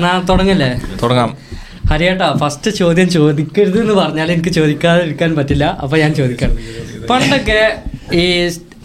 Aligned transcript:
എന്നാ 0.00 0.26
തുടങ്ങല്ലേ? 0.30 0.68
തുടങ്ങാം. 1.02 1.30
ഹരിയേട്ടാ 1.90 2.26
ഫസ്റ്റ് 2.40 2.70
ചോദ്യം 2.70 3.08
ചോദിക്കരുത് 3.10 3.78
എന്ന് 3.80 3.94
പറഞ്ഞാൽ 3.94 4.32
എനിക്ക് 4.32 4.48
ചോദിക്കാതിരിക്കാൻ 4.48 5.36
പറ്റില്ല. 5.36 5.64
അപ്പൊ 5.82 5.96
ഞാൻ 5.98 6.14
ചോദിക്കാം. 6.14 6.50
പണ്ടൊക്കെ 7.10 7.60
ഈ 8.16 8.24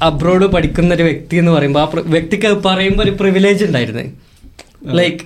അബ്രോഡ് 0.01 0.45
പഠിക്കുന്ന 0.45 0.93
ഒരു 0.93 1.03
വ്യക്തി 1.03 1.35
എന്ന് 1.37 1.51
പറയുമ്പോൾ 1.51 1.79
ആ 1.79 1.87
വ്യക്തിക്ക് 2.05 2.47
പറയുമ്പോൾ 2.65 3.03
ഒരു 3.03 3.11
പ്രിവിലേജ് 3.11 3.65
ഉണ്ടായിരുന്നു. 3.65 4.03
ലൈക്ക് 4.99 5.23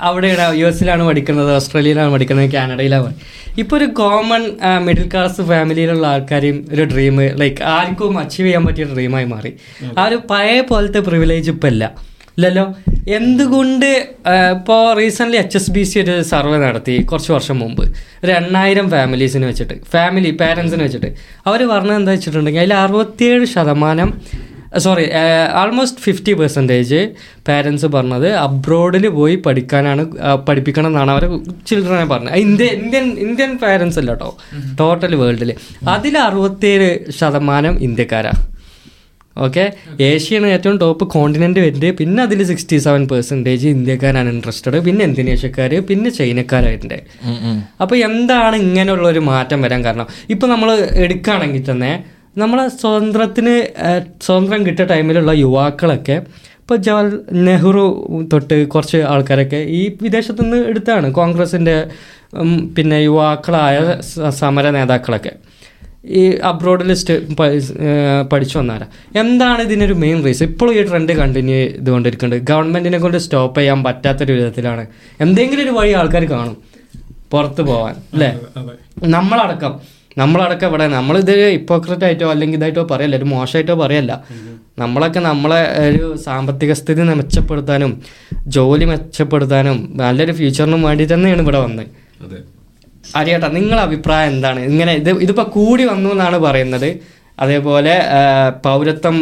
അവിടെയാണ് 0.00 0.56
യു 0.56 0.66
എസിലാണ് 0.66 1.02
പഠിക്കുന്നത് 1.02 1.54
ഓസ്ട്രേലിയയിലാണ് 1.54 2.10
പഠിക്കുന്നത് 2.12 2.50
കാനഡയിലാണ് 2.50 3.14
ഇപ്പോൾ 3.58 3.76
ഒരു 3.76 3.84
കോമൺ 3.84 4.42
മിഡിൽ 4.86 5.08
ക്ലാസ് 5.12 5.42
ഫാമിലിയിലുള്ള 5.42 6.06
ആൾക്കാരെയും 6.06 6.66
ഒരു 6.72 6.82
ഡ്രീം 6.82 7.16
ലൈക്ക് 7.22 7.62
ആർക്കും 7.62 8.18
അച്ചീവ് 8.18 8.46
ചെയ്യാൻ 8.46 8.66
പറ്റിയ 8.66 8.84
ഡ്രീമായി 8.84 9.24
മാറി. 9.24 9.52
ആ 9.98 10.04
ഒരു 10.04 10.18
പഴയ 10.30 10.60
പോലത്തെ 10.60 10.98
പ്രിവിലേജ് 10.98 11.50
ഇപ്പം 11.50 11.68
ഇല്ല 11.68 11.84
ഇല്ലല്ലോ. 12.36 12.64
എന്തുകൊണ്ട് 13.18 13.86
ഇപ്പോൾ 14.54 14.80
recently 14.98 15.38
H 15.42 15.56
S 15.58 15.70
B 15.74 15.82
C 15.90 15.96
ഒരു 16.02 16.14
സർവേ 16.30 16.56
നടത്തി 16.64 16.94
കുറച്ച് 17.10 17.30
വർഷം 17.34 17.56
മുമ്പ്. 17.62 17.84
ഒരു 18.24 18.32
എണ്ണായിരം 18.40 18.86
ഫാമിലീസിന് 18.94 19.46
വെച്ചിട്ട് 19.50 19.76
ഫാമിലി 19.94 20.30
പാരൻസിന് 20.42 20.82
വെച്ചിട്ട്. 20.86 21.10
അവർ 21.48 21.60
പറഞ്ഞത് 21.72 21.98
എന്താ 22.00 22.12
വെച്ചിട്ടുണ്ടെങ്കിൽ 22.16 22.62
അതിൽ 22.64 22.74
അറുപത്തിയേഴ് 22.84 23.46
ശതമാനം 23.54 24.10
sorry 24.84 25.04
almost 25.60 26.02
fifty 26.06 26.32
percentage 26.40 26.98
parents 27.48 27.88
പറഞ്ഞത് 27.94 28.26
അബ്രോഡിൽ 28.46 29.04
പോയി 29.18 29.36
പഠിക്കാനാണ് 29.46 30.02
പഠിപ്പിക്കണം 30.48 30.90
എന്നാണ് 30.90 31.10
അവർ 31.14 31.24
ചിൽഡ്രനെ 31.68 32.06
പറഞ്ഞത്. 32.12 32.36
ഇന്ത്യ 32.46 32.66
ഇന്ത്യൻ 32.80 33.06
ഇന്ത്യൻ 33.26 33.52
പാരൻസ് 33.62 33.98
അല്ല 34.02 34.10
കേട്ടോ 34.14 34.30
ടോട്ടൽ 34.80 35.14
വേൾഡിൽ 35.22 35.52
അതിൽ 35.94 36.16
അറുപത്തിയേഴ് 36.26 36.90
ശതമാനം 37.20 37.76
ഇന്ത്യക്കാരാണ് 37.88 38.42
ഓക്കെ 39.44 39.64
ഏഷ്യയാണ് 40.08 40.48
ഏറ്റവും 40.54 40.76
ടോപ്പ് 40.82 41.04
കോണ്ടിനെന്റ് 41.14 41.60
വരുന്നത്. 41.64 41.88
പിന്നെ 42.00 42.20
അതിൽ 42.26 42.40
സിക്സ്റ്റി 42.50 42.76
സെവൻ 42.86 43.02
പെർസെന്റേജ് 43.12 43.66
ഇന്ത്യക്കാരാണ് 43.76 44.30
ഇൻട്രസ്റ്റഡ് 44.34 44.80
പിന്നെ 44.86 45.02
ഇന്തോനേഷ്യക്കാർ 45.08 45.72
പിന്നെ 45.90 46.10
ചൈനക്കാരായിട്ടുണ്ട്. 46.18 46.98
അപ്പോൾ 47.82 47.96
എന്താണ് 48.08 48.58
ഇങ്ങനെയുള്ള 48.66 49.06
ഒരു 49.14 49.22
മാറ്റം 49.30 49.60
വരാൻ 49.66 49.82
കാരണം? 49.86 50.08
ഇപ്പോൾ 50.34 50.50
നമ്മൾ 50.54 50.70
എടുക്കുകയാണെങ്കിൽ 51.06 51.64
തന്നെ 51.70 51.92
നമ്മളെ 52.42 52.64
സ്വതന്ത്രത്തിന് 52.80 53.54
സ്വാതന്ത്ര്യം 53.66 54.22
സ്വതന്ത്രം 54.26 54.64
കിട്ടിയ 54.66 54.84
ടൈമിലുള്ള 54.90 55.32
യുവാക്കളൊക്കെ 55.44 56.16
ഇപ്പോൾ 56.62 56.78
ജവഹർ 56.86 57.06
നെഹ്റു 57.46 57.84
തൊട്ട് 58.32 58.56
കുറച്ച് 58.72 58.98
ആൾക്കാരൊക്കെ 59.12 59.60
ഈ 59.78 59.82
വിദേശത്തു 60.04 60.42
നിന്ന് 60.42 60.58
എടുത്താണ് 60.70 61.08
കോൺഗ്രസിന്റെ 61.18 61.76
പിന്നെ 62.76 62.98
യുവാക്കളായ 63.04 63.76
സമര 64.40 64.70
നേതാക്കളൊക്കെ. 64.76 65.32
ഈ 66.08 66.36
അബ്രോഡ് 66.42 66.88
ലിസ്റ്റ് 66.88 67.36
പഠിച്ചു 68.32 68.58
വന്നാരാ 68.58 68.86
എന്താണ് 69.20 69.62
ഇതിനൊരു 69.62 69.92
മെയിൻ 69.92 70.24
റീസൺ 70.24 70.46
ഇപ്പോഴും 70.46 70.74
ഈ 70.74 70.82
ട്രെൻഡ് 70.82 71.12
കണ്ടിന്യൂ 71.12 71.56
ചെയ്തുകൊണ്ടിരിക്കുന്നുണ്ട്. 71.56 72.46
ഗവൺമെന്റിനെ 72.50 72.98
കൊണ്ട് 72.98 73.18
സ്റ്റോപ്പ് 73.18 73.60
ചെയ്യാൻ 73.60 73.84
പറ്റാത്തൊരു 73.84 74.32
വിധത്തിലാണ്. 74.32 74.86
എന്തെങ്കിലും 75.20 75.62
ഒരു 75.62 75.70
വഴി 75.70 75.92
ആൾക്കാർ 75.92 76.24
കാണും. 76.24 76.56
പുറത്ത് 77.30 77.62
പോവാൻ 77.62 77.94
അല്ലേ? 78.12 78.40
നമ്മളടക്കം. 79.04 79.80
നമ്മളടക്കം 80.18 80.68
ഇവിടെ 80.68 80.88
നമ്മളിത് 80.88 81.40
ഇപ്പോക്രറ്റ് 81.40 82.04
ആയിട്ടോ 82.04 82.30
അല്ലെങ്കിൽ 82.30 82.58
ഇതായിട്ടോ 82.58 82.84
പറയല്ല. 82.90 83.16
ഒരു 83.16 83.24
മോശമായിട്ടോ 83.24 83.74
പറയല്ല. 83.74 84.24
നമ്മളൊക്കെ 84.78 85.20
നമ്മളെ 85.20 85.88
ഒരു 85.88 86.16
സാമ്പത്തിക 86.16 86.72
സ്ഥിതി 86.72 87.02
മെച്ചപ്പെടുത്താനും 87.02 88.02
ജോലി 88.46 88.84
മെച്ചപ്പെടുത്താനും 88.84 89.92
നല്ലൊരു 89.96 90.32
ഫ്യൂച്ചറിനും 90.32 90.82
വേണ്ടി 90.82 91.14
തന്നെയാണ് 91.14 91.42
ഇവിടെ 91.42 91.58
വന്നത്. 91.58 91.86
അതെ 93.18 93.30
നിങ്ങളുടെ 93.32 93.48
നിങ്ങളെ 93.58 93.82
അഭിപ്രായം 93.88 94.30
എന്താണ്? 94.34 94.60
ഇങ്ങനെ 94.70 94.92
ഇത് 95.00 95.10
ഇതിപ്പോൾ 95.24 95.46
കൂടി 95.58 95.84
വന്നു 95.92 96.10
എന്നാണ് 96.14 96.38
പറയുന്നത്. 96.46 96.90
അതേപോലെ 97.44 97.94
പൗരത്വം 98.66 99.16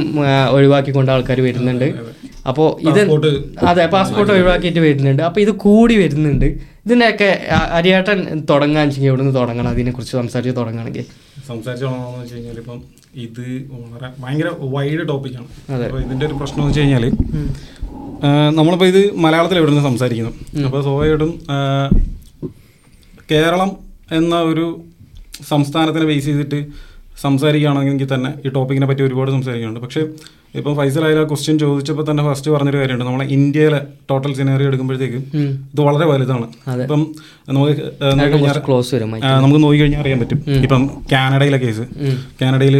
ഒഴിവാക്കിക്കൊണ്ട് 0.56 1.10
ആൾക്കാർ 1.14 1.38
വരുന്നുണ്ട്. 1.46 1.88
അപ്പോൾ 2.50 2.68
ഇത് 2.90 3.00
അതെ 3.70 3.84
പാസ്പോർട്ട് 3.94 4.32
ഒഴിവാക്കിയിട്ട് 4.36 4.80
വരുന്നുണ്ട്. 4.86 5.22
അപ്പോൾ 5.28 5.42
ഇത് 5.44 5.52
കൂടി 5.66 5.94
വരുന്നുണ്ട്. 6.02 6.46
ഇതിന്റെയൊക്കെ 6.86 7.28
അരിയേട്ടൻ 7.78 8.18
തുടങ്ങാൻ 8.50 8.84
വെച്ചെങ്കിൽ 8.86 9.10
എവിടെ 9.10 9.22
നിന്ന് 9.22 9.36
തുടങ്ങണം? 9.40 9.70
അതിനെക്കുറിച്ച് 9.74 10.14
സംസാരിച്ച് 10.20 10.54
തുടങ്ങുകയാണെങ്കിൽ 10.60 11.04
സംസാരിച്ചു 11.50 11.86
വെച്ച് 12.20 12.34
കഴിഞ്ഞാൽ 12.34 12.58
ഇപ്പം 12.62 12.78
ഇത് 13.26 13.44
വളരെ 13.82 14.08
ഭയങ്കര 14.22 14.48
വൈഡ് 14.74 15.02
ടോപ്പിക്കാണ്. 15.10 15.48
അപ്പോൾ 15.86 16.00
ഇതിന്റെ 16.06 16.26
ഒരു 16.28 16.36
പ്രശ്നം 16.40 16.60
എന്ന് 16.60 16.70
വെച്ച് 16.70 16.82
കഴിഞ്ഞാൽ 16.82 17.04
നമ്മളിപ്പോൾ 18.58 18.88
ഇത് 18.92 19.00
മലയാളത്തിൽ 19.24 19.58
എവിടെ 19.60 19.70
നിന്ന് 19.72 19.86
സംസാരിക്കുന്നു 19.90 20.32
അപ്പോൾ 20.66 20.82
സ്വാഭാവികമായിട്ടും 20.86 21.32
കേരളം 23.30 23.70
എന്ന 24.12 24.34
ഒരു 24.42 24.64
സംസ്ഥാനത്തിനെ 25.48 26.04
ബേസ് 26.04 26.24
ചെയ്തിട്ട് 26.24 26.58
സംസാരിക്കുകയാണെങ്കിൽ 27.22 28.14
തന്നെ 28.14 28.30
ഈ 28.46 28.48
ടോപ്പിക്കിനെ 28.48 28.86
പറ്റി 28.86 29.02
ഒരുപാട് 29.02 29.30
സംസാരിക്കുന്നുണ്ട് 29.30 29.80
പക്ഷേ 29.80 30.00
ഇപ്പം 30.54 30.76
ഫൈസൽ 30.76 31.04
ആയാലും 31.04 31.28
ക്വസ്റ്റ്യൻ 31.28 31.58
ചോദിച്ചപ്പോൾ 31.58 32.04
തന്നെ 32.10 32.22
ഫസ്റ്റ് 32.22 32.50
പറഞ്ഞൊരു 32.50 32.76
കാര്യമുണ്ട്. 32.76 33.04
നമ്മളെ 33.04 33.24
ഇന്ത്യയിലെ 33.26 33.80
ടോട്ടൽ 34.10 34.34
സിനാറി 34.34 34.64
എടുക്കുമ്പോഴത്തേക്കും 34.64 35.22
ഇത് 35.72 35.80
വളരെ 35.80 36.06
വലുതാണ്. 36.06 36.46
ഇപ്പം 36.84 37.00
നമുക്ക് 37.48 37.72
നമുക്ക് 38.12 38.34
ആ, 39.26 39.30
നമുക്ക് 39.40 39.62
നോക്കിക്കഴിഞ്ഞാൽ 39.62 40.00
അറിയാൻ 40.00 40.20
പറ്റും. 40.20 40.40
ഇപ്പം 40.64 40.82
കാനഡയിലെ 41.12 41.58
കേസ്. 41.58 41.86
കാനഡയിൽ 42.42 42.76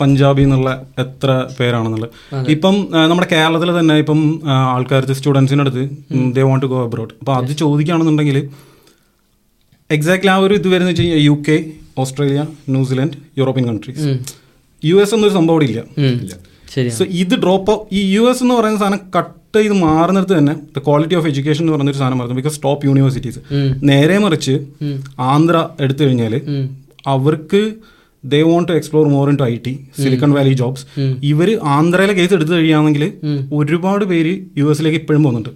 പഞ്ചാബി 0.00 0.42
എന്നുള്ള 0.42 0.70
എത്ര 0.98 1.28
പേരാണെന്നുള്ളത്. 1.60 2.10
ഇപ്പം 2.48 2.74
നമ്മുടെ 3.08 3.28
കേരളത്തിൽ 3.32 3.78
തന്നെ 3.78 3.94
ഇപ്പം 3.94 4.20
ആൾക്കാർ 4.72 5.12
സ്റ്റുഡൻസിനടുത്ത് 5.12 5.82
അടുത്ത് 5.84 6.34
they 6.36 6.42
want 6.42 6.66
to 6.66 6.70
go 6.70 6.84
abroad 6.84 7.14
അപ്പോൾ 7.20 7.34
അത് 7.36 7.52
ചോദിക്കുകയാണെന്നുണ്ടെങ്കിൽ 7.56 8.38
എക്സാക്ട്ലി 9.96 10.30
ആ 10.34 10.36
ഒരു 10.46 10.54
ഇത് 10.60 10.68
വരുന്ന 10.72 10.88
വെച്ച് 10.90 11.02
കഴിഞ്ഞാൽ 11.02 11.22
U 11.28 11.36
K 11.48 11.56
Australia 12.02 12.40
New Zealand 12.74 13.16
European 13.38 13.64
countries 13.70 14.06
U 14.82 14.96
S 15.02 15.14
എന്നൊരു 15.16 15.34
സംഭവം 15.38 15.62
ഇല്ല. 15.68 15.80
സോ 16.98 17.04
ഇത് 17.22 17.34
ഡ്രോപ്പ് 17.44 17.74
ഈ 17.98 18.00
യു 18.14 18.22
എസ് 18.30 18.42
എന്ന് 18.44 18.54
പറയുന്ന 18.54 18.78
സാധനം 18.82 19.00
കട്ട് 19.16 19.58
ചെയ്ത് 19.58 19.74
മാറുന്നിടത്ത് 19.86 20.34
തന്നെ 20.38 20.54
ദ 20.76 20.80
ക്വാളിറ്റി 20.86 21.16
ഓഫ് 21.18 21.26
എഡ്യൂക്കേഷൻ 21.30 21.62
എന്ന് 21.64 21.74
പറയുന്ന 21.74 21.92
ഒരു 21.94 22.00
സാധനം 22.00 22.18
മാറുന്നു. 22.18 22.38
ബിക്കോസ് 22.40 22.58
ടോപ്പ് 22.64 22.86
യൂണിവേഴ്സിറ്റീസ് 22.86 23.40
നേരെ 23.90 24.16
മറിച്ച് 24.24 24.54
ആന്ധ്ര 25.32 25.56
എടുത്തു 25.80 26.02
കഴിഞ്ഞാൽ 26.04 26.34
അവർക്ക് 27.14 27.60
they 28.32 28.38
want 28.48 28.68
to 28.70 28.74
explore 28.80 29.04
more 29.14 29.26
into 29.40 29.44
I 29.52 29.54
T 29.66 29.72
Silicon 30.02 30.30
Valley 30.36 30.54
jobs 30.60 30.84
ഇവർ 31.30 31.48
ആന്ധ്രയിലെ 31.76 32.14
കേസ് 32.18 32.34
എടുത്തു 32.38 32.52
കഴിയുകയാണെങ്കിൽ 32.56 33.04
ഒരുപാട് 33.58 34.04
പേര് 34.12 34.32
യു 34.60 34.66
എസിലേക്ക് 34.72 34.98
ഇപ്പോഴും 35.02 35.22
പോകുന്നുണ്ട്. 35.26 35.50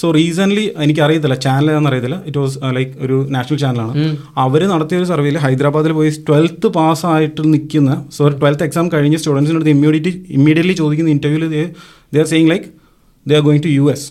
സോ 0.00 0.06
റീസെന്റ് 0.18 0.64
എനിക്ക് 0.86 1.02
അറിയത്തില്ല 1.06 1.36
ചാനൽ 1.46 1.68
ഏതാണെന്ന് 1.72 1.90
അറിയത്തില്ല. 1.92 2.18
ഇറ്റ് 2.28 2.40
വാസ് 2.44 2.58
ലൈക്ക് 2.78 2.92
ഒരു 3.06 3.16
നാഷണൽ 3.36 3.60
ചാനലാണ് 3.64 3.94
അവർ 4.44 4.62
നടത്തിയ 4.74 5.00
ഒരു 5.02 5.08
സർവേയിൽ 5.12 5.38
ഹൈദരാബാദിൽ 5.46 5.94
പോയി 6.00 6.12
ട്വൽത്ത് 6.28 6.70
പാസ് 6.78 7.06
ആയിട്ട് 7.14 7.42
നിൽക്കുന്ന 7.54 7.90
സോ 8.18 8.30
ട്വൽത്ത് 8.42 8.66
എക്സാം 8.68 8.88
കഴിഞ്ഞ 8.94 9.18
സ്റ്റുഡൻസിന്റെ 9.22 9.58
അടുത്ത് 9.60 9.74
ഇമ്മീഡിയറ്റ് 9.76 10.12
ഇമ്മീഡിയറ്റ്ലി 10.38 10.76
ചോദിക്കുന്ന 10.82 11.12
ഇന്റർവ്യൂവിൽ 11.16 11.48
they 12.14 12.20
are 12.24 12.28
saying 12.34 12.50
like 12.52 12.68
they 13.26 13.34
are 13.38 13.44
going 13.48 13.64
to 13.68 13.72
U 13.78 13.84
S 13.94 14.06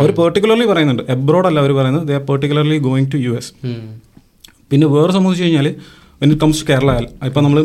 our 0.00 0.10
particularly 0.20 0.66
പറയുന്നുണ്ട്. 0.72 1.04
എബ്രോഡ് 1.16 1.46
അല്ല 1.50 1.58
അവർ 1.64 1.72
പറയുന്നത്. 1.78 2.04
They 2.08 2.14
are 2.20 2.24
particularly 2.30 2.78
going 2.88 3.10
to 3.14 3.20
U 3.26 3.34
S 3.40 3.52
പിന്നെ 4.70 4.86
വേറെ 4.96 5.12
സംബന്ധിച്ച് 5.16 5.44
കഴിഞ്ഞാൽ 5.44 5.68
when 6.24 6.32
it 6.32 6.44
comes 6.44 6.66
to 6.66 6.72
Kerala 6.72 6.90
ഇപ്പം 7.24 7.44
നമ്മൾ 7.44 7.60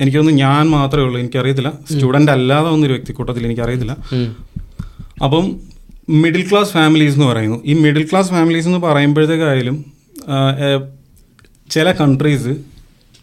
എനിക്കൊന്ന് 0.00 0.32
ഞാൻ 0.32 0.70
മാത്രമേ 0.70 1.04
ഉള്ളൂ. 1.04 1.20
എനിക്കറിയത്തില്ല. 1.20 1.72
സ്റ്റുഡന്റ് 1.90 2.30
അല്ലാതെ 2.30 2.68
വന്നൊരു 2.70 2.92
വ്യക്തിക്കൂട്ടത്തിൽ 2.92 3.44
എനിക്കറിയത്തില്ല. 3.46 3.96
അപ്പം 5.24 5.56
മിഡിൽ 6.08 6.50
ക്ലാസ് 6.50 6.70
ഫാമിലീസ് 6.70 7.14
എന്ന് 7.14 7.26
പറയുന്നു. 7.26 7.62
ഈ 7.66 7.72
മിഡിൽ 7.72 8.04
ക്ലാസ് 8.04 8.30
ഫാമിലീസ് 8.30 8.66
എന്ന് 8.66 8.78
പറയുമ്പോഴത്തേക്കായാലും 8.78 9.84
ചില 11.70 11.92
കൺട്രീസ് 11.92 12.54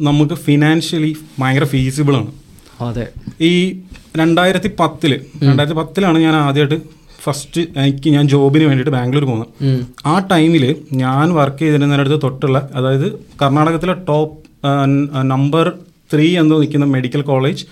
നമുക്ക് 0.01 0.33
ഫിനാൻഷ്യലി 0.33 1.15
ഭയങ്കര 1.39 1.63
ഫീസിബിളാണ് 1.63 2.31
അതെ. 2.81 3.07
ഈ 3.41 3.53
രണ്ടായിരത്തി 4.17 4.71
പത്തിൽ 4.79 5.21
രണ്ടായിരത്തി 5.43 5.77
പത്തിലാണ് 5.79 6.19
ഞാൻ 6.19 6.35
ആദ്യമായിട്ട് 6.35 6.85
ഫസ്റ്റ് 7.23 7.61
എനിക്ക് 7.61 8.09
ഞാൻ 8.09 8.27
ജോബിന് 8.27 8.63
വേണ്ടിയിട്ട് 8.63 8.91
ബാംഗ്ലൂർ 8.91 9.25
പോകുന്നത് 9.25 9.85
ആ 10.05 10.19
ടൈമിൽ 10.31 10.75
ഞാൻ 10.93 11.33
വർക്ക് 11.33 11.57
ചെയ്തിരുന്നതിനടുത്ത് 11.57 12.19
തൊട്ടുള്ള 12.23 12.69
അതായത് 12.75 13.07
കർണാടകത്തിലെ 13.41 13.93
ടോപ്പ് 13.93 14.46
നമ്പർ 15.33 15.65
ത്രീ 16.13 16.27
എന്ന് 16.39 16.55
നിൽക്കുന്ന 16.55 16.85
മെഡിക്കൽ 16.95 17.21
കോളേജ് 17.21 17.63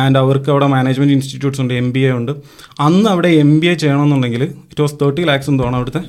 ആൻഡ് 0.00 0.18
അവർക്ക് 0.18 0.50
അവിടെ 0.50 0.66
മാനേജ്മെന്റ് 0.66 1.14
ഇൻസ്റ്റിറ്റ്യൂട്ട്സ് 1.14 1.60
ഉണ്ട് 1.60 1.74
എം 1.74 1.92
ബി 1.92 1.98
എ 1.98 2.10
ഉണ്ട്. 2.12 2.32
അന്ന് 2.80 3.08
അവിടെ 3.10 3.28
എം 3.44 3.60
ബി 3.60 3.66
എ 3.66 3.74
ചെയ്യണമെന്നുണ്ടെങ്കിൽ 3.74 4.42
ഇറ്റ് 4.42 4.80
വാസ് 4.80 4.94
തേർട്ടി 5.02 5.22
ലാക്സ് 5.22 5.50
എന്തോണം 5.50 5.76
അവിടുത്തെ 5.76 6.02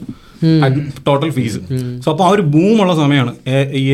ടോട്ടൽ 1.07 1.30
ഫീസ് 1.30 1.60
സോ 2.04 2.12
അപ്പോൾ 2.12 2.24
ആ 2.24 2.30
ഒരു 2.30 2.42
ബൂമുള്ള 2.54 2.95
സമയമാണ് 2.95 3.31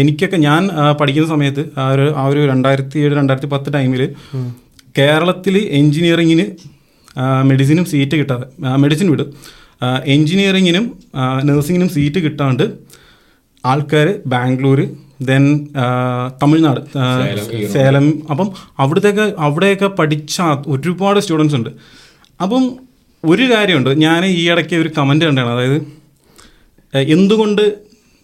എനിക്കൊക്കെ 0.01 0.37
ഞാൻ 0.37 0.61
പഠിക്കുന്ന 0.99 1.29
സമയത്ത് 1.29 1.63
ആ 1.79 1.89
ഒരു 1.91 2.13
ആ 2.15 2.25
ഒരു 2.27 2.45
രണ്ടായിരത്തി 2.45 2.99
ഏഴ് 2.99 3.13
രണ്ടായിരത്തി 3.15 3.47
പത്ത് 3.47 3.73
ടൈമിൽ 3.73 4.01
കേരളത്തിൽ 4.99 5.57
എഞ്ചിനീയറിങ്ങിന് 5.79 6.45
മെഡിസിനും 7.43 7.85
സീറ്റ് 7.85 8.15
കിട്ടാതെ 8.15 8.45
മെഡിസിൻ 8.77 9.11
വിടും. 9.11 9.29
എഞ്ചിനീയറിങ്ങിനും 10.05 10.85
നഴ്സിങ്ങിനും 11.43 11.89
സീറ്റ് 11.89 12.19
കിട്ടാണ്ട് 12.19 12.63
ആൾക്കാർ 13.65 14.07
ബാംഗ്ലൂർ 14.27 14.79
ദെൻ 15.21 15.67
തമിഴ്നാട് 16.43 16.81
സേലം 17.73 18.23
അപ്പം 18.29 18.51
അവിടത്തേക്ക് 18.79 19.33
അവിടെയൊക്കെ 19.39 19.87
പഠിച്ച 19.87 20.41
ഒരുപാട് 20.67 21.19
സ്റ്റുഡൻസ് 21.19 21.55
ഉണ്ട്. 21.55 21.69
അപ്പം 22.41 22.77
ഒരു 23.25 23.45
കാര്യമുണ്ട്. 23.55 23.89
ഞാൻ 23.89 24.25
ഈ 24.25 24.49
ഇടയ്ക്ക് 24.49 24.75
ഒരു 24.75 24.89
കമന്റ് 24.97 25.25
കണ്ടാണ് 25.25 25.49
അതായത് 25.49 25.79
എന്തുകൊണ്ട് 26.95 27.61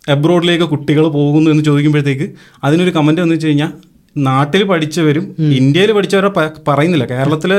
എബ്രോഡിലേക്ക് 0.10 0.63
കുട്ടികൾ 0.63 1.07
പോകുന്നു 1.07 1.51
എന്ന് 1.51 1.63
ചോദിക്കുമ്പോഴത്തേക്ക് 1.63 2.34
അതിനൊരു 2.63 2.90
കമന്റ് 2.90 3.22
എന്ന് 3.22 3.36
വെച്ച് 3.36 3.48
കഴിഞ്ഞാൽ 3.48 3.72
നാട്ടിൽ 4.18 4.63
പഠിച്ചവരും 4.63 5.36
ഇന്ത്യയിൽ 5.40 5.92
പഠിച്ചവരെ 5.92 6.31
പറയുന്നില്ല. 6.68 7.06
കേരളത്തിലെ 7.06 7.56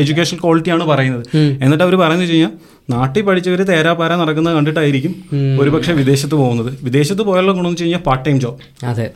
എഡ്യൂക്കേഷൻ 0.00 0.36
ക്വാളിറ്റിയാണ് 0.36 0.84
പറയുന്നത്. 0.84 1.24
എന്നിട്ട് 1.36 1.84
അവർ 1.84 1.94
പറയുന്നത് 1.94 2.22
വെച്ച് 2.22 2.34
കഴിഞ്ഞാൽ 2.34 2.52
നാട്ടിൽ 2.92 3.22
പഠിച്ചവർ 3.22 3.60
തേരാപാര 3.70 4.12
നടക്കുന്നത് 4.14 4.54
കണ്ടിട്ടായിരിക്കും 4.56 5.12
ഒരുപക്ഷെ 5.60 5.92
വിദേശത്ത് 5.92 6.34
പോകുന്നത്. 6.34 6.70
വിദേശത്ത് 6.82 7.22
പോയാലുള്ള 7.22 7.52
ഗുണമെന്ന് 7.52 7.74
വെച്ച് 7.74 7.84
കഴിഞ്ഞാൽ 7.84 8.02
പാർട്ട് 8.08 8.24
ടൈം 8.26 8.38
ജോബ് 8.40 8.60
അതെ. 8.86 9.06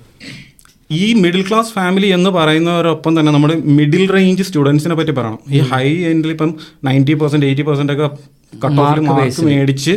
ഈ 0.90 1.04
മിഡിൽ 1.22 1.42
ക്ലാസ് 1.48 1.72
ഫാമിലി 1.76 2.08
എന്ന് 2.16 2.30
പറയുന്നവരൊപ്പം 2.30 3.12
തന്നെ 3.18 3.30
നമ്മുടെ 3.32 3.54
മിഡിൽ 3.78 4.04
റേഞ്ച് 4.16 4.44
സ്റ്റുഡൻസിനെ 4.48 4.94
പറ്റി 5.00 5.12
പറയണം. 5.18 5.40
ഈ 5.56 5.60
ഹൈ 5.72 5.86
എൻഡിൽ 6.12 6.30
ഇപ്പം 6.36 6.50
നയന്റി 6.88 7.14
പെർസെന്റ് 7.20 7.46
എയ്റ്റി 7.50 7.64
പെർസെന്റ് 7.68 7.94
ഒക്കെ 7.94 8.08
കട്ട് 8.62 8.78
ഓഫിൽ 8.82 9.00
മാർക്ക് 9.06 9.44
മേടിച്ച് 9.46 9.92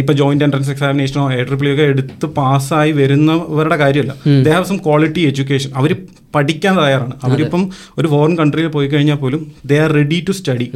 ഇപ്പൊ 0.00 0.12
ജോയിന്റ് 0.20 0.44
എൻട്രൻസ് 0.46 0.70
എക്സാമിനേഷനോ 0.72 1.24
എ 1.36 1.42
ട്രിപ്പിൾ 1.48 1.68
ഒക്കെ 1.72 1.84
എടുത്ത് 1.92 2.26
പാസ്സായി 2.38 2.92
വരുന്നവരുടെ 3.00 3.76
കാര്യമല്ല. 3.82 4.14
They 4.46 4.50
have 4.56 4.66
some 4.70 4.78
quality 4.86 5.22
education 5.30 5.70
അവർ 5.80 5.92
പഠിക്കാൻ 6.36 6.74
തയ്യാറാണ്. 6.80 7.14
അവരിപ്പം 7.26 7.62
ഒരു 7.98 8.08
ഫോറിൻ 8.14 8.34
കൺട്രിയിൽ 8.40 8.70
പോയി 8.76 8.88
കഴിഞ്ഞാൽ 8.94 9.18
പോലും 9.22 9.42
they 9.70 9.78
are 9.84 9.92
ready 10.00 10.18
to 10.28 10.32
study 10.40 10.68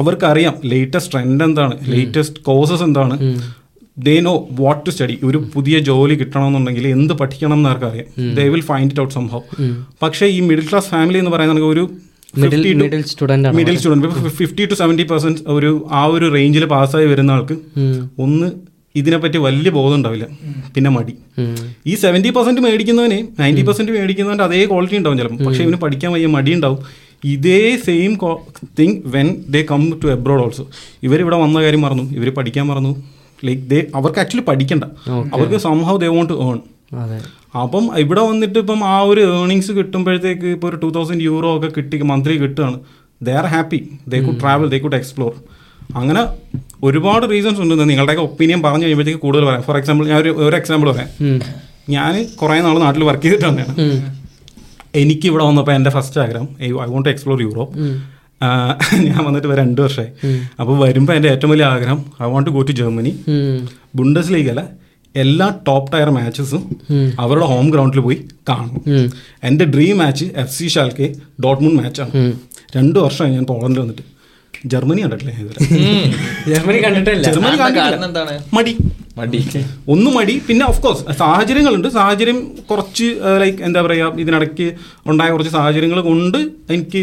അവർക്കറിയാം 0.00 0.54
ലേറ്റസ്റ്റ് 0.72 1.12
ട്രെൻഡ് 1.14 1.44
എന്താണ് 1.48 1.74
ലേറ്റസ്റ്റ് 1.94 2.42
കോഴ്സസ് 2.50 2.84
എന്താണ്. 2.88 3.16
They 3.96 4.20
know 4.20 4.34
what 4.60 4.80
to 4.86 4.90
study 4.90 5.16
ഒരു 5.28 5.38
പുതിയ 5.54 5.78
ജോലി 5.78 6.14
കിട്ടണമെന്നുണ്ടെങ്കിൽ 6.14 6.86
എന്ത് 6.96 7.14
പഠിക്കണം 7.20 7.56
എന്ന് 7.58 7.68
അവർക്കറിയാം 7.68 8.06
they 8.38 8.44
will 8.54 8.64
find 8.70 8.90
it 8.90 9.02
out 9.02 9.14
സംഭവം 9.14 9.44
പക്ഷേ 10.02 10.26
ഈ 10.26 10.40
മിഡിൽ 10.50 10.66
ക്ലാസ് 10.70 10.90
ഫാമിലി 10.94 11.18
എന്ന് 11.18 11.30
പറയുന്നത് 11.30 11.68
ഒരു 11.72 11.84
middle 13.56 13.76
student 13.78 14.08
fifty 14.40 14.64
to 14.70 14.74
seventy 14.74 15.04
percent 15.10 15.40
ഒരു 15.56 15.70
ആ 15.92 16.02
ഒരു 16.16 16.26
റേഞ്ചിൽ 16.36 16.64
പാസ്സായി 16.74 17.08
വരുന്ന 17.12 17.30
ആൾക്ക് 17.30 17.56
ഒന്ന് 18.18 18.48
ഇതിനെപ്പറ്റി 18.94 19.38
വലിയ 19.38 19.70
ബോധം 19.76 19.96
ഉണ്ടാവില്ല. 19.98 20.24
പിന്നെ 20.74 20.90
മടി. 20.96 21.12
ഈ 21.90 21.94
സെവന്റി 22.02 22.30
പെർസെന്റ് 22.36 22.60
മേടിക്കുന്നവന് 22.60 23.18
നയന്റി 23.38 23.62
പെർസെന്റ് 23.68 23.92
മേടിക്കുന്നവന്റെ 23.92 24.44
അതേ 24.44 24.64
ക്വാളിറ്റി 24.72 24.96
ഉണ്ടാവും 24.96 25.18
ചിലപ്പോൾ 25.18 25.44
പക്ഷേ 25.46 25.62
ഇവന് 25.66 25.78
പഠിക്കാൻ 25.84 26.12
വയ്യ 26.12 26.26
മടി 26.36 26.52
ഉണ്ടാവും. 26.56 26.80
ഇതേ 27.34 27.60
same 27.86 28.12
thing 28.80 28.96
when 29.14 29.28
they 29.54 29.62
come 29.70 29.82
to 30.02 30.08
abroad 30.16 30.42
also 30.46 30.64
ഇവരിവിടെ 31.08 31.36
വന്ന 31.44 31.62
കാര്യം 31.62 31.82
മറന്നു. 31.86 32.04
ഇവർ 32.18 32.30
പഠിക്കാൻ 32.38 32.66
മറന്നു. 32.72 32.92
ലൈക്ക് 33.42 33.62
ദേ 33.70 33.80
അവർക്ക് 33.94 34.18
ആക്ച്വലി 34.18 34.44
പഠിക്കണ്ട. 34.44 34.84
അവർക്ക് 35.34 35.58
സംഭവം 35.58 35.98
ദേ 36.00 36.08
വോണ്ട് 36.08 36.32
ടു 36.32 36.38
ഏൺ 36.46 36.58
അപ്പം 37.56 37.84
ഇവിടെ 37.98 38.22
വന്നിട്ട് 38.22 38.58
ഇപ്പം 38.58 38.84
ആ 38.86 38.96
ഒരു 39.02 39.20
ഏർണിങ്സ് 39.30 39.72
കിട്ടുമ്പോഴത്തേക്ക് 39.72 40.46
ഇപ്പോൾ 40.48 40.68
ഒരു 40.68 40.76
ടു 40.76 40.88
തൗസൻഡ് 40.88 41.22
യൂറോ 41.22 41.48
ഒക്കെ 41.56 41.68
കിട്ടി 41.76 42.02
മന്ത്ലി 42.04 42.36
കിട്ടുകയാണ്. 42.36 42.78
They 43.20 43.32
are 43.32 43.46
happy 43.46 43.80
they 44.08 44.20
could 44.20 44.40
travel 44.40 44.68
they 44.68 44.78
could 44.78 44.94
explore 44.94 45.32
അങ്ങനെ 45.94 46.22
ഒരുപാട് 46.84 47.24
റീസൺസ് 47.30 47.60
ഉണ്ട് 47.60 47.88
നിങ്ങളുടെയൊക്കെ 47.88 48.22
ഒപ്പീനിയൻ 48.22 48.62
പറഞ്ഞു 48.62 48.84
കഴിയുമ്പോഴത്തേക്ക് 48.84 49.20
കൂടുതൽ 49.20 49.44
പറയാം. 49.44 49.62
ഫോർ 49.62 49.76
എക്സാമ്പിൾ 49.78 50.06
ഞാൻ 50.08 50.18
ഒരു 50.18 50.30
ഒരു 50.42 50.56
എക്സാമ്പിൾ 50.56 50.88
പറയാം. 50.92 51.10
ഞാൻ 51.88 52.12
കുറേ 52.36 52.56
നാൾ 52.60 52.76
നാട്ടിൽ 52.78 53.04
വർക്ക് 53.04 53.22
ചെയ്തിട്ട് 53.22 53.46
തന്നെയാണ് 53.48 53.74
ഉം. 53.84 53.96
എനിക്ക് 54.94 55.26
ഇവിടെ 55.26 55.44
വന്നപ്പോൾ 55.44 55.72
എന്റെ 55.72 55.90
ഫസ്റ്റ് 55.90 56.20
ആഗ്രഹം 56.20 56.48
ഐ 56.62 56.70
വോണ്ട് 56.90 57.08
എക്സ്പ്ലോർ 57.08 57.38
യൂറോപ്പ് 57.42 57.76
ഞാൻ 59.06 59.18
വന്നിട്ട് 59.26 59.48
വരെ 59.50 59.58
രണ്ട് 59.62 59.80
വർഷമായി 59.84 60.10
അപ്പോൾ 60.60 60.74
വരുമ്പോൾ 60.84 61.14
എന്റെ 61.18 61.28
ഏറ്റവും 61.34 61.50
വലിയ 61.52 61.66
ആഗ്രഹം 61.74 61.98
I 62.22 62.28
want 62.32 62.48
to 62.48 62.52
go 62.56 62.62
to 62.70 62.74
Germany 62.80 63.12
Bundesliga 64.34 64.50
അല്ല 64.52 64.62
എല്ലാ 65.14 65.46
ടോപ്പ് 65.68 65.88
ടയർ 65.92 66.10
മാച്ചസും 66.16 66.62
അവരുടെ 67.22 67.46
ഹോം 67.52 67.66
ഗ്രൗണ്ടിൽ 67.70 68.00
പോയി 68.06 68.18
കാണും. 68.50 68.76
എന്റെ 68.88 69.04
എന്റെ 69.48 69.64
dream 69.74 69.96
match 70.02 70.26
F 70.42 70.54
C 70.56 70.66
Schalke 70.74 71.08
ഡോട്ട്മൂൺ 71.44 71.74
മാച്ചാണ് 71.82 72.22
രണ്ട് 72.76 72.98
വർഷമായി 73.04 73.32
ഞാൻ 73.36 73.44
പോളണ്ടിൽ 73.50 73.80
വന്നിട്ട്. 73.82 74.04
ജർമ്മനി 74.72 75.00
കണ്ടിട്ടില്ലേ 75.04 75.34
ഞാൻ 75.34 75.46
ജർമ്മനി 76.52 76.80
കണ്ടിട്ടില്ല. 76.86 77.24
ജർമ്മനി 77.28 78.36
മടി. 78.56 78.74
മടി. 79.18 79.38
ഒന്ന് 79.92 80.10
മടി 80.16 80.34
പിന്നെ 80.46 80.64
ഓഫ് 80.70 80.80
കോഴ്സ് 80.82 81.02
സാഹചര്യങ്ങളുണ്ട്. 81.22 81.88
സാഹചര്യം 81.96 82.38
കുറച്ച് 82.70 83.06
ലൈക്ക് 83.42 83.62
എന്താ 83.68 83.80
പറയുക 83.86 84.20
ഇതിനിടയ്ക്ക് 84.22 84.66
ഉണ്ടായ 85.10 85.28
കുറച്ച് 85.34 85.52
സാഹചര്യങ്ങൾ 85.56 86.00
കൊണ്ട് 86.08 86.38
എനിക്ക് 86.74 87.02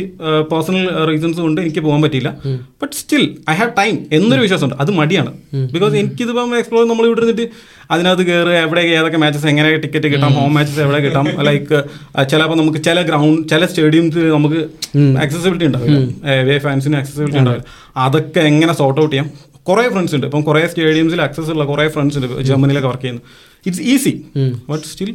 പേഴ്സണൽ 0.51 0.85
റീസൺസ് 1.09 1.39
കൊണ്ട് 1.45 1.59
എനിക്ക് 1.61 1.81
പോകാൻ 1.87 2.01
പറ്റിയില്ല. 2.05 2.31
But 2.81 2.93
still 2.99 3.23
I 3.51 3.55
have 3.59 3.71
time 3.81 3.97
എന്നൊരു 4.17 4.41
വിശ്വാസമുണ്ട്. 4.45 4.77
അത് 4.83 4.91
മടിയാണ്. 4.99 5.33
ബിക്കോസ് 5.75 5.95
എനിക്കിതിപ്പം 6.01 6.55
എക്സ്പ്ലോർ 6.59 6.87
നമ്മൾ 6.91 7.05
ഇവിടെ 7.09 7.21
ഇരുന്നിട്ട് 7.23 7.47
അതിനകത്ത് 7.93 8.23
കയറി 8.29 8.55
എവിടെ 8.63 8.81
ഏതൊക്കെ 8.97 9.19
മാച്ചസ് 9.21 9.47
എങ്ങനെ 9.51 9.69
ടിക്കറ്റ് 9.83 10.07
കിട്ടാം 10.13 10.33
ഹോം 10.39 10.51
മാച്ചസ് 10.53 10.81
എവിടെ 10.85 10.99
കിട്ടാം 11.05 11.27
ലൈക്ക് 11.47 11.77
ചിലപ്പോൾ 12.31 12.57
നമുക്ക് 12.61 12.81
ചില 12.87 13.01
ഗ്രൗണ്ട് 13.09 13.43
ചില 13.51 13.65
സ്റ്റേഡിയംസ് 13.65 14.23
നമുക്ക് 14.35 14.59
ആക്സസിബിലിറ്റി 15.23 15.67
ഉണ്ടാവില്ല. 15.69 15.99
വേ 16.49 16.57
ഫാൻസിന് 16.65 16.97
ആക്സസിബിലിറ്റി 17.01 17.39
ഉണ്ടാവില്ല. 17.43 17.65
അതൊക്കെ 18.05 18.41
എങ്ങനെ 18.51 18.73
സോർട്ട് 18.81 18.99
ഔട്ട് 19.01 19.13
ചെയ്യാം? 19.13 19.29
കുറേ 19.65 19.85
ഫ്രണ്ട്സ് 19.93 20.15
ഉണ്ട്. 20.17 20.27
ഇപ്പം 20.27 20.43
കുറേ 20.43 20.61
സ്റ്റേഡിയംസിൽ 20.67 21.21
ആക്സസ് 21.21 21.51
ഉള്ള 21.55 21.65
കുറേ 21.65 21.85
ഫ്രണ്ട്സ് 21.95 22.17
ഉണ്ട്. 22.19 22.29
ജർമ്മനിയിലൊക്കെ 22.49 22.89
വർക്ക് 22.91 23.05
ചെയ്യുന്നു. 23.05 23.23
ഇറ്റ്സ് 23.65 23.83
ഈസി 23.93 24.13
ബട്ട് 24.69 24.85
സ്റ്റിൽ 24.91 25.11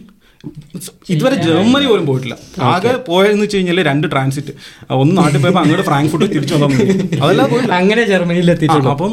ഇതുവരെ 1.11 1.37
ജർമ്മനി 1.45 1.87
പോലും 1.91 2.07
പോയിട്ടില്ല. 2.09 2.35
ആകെ 2.71 2.91
പോയെന്ന് 3.07 3.45
വെച്ച് 3.45 3.57
കഴിഞ്ഞാൽ 3.57 3.79
രണ്ട് 3.89 4.07
ട്രാൻസിറ്റ് 4.13 4.53
ഒന്ന് 4.97 5.15
നാട്ടിൽ 5.19 5.39
പോയപ്പോൾ 5.45 5.63
അങ്ങോട്ട് 5.63 5.87
ഫ്രാങ്ക്ഫുട്ട് 5.89 6.27
തിരിച്ചു 6.35 6.55
വന്നാൽ 6.57 6.83
അതെല്ലാം 7.23 7.47
അങ്ങനെ 7.79 8.03
ജർമ്മനിയിൽ 8.11 8.51
ആ, 8.51 8.57
അപ്പം 8.95 9.13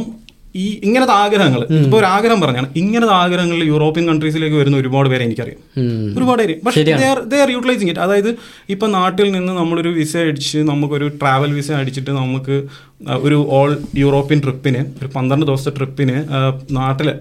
ഈ 0.55 0.81
ഇങ്ങനത്തെ 0.83 1.13
ആഗ്രഹങ്ങൾ 1.13 1.61
ഇപ്പൊ 1.83 1.97
ഒരു 1.99 2.05
ആഗ്രഹം 2.05 2.41
പറഞ്ഞാണ് 2.41 2.69
ഇങ്ങനത്തെ 2.75 3.13
ആഗ്രഹങ്ങൾ 3.13 3.63
യൂറോപ്യൻ 3.63 4.07
കൺട്രീസിലേക്ക് 4.07 4.55
വരുന്ന 4.55 4.77
ഒരുപാട് 4.77 5.09
പേരെ 5.09 5.23
എനിക്കറിയാം. 5.25 5.59
ഒരുപാട് 6.17 6.41
പേര്. 6.41 6.55
പക്ഷേ 6.65 6.83
ദേ 6.83 7.37
ആർ 7.41 7.51
യൂട്ടിലൈസിങ് 7.51 7.89
ഇറ്റ് 7.89 7.99
അതായത് 7.99 8.35
ഇപ്പൊ 8.69 8.87
നാട്ടിൽ 8.87 9.31
നിന്ന് 9.31 9.53
നമ്മളൊരു 9.53 9.89
വിസ 9.89 10.17
അടിച്ച് 10.17 10.57
നമുക്കൊരു 10.57 11.07
ട്രാവൽ 11.07 11.53
വിസ 11.53 11.71
അടിച്ചിട്ട് 11.71 12.11
നമുക്ക് 12.11 12.67
ഒരു 13.09 13.47
ഓൾ 13.49 13.77
യൂറോപ്യൻ 13.97 14.41
ട്രിപ്പിന് 14.41 14.77
ഒരു 14.77 15.07
പന്ത്രണ്ട് 15.15 15.45
ദിവസത്തെ 15.45 15.71
ട്രിപ്പിന് 15.77 16.27
നാട്ടിലെ 16.71 17.13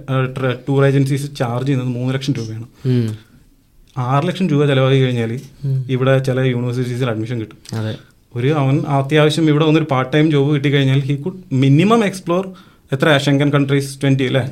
ടൂർ 0.68 0.84
ഏജൻസീസ് 0.86 1.36
ചാർജ് 1.36 1.68
ചെയ്യുന്നത് 1.68 1.88
മൂന്ന് 1.88 2.14
ലക്ഷം 2.14 2.32
രൂപയാണ്. 2.32 2.66
ആറ് 3.98 4.28
ലക്ഷം 4.28 4.48
രൂപ 4.48 4.66
ചിലവാക്കി 4.66 5.00
കഴിഞ്ഞാൽ 5.02 5.40
ഇവിടെ 5.90 6.18
ചില 6.18 6.40
യൂണിവേഴ്സിറ്റീസിൽ 6.40 7.10
അഡ്മിഷൻ 7.10 7.40
കിട്ടും. 7.40 7.58
ഒരു 8.36 8.48
അവൻ 8.48 8.80
അത്യാവശ്യം 8.80 9.48
ഇവിടെ 9.48 9.64
വന്നൊരു 9.64 9.86
പാർട്ട് 9.90 10.12
ടൈം 10.12 10.30
ജോബ് 10.30 10.54
കിട്ടിക്കഴിഞ്ഞാൽ 10.54 11.00
ഹി 11.00 11.14
കുഡ് 11.14 11.40
മിനിമം 11.52 12.04
എക്സ്പ്ലോർ 12.04 12.44
എത്ര? 12.94 13.08
ഷെങ്കൻ 13.26 13.48
കൺട്രീസ് 13.56 13.90
ട്വന്റി 14.02 14.24
അല്ലേ? 14.30 14.42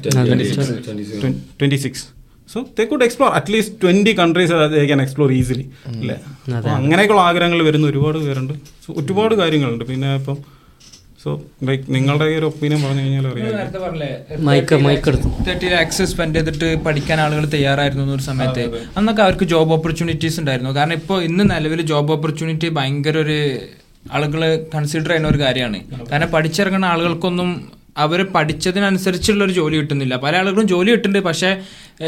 Twenty 1.61 1.79
six 1.87 2.05
so 2.53 2.59
they 2.77 2.85
could 2.91 3.05
explore 3.07 3.31
at least 3.39 3.75
twenty 3.83 4.13
countries 4.21 4.53
they 4.75 4.83
can 4.91 5.01
explore 5.05 5.31
easily 5.39 5.65
അല്ലേ? 6.01 6.17
അപ്പോൾ 6.59 6.73
അങ്ങനെയൊക്കെയുള്ള 6.81 7.25
ആഗ്രഹങ്ങൾ 7.31 7.61
വരുന്ന 7.69 7.87
ഒരുപാട് 7.93 8.19
പേരുണ്ട്. 8.27 8.55
സോ 8.85 8.89
ഒരുപാട് 9.01 9.35
കാര്യങ്ങളുണ്ട്. 9.41 9.85
പിന്നെ 9.91 10.11
ഇപ്പം 10.21 10.39
സോ 11.23 11.31
ലൈക്ക് 11.69 11.85
നിങ്ങളുടെ 11.95 12.27
ഒരു 12.41 12.47
ഒപ്പീനിയൻ 12.51 12.81
പറഞ്ഞു 12.85 13.03
കഴിഞ്ഞാൽ 13.05 13.27
അറിയാം. 13.31 14.45
മൈക്ക് 14.49 14.75
മൈക്ക് 14.87 15.09
എടുത്തു. 15.13 15.31
തേർട്ടി 15.47 15.69
ലാക്സ് 15.73 16.05
സ്പെൻഡ് 16.13 16.37
ചെയ്തിട്ട് 16.39 16.69
പഠിക്കാൻ 16.85 17.21
ആളുകൾ 17.25 17.45
തയ്യാറായിരുന്നു 17.55 18.15
ഒരു 18.19 18.25
സമയത്ത്. 18.29 18.65
അന്നൊക്കെ 18.99 19.23
അവർക്ക് 19.27 19.49
ജോബ് 19.53 19.75
ഓപ്പർച്യൂണിറ്റീസ് 19.77 20.39
ഉണ്ടായിരുന്നു. 20.43 20.73
കാരണം 20.79 20.97
ഇപ്പോൾ 21.01 21.19
ഇന്ന് 21.29 21.47
നിലവിൽ 21.55 21.83
ജോബ് 21.93 22.13
ഓപ്പർച്യൂണിറ്റി 22.17 22.71
ഭയങ്കര 22.79 23.19
ഒരു 23.25 23.39
ആളുകൾ 24.17 24.43
കൺസിഡർ 24.75 25.11
ചെയ്യുന്ന 25.13 25.33
ഒരു 25.35 25.41
കാര്യമാണ്. 25.45 25.81
കാരണം 26.13 26.31
പഠിച്ചിറങ്ങുന്ന 26.37 26.87
ആളുകൾക്കൊന്നും 26.95 27.51
അവർ 28.05 28.21
പഠിച്ചതിനനുസരിച്ചുള്ള 28.35 29.43
ഒരു 29.47 29.55
ജോലി 29.61 29.77
കിട്ടുന്നില്ല. 29.81 30.15
പല 30.25 30.35
ആളുകളും 30.41 30.67
ജോലി 30.75 30.91
കിട്ടുന്നുണ്ട്. 30.95 31.29
പക്ഷേ 31.29 31.51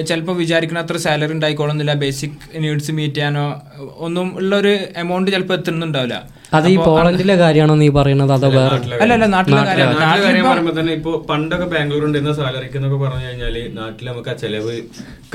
ചിലപ്പോൾ 0.09 0.35
വിചാരിക്കുന്ന 0.41 0.83
അത്ര 0.85 0.97
സാലറി 1.05 1.33
ഉണ്ടായിക്കോളുന്നില്ല. 1.37 1.93
ബേസിക് 2.03 2.37
നീഡ്സ് 2.65 2.93
മീറ്റ് 2.99 3.15
ചെയ്യാനോ 3.15 3.47
ഒന്നും 4.07 4.29
ഉള്ള 4.41 4.53
ഒരു 4.63 4.73
എമൗണ്ട് 5.03 5.29
ചിലപ്പോൾ 5.35 5.57
എത്തുന്നുണ്ടാവില്ല. 5.61 6.17
അത് 6.59 6.67
ഈ 6.75 6.77
പോളണ്ടിലെ 6.87 7.35
കാര്യമാണോ 7.41 7.75
നീ 7.81 7.89
പറയുന്നത്? 7.97 8.33
അതോ 8.37 8.49
വേറെ 8.57 8.77
അല്ല 9.03 9.13
അല്ല 9.17 9.27
നാട്ടിലെ 9.35 9.63
കാര്യം 9.69 9.91
നാട്ടിലെ 10.05 10.27
കാര്യം 10.27 10.47
പറയുമ്പോൾ 10.51 10.75
തന്നെ 10.79 10.93
ഇപ്പൊ 10.99 11.11
പണ്ടൊക്കെ 11.31 11.67
ബാംഗ്ലൂർ 11.73 12.05
ഉണ്ടായിരുന്ന 12.09 12.33
സാലറിക്ക് 12.41 12.77
എന്നൊക്കെ 12.81 12.99
പറഞ്ഞു 13.05 13.27
കഴിഞ്ഞാൽ 13.29 13.57
നാട്ടിൽ 13.81 14.07
നമുക്ക് 14.13 14.31
ആ 14.33 14.37
ചെലവ് 14.43 14.75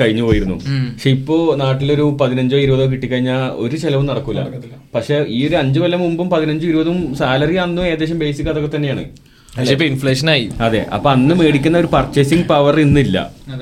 കഴിഞ്ഞു 0.00 0.24
പോയിരുന്നു. 0.26 0.56
പക്ഷെ 0.94 1.12
ഇപ്പോ 1.18 1.36
നാട്ടിലൊരു 1.62 2.06
പതിനഞ്ചോ 2.22 2.58
ഇരുപതോ 2.64 2.86
കിട്ടിക്കഴിഞ്ഞാൽ 2.94 3.44
ഒരു 3.66 3.78
ചെലവും 3.84 4.06
നടക്കൂല. 4.10 4.42
പക്ഷെ 4.96 5.16
ഈ 5.36 5.40
ഒരു 5.48 5.56
അഞ്ചു 5.62 5.78
കൊല്ലം 5.84 6.02
മുമ്പും 6.06 6.28
പതിനഞ്ചും 6.34 6.68
ഇരുപതും 6.72 6.98
സാലറി 7.22 7.56
അന്നും 7.66 7.86
ഏകദേശം 7.92 8.20
ബേസിക് 8.24 8.50
അതൊക്കെ 8.54 8.72
തന്നെയാണ്. 8.76 9.04
പക്ഷെ 9.56 9.72
ഇപ്പൊ 9.76 9.86
ഇൻഫ്ലേഷൻ 9.90 10.30
ആയി. 10.30 10.46
അതെ 10.60 10.80
അപ്പൊ 10.94 11.10
അന്ന് 11.10 11.34
മേടിക്കുന്ന 11.34 11.76
ഒരു 11.78 11.90
പർച്ചേസിംഗ് 11.92 12.46
പവർ 12.48 12.80
ഇന്നില്ല. 12.86 13.18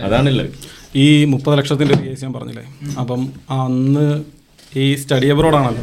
അതാണുള്ളത്. 0.06 0.50
ഈ 0.96 1.24
മുപ്പത് 1.24 1.58
ലക്ഷത്തിന്റെ 1.58 1.94
കേസ് 2.06 2.24
ഞാൻ 2.24 2.32
പറഞ്ഞില്ലേ? 2.32 2.64
അപ്പം 3.00 3.20
അന്ന് 3.64 4.06
ഈ 4.76 4.94
സ്റ്റഡി 5.02 5.28
അബ്രോഡ് 5.34 5.56
ആണല്ലോ. 5.56 5.82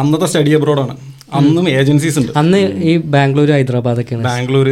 അന്നത്തെ 0.00 0.26
സ്റ്റഡി 0.26 0.52
അബ്രോഡാണ് 0.58 0.96
അന്നും 1.38 1.66
ഏജൻസീസ് 1.68 2.18
ഉണ്ട്. 2.18 2.32
അന്ന് 2.40 2.58
ഈ 2.88 2.92
ബാംഗ്ലൂർ 3.14 3.48
ഹൈദരാബാദ് 3.50 4.00
ഒക്കെ 4.00 4.16
ബാംഗ്ലൂർ 4.26 4.68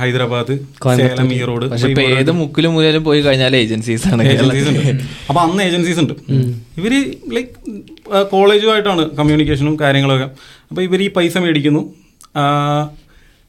ഹൈദരാബാദ് 0.00 0.54
സേലം 1.00 1.32
ഈറോഡ് 1.34 1.66
ഏത് 2.20 2.30
മുക്കിലും 2.40 2.72
മുതലും 2.74 3.02
പോയി 3.08 3.20
കഴിഞ്ഞാൽ 3.20 3.56
ഏജൻസീസ് 3.56 4.06
ആണ്. 4.08 4.22
ഏജൻസീസ് 4.32 4.68
ഉണ്ട്. 4.68 5.02
അപ്പൊ 5.28 5.40
അന്ന് 5.46 5.62
ഏജൻസീസ് 5.62 6.00
ഉണ്ട്. 6.04 6.14
ഇവർ 6.78 6.92
ലൈക്ക് 7.36 7.50
കോളേജുമായിട്ടാണ് 8.30 9.04
കമ്മ്യൂണിക്കേഷനും 9.18 9.76
കാര്യങ്ങളൊക്കെ 9.80 10.28
അപ്പൊ 10.70 10.82
ഇവർ 10.82 11.02
ഈ 11.02 11.10
പൈസ 11.18 11.38
മേടിക്കുന്നു. 11.46 11.82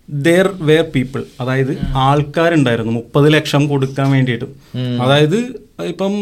ദർ 0.09 0.47
വേർ 0.67 0.83
പീപ്പിൾ 0.95 1.21
അതായത് 1.41 1.71
ആൾക്കാരുണ്ടായിരുന്നു. 2.07 2.91
മുപ്പത് 2.97 3.27
ലക്ഷം 3.33 3.63
കൊടുക്കാൻ 3.71 4.07
വേണ്ടിയിട്ട്. 4.15 4.47
അതായത് 5.05 5.39
ഇപ്പം 5.93 6.13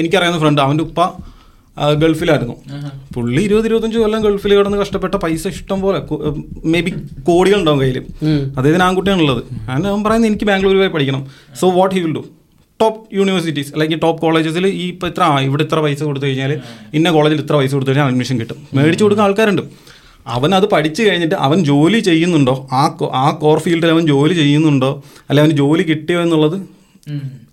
എനിക്കറിയാവുന്ന 0.00 0.40
ഫ്രണ്ട് 0.44 0.60
അവന്റെ 0.66 0.84
ഉപ്പ 0.88 1.00
ഗൾഫിലായിരുന്നു. 2.02 2.54
പുള്ളി 3.14 3.40
ഇരുപത് 3.46 3.66
ഇരുപത്തഞ്ച് 3.68 3.98
കൊല്ലം 4.02 4.20
ഗൾഫിൽ 4.26 4.52
കിടന്ന് 4.58 4.78
കഷ്ടപ്പെട്ട 4.82 5.16
പൈസ 5.24 5.42
ഇഷ്ടം 5.54 5.78
പോലെ 5.84 5.98
മേ 6.72 6.80
ബി 6.86 6.92
കോടികൾ 7.28 7.58
ഉണ്ടാവും 7.62 7.80
കയ്യിൽ 7.82 7.98
അദ്ദേഹത്തിന് 8.56 8.84
ആൺകുട്ടിയാണുള്ളത് 8.88 9.42
അങ്ങനെ 9.70 9.88
അവൻ 9.92 10.02
പറയുന്നത് 10.06 10.30
എനിക്ക് 10.30 10.48
ബാംഗ്ലൂർ 10.50 10.76
പോയി 10.82 10.92
പഠിക്കണം. 10.96 11.22
So 11.60 11.68
what 11.78 11.94
he 11.96 12.02
will 12.06 12.14
do 12.18 12.24
top 12.80 13.00
universities 13.18 13.70
അല്ലെങ്കിൽ 13.74 13.98
ടോപ്പ് 14.06 14.20
കോളേജസിൽ 14.22 14.64
ഈ 14.66 14.86
ഇപ്പോൾ 14.94 15.10
ഇത്ര 15.12 15.24
ഇവിടെ 15.48 15.62
ഇത്ര 15.66 15.78
പൈസ 15.84 16.00
കൊടുത്തു 16.08 16.26
കഴിഞ്ഞാൽ 16.26 16.52
ഇന്ന 16.98 17.10
കോളേജിൽ 17.16 17.38
ഇത്ര 17.44 17.54
പൈസ 17.60 17.72
കൊടുത്തു 17.76 17.92
കഴിഞ്ഞാൽ 17.92 18.08
അഡ്മിഷൻ 18.12 18.38
കിട്ടും. 18.40 18.58
മേടിച്ചു 18.78 19.04
കൊടുക്കുന്ന 19.04 19.28
ആൾക്കാരുണ്ട്. 19.28 19.62
അവൻ 20.34 20.50
അത് 20.58 20.66
പഠിച്ചു 20.74 21.02
കഴിഞ്ഞിട്ട് 21.06 21.36
അവൻ 21.46 21.58
ജോലി 21.70 21.98
ചെയ്യുന്നുണ്ടോ? 22.08 22.54
ആ 22.80 22.82
ആ 23.24 23.26
കോർ 23.42 23.58
ഫീൽഡിൽ 23.64 23.90
അവൻ 23.96 24.04
ജോലി 24.12 24.34
ചെയ്യുന്നുണ്ടോ? 24.40 24.90
അല്ലെ 25.28 25.40
അവന് 25.44 25.56
ജോലി 25.62 25.84
കിട്ടിയോ 25.90 26.20
എന്നുള്ളത്? 26.26 26.58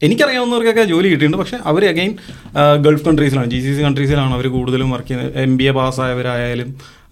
എനിക്കറിയാവുന്നവർക്കൊക്കെ 0.06 0.84
ജോലി 0.92 1.08
കിട്ടിയിട്ടുണ്ട്. 1.10 1.40
പക്ഷേ 1.42 1.58
അവർ 1.70 1.84
അഗൈൻ 1.90 2.12
ഗൾഫ് 2.86 3.04
കൺട്രീസിലാണ് 3.08 3.50
ജി 3.54 3.60
സി 3.66 3.72
സി 3.76 3.82
കൺട്രീസിലാണ് 3.88 4.34
അവർ 4.38 4.46
കൂടുതലും 4.56 4.90
വർക്ക് 4.94 5.08
ചെയ്യുന്നത്. 5.10 5.36
എം 5.46 5.52
ബി 5.60 5.66
എ 5.72 5.74
പാസ്സായവരായാലും 5.78 6.70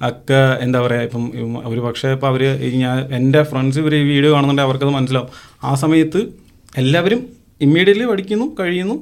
ഒക്കെ 0.10 0.40
എന്താ 0.66 0.80
പറയുക 0.86 1.08
ഇപ്പം 1.08 1.26
അവർ 1.68 1.78
പക്ഷേ 1.88 2.10
ഇപ്പം 2.16 2.28
അവർ 2.32 2.44
ഞാൻ 2.84 2.98
എന്റെ 3.18 3.44
ഫ്രണ്ട്സ് 3.52 3.80
ഇവർ 3.84 3.96
ഈ 4.00 4.02
വീഡിയോ 4.14 4.32
കാണുന്നുണ്ടെങ്കിൽ 4.36 4.70
അവർക്കത് 4.70 4.94
മനസ്സിലാവും. 4.98 5.30
ആ 5.64 5.74
സമയത്ത് 5.84 6.22
എല്ലാവരും 6.84 7.22
ഇമ്മീഡിയറ്റ്ലി 7.68 8.08
പഠിക്കുന്നു 8.12 8.48
കഴിയുന്നു 8.60 8.98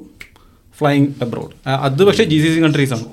ഫ്ലൈയിങ് 0.78 1.10
അബ്രോഡ് 1.24 1.52
അത് 1.86 2.02
പക്ഷേ 2.08 2.24
ജി 2.32 2.38
സി 2.44 2.50
സി 2.54 2.60
കൺട്രീസാണ് 2.60 3.06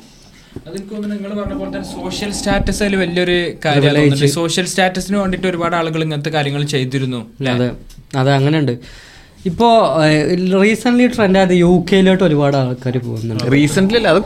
അതെനിക്ക് 0.59 0.89
തോന്നുന്നു 0.91 1.15
നിങ്ങൾ 1.15 1.31
പറഞ്ഞ 1.39 1.55
പോലെ 1.59 1.71
തന്നെ 1.71 1.89
സോഷ്യൽ 1.95 2.31
സ്റ്റാറ്റസ് 2.33 2.81
അതിൽ 2.83 2.95
വലിയൊരു 3.01 3.35
കാര്യമാണ് 3.65 4.29
സോഷ്യൽ 4.37 4.65
സ്റ്റാറ്റസിന് 4.65 5.17
വേണ്ടിയിട്ട് 5.17 5.47
ഒരുപാട് 5.47 5.75
ആളുകൾ 5.75 6.01
ഇങ്ങനത്തെ 6.03 6.29
കാര്യങ്ങൾ 6.29 6.63
ചെയ്തിരുന്നു 6.73 7.21
അതെ. 7.53 7.67
അതെ 8.15 8.31
അങ്ങനെയുണ്ട്. 8.33 8.73
ഇപ്പോ 9.45 9.67
റീസെന്റ് 10.61 11.15
ട്രെൻഡ് 11.15 11.37
ആയത് 11.37 11.53
യു 11.53 11.85
കെയിലോട്ട് 11.91 12.23
ഒരുപാട് 12.23 12.57
ആൾക്കാർ 12.57 12.97
പോകുന്നുണ്ട്. 12.97 13.51
റീസെന്റ് 13.51 13.95
അത്. 14.07 14.17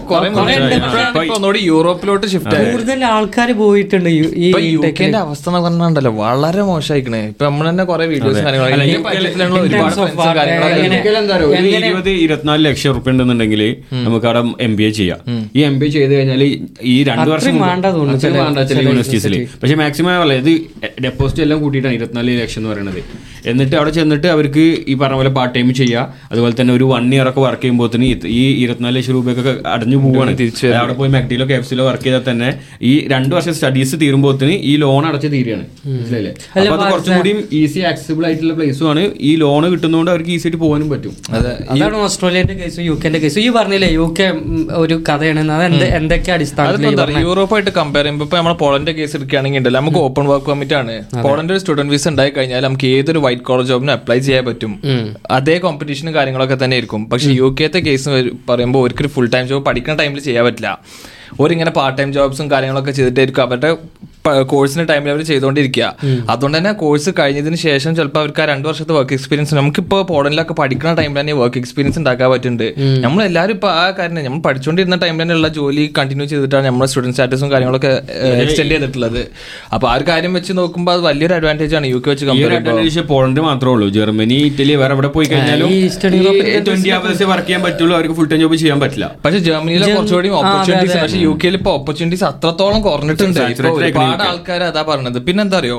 ഒന്നുകൂടി 1.31 1.59
യൂറോപ്പിലോട്ട് 1.63 2.27
ഷിഫ്റ്റ് 2.27 2.55
ആയി. 2.55 2.71
കൂടുതൽ 2.71 3.05
ആൾക്കാർ 3.05 3.51
പോയിട്ടുണ്ട് 3.51 4.09
ഈ- 4.09 4.51
യു 4.65 4.77
കെന്റെ 4.99 5.17
അവസ്ഥ 5.17 5.49
എന്ന് 5.49 5.59
പറഞ്ഞാൽ 5.59 6.07
വളരെ 6.07 6.61
മോശമായിക്കണേ 6.61 7.27
ഇപ്പൊ 7.27 7.45
നമ്മൾ 7.45 7.69
തന്നെ 7.69 7.83
കുറെ 7.83 8.05
വീഡിയോസ് 8.05 8.39
ഇരുപത് 11.87 12.09
ഇരുപത്തിനാല് 12.09 12.65
ലക്ഷം 12.65 12.93
റുപ്യ 12.95 13.11
ഉണ്ടെന്നുണ്ടെങ്കിൽ 13.11 13.75
നമുക്ക് 13.91 14.25
അവിടെ 14.25 14.43
എം 14.61 14.75
ബി 14.75 14.83
എ 14.83 14.89
ചെയ്യാം. 14.89 15.19
ഈ 15.55 15.59
എം 15.59 15.79
ബി 15.79 15.85
എ 15.85 15.89
ചെയ്ത് 15.89 16.13
കഴിഞ്ഞാൽ 16.13 16.43
ഈ 16.81 17.03
രണ്ട് 17.03 17.29
വർഷം 17.29 17.55
യൂണിവേഴ്സിറ്റീസിൽ 18.83 19.33
പക്ഷെ 19.61 19.75
മാക്സിമം 19.75 20.21
അല്ല 20.21 20.33
ഇത് 20.33 20.61
ഡെപ്പോസിറ്റ് 21.03 21.41
എല്ലാം 21.41 21.61
കൂട്ടിയിട്ടാണ് 21.61 21.93
ഇരുപത്തിനാല് 21.93 22.41
ലക്ഷം 22.41 22.59
എന്ന് 22.59 22.69
പറയുന്നത്. 22.69 23.30
എന്നിട്ട് 23.49 23.75
അവിടെ 23.75 23.89
ചെന്നിട്ട് 23.89 24.27
അവർക്ക് 24.27 24.63
ഈ 24.87 24.93
പറഞ്ഞ 24.93 25.17
പോലെ 25.19 25.29
പാർട്ട് 25.37 25.53
ടൈം 25.55 25.73
ചെയ്യാം. 25.73 26.05
അതുപോലെ 26.31 26.53
തന്നെ 26.59 26.73
ഒരു 26.73 26.83
വൺ 26.83 27.05
ഇയർ 27.15 27.29
ഒക്കെ 27.29 27.41
വർക്ക് 27.41 27.61
ചെയ്യുമ്പോൾ 27.61 27.89
തന്നെ 27.95 28.07
ഈ 28.39 28.43
ഇരുപത്തിനാല് 28.63 28.95
ലക്ഷം 28.97 29.13
രൂപയൊക്കെ 29.13 29.53
അടഞ്ഞു 29.73 29.97
പോവുകയാണ് 29.97 30.37
തിരിച്ച് 30.39 30.67
അവിടെ 30.81 30.93
പോയി 30.93 31.11
മെക്ഡിലോ 31.15 31.45
കെഫ്സിലോ 31.51 31.85
വർക്ക് 31.89 32.03
ചെയ്താൽ 32.03 32.23
തന്നെ 32.31 32.49
ഈ 32.91 32.93
രണ്ട് 33.13 33.35
വർഷം 33.35 33.53
സ്റ്റഡീസ് 33.59 33.95
തീരുമ്പോഴത്തേന് 34.01 34.55
ഈ 34.71 34.75
ലോൺ 34.83 35.05
അടച്ച് 35.09 35.29
തീരുകയാണ് 35.35 35.65
മനസ്സിലായില്ലേ? 35.87 36.33
അപ്പൊ 36.55 36.75
അത് 36.75 36.83
കുറച്ചും 36.93 37.15
കൂടി 37.17 37.33
ഈസി 37.61 37.79
ആക്സസിബിൾ 37.91 38.25
ആയിട്ടുള്ള 38.27 38.53
പ്ലേസും 38.59 38.89
ആണ്. 38.91 39.03
ഈ 39.29 39.31
ലോൺ 39.43 39.63
കിട്ടുന്നതുകൊണ്ട് 39.73 40.11
അവർക്ക് 40.11 40.31
ഈസി 40.35 40.47
ആയിട്ട് 40.47 40.61
പോകാനും 40.63 40.89
പറ്റും. 40.93 41.13
അതാണ് 41.73 41.95
ഓസ്ട്രേലിയന്റെ 42.05 42.55
കേസും 42.61 42.83
യു 42.89 42.95
കെന്റെ 43.03 43.19
കേസും 43.25 43.41
ഈ 43.45 43.49
പറഞ്ഞില്ലേ 43.57 43.89
യു 43.97 44.05
കെ 44.19 44.27
ഒരു 44.83 44.95
കഥയാണ് 45.09 45.39
അത് 45.57 45.63
എന്ത് 45.69 45.85
എന്തൊക്കെ 45.99 46.31
അടിസ്ഥാനത്തിൽ 46.35 47.17
യൂറോപ്പായിട്ട് 47.25 47.71
കമ്പയർ 47.79 48.03
ചെയ്യുമ്പോൾ 48.03 48.27
ഇപ്പൊ 48.27 48.37
നമ്മളെ 48.39 48.57
പോളന്റെ 48.63 48.93
കേസ് 48.99 49.15
എടുക്കുകയാണെങ്കിൽ 49.17 49.69
നമുക്ക് 49.79 49.99
ഓപ്പൺ 50.07 50.25
വർക്ക് 50.31 50.47
പെർമിറ്റ് 50.49 50.75
ആണ്. 50.81 50.93
പോളന്റെ 51.25 51.53
ഒരു 51.53 51.61
സ്റ്റുഡന്റ് 51.61 51.93
വിസ 51.95 52.05
ഉണ്ടായി 52.11 52.31
കഴിഞ്ഞാൽ 52.35 52.61
നമുക്ക് 52.67 52.87
ഏതൊരു 52.97 53.19
വൈറ്റ് 53.31 53.47
കോളർ 53.49 53.65
ജോബിന് 53.71 53.95
അപ്ലൈ 53.97 54.19
ചെയ്യാൻ 54.29 54.45
പറ്റും. 54.45 54.73
അതേ 55.37 55.57
കോമ്പറ്റീഷനും 55.65 56.13
കാര്യങ്ങളൊക്കെ 56.19 56.59
തന്നെ 56.63 56.75
ആയിരിക്കും. 56.75 57.03
പക്ഷെ 57.09 57.29
യു 57.41 57.55
കെത്തെ 57.61 57.79
കേസ് 57.89 58.09
പറയുമ്പോൾ 58.49 58.83
ഒരിക്കലും 58.85 59.13
ഫുൾ 59.17 59.29
ടൈം 59.35 59.47
ജോബ് 59.53 59.65
പഠിക്കുന്ന 59.65 59.97
ടൈമിൽ 60.03 60.21
ചെയ്യാൻ 60.29 60.45
പറ്റില്ല. 60.45 60.71
ഒരിങ്ങനെ 61.39 61.71
പാർട്ട് 61.71 61.97
ടൈം 61.99 62.09
ജോബ്സും 62.13 62.47
കാര്യങ്ങളൊക്കെ 62.51 62.91
ചെയ്തിട്ടായിരിക്കും 62.97 63.43
അവരുടെ 63.43 63.69
കോഴ്സിന്റെ 64.29 64.93
ടൈമിൽ 64.93 65.09
അവർ 65.09 65.21
ചെയ്തുകൊണ്ടിരിക്കുക 65.21 65.95
അതുകൊണ്ട് 66.29 66.57
തന്നെ 66.57 66.71
കോഴ്സ് 66.71 67.09
കഴിഞ്ഞതിന് 67.19 67.55
ശേഷം 67.55 67.95
ചിലപ്പോൾ 67.95 68.19
അവർക്ക് 68.19 68.41
ആ 68.41 68.45
രണ്ട് 68.45 68.67
വർഷത്തെ 68.67 68.93
വർക്ക് 68.93 69.13
എക്സ്പീരിയൻസ് 69.13 69.55
നമുക്കിപ്പോൾ 69.55 70.03
പോഡനിലൊക്കെ 70.03 70.53
പഠിക്കുന്ന 70.53 70.93
ടൈമിൽ 70.93 71.19
തന്നെ 71.19 71.33
വർക്ക് 71.33 71.57
എക്സ്പീരിയൻസ് 71.57 71.99
ഉണ്ടാക്കാൻ 71.99 72.31
പറ്റുന്നുണ്ട് 72.31 72.73
നമ്മൾ 73.01 73.23
എല്ലാവരും 73.23 73.53
ഇപ്പോൾ 73.53 73.71
ആ 73.71 73.91
കാര്യം 73.91 74.25
നമ്മൾ 74.25 74.39
പഠിച്ചുകൊണ്ടിരുന്ന 74.39 74.95
ടൈമിൽ 74.95 75.21
തന്നെയുള്ള 75.21 75.47
ജോലി 75.47 75.93
കണ്ടിന്യൂ 75.97 76.27
ചെയ്തിട്ടാണ് 76.27 76.65
നമ്മുടെ 76.65 76.87
സ്റ്റുഡന്റ് 76.87 77.11
സ്റ്റാറ്റസും 77.11 77.51
കാര്യങ്ങളൊക്കെ 77.51 77.87
എക്സ്റ്റെൻഡ് 77.87 78.71
ചെയ്തിട്ടുള്ളത്. 78.71 79.27
അപ്പോൾ 79.73 79.91
ആ 79.91 79.95
ഒരു 79.95 80.03
കാര്യം 80.07 80.33
വെച്ച് 80.33 80.53
നോക്കുമ്പോൾ 80.53 80.91
അത് 80.91 81.01
വലിയൊരു 81.01 81.33
അഡ്വാന്റേജ് 81.33 81.75
ആണ് 81.75 81.87
യു 81.87 81.95
കെ 81.95 82.09
വെച്ച് 82.09 82.25
കമ്പയർ 82.25 82.47
അഡ്വാന്റേജ് 82.55 82.99
പോളണ്ട് 82.99 83.41
മാത്രമേ 83.41 83.71
ഉള്ളൂ. 83.71 83.89
ജർമ്മനി 83.89 84.33
ഇറ്റലി 84.33 84.73
വേറെ 84.75 84.93
എവിടെ 84.93 85.07
പോയി 85.07 85.25
കഴിഞ്ഞാലും 85.25 85.69
ഈ 85.69 85.85
ഈസ്റ്റേൺ 85.85 86.15
യൂറോപ്പിൽ 86.15 86.63
ട്വന്റി 86.65 86.89
അവേഴ്സ് 86.89 87.23
വർക്ക് 87.23 87.47
ചെയ്യാൻ 87.47 87.63
പറ്റുള്ളൂ. 87.63 87.95
അവർക്ക് 87.95 88.13
ഫുൾ 88.13 88.27
ടൈം 88.27 88.39
ജോബ് 88.39 88.55
ചെയ്യാൻ 88.55 88.79
പറ്റില്ല. 88.79 89.11
പക്ഷേ 89.25 89.39
ജർമ്മനിയിലെ 89.39 89.83
ജർമ്മ- 89.83 89.97
കുറച്ചുകൂടി 89.97 90.29
ഓപ്പർച്യൂണിറ്റീസ് 90.29 90.97
പക്ഷേ 91.03 91.17
യു 91.17 91.39
കെയിൽ 91.43 91.53
ഇപ്പൊ 91.53 91.71
ഓപ്പർച്യൂണിറ്റീസ് 91.71 92.23
അത്രത്തോളം 92.23 92.81
കുറഞ്ഞിട്ടുണ്ട്. 92.81 93.39
ഒരുപാട് 94.11 94.23
ആൾക്കാർ 94.29 94.63
അതാ 94.63 94.81
പറഞ്ഞത്. 94.91 95.19
പിന്നെ 95.27 95.41
എന്താ 95.47 95.57
അറിയോ 95.61 95.77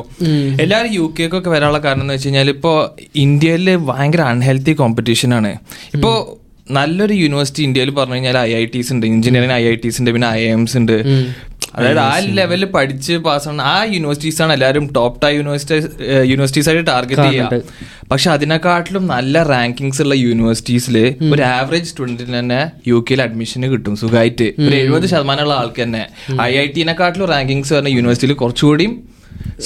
എല്ലാവരും 0.65 0.93
യു 0.99 1.07
കെക്കൊക്കെ 1.21 1.51
വരാനുള്ള 1.55 1.81
കാരണം 1.87 2.05
എന്ന് 2.07 2.15
വെച്ച് 2.15 2.29
കഴിഞ്ഞാൽ 2.29 2.51
ഇപ്പോൾ 2.57 2.77
ഇന്ത്യയിൽ 3.25 3.69
ഭയങ്കര 3.91 4.23
അൺഹെൽത്തി 4.35 4.75
കോമ്പറ്റീഷൻ 4.83 5.33
ആണ്. 5.41 5.53
ഇപ്പോ 5.97 6.13
നല്ലൊരു 6.79 7.15
യൂണിവേഴ്സിറ്റി 7.23 7.63
ഇന്ത്യയിൽ 7.69 7.91
പറഞ്ഞു 7.97 8.15
കഴിഞ്ഞാൽ 8.15 8.37
ഐ 8.39 8.51
ഐ 8.59 8.65
ടീസ് 8.75 8.91
ഉണ്ട്. 8.95 9.05
എഞ്ചിനീയറിംഗ് 9.07 9.55
ഐ 9.61 9.63
ഐ 9.71 9.75
ടീസ് 9.85 9.99
ഉണ്ട്. 10.01 10.11
പിന്നെ 10.17 10.29
ഐ 10.29 10.43
എംസ് 10.57 10.77
ഉണ്ട് 10.81 10.95
അതായത് 11.77 12.01
ആ 12.07 12.15
ലെവലിൽ 12.39 12.67
പഠിച്ച് 12.77 13.15
പാസ്സാണ് 13.27 13.63
ആ 13.73 13.77
യൂണിവേഴ്സിറ്റീസ് 13.95 14.41
ആണ് 14.45 14.53
എല്ലാവരും 14.57 14.87
ടോപ്പ് 14.97 15.17
ടൈ 15.23 15.31
യൂണിവേഴ്സിറ്റി 15.39 15.77
യൂണിവേഴ്സിറ്റീസ് 16.31 16.69
ആയിട്ട് 16.71 16.87
ടാർഗറ്റ് 16.91 17.27
ചെയ്യുക. 17.29 17.61
പക്ഷെ 18.13 18.29
അതിനെക്കാട്ടിലും 18.37 19.05
നല്ല 19.15 19.43
റാങ്കിങ്സ് 19.53 20.03
ഉള്ള 20.05 20.15
യൂണിവേഴ്സിറ്റീസിൽ 20.25 20.97
ഒരു 21.35 21.43
ആവറേജ് 21.57 21.89
സ്റ്റുഡന്റിന് 21.93 22.35
തന്നെ 22.39 22.61
യു 22.91 22.99
കെയിൽ 23.09 23.23
അഡ്മിഷന് 23.27 23.71
കിട്ടും 23.73 23.97
സുഖമായിട്ട് 24.03 24.49
ഒരു 24.67 24.75
എഴുപത് 24.83 25.07
ശതമാനമുള്ള 25.13 25.55
ആൾക്ക് 25.63 25.81
തന്നെ. 25.83 26.05
ഐ 26.49 26.53
ഐ 26.65 26.67
ടിനെക്കാട്ടിലും 26.77 27.29
റാങ്കിങ്സ് 27.35 27.75
പറഞ്ഞ 27.75 27.93
യൂണിവേഴ്സിറ്റിയിൽ 27.99 28.39
കുറച്ചുകൂടിയും 28.45 28.95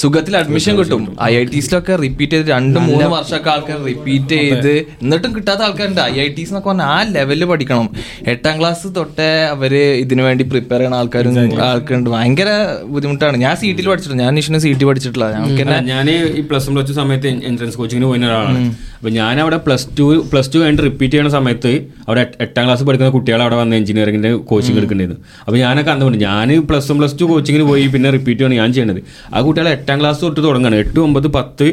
സുഖത്തിൽ 0.01 0.33
അഡ്മിഷൻ 0.39 0.73
കിട്ടും. 0.79 1.03
ഐ 1.27 1.29
ഐ 1.37 1.43
ടീസിലൊക്കെ 1.53 1.93
റിപ്പീറ്റ് 2.03 2.33
ചെയ്ത് 2.37 2.49
രണ്ട് 2.55 2.77
മൂന്ന് 2.87 3.07
വർഷമൊക്കെ 3.13 3.49
ആൾക്കാർ 3.53 3.77
റിപ്പീറ്റ് 3.89 4.35
ചെയ്ത് 4.41 4.73
എന്നിട്ടും 5.03 5.31
കിട്ടാത്ത 5.37 5.61
ആൾക്കാരുണ്ട്. 5.67 6.01
ഐ 6.11 6.15
ഐ 6.25 6.27
ടീസ് 6.37 6.51
എന്നൊക്കെ 6.51 6.69
പറഞ്ഞാൽ 6.71 6.89
ആ 6.95 6.97
ലെവലിൽ 7.15 7.45
പഠിക്കണം. 7.51 7.87
എട്ടാം 8.33 8.55
ക്ലാസ് 8.59 8.87
തൊട്ടേ 8.97 9.29
അവർ 9.53 9.73
ഇതിനു 10.03 10.23
വേണ്ടി 10.27 10.45
പ്രിപ്പയർ 10.51 10.79
ചെയ്യുന്ന 10.81 10.99
ആൾക്കാരും 11.01 11.39
ആൾക്കാരുണ്ട്. 11.69 12.09
ഭയങ്കര 12.15 12.49
ബുദ്ധിമുട്ടാണ്. 12.95 13.37
ഞാൻ 13.45 13.55
സീറ്റിൽ 13.63 13.87
പഠിച്ചിട്ടുണ്ട് 13.91 14.23
ഞാൻ 14.25 14.33
നിഷിന് 14.39 14.61
സീറ്റിൽ 14.65 14.87
പഠിച്ചിട്ടുള്ള 14.91 15.25
പഠിച്ചിട്ടില്ല. 15.31 15.77
ഞങ്ങൾക്ക് 15.77 15.89
ഞാൻ 15.93 16.05
ഈ 16.39 16.43
പ്ലസ് 16.49 16.67
വൺ 16.69 16.75
പ്ലസ് 16.77 16.89
ടു 16.91 16.97
സമയത്ത് 17.01 17.29
എൻട്രൻസ് 17.51 17.77
കോച്ചിങ്ങിന് 17.79 18.07
പോയിരുന്ന 18.09 18.29
ഒരാളാണ്. 18.31 18.61
അപ്പൊ 18.99 19.09
ഞാൻ 19.19 19.35
അവിടെ 19.41 19.57
പ്ലസ് 19.65 19.87
ടു 19.97 20.05
പ്ലസ് 20.31 20.49
ടു 20.53 20.57
കഴിഞ്ഞിട്ട് 20.61 20.85
റിപ്പീറ്റ് 20.89 21.13
ചെയ്യുന്ന 21.13 21.31
സമയത്ത് 21.37 21.71
അവിടെ 22.07 22.21
എട്ടാം 22.45 22.63
ക്ലാസ് 22.67 22.83
പഠിക്കുന്ന 22.87 23.11
കുട്ടികൾ 23.17 23.41
അവിടെ 23.45 23.57
വന്ന് 23.61 23.75
എഞ്ചിനീയറിംഗിന്റെ 23.81 24.31
കോച്ചിങ് 24.51 24.79
എടുക്കേണ്ടത് 24.81 25.17
അപ്പൊ 25.45 25.57
ഞാനൊക്കെ 25.65 25.91
അന്നുകൊണ്ട് 25.93 26.19
ഞാൻ 26.27 26.49
പ്ലസ് 26.69 26.87
വൺ 26.91 26.97
പ്ലസ് 27.01 27.15
ടു 27.21 27.25
കോച്ചിങ്ങിന് 27.33 27.65
പോയി 27.71 27.83
പിന്നെ 27.95 28.11
റിപ്പീറ്റ് 28.17 28.45
ആണ് 28.47 28.55
ഞാൻ 28.61 28.69
ചെയ്യുന്നത് 28.77 29.01
ആ 29.33 29.41
കുട്ടികളെ 29.57 29.77
എട്ടാം 29.77 29.97
ക്ലാസ് 29.99 30.19
തൊട്ട് 30.23 30.39
തുടങ്ങുകയാണ് 30.45 30.79
എട്ട് 30.81 30.99
ഒമ്പത് 31.03 31.27
പത്ത് 31.35 31.67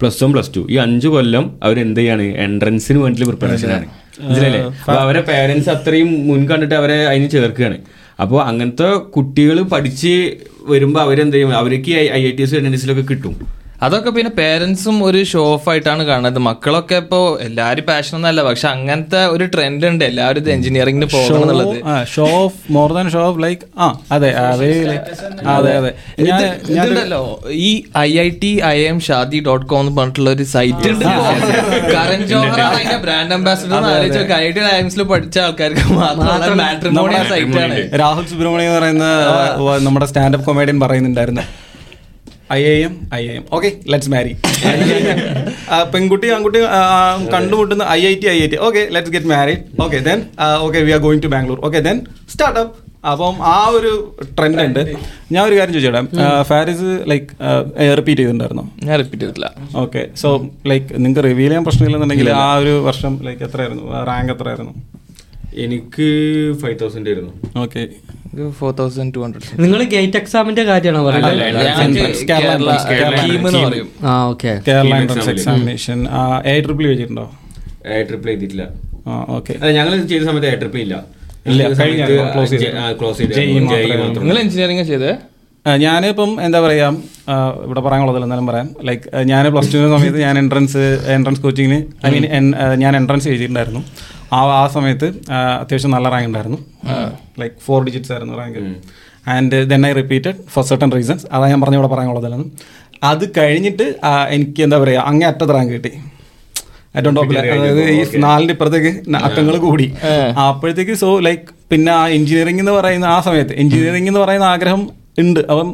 പ്ലസ് 0.00 0.20
വൺ 0.24 0.30
പ്ലസ് 0.34 0.50
ടു 0.54 0.60
ഈ 0.74 0.76
അഞ്ച് 0.84 1.08
കൊല്ലം 1.14 1.44
അവർ 1.66 1.76
എന്ത് 1.82 1.98
ചെയ്യാണ്? 2.00 2.26
എൻട്രൻസിന് 2.44 2.98
വേണ്ടിയിട്ടുള്ള 3.02 3.32
പ്രിപ്പറേഷൻ 3.32 3.70
ആണ്. 3.76 3.86
മനസ്സിലല്ലേ 4.22 4.60
അപ്പൊ 4.84 4.96
അവരെ 5.02 5.20
പേരൻസ് 5.30 5.68
അത്രയും 5.74 6.10
മുൻ 6.28 6.40
കണ്ടിട്ട് 6.50 6.76
അവരെ 6.78 6.96
അതിന് 7.10 7.28
ചേർക്കുകയാണ്. 7.34 7.76
അപ്പോൾ 8.22 8.40
അങ്ങനത്തെ 8.50 8.88
കുട്ടികൾ 9.16 9.58
പഠിച്ച് 9.72 10.14
വരുമ്പോൾ 10.72 11.02
അവരെന്ത് 11.06 11.36
ചെയ്യും? 11.36 11.52
അവർക്ക് 11.60 11.98
I 12.04 12.06
I 12.20 12.32
T 12.38 12.44
S 12.46 12.56
N 12.70 12.74
S 12.78 13.04
കിട്ടും. 13.12 13.34
അതൊക്കെ 13.84 14.10
പിന്നെ 14.16 14.30
പേരൻസും 14.38 14.96
ഒരു 15.06 15.20
ഷോ 15.30 15.40
ഓഫ് 15.54 15.68
ആയിട്ടാണ് 15.70 16.02
കാണുന്നത്. 16.08 16.38
മക്കളൊക്കെ 16.46 16.96
ഇപ്പോ 17.02 17.18
എല്ലാരും 17.46 17.84
പാഷൻ 17.88 18.14
ഒന്നല്ല 18.18 18.40
പക്ഷെ 18.46 18.66
അങ്ങനത്തെ 18.74 19.20
ഒരു 19.34 19.44
ട്രെൻഡ് 19.54 19.86
ഉണ്ട്. 19.90 20.04
എല്ലാവരും 20.10 20.40
ഇത് 20.42 20.50
എഞ്ചിനീയറിംഗിന് 20.54 21.08
പോകണം 21.14 21.42
എന്നുള്ളത്. 21.44 21.76
Show 22.14 22.26
off 22.44 22.72
more 22.76 22.88
than 22.96 23.06
show 23.14 23.22
off 23.30 23.40
like 23.44 23.62
ആ 23.84 23.88
അതെ 24.16 24.30
അതെ 24.44 24.70
അതെ 25.56 25.90
ഇതുണ്ടല്ലോ 26.22 27.20
ഈ 27.68 27.70
I 28.04 28.10
I 28.24 28.28
T 28.44 28.52
I 28.70 28.78
M 28.92 29.00
Shaadi 29.08 29.40
dot 29.48 29.66
com 29.72 29.80
എന്ന് 29.84 29.94
പറഞ്ഞിട്ടുള്ള 29.98 30.32
ഒരു 30.36 30.46
സൈറ്റ് 30.54 30.88
ഉണ്ട്. 30.92 31.04
കരൺ 31.94 32.22
ആണ് 32.40 32.64
അതിന്റെ 32.70 32.98
ബ്രാൻഡ് 33.04 33.34
അംബാസിഡർ 33.38 33.76
ആലോചിച്ച് 33.92 34.34
ഐ 34.40 34.42
ഐ 34.48 34.50
ടി 34.58 34.64
ഐഎംസിൽ 34.78 35.04
പഠിച്ച 35.12 35.38
ആൾക്കാർക്ക് 35.46 35.86
മാത്രം 36.00 36.56
മാട്രിമോണിയൽ 36.64 37.28
സൈറ്റ് 37.34 37.60
ആണ്. 37.66 37.78
രാഹുൽ 38.04 38.26
സുബ്രഹ്മണ്യം 38.32 38.70
എന്ന് 38.70 38.80
പറയുന്ന 38.80 39.06
നമ്മുടെ 39.88 40.08
സ്റ്റാൻഡപ്പ് 40.12 40.48
കൊമേഡിയൻ 40.50 40.80
പറയുന്നുണ്ടായിരുന്നു. 40.86 41.46
I 42.54 42.58
A 42.72 42.74
M 42.86 42.94
I 43.18 43.20
A 43.28 43.32
M. 43.38 43.44
Okay 43.56 43.70
let's 43.92 44.10
marry 44.14 44.32
പെൺകുട്ടി 45.94 46.28
ആൺകുട്ടി 46.34 46.60
കണ്ടുമുട്ടുന്ന 47.34 47.84
I 47.98 48.00
I 48.10 48.14
T 48.22 48.28
I 48.34 48.36
I 48.44 48.48
T. 48.52 48.58
Okay 48.66 48.82
let's 48.94 49.12
get 49.14 49.30
married 49.34 49.62
okay 49.84 50.00
then 50.08 50.20
okay 50.66 50.80
we 50.88 50.92
are 50.96 51.00
going 51.06 51.22
to 51.26 51.30
Bangalore 51.36 51.60
okay 51.68 51.80
then 51.88 51.98
startup 52.34 52.74
അപ്പം 53.10 53.36
ആ 53.54 53.58
ഒരു 53.78 53.90
trend 54.36 54.62
ഉണ്ട്. 54.68 54.80
ഞാൻ 55.34 55.42
ഒരു 55.48 55.56
കാര്യം 55.58 55.74
ചോദിച്ചോട്ടെ? 55.74 56.00
ഫാരിസ് 56.50 56.88
ലൈക്ക് 57.10 57.28
റിപ്പീറ്റ് 57.98 58.20
ചെയ്തിട്ടുണ്ടായിരുന്നോ? 58.20 58.64
ഞാൻ 58.86 58.94
റിപ്പീറ്റ് 59.02 59.22
ചെയ്തിട്ടില്ല. 59.24 59.48
ഓക്കെ 59.82 60.02
സോ 60.22 60.28
ലൈക്ക് 60.70 60.88
നിങ്ങൾക്ക് 61.02 61.24
റിവീൽ 61.28 61.48
ചെയ്യാൻ 61.50 61.66
പ്രശ്നമില്ലെന്നുണ്ടെങ്കിൽ 61.68 62.30
ആ 62.44 62.48
ഒരു 62.62 62.74
വർഷം 62.88 63.12
ലൈക്ക് 63.28 63.44
എത്രയായിരുന്നു? 63.48 63.84
റാങ്ക് 64.10 64.32
എത്രയായിരുന്നു? 64.34 64.74
എനിക്ക് 65.66 66.08
ഫൈവ് 66.62 66.76
തൗസൻഡ് 66.82 67.08
ആയിരുന്നു. 67.12 67.32
ഓക്കെ 67.64 67.82
നിങ്ങൾ 69.62 69.80
ഗേറ്റ് 69.92 70.16
എക്സാമിന്റെ 70.16 70.62
കാര്യമാണോ 70.64 71.02
പറയുന്നത്? 71.06 71.32
ആ 74.04 74.14
okay 74.30 74.52
Kerala 74.66 74.82
entrance 75.02 75.30
examination 75.34 75.98
A 76.52 76.60
triple 76.66 76.86
വെച്ചിട്ടുണ്ടോ? 76.92 77.26
എ 77.88 78.02
ട്രിപ്പിൾ 78.02 78.30
ഓക്കെ 79.36 79.52
ഞങ്ങൾ 79.78 79.92
ചെയ്ത 80.12 80.22
സമയത്ത് 80.24 80.48
എ 80.48 80.58
ട്രിപ്പിൾ 80.62 80.80
ഇല്ല. 80.82 80.96
ക്ലോസ് 82.28 82.54
നിങ്ങൾ 84.20 84.38
എഞ്ചിനീയറിംഗ് 84.44 84.84
ചെയ്തേ? 84.84 85.12
ഞാനിപ്പം 85.84 86.30
എന്താ 86.46 86.58
പറയുക 86.64 86.88
ഇവിടെ 87.66 87.80
പറയാനുള്ളതല്ല 87.86 88.26
എന്നാലും 88.26 88.46
പറയാം. 88.50 88.68
ലൈക്ക് 88.88 89.04
ഞാൻ 89.30 89.44
പ്ലസ് 89.54 89.70
ടു 89.72 89.78
സമയത്ത് 89.94 90.20
ഞാൻ 90.26 90.34
എൻട്രൻസ് 90.42 90.82
എൻട്രൻസ് 91.14 91.42
കോച്ചിങ്ങിന് 91.44 91.78
ഐ 92.06 92.10
മീൻ 92.14 92.26
ഞാൻ 92.82 92.92
എൻട്രൻസ് 93.00 93.26
എഴുതിയിട്ടുണ്ടായിരുന്നു. 93.30 93.82
ആ 94.36 94.40
ആ 94.60 94.64
സമയത്ത് 94.76 95.08
അത്യാവശ്യം 95.62 95.92
നല്ല 95.96 96.08
റാങ്ക് 96.14 96.28
ഉണ്ടായിരുന്നു. 96.30 96.58
ലൈക്ക് 97.42 97.56
ഫോർ 97.66 97.78
ഡിജിറ്റ്സ് 97.86 98.12
ആയിരുന്നു 98.16 98.34
rank 98.40 98.58
and 99.34 99.60
then 99.70 99.82
I 99.86 99.92
repeated 100.00 100.36
for 100.54 100.64
certain 100.70 100.90
reasons 100.98 101.26
അതാണ് 101.32 101.50
ഞാൻ 101.54 101.62
പറഞ്ഞ 101.64 101.78
ഇവിടെ 101.80 101.90
പറയാനുള്ളതല്ലെന്ന് 101.94 102.48
അത് 103.10 103.24
കഴിഞ്ഞിട്ട് 103.38 103.86
എനിക്ക് 104.36 104.60
എന്താ 104.66 104.76
പറയുക 104.82 105.08
അങ്ങേ 105.10 105.26
അറ്റത്ത് 105.30 105.54
റാങ്ക് 105.56 105.72
കിട്ടി. 105.76 105.92
ഏറ്റവും 106.98 107.14
ടോപ്പിൽ 107.16 107.38
അതായത് 107.38 107.80
ഈ 107.94 107.98
നാലിന്റെ 108.26 108.54
ഇപ്പുറത്തേക്ക് 108.56 108.92
അക്കങ്ങൾ 109.28 109.56
കൂടി. 109.64 109.86
അപ്പോഴത്തേക്ക് 110.50 110.94
സോ 111.02 111.08
ലൈക്ക് 111.26 111.46
പിന്നെ 111.72 111.92
ആ 112.00 112.04
എഞ്ചിനീയറിംഗ് 112.18 112.62
എന്ന് 112.64 112.74
പറയുന്ന 112.78 113.08
ആ 113.16 113.18
സമയത്ത് 113.26 113.54
എഞ്ചിനീയറിംഗ് 113.62 114.08
എന്ന് 114.12 114.22
പറയുന്ന 114.24 114.46
ആഗ്രഹം 114.54 114.82
ഉണ്ട്. 115.22 115.40
അവൻ 115.54 115.66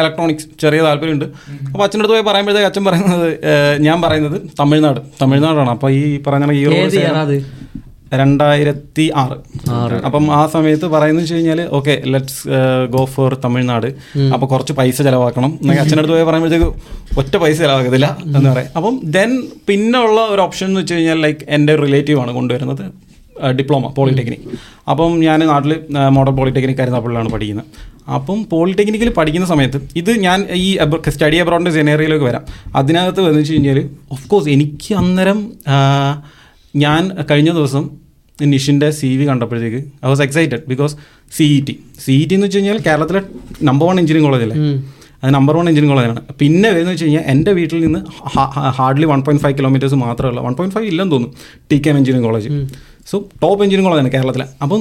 ഇലക്ട്രോണിക്സ് 0.00 0.46
ചെറിയ 0.60 0.80
താല്പര്യമുണ്ട്. 0.86 1.26
അപ്പോൾ 1.72 1.84
അച്ഛന്റെ 1.84 2.02
അടുത്ത് 2.02 2.16
പോയി 2.16 2.26
പറയുമ്പോഴത്തേക്ക് 2.30 2.68
അച്ഛൻ 2.70 2.84
പറയുന്നത് 2.88 3.28
ഞാൻ 3.86 3.98
പറയുന്നത് 4.04 4.38
തമിഴ്നാട്. 4.60 5.00
തമിഴ്നാടാണ്. 5.22 5.70
അപ്പോൾ 5.76 5.90
ഈ 5.98 6.02
പറഞ്ഞ 6.26 6.52
ഈ 6.60 6.64
രണ്ടായിരത്തി 8.20 9.04
ആറ്. 9.20 9.36
അപ്പം 10.06 10.24
ആ 10.38 10.40
സമയത്ത് 10.52 10.86
പറയുന്നത് 10.94 11.22
വെച്ച് 11.22 11.36
കഴിഞ്ഞാൽ 11.36 11.60
okay 11.78 11.94
let's 12.12 12.42
go 12.94 13.02
for 13.14 13.30
Tamil Nadu. 13.44 13.88
അപ്പോൾ 14.34 14.46
കുറച്ച് 14.52 14.74
പൈസ 14.80 14.98
ചിലവാക്കണം. 15.06 15.52
എന്നാൽ 15.62 15.80
അച്ഛനടുത്ത് 15.84 16.14
പോയി 16.16 16.26
പറയുമ്പോഴത്തേക്ക് 16.28 16.68
ഒറ്റ 17.20 17.34
പൈസ 17.44 17.56
ചിലവാക്കത്തില്ല 17.64 18.08
എന്ന് 18.26 18.50
പറയാം. 18.50 18.70
അപ്പം 18.78 18.94
ദെൻ 19.16 19.32
പിന്നെ 19.68 19.98
ഉള്ള 20.06 20.20
ഒരു 20.34 20.42
ഓപ്ഷൻ 20.46 20.66
എന്ന് 20.70 20.80
വെച്ച് 20.80 20.94
കഴിഞ്ഞാൽ 20.94 21.18
ലൈക്ക് 21.26 21.40
എന്റെ 21.56 21.74
റിലേറ്റീവ് 21.84 22.20
ആണ് 22.24 22.34
കൊണ്ടുവരുന്നത് 22.38 22.84
ഡിപ്ലോമ 23.58 23.86
പോളിടെക്നിക് 23.96 24.46
അപ്പം 24.90 25.12
ഞാൻ 25.26 25.40
നാട്ടിൽ 25.52 25.72
മോഡൽ 26.16 26.34
പോളിടെക്നിക് 26.40 26.78
കരുനാപ്പള്ളിലാണ് 26.82 27.28
പഠിക്കുന്നത്. 27.28 27.66
അപ്പം 28.06 28.38
പോളിടെക്നിക്കിൽ 28.52 29.08
പഠിക്കുന്ന 29.08 29.46
സമയത്ത് 29.46 29.78
ഇത് 29.96 30.10
ഞാൻ 30.18 30.46
ഈ 30.64 30.78
സ്റ്റഡി 31.08 31.36
അബ്രോഡിന്റെ 31.36 31.70
സെനേറിയയിലേക്ക് 31.70 32.24
വരാം. 32.24 32.42
അതിനകത്ത് 32.76 33.20
വന്നു 33.20 33.38
വെച്ച് 33.38 33.52
കഴിഞ്ഞാൽ 33.52 33.78
ഓഫ് 34.12 34.28
കോഴ്സ് 34.28 34.48
എനിക്ക് 34.48 34.94
അന്നേരം 34.94 35.38
ഞാൻ 36.74 37.02
കഴിഞ്ഞ 37.30 37.50
ദിവസം 37.50 37.84
നിഷിന്റെ 38.38 38.90
C 38.90 39.16
V 39.16 39.24
കണ്ടപ്പോഴത്തേക്ക് 39.24 39.80
I 40.04 40.08
was 40.08 40.22
excited 40.22 40.62
because 40.68 40.94
C 41.32 41.44
E 41.56 41.60
T 41.60 41.74
C 42.04 42.12
E 42.12 42.24
T 42.28 42.34
എന്ന് 42.34 42.46
വെച്ച് 42.46 42.58
കഴിഞ്ഞാൽ 42.58 42.78
കേരളത്തിലെ 42.78 43.20
നമ്പർ 43.62 43.86
വൺ 43.86 43.98
എഞ്ചിനീയറിംഗ് 44.00 44.28
കോളേജല്ലേ 44.30 44.56
അത് 45.22 45.32
നമ്പർ 45.32 45.56
വൺ 45.56 45.68
എഞ്ചിനീയറിംഗ് 45.68 45.94
കോളേജാണ് 45.94 46.22
പിന്നെ 46.40 46.68
വരുന്നത് 46.70 46.92
വെച്ച് 46.94 47.04
കഴിഞ്ഞാൽ 47.04 47.22
എന്റെ 47.32 47.52
വീട്ടിൽ 47.52 47.80
നിന്ന് 47.80 48.00
hardly 48.78 49.06
one 49.06 49.20
point 49.20 49.42
five 49.44 49.58
kilometres 49.58 49.94
മാത്രമല്ല 49.94 50.40
വൺ 50.40 50.54
പോയിന്റ് 50.54 50.74
ഫൈവ് 50.74 50.86
ഇല്ലെന്ന് 50.86 51.12
തോന്നുന്നു. 51.12 51.36
T 51.70 51.78
K 51.78 51.90
M 51.90 51.96
engineering 51.96 52.28
college 52.30 52.50
so 53.10 53.18
top 53.42 53.64
engineering 53.64 53.98
ആണ് 53.98 54.10
കേരളത്തിലെ. 54.10 54.46
അപ്പം 54.62 54.80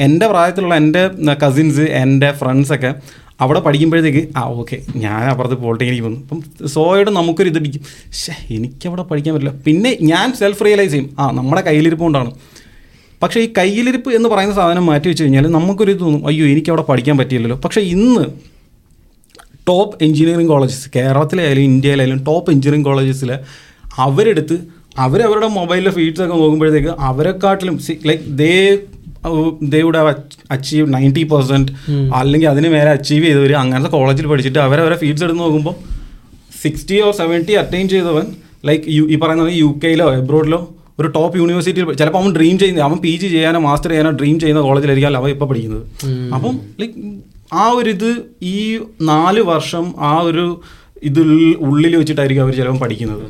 എന്റെ 0.00 0.26
പ്രായത്തിലുള്ള 0.26 0.74
എന്റെ 0.74 1.10
കസിൻസ് 1.46 1.80
എന്റെ 1.80 2.32
ഫ്രണ്ട്സൊക്കെ 2.32 2.94
അവിടെ 3.40 3.60
പഠിക്കുമ്പോഴത്തേക്ക് 3.60 4.28
ആ 4.36 4.42
ഓക്കെ 4.48 4.76
ഞാൻ 4.96 5.22
അപ്പുറത്ത് 5.30 5.54
പോളിടെക്നിക്ക് 5.54 6.02
വന്നു 6.02 6.20
അപ്പം 6.20 6.68
സോയോട് 6.68 7.10
നമുക്കൊരു 7.10 7.48
ഇത് 7.48 7.58
പിടിക്കും. 7.58 7.82
ശേ 8.12 8.34
എനിക്കവിടെ 8.50 9.02
പഠിക്കാൻ 9.02 9.34
പറ്റില്ല. 9.34 9.54
പിന്നെ 9.66 9.98
ഞാൻ 10.02 10.32
സെൽഫ് 10.32 10.64
റിയലൈസ് 10.64 10.92
ചെയ്യും. 10.92 11.16
ആ 11.18 11.30
നമ്മുടെ 11.30 11.60
കയ്യിലിരിപ്പ് 11.60 12.04
കൊണ്ടാണ്. 12.04 12.30
പക്ഷേ 13.22 13.40
ഈ 13.40 13.48
കയ്യിലിരിപ്പ് 13.58 14.10
എന്ന് 14.14 14.28
പറയുന്ന 14.28 14.54
സാധനം 14.54 14.86
മാറ്റി 14.86 15.08
വെച്ച് 15.08 15.22
കഴിഞ്ഞാൽ 15.22 15.46
നമുക്കൊരു 15.48 15.90
ഇത് 15.90 16.00
തോന്നും 16.00 16.26
അയ്യോ 16.26 16.46
എനിക്കവിടെ 16.46 16.82
പഠിക്കാൻ 16.82 17.18
പറ്റിയില്ലല്ലോ. 17.18 17.56
പക്ഷേ 17.64 17.80
ഇന്ന് 17.80 18.24
ടോപ്പ് 19.68 20.04
എഞ്ചിനീയറിംഗ് 20.04 20.50
കോളേജസ് 20.50 20.88
കേരളത്തിലായാലും 20.96 21.62
ഇന്ത്യയിലായാലും 21.62 22.24
ടോപ്പ് 22.24 22.50
എഞ്ചിനീയറിംഗ് 22.50 22.86
കോളേജസിൽ 22.86 23.38
അവരെടുത്ത് 23.98 24.56
അവരവരുടെ 25.02 25.48
മൊബൈലിലെ 25.58 25.92
ഫീഡ്സ് 25.96 26.22
ഒക്കെ 26.24 26.36
നോക്കുമ്പോഴത്തേക്ക് 26.42 26.92
അവരെക്കാട്ടിലും 27.08 27.76
like 28.10 28.24
they 28.42 28.52
they 29.72 29.78
would 29.86 29.98
have 30.00 30.12
achieve 30.54 30.86
ninety 30.94 31.24
percent 31.32 31.72
അല്ലെങ്കിൽ 32.20 32.48
അതിന് 32.52 32.68
മേലെ 32.74 32.90
അച്ചീവ് 32.98 33.24
ചെയ്തവർ 33.28 33.52
അങ്ങനത്തെ 33.62 33.90
കോളേജിൽ 33.96 34.26
പഠിച്ചിട്ട് 34.32 34.60
അവരവരെ 34.66 34.96
ഫീഡ്സ് 35.02 35.24
എടുത്ത് 35.26 35.40
നോക്കുമ്പോൾ 35.44 35.74
സിക്സ്റ്റി 36.62 36.98
ഓർ 37.06 37.12
സെവന്റി 37.20 37.54
അറ്റൈൻ 37.62 37.86
ചെയ്തവൻ 37.94 38.26
ലൈക്ക് 38.70 38.84
യു 38.96 39.04
ഈ 39.14 39.18
പറയുന്നത് 39.22 39.52
യു 39.62 39.68
കെയിലോ 39.84 40.06
എബ്രോഡിലോ 40.20 40.60
ഒരു 41.00 41.08
ടോപ്പ് 41.16 41.36
യൂണിവേഴ്സിറ്റിയിൽ 41.40 41.86
ചിലപ്പോൾ 42.00 42.20
അവൻ 42.22 42.30
ഡ്രീം 42.36 42.56
ചെയ്യുന്നത് 42.60 42.84
അവൻ 42.88 42.98
പി 43.04 43.12
ജി 43.20 43.28
ചെയ്യാനോ 43.34 43.60
മാസ്റ്റർ 43.68 43.90
ചെയ്യാനോ 43.92 44.12
ഡ്രീം 44.20 44.36
ചെയ്യുന്ന 44.42 44.60
കോളേജിലായിരിക്കും 44.66 45.18
അവ 45.20 45.28
ഇപ്പോൾ 45.34 45.48
പഠിക്കുന്നത്. 45.50 45.84
അപ്പം 46.36 46.54
ലൈക്ക് 46.80 46.94
ആ 47.62 47.64
ഒരു 47.78 47.88
ഇത് 47.96 48.10
ഈ 48.52 48.56
നാല് 49.10 49.40
വർഷം 49.52 49.84
ആ 50.10 50.12
ഒരു 50.28 50.44
ഇതിൽ 51.10 51.30
ഉള്ളിൽ 51.68 51.94
വെച്ചിട്ടായിരിക്കും 52.00 52.44
അവർ 52.44 52.54
ചിലപ്പോൾ 52.60 52.80
പഠിക്കുന്നത്. 52.84 53.24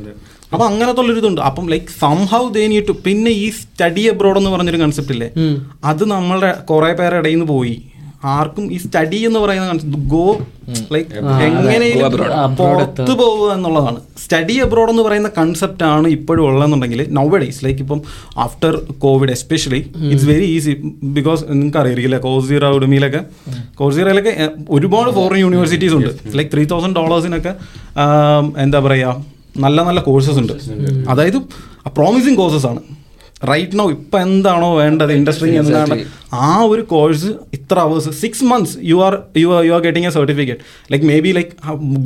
അപ്പം 0.55 0.67
അങ്ങനത്തെ 0.69 1.01
ഉള്ളൊരു 1.03 1.21
ഇതുണ്ട് 1.23 1.41
അപ്പം 1.49 1.65
like 1.73 1.85
somehow 2.03 2.43
they 2.57 2.67
need 2.73 2.87
to 2.91 2.95
പിന്നെ 3.07 3.31
ഈ 3.45 3.49
സ്റ്റഡി 3.61 4.05
അബ്രോഡ് 4.13 4.39
എന്ന് 4.41 4.53
പറഞ്ഞൊരു 4.55 4.81
കൺസെപ്റ്റ് 4.85 5.15
ഇല്ലേ? 5.17 5.29
അത് 5.91 6.05
നമ്മളുടെ 6.15 6.51
കുറേ 6.71 6.93
പേരെ 7.01 7.17
ഇടയിൽ 7.23 7.37
നിന്ന് 7.37 7.49
പോയി. 7.57 7.75
ആർക്കും 8.33 8.65
ഈ 8.73 8.77
സ്റ്റഡി 8.83 9.17
എന്ന് 9.27 9.39
പറയുന്ന 9.39 9.97
ഗോ 10.13 10.21
ലൈക്ക് 10.93 11.09
എങ്ങനെയും 11.47 11.97
പുറത്ത് 12.59 13.13
പോവുക 13.19 13.49
എന്നുള്ളതാണ്. 13.55 13.99
സ്റ്റഡി 14.23 14.55
അബ്രോഡ് 14.65 14.91
എന്ന് 14.93 15.03
പറയുന്ന 15.07 15.29
കൺസെപ്റ്റ് 15.37 15.85
ആണ് 15.89 16.07
ഇപ്പോഴും 16.15 16.43
ഉള്ളതെന്നുണ്ടെങ്കിൽ 16.47 17.01
നൗ 17.17 17.25
ഡേയ്സ് 17.33 17.61
ലൈക്ക് 17.65 17.81
ഇപ്പം 17.85 18.01
after 18.45 18.73
COVID 19.05 19.31
especially 19.31 19.81
it's 20.11 20.27
very 20.31 20.47
easy 20.55 20.73
because 21.19 21.43
നിങ്ങൾക്ക് 21.51 21.77
അറിയില്ലേ 21.83 22.17
കോസീറ 22.17 22.71
ഉടുമിയിലൊക്കെ 22.77 23.21
കോസീറയിലൊക്കെ 23.75 24.33
ഒരുപാട് 24.69 25.11
ഫോറിൻ 25.11 25.39
യൂണിവേഴ്സിറ്റീസ് 25.45 25.93
ഉണ്ട്. 25.93 26.11
ലൈക്ക് 26.39 26.51
ത്രീ 26.51 26.65
തൗസൻഡ് 26.65 26.95
ഡോളേഴ്സിനൊക്കെ 26.95 27.53
എന്താ 28.57 28.79
പറയുക 28.79 29.34
നല്ല 29.57 29.83
നല്ല 29.83 29.99
കോഴ്സസ് 29.99 30.37
ഉണ്ട്. 30.37 30.53
അതായത് 31.09 31.37
പ്രോമിസിങ് 31.87 32.37
കോഴ്സസ് 32.37 32.65
ആണ്. 32.65 32.81
റൈറ്റ് 33.49 33.79
നോ 33.79 33.89
ഇപ്പം 33.89 34.21
എന്താണോ 34.21 34.77
വേണ്ടത് 34.77 35.11
ഇൻഡസ്ട്രി 35.13 35.49
എന്താണ്? 35.57 35.95
ആ 36.33 36.61
ഒരു 36.61 36.81
കോഴ്സ് 36.81 37.25
ഇത്ര 37.53 37.79
hours 37.79 38.09
six 38.21 38.43
months 38.43 38.77
you 38.83 38.97
are 39.05 39.13
you 39.37 39.47
are 39.57 39.63
you 39.65 39.73
are 39.73 39.81
getting 39.81 40.07
a 40.07 40.09
certificate 40.09 40.61
like 40.91 41.05
maybe 41.19 41.31
like 41.37 41.51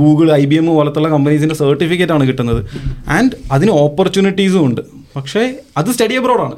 Google 0.01 0.31
I 0.31 0.45
B 0.45 0.55
M 0.55 0.65
പോലത്തുള്ള 0.67 1.09
കമ്പനീസിന്റെ 1.09 1.55
സർട്ടിഫിക്കറ്റ് 1.55 2.13
ആണ് 2.13 2.27
കിട്ടുന്നത്. 2.27 2.61
ആൻഡ് 3.07 3.31
അതിന് 3.51 3.71
ഓപ്പർച്യൂണിറ്റീസും 3.71 4.65
ഉണ്ട്. 4.65 4.81
പക്ഷേ 5.15 5.43
അത് 5.77 5.91
സ്റ്റഡി 5.91 6.13
അബ്രോഡാണ് 6.13 6.55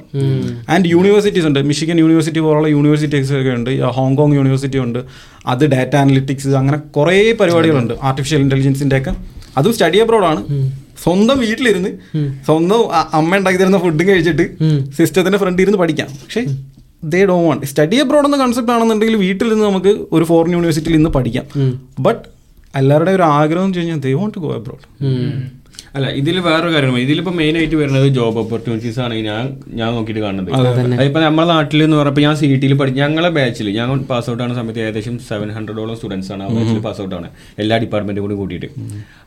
ആൻഡ് 0.69 0.87
യൂണിവേഴ്സിറ്റീസ് 0.87 1.45
ഉണ്ട്. 1.45 1.59
മിഷിഗൻ 1.59 1.99
യൂണിവേഴ്സിറ്റി 1.99 2.39
പോലുള്ള 2.39 2.67
യൂണിവേഴ്സിറ്റീസ് 2.67 3.33
ഒക്കെ 3.33 3.49
ഉണ്ട്. 3.49 3.81
ഹോങ്കോങ് 3.81 4.35
യൂണിവേഴ്സിറ്റി 4.35 4.77
ഉണ്ട്. 4.77 4.99
അത് 5.45 5.65
ഡാറ്റ 5.65 5.95
അനലിറ്റിക്സ് 5.95 6.55
അങ്ങനെ 6.61 6.77
കുറേ 6.77 7.31
പരിപാടികളുണ്ട്. 7.41 7.93
ആർട്ടിഫിഷ്യൽ 8.03 8.39
ഇന്റലിജൻസിന്റെ 8.39 8.97
ഒക്കെ. 8.97 9.13
അതും 9.57 9.73
സ്റ്റഡി 9.73 9.97
അബ്രോഡാണ് 9.97 10.41
സ്വന്തം 11.03 11.37
വീട്ടിലിരുന്ന് 11.45 11.91
സ്വന്തം 12.47 12.81
അമ്മ 13.19 13.37
ഉണ്ടാക്കി 13.39 13.59
തരുന്ന 13.61 13.79
ഫുഡും 13.85 14.05
കഴിച്ചിട്ട് 14.09 14.45
സിസ്റ്റത്തിന്റെ 14.97 15.39
ഫ്രണ്ടിൽ 15.43 15.63
ഇരുന്ന് 15.65 15.79
പഠിക്കാം. 15.83 16.09
പക്ഷേ 16.23 16.43
they 17.13 17.19
do 17.31 17.37
want 17.45 17.65
study 17.71 17.97
abroad 18.03 18.27
എന്ന 18.29 18.37
കൺസെപ്റ്റ് 18.43 18.73
ആണെന്നുണ്ടെങ്കിൽ 18.75 19.17
വീട്ടിലിരുന്ന് 19.25 19.65
നമുക്ക് 19.69 19.91
ഒരു 20.15 20.25
ഫോറിൻ 20.31 20.53
യൂണിവേഴ്സിറ്റിയിൽ 20.57 20.97
ഇന്ന് 20.99 21.11
പഠിക്കാം. 21.17 21.45
ബട്ട് 22.07 22.23
എല്ലാവരുടെയും 22.79 23.17
ഒരു 23.19 23.25
ആഗ്രഹം 23.37 23.63
എന്ന് 23.63 23.71
വെച്ച് 23.71 23.79
കഴിഞ്ഞാൽ 23.79 24.01
they 24.05 24.13
want 24.19 24.35
to 24.37 24.41
go 24.45 24.51
abroad 24.59 24.85
അല്ല 25.95 26.07
ഇതിൽ 26.19 26.35
വേറൊരു 26.45 26.71
കാര്യം 26.73 26.97
ഇതിലിപ്പോ 27.03 27.31
മെയിൻ 27.39 27.55
ആയിട്ട് 27.59 27.77
വരുന്നത് 27.79 28.05
ജോബ് 28.17 28.37
ഓപ്പർച്യൂണിറ്റീസ് 28.41 28.99
ആണ്. 29.05 29.15
ഞാൻ 29.29 29.45
ഞാൻ 29.79 29.89
നോക്കിയിട്ട് 29.95 30.21
കാണുന്നത്. 30.25 30.51
അതിപ്പോ 30.99 31.21
നമ്മുടെ 31.25 31.47
നാട്ടിൽ 31.53 31.83
എന്ന് 31.85 31.97
പറയുമ്പോൾ 31.99 32.23
ഞാൻ 32.25 32.35
സി 32.41 32.49
ടിയിൽ 32.61 32.73
പഠിച്ചു 32.81 32.99
ഞങ്ങളെ 33.01 33.29
ബാച്ചിൽ 33.37 33.69
ഞാൻ 33.77 33.89
പാസ് 34.11 34.29
ഔട്ട് 34.31 34.43
ആണ് 34.45 34.53
സമയത്ത് 34.59 34.81
ഏകദേശം 34.85 35.15
സെവൻ 35.29 35.49
ഹൺഡ്രഡോളം 35.57 35.95
സ്റ്റുഡൻസ് 35.95 36.31
ആണ്. 36.35 36.43
ആ 36.43 36.53
ബാച്ചിൽ 36.57 36.79
പാസ് 36.87 37.01
ഔട്ട് 37.05 37.15
ആണ്. 37.19 37.29
എല്ലാ 37.63 37.77
ഡിപ്പാർട്ട്മെന്റും 37.83 38.23
കൂടി 38.25 38.37
കൂട്ടിയിട്ട്. 38.41 38.69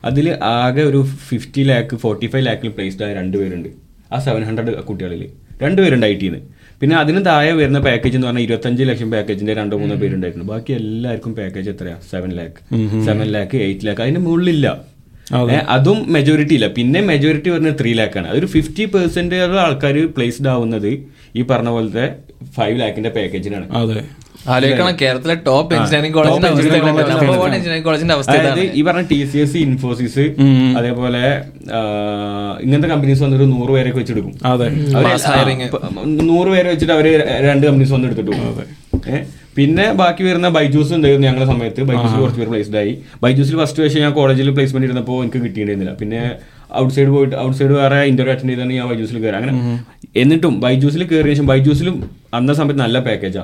അതിൽ 0.09 0.27
ആകെ 0.53 0.83
ഒരു 0.91 1.01
ഫിഫ്റ്റി 1.29 1.65
ലാക്ക് 1.69 1.99
ഫോർട്ടി 2.03 2.29
ഫൈവ് 2.33 2.45
ലാക്കിൽ 2.47 2.73
പ്ലേസ്ഡ് 2.77 3.05
ആയ 3.07 3.13
രണ്ടുപേരുണ്ട് 3.19 3.69
ആ 4.13 4.19
സെവൻ 4.29 4.43
ഹൺഡ്രഡ് 4.49 4.73
കുട്ടികളിൽ 4.89 5.23
രണ്ടുപേരുണ്ട് 5.63 6.05
ഐ 6.05 6.13
ടിന്ന് 6.23 6.41
പിന്നെ 6.81 6.95
അതിന് 7.01 7.19
താഴെ 7.29 7.51
വരുന്ന 7.61 7.79
പാക്കേജ് 7.85 8.15
എന്ന് 8.17 8.27
പറഞ്ഞാൽ 8.27 8.45
ഇരുപത്തഞ്ച് 8.47 8.83
ലക്ഷം 8.89 9.11
പാക്കേജിന്റെ 9.11 9.53
രണ്ടോ 9.61 9.75
മൂന്നോ 9.83 9.95
പേരുണ്ടായിരുന്നു. 10.01 10.47
ബാക്കി 10.53 10.71
എല്ലാവർക്കും 10.79 11.35
പാക്കേജ് 11.35 11.69
എത്രയാ? 11.75 11.97
Seven 12.11 12.31
lakh 12.39 12.59
seven 13.05 13.27
lakh 13.37 13.57
eight 13.67 13.87
lakh 13.87 14.03
അതിന് 14.05 14.21
മുകളിലില്ല. 14.27 14.67
അതും. 15.67 16.11
മെജോറിറ്റി 16.11 16.53
ഇല്ല. 16.53 16.67
പിന്നെ 16.67 17.01
മെജോറിറ്റി 17.01 17.49
പറഞ്ഞത് 17.49 17.79
ത്രീ 17.79 17.93
ലാക്കാണ് 17.93 18.27
അതൊരു 18.27 18.45
ഫിഫ്റ്റി 18.45 18.85
പെർസെന്റ് 18.85 19.35
ആൾക്കാർ 19.35 19.97
പ്ലേസ്ഡ് 20.17 20.47
ആവുന്നത് 20.47 20.91
ഈ 21.35 21.41
പറഞ്ഞ 21.41 21.69
പോലത്തെ 21.69 22.05
ഫൈവ് 22.55 22.79
ലാക്കിന്റെ 22.79 23.09
പാക്കേജിനാണ് 23.09 23.67
ആലോചിക്കണം. 24.53 24.95
കേരളത്തിലെ 25.01 25.35
ടോപ്പ് 25.47 25.71
എഞ്ചിനീയറിംഗ് 25.77 26.15
കോളേജിന്റെ 26.17 26.47
അവസ്ഥ 26.49 26.63
എഞ്ചിനീയറിംഗ് 27.55 27.85
കോളേജിന്റെ 27.87 28.15
അവസ്ഥ 28.17 28.35
ഈ 28.79 28.83
പറഞ്ഞ 28.87 29.03
ടി 29.13 29.19
സി 29.31 29.37
എസ് 29.43 29.57
ഇൻഫോസിസ് 29.67 30.25
അതേപോലെ 30.79 31.23
ഇങ്ങനത്തെ 32.63 32.89
കമ്പനീസ് 32.93 33.23
വന്നൊരു 33.25 33.47
നൂറ് 33.53 33.71
പേരൊക്കെ 33.75 33.99
വെച്ചെടുക്കും. 34.01 34.33
നൂറ് 36.31 36.49
പേരെ 36.55 36.67
വെച്ചിട്ട് 36.73 36.93
അവർ 36.97 37.07
രണ്ട് 37.47 37.65
കമ്പനീസ് 37.67 37.93
വന്ന് 37.95 38.07
എടുത്തിട്ടു. 38.09 38.33
പിന്നെ 39.57 39.85
ബാക്കി 39.99 40.21
വരുന്ന 40.27 40.47
ബൈജൂസ് 40.55 40.91
ഉണ്ടായിരുന്നു 40.95 41.27
ഞങ്ങളുടെ 41.27 41.47
സമയത്ത്? 41.51 41.81
ബൈജൂസ് 41.89 42.15
കുറച്ച് 42.21 42.39
പേര് 42.39 42.49
പ്ലേസ്ഡ് 42.53 42.77
ആയി. 42.81 42.93
ബൈജൂസിൽ 43.23 43.55
ഫസ്റ്റ് 43.61 43.81
പക്ഷേ 43.83 43.99
ഞാൻ 44.05 44.11
കോളേജിൽ 44.17 44.49
പ്ലേസ്മെന്റ് 44.57 44.87
ഇരുന്നപ്പോൾ 44.89 45.17
എനിക്ക് 45.23 45.39
കിട്ടിയിട്ടുണ്ടായിരുന്നില്ല. 45.43 45.93
പിന്നെ 46.01 46.21
ഔട്ട് 46.81 46.93
സൈഡ് 46.95 47.11
പോയിട്ട് 47.15 47.35
ഔട്ട് 47.43 47.57
സൈഡ് 47.59 47.73
വേറെ 47.79 47.99
ഇന്റർവ്യൂ 48.11 48.33
അറ്റൻഡ് 48.35 48.51
ചെയ്താണ് 48.53 48.73
ഞാൻ 48.79 48.87
ബൈജൂസിൽ 48.91 49.17
കയറി 49.23 49.37
അങ്ങനെ 49.39 49.53
എന്നിട്ടും 50.23 50.53
ബൈജൂസിൽ 50.65 51.03
കയറിയ 51.11 51.33
ശേഷം 51.33 51.47
ബൈജൂസിലും 51.51 51.95
അന്ന 52.39 52.53
സമയത്ത് 52.59 52.81
നല്ല 52.85 52.97
പാക്കേജാ 53.07 53.43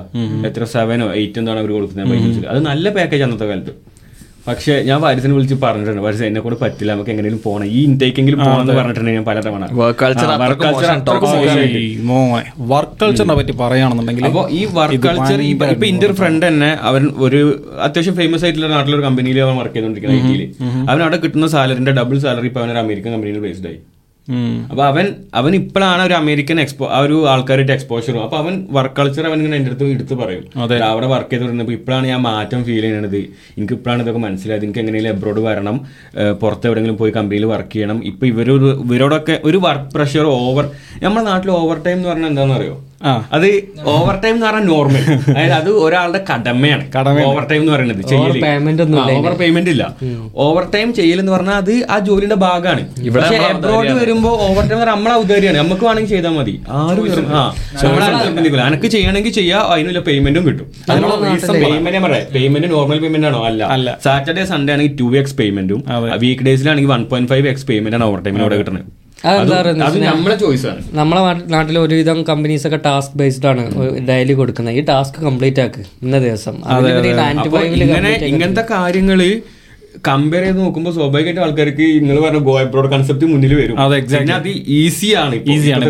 എത്ര 0.50 0.64
സെവനോ 0.74 1.08
എയ്റ്റ് 1.20 1.40
എന്താണ് 1.42 1.60
അവർ 1.62 1.72
കൊടുക്കുന്നത്? 1.78 2.10
ബൈജൂസിൽ 2.12 2.44
അത് 2.52 2.60
നല്ല 2.70 2.86
പാക്കേജ് 2.98 3.24
അന്നത്തെ 3.28 3.48
കാലത്ത്. 3.52 3.74
പക്ഷേ 4.46 4.74
ഞാൻ 4.86 4.98
വാരിസിനെ 5.02 5.34
വിളിച്ച് 5.36 5.56
പറഞ്ഞിട്ടുണ്ട്. 5.64 6.00
വാരിസ് 6.04 6.22
എന്നെ 6.28 6.40
കൂടെ 6.44 6.56
പറ്റില്ല. 6.62 6.90
നമുക്ക് 6.94 7.10
എങ്ങനെയും 7.12 7.36
പോകണം 7.44 7.66
ഈ 7.76 7.80
ഇൻടേക്കെങ്കിലും 7.88 8.38
പോകണം 8.40 8.62
എന്ന് 8.64 8.74
പറഞ്ഞിട്ടുണ്ട് 8.78 9.10
ഞാൻ 9.16 9.26
പലതവണ. 9.28 9.64
വർക്ക് 9.80 9.98
കൾച്ചറിനെ 13.02 13.36
പറ്റി 13.40 13.54
പറയുകയാണെന്നുണ്ടെങ്കിൽ 13.62 14.26
അപ്പൊ 14.30 14.42
ഈ 14.60 14.62
വർക്ക് 14.78 15.00
കൾച്ചർ 15.06 15.42
ഇപ്പൊ 15.50 15.86
ഇന്റെ 15.92 16.06
ഒരു 16.08 16.16
ഫ്രണ്ട് 16.22 16.44
തന്നെ 16.48 16.70
അവൻ 16.90 17.04
ഒരു 17.26 17.42
അത്യാവശ്യം 17.86 18.16
ഫേമസ് 18.20 18.44
ആയിട്ടുള്ള 18.48 18.70
നാട്ടിലൊരു 18.76 19.04
കമ്പനിയിൽ 19.08 19.40
അവൻ 19.46 19.56
വർക്ക് 19.62 19.78
ഐ 20.16 20.20
ടിയിൽ 20.26 20.42
അവൻ 20.90 21.00
അവിടെ 21.06 21.20
കിട്ടുന്ന 21.24 21.48
സാലറിന്റെ 21.56 21.94
ഡബിൾ 22.00 22.18
സാലറി 22.26 22.50
ഇപ്പൊ 22.52 22.62
അവൻ 22.62 22.70
ഒരു 22.74 22.82
അമേരിക്കൻ 22.84 23.10
കമ്പനിയിൽ 23.16 23.40
ബേസ്ഡ് 23.46 23.68
ആയി. 23.72 23.80
അപ്പൊ 24.70 24.82
അവൻ 24.90 25.06
അവൻ 25.40 25.52
ഇപ്പോഴാണ് 25.60 26.02
ഒരു 26.08 26.14
അമേരിക്കൻ 26.20 26.58
എക്സ്പോ 26.64 26.84
ആ 26.96 26.98
ഒരു 27.06 27.16
ആൾക്കാരുടെ 27.32 27.72
എക്സ്പോഷറും 27.76 28.22
അപ്പൊ 28.26 28.38
അവൻ 28.42 28.54
വർക്ക് 28.76 28.96
കൾച്ചർ 28.98 29.26
അവൻ 29.30 29.38
ഇങ്ങനെ 29.42 29.56
എന്റെ 29.58 29.70
അടുത്ത് 29.72 29.90
എടുത്ത് 29.96 30.14
പറയും. 30.22 30.44
അവിടെ 30.90 31.08
വർക്ക് 31.14 31.30
ചെയ്ത് 31.32 31.44
വരുന്നപ്പോൾ 31.46 31.76
ഇപ്പോഴാണ് 31.78 32.06
ഞാൻ 32.12 32.20
മാറ്റം 32.28 32.62
ഫീൽ 32.68 32.84
ചെയ്യണത്. 32.86 33.20
എനിക്ക് 33.56 33.74
ഇപ്പോഴാണ് 33.78 34.02
ഇതൊക്കെ 34.04 34.22
മനസ്സിലായത്. 34.26 34.64
എനിക്ക് 34.68 34.82
എങ്ങനെയും 34.84 35.10
എബ്രോഡ് 35.14 35.42
വരണം 35.48 35.78
പുറത്ത് 36.42 36.66
എവിടെയെങ്കിലും 36.68 36.98
പോയി 37.02 37.14
കമ്പനിയിൽ 37.18 37.46
വർക്ക് 37.54 37.72
ചെയ്യണം. 37.76 38.00
ഇപ്പൊ 38.12 38.26
ഇവരൊരു 38.32 38.70
ഇവരോടൊക്കെ 38.86 39.36
ഒരു 39.50 39.60
വർക്ക് 39.66 39.90
പ്രഷർ 39.96 40.26
ഓവർ 40.38 40.64
നമ്മുടെ 41.04 41.24
നാട്ടിൽ 41.30 41.52
ഓവർ 41.60 41.78
ടൈം 41.86 41.98
എന്ന് 41.98 42.10
പറഞ്ഞാൽ 42.12 42.30
എന്താണെന്ന് 42.32 42.58
അറിയോ 42.60 42.76
അത് 43.32 43.46
ഓവർ 43.92 44.14
ടൈം 44.24 44.34
എന്ന് 44.34 44.46
പറഞ്ഞാൽ 44.46 44.66
നോർമൽ 44.66 45.04
അതായത് 45.30 45.52
അത് 45.52 45.70
ഒരാളുടെ 45.84 46.20
കടമയാണ്. 46.30 46.84
ഓവർ 47.28 47.44
ടൈം 47.50 47.60
എന്ന് 47.62 47.72
പറയുന്നത് 47.72 48.02
ഓവർ 49.18 49.34
പേയ്മെന്റ് 49.42 49.70
ഇല്ല 49.70 49.84
ഓവർ 50.46 50.64
ടൈം 50.74 50.88
ചെയ്യൽ 50.98 51.18
എന്ന് 51.20 51.32
പറഞ്ഞാൽ 51.32 51.54
അത് 51.54 51.72
ആ 51.90 51.98
ജോലിയുടെ 52.08 52.38
ഭാഗമാണ്. 52.44 52.82
പക്ഷേ 53.16 53.36
എബ്രോഡ് 53.52 53.92
വരുമ്പോ 54.00 54.30
ഓവർ 54.46 54.62
ടൈം 54.70 54.80
നമ്മളെ 54.92 55.16
ഉദ്ധാരിയാണ് 55.24 55.58
നമുക്ക് 55.58 55.84
വേണമെങ്കിൽ 55.88 56.12
ചെയ്താൽ 56.14 56.34
മതി. 56.38 56.54
ആരും 56.80 57.04
നിർബന്ധിക്കില്ല 58.26 58.66
എനിക്ക് 58.70 58.90
ചെയ്യണമെങ്കിൽ 58.96 59.32
ചെയ്യാം 59.32 59.62
അതിനുള്ള 59.72 60.00
പേയ്മെന്റും 60.00 60.46
കിട്ടും 60.48 60.66
പേയ്മെന്റ് 61.64 61.94
ഞാൻ 61.96 62.02
പറയാം. 62.02 62.26
പേയ്മെന്റ് 62.36 62.70
നോർമൽ 62.72 62.98
പേയ്മെന്റ് 62.98 63.26
ആണോ? 63.26 63.40
അല്ല. 63.50 63.62
അല്ല. 63.76 63.88
സാറ്റർഡേ 64.04 64.44
സൺഡേ 64.44 64.72
ആണെങ്കിൽ 64.74 64.96
ടു 65.00 65.16
എക്സ് 65.22 65.36
പേയ്മെന്റും 65.36 65.80
week 66.24 66.42
ഡേയ്സിലാണെങ്കിൽ 66.48 66.90
one 66.90 67.04
point 67.12 67.30
five 67.30 67.48
X 67.48 67.66
payment 67.66 67.96
ആണ് 67.98 68.04
ഓവർ 68.04 68.20
ടൈമിനോടെ 68.26 68.56
കിട്ടുന്നത്. 68.56 68.84
അത് 69.86 69.96
നമ്മളെ 70.04 70.36
നമ്മളെ 71.00 71.20
നാട്ടിൽ 71.54 71.76
ഒരുവിധം 71.84 72.18
കമ്പനീസ് 72.30 72.64
ഒക്കെ 72.68 72.80
ടാസ്ക് 72.86 73.16
ബേസ്ഡ് 73.20 73.48
ആണ് 73.50 73.64
ഡയലി 74.08 74.34
കൊടുക്കുന്നത്. 74.40 74.76
ഈ 74.78 74.82
ടാസ്ക് 74.92 75.18
കംപ്ലീറ്റ് 75.26 75.60
ആക്ക് 75.64 75.82
ഇന്ന 76.04 76.16
ദിവസം. 76.26 76.56
ഇങ്ങനത്തെ 78.30 78.64
കാര്യങ്ങൾ 78.74 79.20
കമ്പയർ 80.08 80.42
ചെയ്ത് 80.44 80.58
നോക്കുമ്പോൾ 80.62 80.92
സ്വാഭാവികമായിട്ട് 80.96 81.42
ആൾക്കാർക്ക് 81.46 81.86
നിങ്ങൾ 82.04 82.18
പറഞ്ഞ 82.24 82.40
ഗോ 82.48 82.54
അബ്രോഡ് 82.60 82.90
കൺസെപ്റ്റ് 82.94 83.26
മുന്നിൽ 83.32 83.52
വരും. 83.60 83.76
അതെ, 83.84 83.98
ഈസിയാണ് 84.78 85.36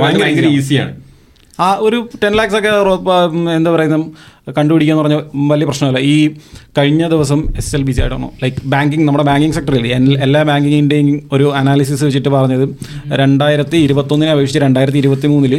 ഭയങ്കര 0.02 0.22
ഭയങ്കര 0.24 0.48
ഈസിയാണ് 0.58 0.92
ആ 1.58 1.68
ഒരു 1.86 1.98
ടെൻ 2.22 2.34
ലാക്സ് 2.38 2.56
ഒക്കെ 2.60 2.70
എന്താ 3.56 3.70
പറയുന്നത് 3.74 4.06
കണ്ടുപിടിക്കുക 4.46 4.92
എന്ന് 4.92 5.02
പറഞ്ഞ 5.02 5.16
വലിയ 5.50 5.66
പ്രശ്നമല്ല. 5.66 5.98
ഈ 6.04 6.14
കഴിഞ്ഞ 6.78 7.02
ദിവസം 7.08 7.40
എസ് 7.56 7.72
എൽ 7.76 7.82
ബി 7.82 7.92
സി 7.92 8.00
ആയിട്ടാണോ 8.00 8.28
ലൈക്ക് 8.42 8.56
ബാങ്കിങ് 8.66 9.04
നമ്മുടെ 9.04 9.24
ബാങ്കിങ് 9.24 9.52
സെക്ടറിൽ 9.52 9.84
എല്ലാ 10.26 10.42
ബാങ്കിങ്ങിന്റെയും 10.42 11.08
ഒരു 11.32 11.46
അനാലിസിസ് 11.58 12.04
വെച്ചിട്ട് 12.04 12.28
പറഞ്ഞത് 12.28 12.64
രണ്ടായിരത്തി 13.14 13.76
ഇരുപത്തൊന്നിനെ 13.78 14.32
അപേക്ഷിച്ച് 14.32 14.62
രണ്ടായിരത്തി 14.64 14.98
ഇരുപത്തി 14.98 15.26
മൂന്നിൽ 15.26 15.54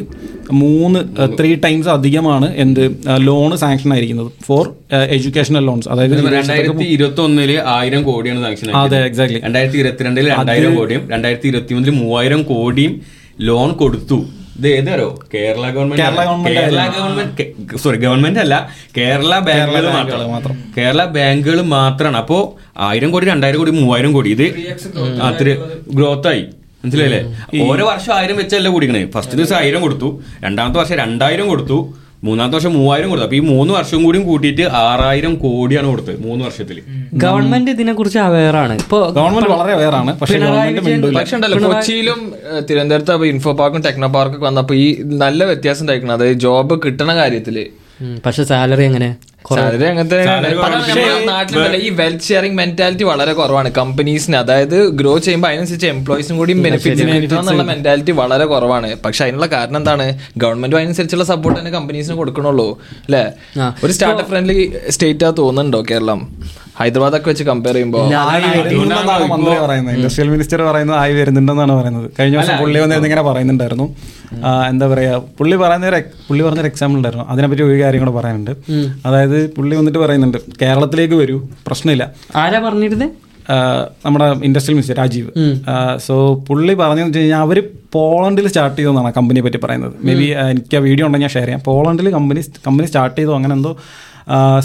മൂന്ന് 0.62 1.00
ത്രീ 1.38 1.56
ടൈംസ് 1.66 1.90
അധികമാണ് 1.90 2.50
എന്ത് 2.56 2.84
ലോണ് 3.20 3.56
സാങ്ഷൻ 3.56 3.94
ആയിരിക്കുന്നത് 3.94 4.32
ഫോർ 4.48 4.64
എഡ്യൂക്കേഷണൽ 5.10 5.66
ലോൺസ് 5.66 5.90
അതായത് 5.90 6.16
രണ്ടായിരത്തി 6.36 6.88
ഇരുപത്തി 6.90 7.22
ഒന്നിൽ 7.22 7.52
ആയിരം 7.76 8.04
കോടിയാണ് 8.04 8.42
സാങ്ഷൻ 8.42 8.76
അതെ, 8.76 9.00
എക്സാക്ട് 9.06 9.40
രണ്ടായിരത്തി 9.46 9.78
ഇരുപത്തിരണ്ടിൽ 9.78 10.28
രണ്ടായിരം 10.34 10.76
കോടിയും 10.76 11.04
രണ്ടായിരത്തി 11.10 11.48
ഇരുപത്തി 11.48 11.74
മൂന്നിൽ 11.74 11.96
മൂവായിരം 12.02 12.44
കോടിയും 12.44 12.96
ലോൺ 13.42 13.70
കൊടുത്തു. 13.74 14.18
ഇത് 14.58 14.68
ഏതാരോ 14.68 15.20
Kerala 15.34 15.70
government 15.70 16.02
Kerala 16.04 16.24
government 16.26 16.60
Kerala 16.60 16.82
government 16.98 17.78
sorry 17.78 17.98
government 17.98 18.40
അല്ല. 18.40 18.56
കേരള 18.98 19.40
ബാങ്കുകൾ 19.40 19.86
മാത്രം. 20.28 20.58
കേരള 20.78 21.04
ബാങ്കുകൾ 21.06 21.62
മാത്രമാണ് 21.62 22.18
അപ്പോ 22.18 22.38
ആയിരം 22.78 23.12
കോടി 23.12 23.26
രണ്ടായിരം 23.26 23.60
കോടി 23.60 23.72
മൂവായിരം 23.72 24.14
കോടി. 24.14 24.30
ഇത് 24.30 24.46
അത്ര 25.30 25.48
ഗ്രോത്ത് 25.94 26.28
ആയി 26.28 26.44
മനസ്സിലായില്ലേ? 26.84 27.22
ഓരോ 27.66 27.84
വർഷം 27.88 28.14
ആയിരം 28.16 28.38
വെച്ചല്ല 28.38 28.70
കൂടിക്കണേ. 28.70 29.02
ഫസ്റ്റ് 29.16 29.36
ദിവസം 29.38 29.56
ആയിരം 29.56 29.82
കൊടുത്തു. 29.82 30.22
രണ്ടാമത്തെ 30.44 30.80
വർഷം 30.80 30.96
രണ്ടായിരം 30.96 31.48
കൊടുത്തു. 31.48 31.78
മൂന്നാമത്തെ 32.26 32.56
വർഷം 32.58 32.74
മൂവായിരം 32.80 33.08
കൊടുത്തു. 33.12 33.26
അപ്പൊ 33.28 33.38
ഈ 33.40 33.44
മൂന്ന് 33.54 33.72
വർഷം 33.78 34.00
കൂടിയും 34.06 34.24
കൂട്ടിയിട്ട് 34.30 34.66
ആറായിരം 34.82 35.34
കോടിയാണ് 35.44 35.88
കൊടുത്തത് 35.92 36.20
മൂന്ന് 36.28 36.42
വർഷത്തിൽ 36.48 36.78
ഗവൺമെന്റ് 37.24 37.72
ഇതിനെ 37.76 37.94
കുറിച്ച് 38.00 38.20
അവയർ 38.28 38.56
ആണ്. 38.64 38.76
ഇപ്പൊ 38.84 39.00
ഗവൺമെന്റ് 39.18 39.50
വളരെ 39.54 39.74
പക്ഷേ 40.22 40.40
ഗവൺമെന്റ് 40.46 40.84
മിണ്ടൂല. 40.88 41.16
പക്ഷെ 41.20 41.36
ഉണ്ടല്ലോ 41.38 41.60
കൊച്ചിയിലും 41.68 42.20
തിരുവനന്തപുരത്ത് 42.70 43.14
അപ്പൊ 43.16 43.28
ഇൻഫോ 43.34 43.54
പാർക്കും 43.62 43.84
ടെക്നോ 43.88 44.10
പാർക്കും 44.18 44.46
വന്നപ്പോ 44.50 44.76
ഈ 44.84 44.88
നല്ല 45.24 45.44
വ്യത്യാസം 45.52 45.84
ഉണ്ടായിരിക്കണം 45.86 46.16
അതായത് 46.18 46.40
ജോബ് 46.46 46.78
കിട്ടണ 46.86 47.12
കാര്യത്തിൽ 47.22 47.58
പക്ഷെ 48.26 48.44
സാലറി 48.50 48.84
എങ്ങനെ? 48.90 49.10
സാലറി 49.50 49.84
അങ്ങനത്തെ 49.84 50.20
ഈ 51.86 51.90
വെൽത്ത് 51.90 52.24
ഷെയറിംഗ് 52.24 52.58
മെന്റാലിറ്റി 52.58 53.04
വളരെ 53.04 53.34
കുറവാണ്. 53.34 53.72
കമ്പനീസിന് 53.72 54.38
അതായത് 54.38 54.78
ഗ്രോ 55.02 55.18
ചെയ്യുമ്പോൾ 55.18 55.48
അതിനനുസരിച്ച് 55.48 55.88
എംപ്ലോയിസും 55.88 56.38
കൂടി 56.38 56.54
ബെനിഫിറ്റ് 56.54 57.04
എന്നുള്ള 57.40 57.64
മെന്റാലിറ്റി 57.64 58.12
വളരെ 58.12 58.46
കുറവാണ്. 58.46 58.90
പക്ഷെ 59.06 59.24
അതിനുള്ള 59.26 59.46
കാരണം 59.46 59.78
എന്താണ്? 59.78 60.08
ഗവൺമെന്റും 60.38 60.78
അതിനനുസരിച്ചുള്ള 60.78 61.24
സപ്പോർട്ട് 61.24 61.60
തന്നെ 61.60 61.72
കമ്പനീസിന് 61.72 62.16
കൊടുക്കണുള്ളൂ. 62.16 62.68
അല്ലേ? 63.08 63.24
ഒരു 63.84 63.92
സ്റ്റാർട്ടപ്പ് 63.92 64.32
ഫ്രണ്ട്ലി 64.32 64.60
സ്റ്റേറ്റ് 64.90 65.26
ആ 65.26 65.32
തോന്നുന്നുണ്ടോ 65.42 65.84
കേരളം? 65.92 66.22
ഹൈദരാബാദൊക്കെ 66.84 67.30
വെച്ച് 67.32 67.46
കമ്പയർ 67.52 67.76
ചെയ്യുമ്പോൾ 67.78 68.06
മന്ത്രി 69.34 69.56
പറയുന്നത്? 69.66 69.96
ഇൻഡസ്ട്രിയൽ 69.98 70.30
മിനിസ്റ്റർ 70.36 70.62
പറയുന്നത് 70.70 70.98
ആയി 71.02 71.14
വരുന്നുണ്ടെന്നാണ് 71.20 71.74
പറയുന്നത്. 71.80 72.08
കഴിഞ്ഞ 72.20 72.38
വർഷം 72.42 72.58
പുള്ളി 72.62 72.80
വന്നിരുന്ന് 72.84 73.10
ഇങ്ങനെ 73.10 73.26
പറയുന്നുണ്ടായിരുന്നു. 73.30 73.88
എന്താ 74.70 74.86
പറയാ 74.94 75.16
പുള്ളി 75.40 75.56
പറയുന്ന 75.64 75.90
ഒരു 75.90 76.00
പുള്ളി 76.28 76.44
പറഞ്ഞൊരു 76.46 76.70
എക്സാമ്പിൾ 76.72 76.98
ഉണ്ടായിരുന്നു. 77.00 77.26
അതിനെപ്പറ്റി 77.34 77.64
ഒരു 77.70 77.78
കാര്യം 77.82 78.02
കൂടെ 78.04 78.14
പറയാനുണ്ട്. 78.20 78.54
അതായത് 79.08 79.38
പുള്ളി 79.58 79.76
വന്നിട്ട് 79.80 80.00
പറയുന്നുണ്ട് 80.06 80.40
കേരളത്തിലേക്ക് 80.62 81.18
വരൂ 81.24 81.38
പ്രശ്നമില്ല. 81.68 82.04
ആരാ 82.44 82.62
പറഞ്ഞിരുന്നത് 82.68 83.10
നമ്മുടെ 84.06 84.26
ഇൻഡസ്ട്രിയൽ 84.48 84.76
മിനിസ്റ്റർ 84.78 84.98
രാജീവ്. 85.02 85.32
സോ 86.06 86.16
പുള്ളി 86.50 86.74
പറഞ്ഞതെന്ന് 86.82 87.10
വെച്ച് 87.10 87.22
കഴിഞ്ഞാൽ 87.22 87.42
അവർ 87.48 87.58
പോളണ്ടിൽ 87.96 88.46
സ്റ്റാർട്ട് 88.52 88.78
ചെയ്തതെന്നാണ് 88.78 89.10
കമ്പനിയെ 89.18 89.44
പറ്റി 89.48 89.60
പറയുന്നത്. 89.66 89.94
മേ 90.08 90.14
ബി 90.20 90.28
എനിക്ക് 90.54 90.78
ആ 90.80 90.82
വീഡിയോ 90.88 91.06
ഉണ്ടെങ്കിൽ 91.08 91.28
ഞാൻ 91.28 91.34
ഷെയർ 91.36 91.48
ചെയ്യാം. 91.50 91.62
പോളണ്ടിൽ 91.68 92.10
കമ്പനി 92.18 92.42
കമ്പനി 92.68 92.88
സ്റ്റാർട്ട് 92.92 93.18
ചെയ്തോ 93.20 93.34
അങ്ങനെ 93.40 93.56
എന്തോ 93.60 93.72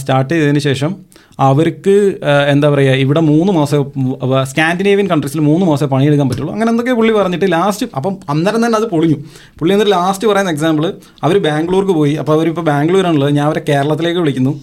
സ്റ്റാർട്ട് 0.01 0.31
ചെയ്തതിന് 0.33 0.61
ശേഷം 0.67 0.91
അവർക്ക് 1.47 1.95
എന്താ 2.53 2.69
പറയുക 2.73 2.95
ഇവിടെ 3.05 3.21
മൂന്ന് 3.29 3.53
മാസം 3.59 3.83
സ്കാൻഡിനേവിയൻ 4.51 5.09
കൺട്രീസിൽ 5.13 5.41
മൂന്ന് 5.49 5.65
മാസം 5.71 5.89
പണിയെടുക്കാൻ 5.93 6.29
പറ്റുള്ളൂ. 6.31 6.53
അങ്ങനെ 6.55 6.69
എന്തൊക്കെ 6.73 6.95
പുള്ളി 7.01 7.13
പറഞ്ഞിട്ട് 7.19 7.49
ലാസ്റ്റ് 7.57 7.87
അപ്പം 7.99 8.15
അന്നേരം 8.33 8.61
തന്നെ 8.65 8.79
അത് 8.81 8.87
പൊളിഞ്ഞു. 8.95 9.19
പുള്ളി 9.59 9.73
എന്നിട്ട് 9.75 9.93
ലാസ്റ്റ് 9.93 10.29
പറയുന്ന 10.31 10.53
എക്സാമ്പിൾ 10.57 10.87
അവർ 11.27 11.37
ബാംഗ്ലൂർക്ക് 11.47 11.95
പോയി. 12.01 12.15
അപ്പോൾ 12.23 12.35
അവരിപ്പോൾ 12.39 12.67
ബാംഗ്ലൂരാണുള്ളത് 12.71 13.33
ഞാൻ 13.39 13.45
അവരെ 13.51 13.63
കേരളത്തിലേക്ക് 13.71 14.21
വിളിക്കുന്നു. 14.25 14.55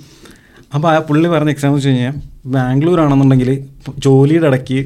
അപ്പോൾ 0.76 0.90
ആ 0.94 0.96
പുള്ളി 1.10 1.28
പറഞ്ഞ 1.36 1.54
എക്സാം 1.56 1.74
വെച്ച് 1.76 1.90
കഴിഞ്ഞാൽ 1.90 2.16
ബാംഗ്ലൂർ 2.56 3.00
ആണെന്നുണ്ടെങ്കിൽ 3.06 3.52
ജോലിയുടെ 4.06 4.48
ഇടയ്ക്ക് 4.52 4.80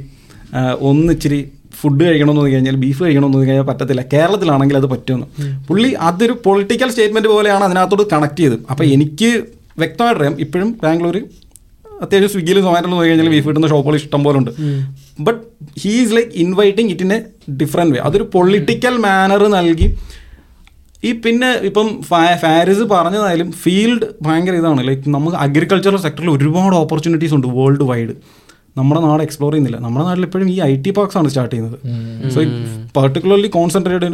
ഒന്നിച്ചിരി 0.89 1.39
ഫുഡ് 1.79 2.03
കഴിക്കണമെന്ന് 2.05 2.41
തോന്നി 2.41 2.53
കഴിഞ്ഞാൽ 2.53 2.77
ബീഫ് 2.83 3.01
കഴിക്കണമെന്ന് 3.03 3.35
തോന്നി 3.37 3.49
കഴിഞ്ഞാൽ 3.49 3.67
പറ്റത്തില്ല. 3.71 4.01
കേരളത്തിലാണെങ്കിൽ 4.13 4.77
അത് 4.81 4.87
പറ്റുമെന്ന്. 4.93 5.27
പുള്ളി 5.67 5.89
അതൊരു 6.07 6.33
പൊളിറ്റിക്കൽ 6.45 6.89
സ്റ്റേറ്റ്മെന്റ് 6.93 7.29
പോലെയാണ് 7.35 7.63
അതിനകത്തോട് 7.67 8.03
കണക്ട് 8.13 8.41
ചെയ്തത്. 8.41 8.63
അപ്പോൾ 8.71 8.85
എനിക്ക് 8.95 9.29
വ്യക്തമായിട്ടറിയാം 9.83 10.35
ഇപ്പോഴും 10.45 10.71
ബാംഗ്ലൂർ 10.83 11.17
അത്യാവശ്യം 12.01 12.29
സ്വിഗ്ഗിയിലും 12.29 12.63
സൊമാറ്റോയിലും 12.63 12.97
നോക്കി 12.97 13.09
കഴിഞ്ഞാൽ 13.09 13.29
ബീഫ് 13.29 13.47
കിട്ടുന്ന 13.47 13.67
ഷോപ്പുകൾ 13.67 13.95
ഇഷ്ടം 13.95 14.23
പോലെ 14.23 14.37
ഉണ്ട്. 14.37 14.51
But 15.19 15.39
he 15.79 15.91
is 15.91 16.11
like 16.13 16.29
inviting 16.33 16.91
it 16.91 17.03
in 17.03 17.13
a 17.13 17.51
different 17.51 17.95
way 17.95 18.01
അതൊരു 18.01 18.29
പൊളിറ്റിക്കൽ 18.33 18.97
മാനർ 18.97 19.47
നൽകി. 19.47 19.97
ഈ 21.03 21.11
പിന്നെ 21.11 21.51
ഇപ്പം 21.51 22.01
ഫാ- 22.01 22.37
ഫാരിസ് 22.37 22.79
പറഞ്ഞതായാലും 22.79 23.51
ഫീൽഡ് 23.51 24.01
ഭയങ്കര 24.21 24.53
ഇതാണ്. 24.53 24.87
ലൈക്ക് 24.87 25.09
നമുക്ക് 25.09 25.37
അഗ്രികൾച്ചറൽ 25.37 25.97
സെക്ടറിൽ 25.97 26.29
ഒരുപാട് 26.29 26.75
ഓപ്പർച്യൂണിറ്റീസ് 26.75 27.33
ഉണ്ട് 27.33 27.47
വേൾഡ് 27.47 27.83
വൈഡ് 27.83 28.09
നമ്മുടെ 28.77 29.01
നാട് 29.01 29.23
എക്സ്പ്ലോർ 29.23 29.53
ചെയ്യുന്നില്ല. 29.53 29.77
നമ്മുടെ 29.77 30.05
നാട്ടിൽ 30.05 30.25
ഇപ്പോഴും 30.25 30.49
ഈ 30.49 30.61
ഐ 30.61 30.81
ടി 30.81 30.89
പാർക്സ് 30.89 31.17
ആണ് 31.17 31.27
സ്റ്റാർട്ട് 31.27 31.55
ചെയ്യുന്നത്. 31.55 31.79
സോ 32.29 32.41
പർട്ടിക്കുലർലി 33.01 33.47
കോൺസെൻട്രേറ്റഡ് 33.47 34.13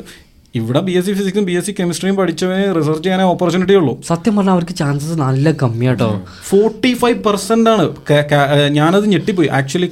ഇവിടെ 0.60 0.82
ബി 0.88 0.94
എസ് 1.00 1.08
സി 1.08 1.13
ഫിസിക്സും 1.20 1.46
ബി 1.50 1.54
എസ് 1.60 1.68
സി 1.70 1.74
കെമിസ്ട്രിയും 1.80 2.15
പഠിച്ചവന് 2.20 2.65
റിസർച്ച് 2.78 3.04
ചെയ്യാനേ 3.06 3.26
ഓപ്പർച്യൂണിറ്റി 3.34 3.76
ഉള്ളൂ. 3.82 3.94
സത്യം 4.10 4.34
പറഞ്ഞാൽ 4.38 4.56
അവർക്ക് 4.58 4.76
ചാൻസസ് 4.82 5.15
നല്ല 5.26 5.52
കമ്മിയാട്ടോ 5.63 6.10
ഫോർട്ടി 6.50 6.91
ഫൈവ് 7.02 7.18
പെർസെന്റ് 7.28 7.70
ആണ്. 7.74 7.86
ഞാനത് 8.80 9.08
ഞെട്ടിപ്പോയി. 9.13 9.50
ആക്ച്വലി 9.60 9.89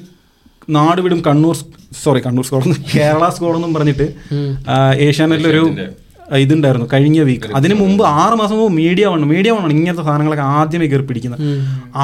നാട് 0.78 1.00
വിടും 1.06 1.22
Kannur 1.28 1.56
sorry 2.04 2.20
Kannur 2.26 2.46
squad 2.50 2.76
Kerala 2.94 3.26
squad 3.38 3.58
എന്നും 3.60 3.74
പറഞ്ഞിട്ട് 3.78 4.08
ഏഷ്യാനെറ്റിലൊരു 5.08 5.64
ഇതുണ്ടായിരുന്നു 6.44 6.88
കഴിഞ്ഞ 6.94 7.22
വീക്ക് 7.30 7.50
അതിന് 7.58 7.76
മുമ്പ് 7.82 8.04
ആറ് 8.22 8.36
മാസം 8.42 8.56
മുമ്പ് 8.60 8.74
മീഡിയ 8.82 9.08
വേണം 9.12 9.28
മീഡിയ 9.34 9.52
വേണം 9.56 9.72
ഇങ്ങനത്തെ 9.76 10.04
സാധനങ്ങളൊക്കെ 10.08 10.46
ആദ്യമേ 10.60 10.88
കയറി 10.92 11.06
പിടിക്കുന്നത്. 11.10 11.42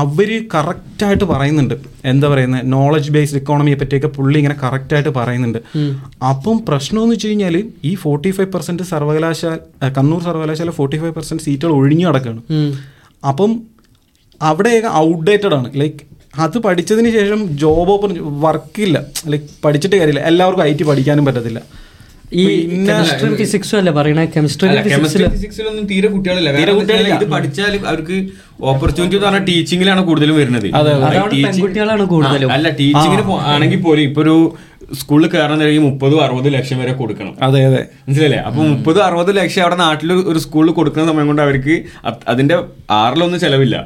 അവർ 0.02 0.30
കറക്റ്റായിട്ട് 0.54 1.26
പറയുന്നുണ്ട്. 1.32 1.76
എന്താ 2.12 2.28
പറയുന്നത് 2.34 2.66
നോളജ് 2.74 3.12
ബേസ്ഡ് 3.16 3.40
ഇക്കോണമിയെ 3.42 3.78
പറ്റിയൊക്കെ 3.82 4.12
പുള്ളി 4.18 4.38
ഇങ്ങനെ 4.42 4.58
കറക്റ്റായിട്ട് 4.64 5.14
പറയുന്നുണ്ട്. 5.20 5.60
അപ്പം 6.32 6.58
പ്രശ്നം 6.70 7.02
എന്ന് 7.04 7.16
വെച്ച് 7.16 7.32
കഴിഞ്ഞാൽ 7.32 7.58
ഈ 7.90 7.94
ഫോർട്ടി 8.04 8.32
ഫൈവ് 8.38 8.52
പെർസെന്റ് 8.56 8.84
സർവകലാശാല 8.94 9.90
കണ്ണൂർ 9.98 10.22
സർവകലാശാല 10.30 10.70
ഫോർട്ടി 10.80 11.00
ഫൈവ് 11.04 11.14
പെർസെന്റ് 11.18 11.46
സീറ്റുകൾ 11.48 11.74
ഒഴിഞ്ഞു 11.80 12.08
കിടക്കുകയാണ് 12.08 12.42
അപ്പം 13.32 13.52
അവിടെയൊക്കെ 14.42 14.90
ഔട്ട്ഡേറ്റഡ് 15.06 15.56
ആണ്. 15.60 15.70
ലൈക്ക് 15.82 16.02
അത് 16.44 16.58
പഠിച്ചതിന് 16.66 17.10
ശേഷം 17.20 17.40
ജോബ് 17.62 17.92
ഓപ്പർ 17.94 18.10
വർക്കില്ല 18.46 18.98
ലൈക്ക് 19.32 19.48
പഠിച്ചിട്ട് 19.64 19.96
കാര്യമില്ല. 19.96 20.24
എല്ലാവർക്കും 20.32 20.66
ഐ 20.70 20.74
ടി 20.80 20.84
പഠിക്കാനും 20.90 21.26
പറ്റത്തില്ല. 21.30 21.62
ഈ 22.32 22.44
കെമിസ്ട്രി 22.88 23.30
ഫിസിക്സും 23.38 23.78
അല്ലേ 23.80 23.92
പറയണ? 23.98 24.24
കെമിസ്ട്രി 24.34 24.68
ഫിസിക്സിലൊന്നും 25.36 25.86
തീരെ 25.92 26.08
കുട്ടികളില്ല. 26.16 26.50
തീരെ 26.60 26.74
കുട്ടികളില്ല. 26.80 27.16
ഇത് 27.20 27.28
പഠിച്ചാൽ 27.36 27.74
അവർക്ക് 27.92 28.18
ഓപ്പർച്യൂണിറ്റി 28.72 29.18
എന്ന് 29.18 29.28
പറഞ്ഞാൽ 29.28 29.46
ടീച്ചിങ്ങിലാണ് 29.50 30.02
കൂടുതലും 30.10 30.36
വരുന്നത്. 30.42 30.68
കുട്ടികളാണ് 31.62 32.06
കൂടുതലും. 32.14 32.52
അല്ല 32.56 32.70
ടീച്ചിങ്ങിന് 32.82 33.24
ആണെങ്കിൽ 33.54 33.82
പോലും 33.88 34.04
ഇപ്പൊ 34.10 34.22
ഒരു 34.26 34.36
സ്കൂളിൽ 35.00 35.28
കയറാൻ 35.34 35.60
ഈ 35.78 35.80
മുപ്പതും 35.88 36.20
അറുപത് 36.26 36.48
ലക്ഷം 36.58 36.78
വരെ 36.82 36.94
കൊടുക്കണം. 37.02 37.34
അതെ 37.48 37.60
അതെ. 37.70 37.82
മനസ്സിലല്ലേ 38.06 38.40
അപ്പൊ 38.50 38.62
മുപ്പത് 38.74 39.00
അറുപത് 39.08 39.32
ലക്ഷം 39.40 39.64
അവിടെ 39.66 39.78
നാട്ടിൽ 39.86 40.12
ഒരു 40.32 40.40
സ്കൂളിൽ 40.46 40.74
കൊടുക്കുന്ന 40.80 41.08
സമയം 41.12 41.28
കൊണ്ട് 41.32 41.44
അവർക്ക് 41.48 41.76
അതിന്റെ 42.34 42.58
ആറിലൊന്നും 43.02 43.42
ചെലവില്ല. 43.46 43.78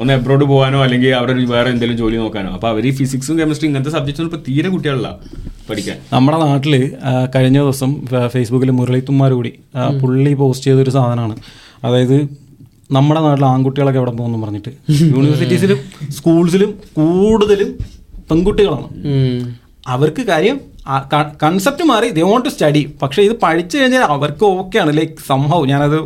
ഒന്ന് 0.00 0.12
എബ്രോഡ് 0.14 0.44
പോകാനോ 0.44 0.78
അല്ലെങ്കിൽ 0.82 1.10
അവിടെ 1.18 1.32
വേറെ 1.54 1.68
എന്തെങ്കിലും 1.70 1.96
ജോലി 2.00 2.16
നോക്കാനോ. 2.16 2.50
അപ്പൊ 2.56 2.68
അവർ 2.68 2.82
ഈ 2.86 2.90
ഫിസിക്സും 2.90 3.36
കെമിസ്ട്രി 3.40 3.66
ഇങ്ങനത്തെ 3.68 3.92
സബ്ജക്ട്സ് 3.96 4.22
ഇപ്പൊ 4.22 4.40
തീരെ 4.48 4.68
കുട്ടികളല്ല 4.68 5.08
പഠിക്കാൻ. 5.70 5.96
നമ്മുടെ 6.12 6.38
നാട്ടിൽ 6.44 6.74
കഴിഞ്ഞ 7.34 7.58
ദിവസം 7.58 7.90
ഫേസ്ബുക്കിൽ 8.34 8.70
മുരളിത്തുമാർ 8.70 9.32
കൂടി 9.38 9.52
പുള്ളി 10.02 10.32
പോസ്റ്റ് 10.42 10.68
ചെയ്തൊരു 10.68 10.90
സാധനമാണ്. 10.90 11.36
അതായത് 11.84 12.16
നമ്മുടെ 12.96 13.20
നാട്ടിൽ 13.20 13.44
ആൺകുട്ടികളൊക്കെ 13.44 14.00
എവിടെ 14.00 14.14
പോകുന്നു 14.18 14.38
പറഞ്ഞിട്ട്. 14.44 14.70
യൂണിവേഴ്സിറ്റീസിലും 14.90 15.80
സ്കൂൾസിലും 16.18 16.70
കൂടുതലും 16.98 17.70
പെൺകുട്ടികളാണ്. 18.30 18.88
അവർക്ക് 19.94 20.22
കാര്യം 20.32 20.56
കൺസെപ്റ്റ് 21.42 21.84
മാറി. 21.90 22.08
ദേ 22.16 22.22
വോണ്ട് 22.30 22.46
ടു 22.46 22.52
സ്റ്റഡി 22.54 22.82
പക്ഷേ 23.02 23.22
ഇത് 23.28 23.34
പഠിച്ചു 23.42 23.78
കഴിഞ്ഞാൽ 23.78 24.04
അവർക്ക് 24.16 24.44
ഓക്കെയാണ് 24.44 24.92
ലൈക്ക് 24.98 25.16
സംഭവം 25.30 25.66
ഞാനത് 25.72 25.98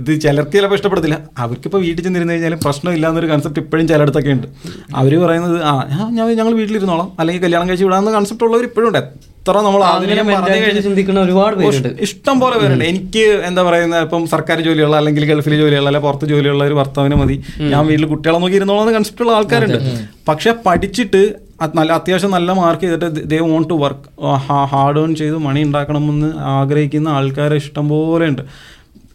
ഇത് 0.00 0.10
ചിലർക്ക് 0.22 0.54
ചിലപ്പോൾ 0.56 0.78
ഇഷ്ടപ്പെടത്തില്ല. 0.78 1.16
അവർക്കിപ്പോൾ 1.38 1.80
വീട്ടിൽ 1.84 2.02
ചെന്നിരുന്ന് 2.04 2.34
കഴിഞ്ഞാൽ 2.34 2.54
പ്രശ്നമില്ല 2.64 3.06
എന്നൊരു 3.10 3.28
കൺസെപ്റ്റ് 3.32 3.60
ഇപ്പോഴും 3.64 3.84
ചിലയിടത്തൊക്കെ 3.90 4.32
ഉണ്ട്. 4.36 4.48
അവർ 5.00 5.12
പറയുന്നത് 5.24 5.58
ആ 5.70 5.72
ഞാൻ 6.16 6.26
ഞങ്ങൾ 6.40 6.54
വീട്ടിലിരുന്നോളാം. 6.60 7.10
അല്ലെങ്കിൽ 7.20 7.42
കല്യാണം 7.44 7.68
കഴിച്ച് 7.68 7.86
വിടാമെന്ന 7.88 8.16
കൺസെപ്റ്റ് 8.16 8.46
ഉള്ളവർ 8.48 8.66
ഇപ്പോഴും 8.70 8.88
ഉണ്ട്. 8.90 8.98
എത്ര 9.44 9.60
നമ്മൾ 9.66 9.80
ചിന്തിക്കുന്ന 10.84 11.20
ഒരുപാട് 11.20 11.54
പേരുണ്ട്. 11.56 11.88
ഇഷ്ടം 12.06 12.36
പോലെ 12.42 12.56
പേരുണ്ട്. 12.60 12.84
എനിക്ക് 12.90 13.24
എന്താ 13.48 13.62
പറയുന്നത് 13.68 14.04
ഇപ്പം 14.06 14.22
സർക്കാർ 14.34 14.58
ജോലിയുള്ള 14.66 14.96
അല്ലെങ്കിൽ 15.00 15.24
ഗൾഫിലെ 15.30 15.56
ജോലിയുള്ള 15.62 15.88
അല്ലെങ്കിൽ 15.90 16.08
പുറത്ത് 16.08 16.26
ജോലിയുള്ള 16.32 16.62
ഒരു 16.70 16.76
ഭർത്താവിന് 16.80 17.16
മതി. 17.22 17.36
ഞാൻ 17.72 17.82
വീട്ടിൽ 17.90 18.06
കുട്ടികളെ 18.12 18.38
നോക്കി 18.44 18.56
ഇരുന്നോളാം 18.60 18.94
കൺസെപ്റ്റ് 18.98 19.24
ഉള്ള 19.24 19.34
ആൾക്കാരുണ്ട്. 19.38 19.78
പക്ഷെ 20.28 20.52
പഠിച്ചിട്ട് 20.66 21.22
നല്ല 21.78 21.90
അത്യാവശ്യം 22.00 22.32
നല്ല 22.36 22.52
മാർക്ക് 22.60 22.84
ചെയ്തിട്ട് 22.84 23.28
they 23.32 23.38
want 23.50 23.68
to 23.72 23.76
work 23.82 24.06
hard 24.72 25.00
earn 25.02 25.10
ചെയ്ത് 25.20 25.36
മണി 25.46 25.60
ഉണ്ടാക്കണമെന്ന് 25.68 26.30
ആഗ്രഹിക്കുന്ന 26.54 27.08
ആൾക്കാരെ 27.18 27.56
ഇഷ്ടം 27.62 27.86
പോലെ 27.92 28.26
ഉണ്ട്. 28.32 28.42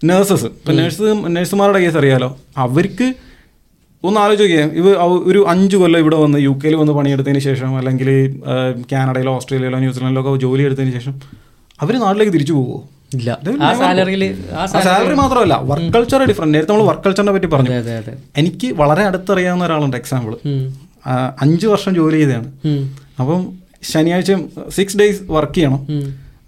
നേഴ്സസ് 0.10 0.48
ഇപ്പം 0.52 0.78
നേഴ്സ് 0.82 1.08
നേഴ്സുമാരുടെ 1.38 1.80
കേസ് 1.86 1.98
അറിയാലോ? 2.02 2.30
അവർക്ക് 2.66 3.08
ഒന്ന് 4.04 4.20
ആലോചിക്കുക 4.24 4.62
ഇവ 4.82 4.88
ഒരു 5.32 5.40
അഞ്ച് 5.54 5.78
കൊല്ലം 5.82 6.00
ഇവിടെ 6.04 6.18
വന്ന് 6.24 6.38
യു 6.48 6.54
കെയിൽ 6.62 6.76
വന്ന് 6.82 6.94
പണിയെടുത്തതിന് 6.98 7.42
ശേഷം 7.48 7.72
അല്ലെങ്കിൽ 7.80 8.10
കാനഡയിലോ 8.92 9.32
ഓസ്ട്രേലിയയിലോ 9.40 9.80
ന്യൂസിലൻഡിലോ 9.86 10.22
ഒക്കെ 10.24 10.42
ജോലി 10.46 10.64
എടുത്തതിന് 10.68 10.94
ശേഷം 11.00 11.16
അവർ 11.80 11.94
നാട്ടിലേക്ക് 12.06 12.34
തിരിച്ചു 12.38 12.54
പോകുമോ 12.60 12.80
ഇല്ല. 13.18 13.30
ആ 13.68 13.70
സാലറിയിൽ 13.82 14.24
സാലറി 14.86 15.16
മാത്രമല്ല 15.22 15.56
വർക്ക് 15.70 15.88
കൾച്ചർ 15.96 16.24
ഡിഫറെന്റ് 16.32 16.54
നേരത്തെ 16.56 16.72
നമ്മൾ 16.74 16.88
വർക്ക് 16.90 17.04
കൾച്ചറിനെ 17.06 17.34
പറ്റി 17.36 17.48
പറഞ്ഞു. 17.54 17.72
എനിക്ക് 18.42 18.68
വളരെ 18.82 19.04
അടുത്തറിയാവുന്ന 19.10 19.66
ഒരാളുണ്ട് 19.70 19.98
എക്സാമ്പിൾ. 20.02 20.34
അഞ്ച് 21.44 21.68
വർഷം 21.72 21.92
ജോലി 22.00 22.18
ചെയ്തതാണ്. 22.22 22.50
അപ്പം 23.20 23.42
ശനിയാഴ്ച 23.92 24.32
സിക്സ് 24.78 24.98
ഡേയ്സ് 25.02 25.22
വർക്ക് 25.36 25.56
ചെയ്യണം. 25.56 25.82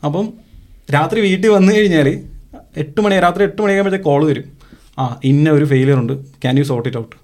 അപ്പം 0.08 0.26
രാത്രി 0.96 1.20
വീട്ടിൽ 1.28 1.50
വന്നു 1.58 1.72
കഴിഞ്ഞാൽ 1.78 2.08
എട്ട് 2.84 3.00
മണി 3.04 3.16
രാത്രി 3.26 3.44
എട്ട് 3.50 3.60
മണിയാകുമ്പോഴത്തേക്ക് 3.62 4.08
കോൾ 4.10 4.22
വരും. 4.30 4.48
ആ 5.00 5.04
ഇന്ന 5.32 5.50
ഒരു 5.58 5.66
ഫെയിലിയർ 5.72 5.98
ഉണ്ട്. 6.04 6.14
Can 6.44 6.56
you 6.60 6.66
sort 6.72 6.88
it 6.90 7.00
out 7.02 7.16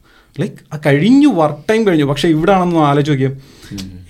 like 0.42 0.58
ആ 0.74 0.78
കഴിഞ്ഞു 0.86 1.30
വർക്ക് 1.40 1.64
ടൈം 1.70 1.82
കഴിഞ്ഞു. 1.88 2.06
പക്ഷേ 2.12 2.28
ഇവിടെ 2.36 2.52
ആണെന്ന് 2.58 2.84
ആലോചിച്ച് 2.90 3.12
നോക്കിയാൽ 3.12 3.34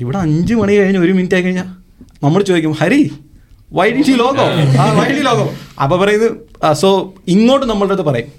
ഇവിടെ 0.04 0.18
അഞ്ച് 0.26 0.54
മണി 0.62 0.74
കഴിഞ്ഞ് 0.80 1.00
ഒരു 1.06 1.14
മിനിറ്റ് 1.18 1.36
ആയി 1.36 1.44
കഴിഞ്ഞാൽ 1.44 1.68
നമ്മൾ 2.24 2.40
ചോദിക്കും 2.50 2.74
ഹരി 2.82 3.02
വൈ 3.78 3.88
ഡി 3.96 4.14
ലോഗോ 4.24 4.46
ആ 4.82 4.84
വൈ 5.00 5.08
ഡി 5.18 5.24
ലോഗോ 5.30 5.46
അപ്പോൾ 5.84 5.98
പറയുന്നത് 6.04 6.30
സോ 6.82 6.90
ഇങ്ങോട്ട് 7.36 7.66
നമ്മളുടെ 7.66 7.94
അടുത്ത് 7.94 8.10
പറയും. 8.10 8.30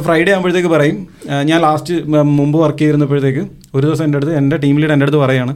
ഫ്രൈഡേ 0.00 0.32
ആകുമ്പോഴത്തേക്ക് 0.32 0.68
പറയും. 0.68 0.96
ഞാൻ 1.42 1.60
ലാസ്റ്റ് 1.60 1.94
മുമ്പ് 2.38 2.58
വർക്ക് 2.58 2.78
ചെയ്തിരുന്നപ്പോഴത്തേക്ക് 2.78 3.42
ഒരു 3.74 3.86
ദിവസം 3.86 4.04
എന്റെ 4.04 4.18
അടുത്ത് 4.18 4.34
എന്റെ 4.34 4.56
ടീം 4.56 4.78
ലീഡ് 4.78 4.92
എന്റെ 4.92 5.04
അടുത്ത് 5.04 5.18
പറയാണ്. 5.18 5.52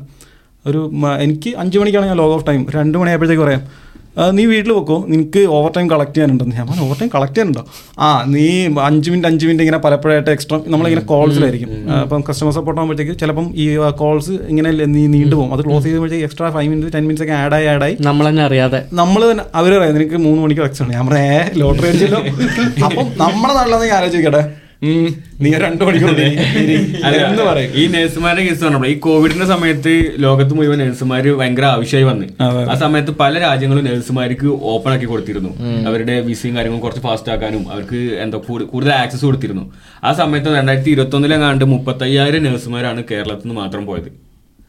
ഒരു 0.65 0.81
എനിക്ക് 1.21 1.57
അഞ്ച് 1.57 1.79
മണിക്കാണ് 1.79 2.07
ഞാൻ 2.07 2.17
ലോഗ് 2.17 2.35
ഓഫ് 2.35 2.47
ടൈം 2.47 2.67
രണ്ട് 2.75 2.99
മണിയായപ്പോഴത്തേക്ക് 2.99 3.43
പറയാം 3.43 3.63
"ആ, 3.63 3.92
നീ 4.17 4.47
വീട്ടിൽ 4.47 4.73
വെക്കോ. 4.73 5.05
നിനക്ക് 5.09 5.47
ഓവർ 5.57 5.71
ടൈം 5.77 5.91
കളക്ട് 5.91 6.15
ചെയ്യാനുണ്ടെന്ന് 6.15 6.57
ഞാൻ 6.57 6.67
പറഞ്ഞു 6.69 6.83
ഓവർ 6.87 6.97
ടൈം 7.01 7.11
കളക്ട് 7.15 7.35
ചെയ്യാനുണ്ടോ? 7.35 7.63
ആ 7.99 8.25
നീ 8.27 8.45
അഞ്ച് 8.89 9.11
മിനിറ്റ് 9.11 9.29
അഞ്ച് 9.29 9.47
മിനിറ്റ് 9.47 9.63
ഇങ്ങനെ 9.63 9.79
പലപ്പോഴായിട്ട് 9.79 10.31
എക്സ്ട്രാ 10.31 10.61
നമ്മളിങ്ങനെ 10.67 11.01
കോൾസിലായിരിക്കും 11.03 11.71
അപ്പം 12.03 12.25
കസ്റ്റമർ 12.29 12.53
സപ്പോർട്ട് 12.53 12.81
ആകുമ്പോഴത്തേക്ക് 12.81 13.19
ചിലപ്പം 13.19 13.47
ഈ 13.55 13.67
കോൾസ് 14.03 14.31
ഇങ്ങനെ 14.31 14.71
നീ 14.71 15.07
നീണ്ടു 15.07 15.35
പോകും. 15.37 15.53
അത് 15.55 15.63
ക്ലോസ് 15.63 15.85
ചെയ്യുമ്പോഴത്തേക്ക് 15.85 16.25
extra 16.25 16.51
five 16.51 16.71
minute 16.71 16.95
ten 16.95 17.03
minutes 17.03 17.23
ഒക്കെ 17.23 17.33
ആഡായി 17.33 17.67
ആഡായി 17.67 17.97
നമ്മൾ 18.01 18.29
തന്നെ 18.29 18.43
അറിയാതെ. 18.43 18.83
നമ്മൾ 18.93 19.33
തന്നെ 19.33 19.45
അവരറിയാം 19.55 19.95
നിനക്ക് 19.99 20.17
മൂന്ന് 20.17 20.43
മണിക്ക് 20.43 20.63
എക്സ്ട്രാ 20.63 20.89
ഞാൻ 20.89 21.07
പറയാം 21.07 21.31
ഏ 21.33 21.41
ലോട്ടറി 21.63 21.89
അടിച്ചല്ലോ. 21.89 22.21
അപ്പം 22.87 23.07
നമ്മുടെ 23.23 23.55
നാട്ടിലാണെങ്കിൽ 23.55 23.95
ആലോചിക്കട്ടെ. 24.01 24.43
നീ 24.83 25.53
രണ്ടു 25.53 25.85
മണിക്കൂർ 25.85 26.11
എന്ന് 26.11 27.43
പറയും? 27.43 27.71
ഈ 27.75 27.87
നഴ്സുമാരുടെ 27.87 28.47
കേസ് 28.47 28.65
പറഞ്ഞപ്പോൾ 28.65 28.87
ഈ 28.87 28.99
കോവിഡിന്റെ 28.99 29.47
സമയത്ത് 29.47 30.13
ലോകത്ത് 30.19 30.55
മുഴുവൻ 30.55 30.79
നഴ്സുമാർ 30.79 31.29
ഭയങ്കര 31.29 31.65
ആവശ്യമായി 31.65 32.05
വന്ന്. 32.05 32.27
ആ 32.71 32.75
സമയത്ത് 32.75 33.11
പല 33.11 33.39
രാജ്യങ്ങളും 33.39 33.85
നഴ്സുമാർക്ക് 33.85 34.47
ഓപ്പൺ 34.47 34.93
ആക്കി 34.93 35.05
കൊടുത്തിരുന്നു. 35.05 35.51
അവരുടെ 35.89 36.21
വിസയും 36.21 36.57
കാര്യങ്ങളും 36.57 36.83
കുറച്ച് 36.83 37.03
ഫാസ്റ്റ് 37.03 37.33
ആക്കാനും 37.33 37.73
അവർക്ക് 37.73 37.97
എന്താ 37.97 38.39
കൂടു- 38.39 38.67
കൂടുതൽ 38.67 38.93
ആക്സസ് 38.93 39.25
കൊടുത്തിരുന്നു. 39.25 39.73
ആ 40.05 40.13
സമയത്ത് 40.13 40.57
രണ്ടായിരത്തി 40.57 40.91
ഇരുപത്തി 40.91 41.17
ഒന്നിലെങ്ങാണ്ട് 41.17 41.65
മുപ്പത്തയ്യായിരം 41.65 42.43
നഴ്സുമാരാണ് 42.43 43.05
കേരളത്തിൽ 43.11 43.49
നിന്ന് 43.49 43.55
മാത്രം 43.55 43.87
പോയത്. 43.87 44.13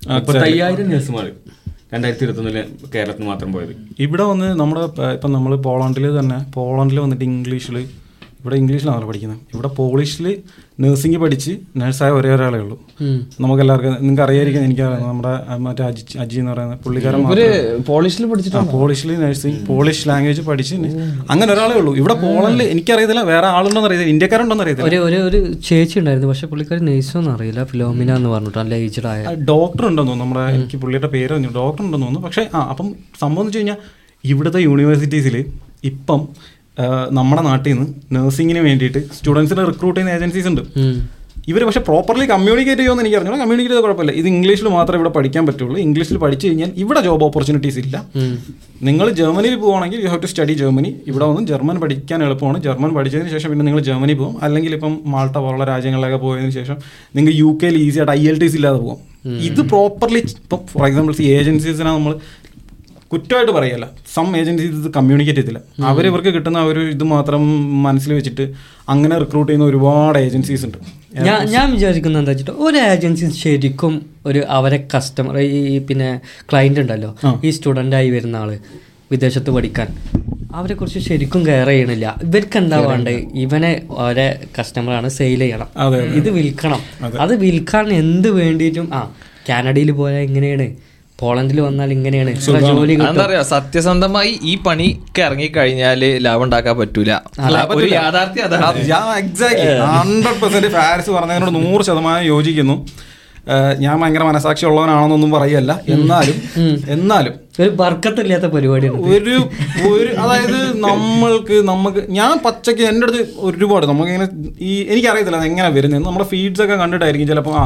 മുപ്പത്തയ്യായിരം 0.07 0.89
നഴ്സുമാർ 0.89 1.31
രണ്ടായിരത്തി 1.93 2.23
ഇരുപത്തി 2.23 2.41
ഒന്നിൽ 2.41 2.63
കേരളത്തിൽ 2.95 3.25
മാത്രം 3.25 3.53
പോയത്. 3.53 3.75
ഇവിടെ 3.99 4.23
വന്ന് 4.23 4.59
നമ്മുടെ 4.59 5.01
ഇപ്പം 5.03 5.33
നമ്മൾ 5.33 5.55
പോളണ്ടിൽ 5.55 6.19
തന്നെ 6.19 6.51
പോളണ്ടിൽ 6.51 6.99
വന്നിട്ട് 6.99 7.23
ഇംഗ്ലീഷിൽ 7.23 7.85
ഇവിടെ 8.43 8.55
ഇംഗ്ലീഷിലാണല്ലോ 8.61 9.07
പഠിക്കുന്നത്. 9.09 9.39
ഇവിടെ 9.53 9.69
പോളിഷിൽ 9.79 10.25
നഴ്സിംഗ് 10.83 11.17
പഠിച്ച് 11.23 11.51
നഴ്സായ 11.81 12.11
ഒരേ 12.11 12.29
ഒരാളേ 12.35 12.59
ഉള്ളൂ 12.63 12.75
നമുക്ക് 13.43 13.61
എല്ലാവർക്കും 13.63 13.93
നിങ്ങൾക്ക് 14.01 14.23
അറിയായിരിക്കും 14.25 14.63
എനിക്ക് 14.67 14.85
നമ്മുടെ 15.09 15.33
മറ്റേ 15.65 15.83
അജി 15.89 16.03
അജി 16.23 16.37
എന്ന് 16.41 16.51
പറയുന്ന 16.51 16.75
പുള്ളിക്കാരൻ 16.85 17.25
പോളിഷിൽ 17.89 18.23
പഠിച്ചിട്ടാണ് 18.31 18.67
പോളിഷിൽ 18.75 19.11
നഴ്സിംഗ് 19.23 19.59
പോളിഷ് 19.69 20.03
ലാംഗ്വേജ് 20.09 20.43
പഠിച്ച് 20.49 20.75
അങ്ങനെ 21.33 21.49
ഒരാളേ 21.55 21.75
ഉള്ളൂ. 21.81 21.93
ഇവിടെ 22.01 22.15
പോളണ്ടിൽ 22.23 22.65
എനിക്കറിയത്തില്ല 22.73 23.23
വേറെ 23.33 23.47
ആളുണ്ടോന്ന് 23.57 23.89
അറിയത്തില്ല. 23.89 24.13
ഇന്ത്യക്കാരുണ്ടോന്ന് 24.15 24.65
അറിയത്തില്ല. 24.65 24.89
ഒരു 24.89 24.99
ഒരു 25.07 25.19
ഒരു 25.27 25.41
ചേച്ചി 25.69 25.97
ഉണ്ടായിരുന്നു. 26.01 26.29
പക്ഷെ 26.31 26.47
പുള്ളിക്കാരി 26.53 26.83
നഴ്സൊന്നും 26.89 27.33
അറിയില്ല. 27.35 27.63
ഫിലോമിന 27.73 28.11
എന്ന് 28.19 28.31
പറഞ്ഞിട്ട് 28.35 28.57
നല്ല 28.57 28.73
ഏജ്ഡ് 28.85 29.09
ആയ. 29.13 29.23
ഡോക്ടർ 29.51 29.83
ഉണ്ടെന്ന് 29.89 30.11
തോന്നുന്നു. 30.11 30.25
നമ്മുടെ 30.25 30.45
എനിക്ക് 30.59 30.79
പുള്ളിയുടെ 30.83 31.11
പേര് 31.15 31.31
പറഞ്ഞു 31.33 31.51
ഡോക്ടർ 31.61 31.83
ഉണ്ടെന്ന് 31.85 32.05
തോന്നുന്നു. 32.05 32.27
പക്ഷേ 32.27 32.45
ആ 32.55 32.61
അപ്പം 32.73 32.89
സംഭവം 33.21 33.41
എന്ന് 33.41 33.49
വെച്ച് 33.49 33.59
കഴിഞ്ഞാൽ 33.59 33.79
ഇവിടുത്തെ 34.31 34.59
യൂണിവേഴ്സിറ്റീസിൽ 34.59 35.37
ഇപ്പം 35.91 36.19
നമ്മുടെ 37.17 37.41
നാട്ടിൽ 37.49 37.71
നിന്ന് 37.73 37.87
നഴ്സിംഗിന് 38.15 38.61
വേണ്ടിയിട്ട് 38.67 38.99
സ്റ്റുഡൻസിനെ 39.17 39.65
റിക്രൂട്ട് 39.71 39.97
ചെയ്യുന്ന 39.99 40.17
ഏജൻസീസ് 40.19 40.47
ഉണ്ട്. 40.51 40.63
ഇവർ 41.51 41.61
പക്ഷെ 41.67 41.81
പ്രോപ്പർലി 41.87 42.25
കമ്മ്യൂണിക്കേറ്റ് 42.31 42.81
ചെയ്യുമെന്ന് 42.81 43.03
എനിക്ക് 43.03 43.17
അറിഞ്ഞു 43.17 43.39
കമ്മ്യൂണിക്കേറ്റ് 43.41 43.75
ചെയ്ത് 43.75 43.85
കുഴപ്പമില്ല. 43.85 44.13
ഇത് 44.19 44.27
ഇംഗ്ലീഷിൽ 44.31 44.67
മാത്രമേ 44.75 44.97
ഇവിടെ 44.99 45.11
പഠിക്കാൻ 45.17 45.43
പറ്റുള്ളൂ. 45.47 45.77
ഇംഗ്ലീഷിൽ 45.85 46.17
പഠിച്ചു 46.23 46.45
കഴിഞ്ഞാൽ 46.47 46.69
ഇവിടെ 46.83 46.99
ജോബ് 47.07 47.25
ഓപ്പർച്യൂണിറ്റീസ് 47.27 47.79
ഇല്ല. 47.83 47.95
നിങ്ങൾ 48.89 49.07
ജർമ്മനിയിൽ 49.19 49.55
പോവുകയാണെങ്കിൽ 49.63 49.99
you 50.03 50.09
have 50.11 50.21
to 50.25 50.29
study 50.33 50.53
Germany 50.61 50.91
ഇവിടെ 51.11 51.25
വന്ന് 51.29 51.43
ജർമ്മൻ 51.51 51.77
പഠിക്കാൻ 51.83 52.23
എളുപ്പമാണ്. 52.27 52.59
ജർമ്മൻ 52.67 52.93
പഠിച്ചതിന് 52.97 53.31
ശേഷം 53.35 53.49
പിന്നെ 53.53 53.65
നിങ്ങൾ 53.69 53.81
ജർമ്മനി 53.89 54.15
പോകും. 54.21 54.37
അല്ലെങ്കിൽ 54.47 54.73
ഇപ്പം 54.79 54.95
മാൾട്ട 55.15 55.35
പോലുള്ള 55.45 55.65
രാജ്യങ്ങളിലൊക്കെ 55.73 56.19
പോയതിന് 56.25 56.53
ശേഷം 56.59 56.77
നിങ്ങൾ 57.17 57.33
യു 57.41 57.51
കെയിൽ 57.63 57.77
ഈസി 57.85 57.99
ആയിട്ട് 58.03 58.13
ഐ 58.19 58.23
എൽ 58.31 58.39
ടി 58.43 58.49
സി 58.53 58.57
ഇല്ലാതെ 58.61 58.79
പോകും 58.85 58.99
ഇത് 59.49 59.61
പ്രോപ്പർലി 59.73 60.21
ഇപ്പം 60.43 60.61
ഫോർ 60.71 60.85
എക്സാമ്പിൾ 60.87 61.13
ഈ 61.25 61.29
ഏജൻസീസിനെ 61.39 61.89
നമ്മൾ 61.89 62.13
കുറ്റമായിട്ട് 63.13 63.51
പറയല്ല. 63.51 63.85
സം 64.15 64.37
ഏജൻസീസ് 64.37 64.75
ഇത് 64.81 64.89
കമ്മ്യൂണിക്കേറ്റ് 64.93 65.41
ചെയ്തില്ല. 65.41 65.59
അവർ 65.91 66.07
ഇവർക്ക് 66.07 66.29
കിട്ടുന്ന 66.29 66.59
ഒരു 66.63 66.79
ഇത് 66.95 67.03
മാത്രം 67.03 67.41
മനസ്സിൽ 67.83 68.13
വെച്ചിട്ട് 68.13 68.45
അങ്ങനെ 68.89 69.19
റിക്രൂട്ട് 69.19 69.49
ചെയ്യുന്ന 69.51 69.69
ഒരുപാട് 69.69 70.19
ഏജൻസീസ് 70.19 70.65
ഉണ്ട്. 70.65 70.77
ഞാൻ 71.27 71.41
ഞാൻ 71.45 71.71
വിചാരിക്കുന്നത് 71.71 72.21
എന്താ 72.21 72.31
വെച്ചിട്ട് 72.31 72.51
ഒരു 72.51 72.77
ഏജൻസി 72.77 73.29
ശരിക്കും 73.43 73.93
ഒരു 74.25 74.41
അവരെ 74.49 74.87
കസ്റ്റമർ 74.95 75.37
ഈ 75.37 75.77
പിന്നെ 75.89 76.09
ക്ലയന്റ് 76.51 76.79
ഉണ്ടല്ലോ 76.79 77.11
ഈ 77.43 77.49
സ്റ്റുഡന്റ് 77.49 77.95
ആയി 77.95 78.09
വരുന്ന 78.09 78.35
ആൾ 78.35 78.51
വിദേശത്ത് 79.11 79.49
പഠിക്കാൻ. 79.49 79.87
അവരെ 80.55 80.73
കുറിച്ച് 80.73 80.99
ശരിക്കും 80.99 81.47
കെയർ 81.47 81.67
ചെയ്യണില്ല. 81.67 82.07
ഇവർക്ക് 82.23 82.57
എന്താ 82.57 82.79
വേണ്ടത്? 82.79 83.13
ഇവനെ 83.43 83.71
ഓരോ 83.89 84.25
കസ്റ്റമറാണ് 84.59 85.09
സെയിൽ 85.09 85.39
ചെയ്യണം. 85.39 85.69
ഇത് 86.19 86.29
വിൽക്കണം. 86.29 86.81
അത്. 87.21 87.33
വിൽക്കാൻ 87.35 87.93
എന്ത് 87.93 88.29
വേണ്ടിയിട്ടും 88.31 88.89
ആ 88.93 89.01
കാനഡയിൽ 89.49 89.91
പോയാൽ 89.91 90.21
ഇങ്ങനെയാണ് 90.21 90.67
പോളണ്ടിൽ 91.23 91.59
വന്നാൽ 91.67 91.89
ഇങ്ങനെയാണ്. 91.97 92.33
ജോലി. 92.67 92.95
എന്താ 93.09 93.25
സത്യസന്ധമായി 93.53 94.33
ഈ 94.51 94.53
പണിക്ക് 94.67 95.21
ഇറങ്ങി 95.27 95.49
കഴിഞ്ഞാൽ 95.57 96.01
ലാഭം 96.25 96.45
ഉണ്ടാക്കാൻ 96.47 96.75
പറ്റൂല 96.81 97.11
ഒരു 97.79 97.89
യാഥാർത്ഥ്യം 97.99 98.45
അതാണ്. 98.49 98.83
ഹൺഡ്രഡ് 99.95 100.39
പെർസെന്റ് 100.43 100.71
ഫാരിസ് 100.77 101.11
പറഞ്ഞതിനോട് 101.17 101.55
നൂറ് 101.59 101.83
ശതമാനം 101.89 102.23
യോജിക്കുന്നു. 102.33 102.77
ഞാൻ 103.83 103.95
ഭയങ്കര 104.01 104.23
മനസാക്ഷി 104.23 104.65
ഉള്ളവനാണെന്നൊന്നും 104.67 105.31
പറയല്ല. 105.31 105.71
എന്നാലും 105.95 106.37
എന്നാലും. 106.95 107.33
ഒരു 107.59 107.71
വർക്കത്തില്ലാത്ത 107.79 108.45
പരിപാടിയാണ് 108.53 108.99
ഒരു 109.15 109.33
ഒരു 109.89 110.11
അതായത് 110.21 110.59
നമ്മൾക്ക് 110.85 111.55
നമുക്ക് 111.71 112.01
ഞാൻ 112.17 112.33
പച്ചയ്ക്ക് 112.45 112.83
എന്റെ 112.91 113.05
അടുത്ത് 113.07 113.23
ഒരുപാട് 113.47 113.85
നമുക്ക് 113.91 114.09
ഇങ്ങനെ 114.11 114.27
ഈ 114.69 114.71
എനിക്കറിയത്തില്ല 114.91 115.39
അത് 115.41 115.47
എങ്ങനെ 115.49 115.69
വരുന്നത്. 115.75 116.03
നമ്മുടെ 116.07 116.25
ഫീഡ്സ് 116.31 116.63
ഒക്കെ 116.65 116.77
കണ്ടിട്ടായിരിക്കും 116.83 117.29
ചിലപ്പോൾ 117.31 117.55
ആ 117.61 117.65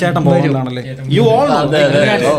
ചേട്ടൻ 0.00 0.20
പോളണ്ടിലാണല്ലേ 0.26 0.84
you 1.16 1.24
all 1.36 1.48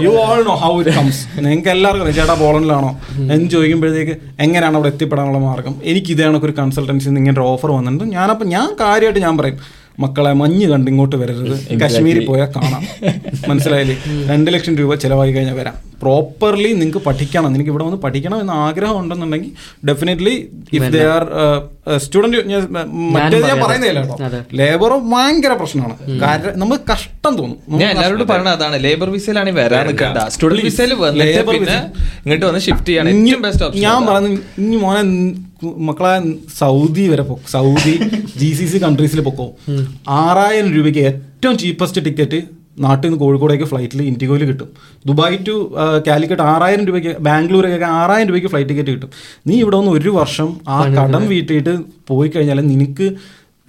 you 0.05 0.13
all 0.25 0.39
know 0.49 0.55
how 0.63 0.71
it 0.81 0.93
comes 0.99 1.21
നിങ്ങൾക്ക് 1.47 1.71
എല്ലാവർക്കും 1.75 2.05
അറിയാം 2.05 2.19
ചേട്ടാ 2.21 2.37
പോളണ്ടിലാണോ 2.43 2.91
എന്ന് 3.33 3.49
ചോദിക്കുമ്പോഴത്തേക്ക് 3.55 4.15
എങ്ങനെയാണ് 4.45 4.77
അവിടെ 4.79 4.91
എത്തിപ്പെടാനുള്ള 4.93 5.41
മാർഗം? 5.47 5.75
എനിക്ക് 5.91 6.11
ഇതേ 6.15 6.25
കണക്കൊരു 6.27 6.47
ഒരു 6.49 6.61
കൺസൾട്ടൻസി 6.61 7.07
ഇങ്ങനെ 7.09 7.35
ഒരു 7.37 7.45
ഓഫർ 7.51 7.69
വന്നിട്ടുണ്ട്. 7.71 8.05
ഞാനപ്പോൾ 8.17 8.47
ഞാൻ 8.55 8.67
കാര്യമായിട്ട് 8.81 9.21
ഞാൻ 9.25 9.35
പറയും. 9.41 9.59
മക്കളെ 9.99 10.33
മഞ്ഞ് 10.33 10.67
കണ്ട് 10.67 10.91
ഇങ്ങോട്ട് 10.91 11.15
വരരുത്. 11.15 11.79
കാശ്മീരിൽ 11.79 12.25
പോയാൽ 12.25 12.47
കാണാം. 12.55 12.83
മനസ്സിലായില്ലേ? 13.47 13.97
രണ്ട് 14.29 14.53
ലക്ഷം 14.53 14.75
രൂപ 14.77 14.95
ചിലവായി 14.95 15.31
കഴിഞ്ഞാൽ 15.31 15.55
വരാം. 15.55 15.89
പ്രോപ്പർലി 16.01 16.73
നിങ്ങൾക്ക് 16.73 16.97
പഠിക്കണം. 16.97 17.53
നിനക്ക് 17.53 17.69
ഇവിടെ 17.69 17.83
വന്ന് 17.83 17.97
പഠിക്കണം 17.97 18.41
എന്ന് 18.41 18.53
ആഗ്രഹം 18.53 18.99
ഉണ്ടെന്നുണ്ടെങ്കിൽ 18.99 19.51
definitely 19.87 20.49
if 20.73 20.83
they 20.83 21.03
are 21.05 21.23
student 21.97 22.37
മറ്റേത് 22.37 23.47
ഞാൻ 23.47 23.57
പറയാം. 23.57 23.67
പറയുന്നില്ല. 23.67 23.99
കേട്ടോ. 23.99 24.39
ലേബർ 24.53 24.89
ഭയങ്കര 24.89 25.53
പ്രശ്നമാണ്. 25.53 26.19
കാരണം 26.19 26.59
നമുക്ക് 26.59 26.83
കഷ്ടം 26.93 27.37
തോന്നും. 27.37 27.79
ഞാൻ 27.79 27.91
എല്ലാവരോടും 27.91 28.27
പറഞ്ഞ 28.27 28.47
അതാണ്. 28.47 28.83
ലേബർ 28.83 29.09
വിസയിലാണ് 29.09 29.49
വരാൻ 29.49 29.87
നിൽക്കണ്ട 29.87 30.17
വിസയിൽ 30.63 30.93
ഇങ്ങോട്ട് 30.93 32.45
വന്ന് 32.45 32.59
ഷിഫ്റ്റ് 32.59 32.85
ചെയ്യാണ്. 32.85 33.09
ഞാൻ 33.75 34.05
പറഞ്ഞു 34.05 34.37
ഇനി 34.57 34.75
മോനെ 34.75 35.48
മക്കളെ 35.63 36.13
സൗദി 36.57 37.07
വരെ 37.07 37.23
പോ 37.23 37.39
സൗദി 37.51 37.93
ജി 38.37 38.53
സി 38.53 38.65
സി 38.65 38.77
കൺട്രീസിൽ 38.77 39.21
പൊക്കോ 39.21 39.47
ആറായിരം 40.07 40.73
രൂപയ്ക്ക് 40.73 40.99
ഏറ്റവും 40.99 41.57
ചീപ്പസ്റ്റ് 41.57 42.05
ടിക്കറ്റ് 42.05 42.39
നാട്ടിൽ 42.79 43.07
നിന്ന് 43.07 43.19
കോഴിക്കോടേക്ക് 43.23 43.63
ഫ്ലൈറ്റിൽ 43.63 44.01
ഇൻഡിഗോയിൽ 44.01 44.45
കിട്ടും. 44.45 44.69
ദുബായ് 45.07 45.37
ടു 45.47 45.55
കാലിക്കറ്റ് 46.07 46.41
ആറായിരം 46.41 46.85
രൂപയ്ക്ക് 46.85 47.15
ബാംഗ്ലൂരൊക്കെ 47.19 47.85
ആറായിരം 47.85 48.27
രൂപയ്ക്ക് 48.27 48.47
ഫ്ലൈറ്റ് 48.47 48.69
ടിക്കറ്റ് 48.69 48.91
കിട്ടും. 48.91 49.09
നീ 49.47 49.55
ഇവിടെ 49.59 49.75
ഒന്ന് 49.75 49.91
ഒരു 49.91 50.09
വർഷം 50.09 50.59
ആ 50.67 50.77
കടം 50.97 51.27
വീട്ടിയിട്ട് 51.27 51.79
പോയി 52.07 52.29
കഴിഞ്ഞാൽ 52.29 52.61
നിനക്ക് 52.61 53.07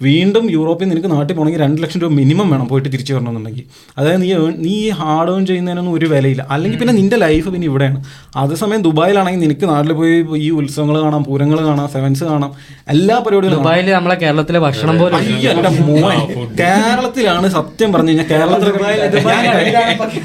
വീണ്ടും 0.01 0.45
യൂറോപ്പിൽ 0.51 0.87
നിനക്ക് 0.91 1.09
നാട്ടിൽ 1.11 1.33
പോകണമെങ്കിൽ 1.33 1.61
രണ്ട് 1.63 1.79
ലക്ഷം 1.83 1.99
രൂപ 2.01 2.11
മിനിമം 2.19 2.47
വേണം 2.53 2.67
പോയിട്ട് 2.71 2.89
തിരിച്ചു 2.93 3.13
വരണമെന്നുണ്ടെങ്കിൽ. 3.13 3.65
അതായത് 3.97 4.21
നീ 4.23 4.29
നീ 4.65 4.73
ഈ 4.85 4.89
ഹാർഡ് 4.99 5.31
ഏൺ 5.35 5.43
ചെയ്യുന്നതിനൊന്നും 5.49 5.93
ഒരു 5.97 6.07
വിലയില്ല. 6.13 6.43
അല്ലെങ്കിൽ 6.53 6.79
പിന്നെ 6.79 6.93
നിന്റെ 6.99 7.17
ലൈഫ് 7.25 7.47
പിന്നെ 7.55 7.67
ഇവിടെയാണ്. 7.71 7.99
അതേസമയം 8.41 8.81
ദുബായിലാണെങ്കിൽ 8.87 9.41
നിനക്ക് 9.45 9.65
നാട്ടിൽ 9.71 9.93
പോയി 9.99 10.15
ഈ 10.45 10.49
ഉത്സവങ്ങൾ 10.59 10.97
കാണാം 11.05 11.23
പൂരങ്ങൾ 11.29 11.59
കാണാം 11.69 11.87
സെവൻസ് 11.95 12.23
കാണാം 12.31 12.51
എല്ലാ 12.95 13.17
പരിപാടികളും 13.25 13.57
ദുബായിൽ 13.57 13.89
നമ്മളെ 13.97 14.17
കേരളത്തിലെ 14.23 14.59
ഭക്ഷണം 14.65 14.97
പോലെ 15.01 15.19
കേരളത്തിലാണ് 16.61 17.47
സത്യം 17.57 17.91
പറഞ്ഞു 17.93 18.09
കഴിഞ്ഞാൽ 18.09 18.27
കേരളത്തിൽ 18.33 18.69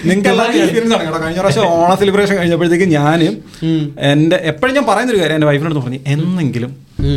നിങ്ങൾക്ക് 0.08 0.30
എല്ലാവർക്കും 0.32 0.62
എക്സ്പീരിയൻസ് 0.62 0.94
ആണ് 0.96 1.04
കേട്ടോ. 1.06 1.20
കഴിഞ്ഞ 1.24 1.40
പ്രാവശ്യം 1.40 1.68
ഓണ 1.76 1.94
സെലിബ്രേഷൻ 1.94 2.36
കഴിഞ്ഞപ്പോഴത്തേക്ക് 2.36 2.88
ഞാൻ 2.96 3.20
എന്റെ 4.12 4.36
എപ്പോഴും 4.52 4.74
ഞാൻ 4.74 4.86
പറയുന്ന 4.90 5.12
ഒരു 5.12 5.20
കാര്യം 5.22 5.36
എന്റെ 5.38 5.48
വൈഫിനോട് 5.52 5.78
പറഞ്ഞു 5.80 6.00
എന്നെങ്കിലും 6.14 6.72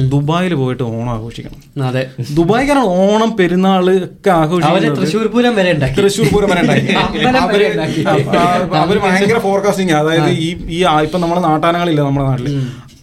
ദുബായിൽ 0.10 0.54
പോയിട്ട് 0.54 0.84
ഓണം 0.84 1.10
ആഘോഷിക്കണം. 1.10 1.60
അതെ. 1.88 2.04
ദുബായിക്കാണ് 2.34 2.80
ഓണം 2.80 3.38
പെരുന്നാൾ 3.38 3.96
ഒക്കെ 4.06 4.30
ആഘോഷിക്കുന്നത്. 4.30 4.98
തൃശ്ശൂർ 4.98 5.28
പൂരം 5.28 5.56
വരെ 5.56 5.74
തൃശ്ശൂർ 5.98 6.28
പൂരം 6.34 6.50
വരെ 6.50 6.62
ഉണ്ടാക്കി. 6.62 6.88
അവർ 8.84 8.98
ഭയങ്കര 8.98 9.38
ഫോർകാസ്റ്റിംഗ് 9.40 9.92
അതായത് 9.92 10.30
ഈ 10.30 10.50
ഈ 10.70 10.84
ഇപ്പൊ 11.04 11.20
നമ്മളെ 11.20 11.42
നാട്ടാനകളില്ല 11.42 12.02
നമ്മുടെ 12.02 12.26
നാട്ടിൽ. 12.26 12.48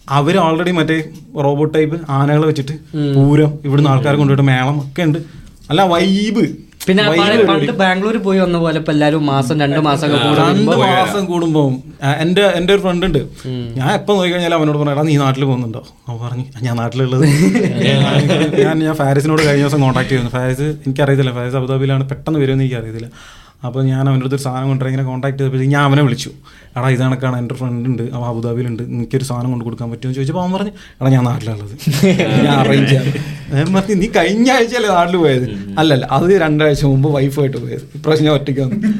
അവർ 0.09 0.37
ഓൾറെഡി 0.37 0.71
മറ്റേ 0.71 1.03
റോബോട്ട് 1.37 1.73
ടൈപ്പ് 1.73 2.01
ആനകളെ 2.09 2.47
വെച്ചിട്ട് 2.47 2.75
പൂരം 3.15 3.59
ഇവിടുന്ന് 3.65 3.89
ആൾക്കാർ 3.89 4.15
കൊണ്ടുപോയിട്ട് 4.15 4.47
മേളം 4.51 4.81
ഒക്കെ 4.81 5.01
ഉണ്ട്. 5.01 5.19
അല്ല 5.69 5.81
വൈബ് 5.83 6.43
പിന്നെ 6.87 7.03
പണ്ട് 7.49 7.71
ബാംഗ്ലൂർ 7.79 8.15
പോയി 8.25 8.39
വന്ന 8.39 8.57
പോലെ 8.57 8.77
ഇപ്പൊ 8.79 8.91
എല്ലാരും 8.91 9.23
മാസം 9.25 9.55
രണ്ടു 9.59 9.79
മാസം 9.87 10.11
രണ്ട് 10.39 10.71
മാസം 10.83 11.23
കൂടുമ്പോ 11.25 11.63
എന്റെ 12.23 12.43
എന്റെ 12.57 12.71
ഒരു 12.73 12.81
ഫ്രണ്ട് 12.81 13.05
ഉണ്ട്. 13.07 13.19
ഞാൻ 13.77 13.89
എപ്പോ 13.91 14.11
നോക്കി 14.15 14.31
കഴിഞ്ഞാൽ 14.33 14.53
അവനോട് 14.53 14.77
പറഞ്ഞാ 14.77 15.03
നീ 15.03 15.15
നാട്ടിൽ 15.17 15.45
പോകുന്നുണ്ടോ? 15.45 15.81
അവൻ 16.07 16.19
പറഞ്ഞു 16.25 16.45
ഞാൻ 16.61 16.75
നാട്ടിലുള്ളത്. 16.77 17.25
ഞാൻ 18.63 18.77
ഞാൻ 18.79 18.95
ഫാരിസിനോട് 18.95 19.41
കഴിഞ്ഞ 19.41 19.63
ദിവസം 19.63 19.81
കോൺടാക്ട് 19.81 20.09
ചെയ്യുന്നു 20.09 20.31
ഫാരിസ് 20.31 20.67
എനിക്കറിയത്തില്ല 20.85 21.33
ഫാരിസ് 21.33 21.57
അബുദാബിയിലാണ് 21.61 22.05
പെട്ടെന്ന് 22.11 22.39
വരുമെന്ന് 22.39 22.65
എനിക്ക് 22.65 22.79
അറിയത്തില്ല 22.81 23.09
അപ്പോൾ 23.67 23.81
ഞാൻ 23.91 24.03
അവന്റെ 24.09 24.25
അടുത്തൊരു 24.25 24.43
സാധനം 24.47 24.67
കൊണ്ടുവരാൻ 24.71 24.91
ഇങ്ങനെ 24.93 25.05
കോൺടാക്ട് 25.09 25.37
ചെയ്തപ്പോൾ 25.37 25.63
ഞാൻ 25.75 25.83
അവനെ 25.89 26.01
വിളിച്ചു. 26.07 26.31
എടാ 26.75 26.89
ഇത് 26.95 27.01
കണക്കാണ് 27.01 27.37
എന്റെ 27.41 27.55
ഫ്രണ്ട് 27.59 27.87
ഉണ്ട് 27.91 28.03
അവൻ 28.15 28.25
അബുദാബിയിലുണ്ട് 28.31 28.83
എനിക്കൊരു 28.83 29.25
സാധനം 29.29 29.49
കൊണ്ട് 29.53 29.65
കൊടുക്കാൻ 29.65 29.87
പറ്റുമോ? 29.91 30.07
എന്ന് 30.09 30.17
ചോദിച്ചപ്പോൾ 30.17 30.43
അവൻ 30.43 30.53
പറഞ്ഞു 30.57 30.73
എടാ 30.99 31.09
ഞാൻ 31.15 31.23
നാട്ടിലുള്ളത് 31.29 31.75
ഞാൻ 32.47 32.55
അറേഞ്ച് 32.63 32.89
ചെയ്യാം. 32.91 33.05
പറഞ്ഞു 33.75 33.95
നീ 34.03 34.09
കഴിഞ്ഞ 34.17 34.49
ആഴ്ചയല്ലേ 34.57 34.89
നാട്ടിൽ 34.97 35.17
പോയത്? 35.17 35.47
അല്ലല്ല 35.81 36.05
അത് 36.17 36.27
രണ്ടാഴ്ച 36.45 36.83
മുമ്പ് 36.93 37.09
വൈഫായിട്ട് 37.17 37.57
പോയത്. 37.57 37.85
ഇപ്രാവശ്യം 37.99 38.27
ഞാൻ 38.27 38.35
ഒറ്റയ്ക്ക് 38.39 38.61
വന്നു. 38.65 38.91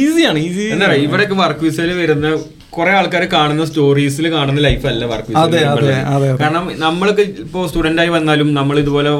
ഈസിയാണ് 0.00 0.38
ഈസി 0.48 0.66
ഇവിടെ 1.06 1.24
വർക്ക് 1.42 1.64
വിസയിൽ 1.68 1.92
വരുന്ന 2.02 2.28
കുറെ 2.76 2.90
ആൾക്കാർ 2.98 3.24
കാണുന്ന 3.32 3.64
സ്റ്റോറീസിൽ 3.64 4.26
കാണുന്ന 4.32 4.60
ലൈഫല്ല 4.60 5.04
വർക്ക്. 5.04 5.32
കാരണം 6.42 6.64
നമ്മളൊക്കെ 6.76 7.24
ഇപ്പോ 7.44 7.66
സ്റ്റുഡന്റ് 7.66 8.00
ആയി 8.00 8.08
വന്നാലും 8.08 8.48
നമ്മൾ 8.54 8.78
ഇതുപോലെ 8.78 9.10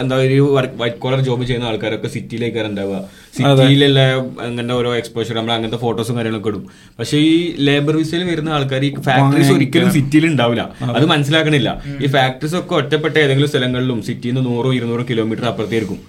എന്താ 0.00 0.16
ഒരു 0.16 0.36
വൈറ്റ് 0.80 0.98
കോളർ 0.98 1.20
ജോബ് 1.20 1.44
ചെയ്യുന്ന 1.44 1.68
ആൾക്കാരൊക്കെ 1.70 2.08
സിറ്റിയിലേക്ക് 2.08 2.58
ഉണ്ടാവുക. 2.70 2.98
സിറ്റിയിലുള്ള 3.38 4.00
അങ്ങനത്തെ 4.46 4.74
ഓരോ 4.74 4.90
എക്സ്പോഷർ 4.96 5.34
നമ്മൾ 5.34 5.52
അങ്ങനത്തെ 5.52 5.80
ഫോട്ടോസും 5.84 6.16
കാര്യങ്ങളൊക്കെ 6.16 6.48
ഇടും. 6.48 6.64
പക്ഷെ 6.98 7.16
ഈ 7.30 7.34
ലേബർ 7.68 7.96
വിസയിൽ 7.96 8.22
വരുന്ന 8.30 8.50
ആൾക്കാർ 8.58 8.84
ഈ 8.84 8.94
ഫാക്ടറീസ് 9.08 9.52
ഒരിക്കലും 9.52 9.90
സിറ്റിയിൽ 9.92 10.26
ഉണ്ടാവില്ല. 10.26 10.62
അത്. 10.96 11.06
മനസ്സിലാക്കണില്ല. 11.06 11.70
ഈ 12.04 12.08
ഫാക്ടറീസ് 12.16 12.56
ഒക്കെ 12.56 12.74
ഒറ്റപ്പെട്ട 12.74 13.16
ഏതെങ്കിലും 13.18 13.48
സ്ഥലങ്ങളിലും 13.48 14.02
സിറ്റിയിൽ 14.10 14.34
നിന്ന് 14.34 14.50
നൂറോ 14.50 14.72
ഇരുന്നൂറോ 14.72 15.04
കിലോമീറ്റർ 15.10 15.44
അപ്പുറത്തേക്കും 15.44 16.00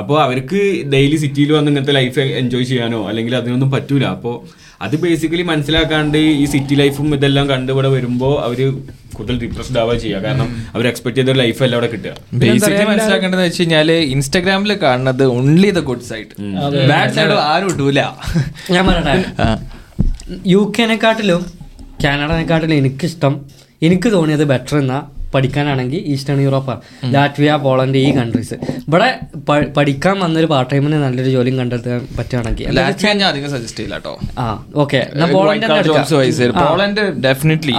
അപ്പോൾ 0.00 0.16
അവർക്ക് 0.26 0.60
ഡെയിലി 0.94 1.16
സിറ്റിയിൽ 1.24 1.50
വന്ന് 1.56 1.70
ഇങ്ങനത്തെ 1.72 1.94
ലൈഫ് 2.00 2.24
എൻജോയ് 2.40 2.66
ചെയ്യാനോ 2.70 3.00
അല്ലെങ്കിൽ 3.10 3.34
അതിനൊന്നും 3.40 3.70
പറ്റൂല. 3.74 4.04
അപ്പോൾ 4.16 4.34
അത് 4.84 4.94
ബേസിക്കലി 5.02 5.44
മനസ്സിലാക്കാണ്ട് 5.50 6.18
ഈ 6.42 6.44
സിറ്റി 6.54 6.74
ലൈഫും 6.80 7.08
ഇതെല്ലാം 7.16 7.46
കണ്ട് 7.52 7.70
ഇവിടെ 7.74 7.90
വരുമ്പോൾ 7.96 8.34
അവർ 8.46 8.58
കൂടുതൽ 9.16 9.36
ഡിപ്രസ്ഡ് 9.44 9.78
ആവുക 9.82 9.94
ചെയ്യുക. 10.02 10.18
കാരണം 10.26 10.48
അവർ 10.74 10.86
എക്സ്പെക്ട് 10.90 11.18
ചെയ്ത 11.18 11.36
ലൈഫ് 11.42 11.60
അല്ല 11.66 11.74
അവിടെ 11.78 11.88
കിട്ടുക. 11.94 12.12
ബേസിക്കലി 12.42 12.86
മനസ്സിലാക്കേണ്ടത് 12.90 13.42
വെച്ച് 13.46 13.60
കഴിഞ്ഞാൽ 13.62 13.90
ഇൻസ്റ്റാഗ്രാമിൽ 14.14 14.72
കാണുന്നത് 14.84 15.24
only 15.36 15.70
the 15.78 15.82
good 15.90 16.06
side 16.10 16.32
bad 16.92 17.14
side 17.18 17.38
ആരും 17.50 17.70
ഇട്ടൂല 17.74 18.02
ഞാൻ 18.76 18.84
പറയട്ടെ. 18.90 19.16
യു 20.54 20.60
കെനെക്കാട്ടിലും 20.78 21.42
കാനഡനെക്കാട്ടിലും 22.04 22.76
എനിക്കിഷ്ടം 22.82 23.34
എനിക്ക് 23.86 24.08
തോന്നിയത് 24.16 24.44
ബെറ്റർ 24.50 24.76
എന്നാ 24.82 24.98
പഠിക്കാനാണെങ്കിൽ 25.36 26.02
ഈസ്റ്റേൺ 26.06 26.40
യൂറോപ്പ് 26.40 26.74
ലാറ്റ്വിയ 27.14 27.56
പോളണ്ട് 27.58 27.98
ഈ 27.98 28.10
കൺട്രീസ് 28.16 28.56
ഇവിടെ 28.88 29.08
പഠിക്കാൻ 29.76 30.16
വന്നൊരു 30.20 30.46
പാർട്ട് 30.46 30.70
ടൈമിന് 30.72 30.98
നല്ലൊരു 31.04 31.30
ജോലിയും 31.30 31.58
കണ്ടെത്താൻ 31.58 32.00
പറ്റുകയാണെങ്കിൽ 32.18 32.66
ഞാൻ 33.12 33.24
അധികം 33.24 33.50
സജസ്റ്റ് 33.50 33.78
ചെയ്യില്ല 33.78 33.96
കേട്ടോ 33.96 34.14
ആ 34.38 34.46
ഓക്കെ 34.76 35.00
പോളണ്ട് 35.32 35.66
ഡെഫിനറ്റ്ലി 37.20 37.74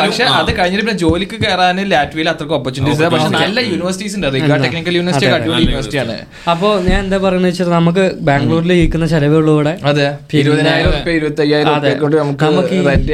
പക്ഷെ 0.00 0.24
അത് 0.34 0.50
കഴിഞ്ഞിട്ട് 0.58 0.84
പിന്നെ 0.84 0.98
ജോലിക്ക് 0.98 1.36
കയറാൻ 1.44 1.78
ലാറ്റ്വിയിൽ 1.90 2.28
അത്രയ്ക്ക് 2.28 2.54
ഓപ്പർച്യൂണിറ്റീസ് 2.54 3.02
പക്ഷെ 3.06 3.28
നല്ല 3.38 3.60
യൂണിവേഴ്സിറ്റീസ് 3.70 4.16
ഉണ്ട്. 4.16 4.26
റിഗ 4.34 4.44
ടെക്നിക്കൽ 4.64 4.94
യൂണിവേഴ്സിറ്റി 4.94 5.26
അടിപൊളി 5.36 5.62
യൂണിവേഴ്സിറ്റി 5.62 5.96
ആണ്. 5.96 6.16
അപ്പോ 6.50 6.68
ഞാൻ 6.80 6.98
എന്താ 7.00 7.18
പറയുന്നത് 7.18 7.50
വെച്ചാൽ 7.52 7.70
നമുക്ക് 7.70 8.04
ബാംഗ്ലൂരിൽ 8.20 8.72
ഇരിക്കുന്ന 8.72 9.06
ചെലവുള്ളൂ 9.06 9.54
ഇവിടെ. 9.54 9.74
അതെ. 9.84 10.06
ഇരുപതിനായിരം 10.40 11.10
ഇരുപത്തി 11.10 11.40
അയ്യായിരം 11.40 11.72
കൊണ്ട് 12.00 12.16
നമുക്ക് 12.16 12.44
പറ്റും. 12.60 12.74
ഈ- 12.76 12.86
റെന്റ് 12.88 13.12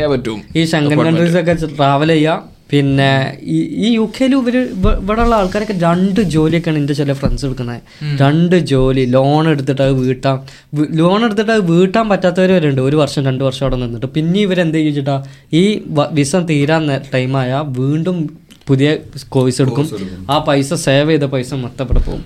ചെയ്യാൻ 0.97 1.15
പറ്റും 1.15 1.31
ഈ 1.31 1.33
ശങ്കൻ 1.37 1.49
കൺട്രീസ് 1.49 1.65
ഒക്കെ 1.67 1.79
ട്രാവൽ 1.79 2.13
ചെയ്യാം. 2.17 2.39
പിന്നെ 2.73 3.11
ഈ 3.57 3.59
ഈ 3.87 3.89
യു 3.97 4.05
കെയിൽ 4.15 4.33
ഇവർ 4.39 4.55
ഇവിടെ 5.03 5.21
ഉള്ള 5.25 5.35
ആൾക്കാരൊക്കെ 5.41 5.75
രണ്ട് 5.85 6.21
ജോലിയൊക്കെയാണ് 6.35 6.79
എന്റെ 6.81 6.95
ചില 7.01 7.13
ഫ്രണ്ട്സ് 7.21 7.45
എടുക്കുന്നത് 7.47 7.83
രണ്ട് 8.23 8.57
ജോലി 8.71 9.05
ലോൺ 9.17 9.45
എടുത്തിട്ട് 9.53 9.83
അത് 9.83 9.93
വീട്ടാൻ 10.01 10.39
ലോൺ 11.01 11.19
എടുത്തിട്ട് 11.27 11.53
അത് 11.57 11.63
വീട്ടാൻ 11.71 12.09
പറ്റാത്തവർ 12.13 12.51
വരെ 12.57 12.69
ഉണ്ട്. 12.73 12.81
ഒരു 12.81 12.97
വർഷം 13.03 13.23
രണ്ട് 13.29 13.45
വർഷം 13.45 13.65
അവിടെ 13.67 13.79
നിന്നിട്ട്. 13.83 14.07
പിന്നെ 14.17 14.41
ഇവരെന്ത് 14.47 14.79
ചെയ്യിച്ചിട്ടാ 14.79 15.17
ഈ 15.61 15.65
വിസ 16.19 16.37
തീരാൻ 16.51 16.85
ടൈമായ 17.15 17.51
വീണ്ടും 17.79 18.19
പുതിയ 18.69 18.89
കോഴ്സ് 19.35 19.59
എടുക്കും. 19.63 19.87
ആ 20.33 20.37
പൈസ 20.49 20.75
സേവ് 20.85 21.09
ചെയ്ത 21.11 21.27
പൈസ 21.35 21.51
മൊത്തപ്പെടെ 21.65 22.01
പോകും. 22.07 22.23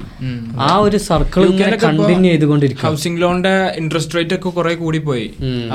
ആ 0.68 0.70
ഒരു 0.86 0.98
സർക്കിൾ 1.08 1.42
ഇങ്ങനെ 1.52 1.78
കണ്ടിന്യൂ 1.84 2.30
ചെയ്തുകൊണ്ടിരിക്കും 2.32 2.86
ഹൗസിംഗ് 2.88 3.20
ലോണിന്റെ 3.22 3.54
ഇൻട്രസ്റ്റ് 3.80 4.16
റേറ്റ് 4.18 4.36
ഒക്കെ 4.38 4.52
കുറെ 4.58 4.72
കൂടി 4.84 5.00
പോയി 5.08 5.26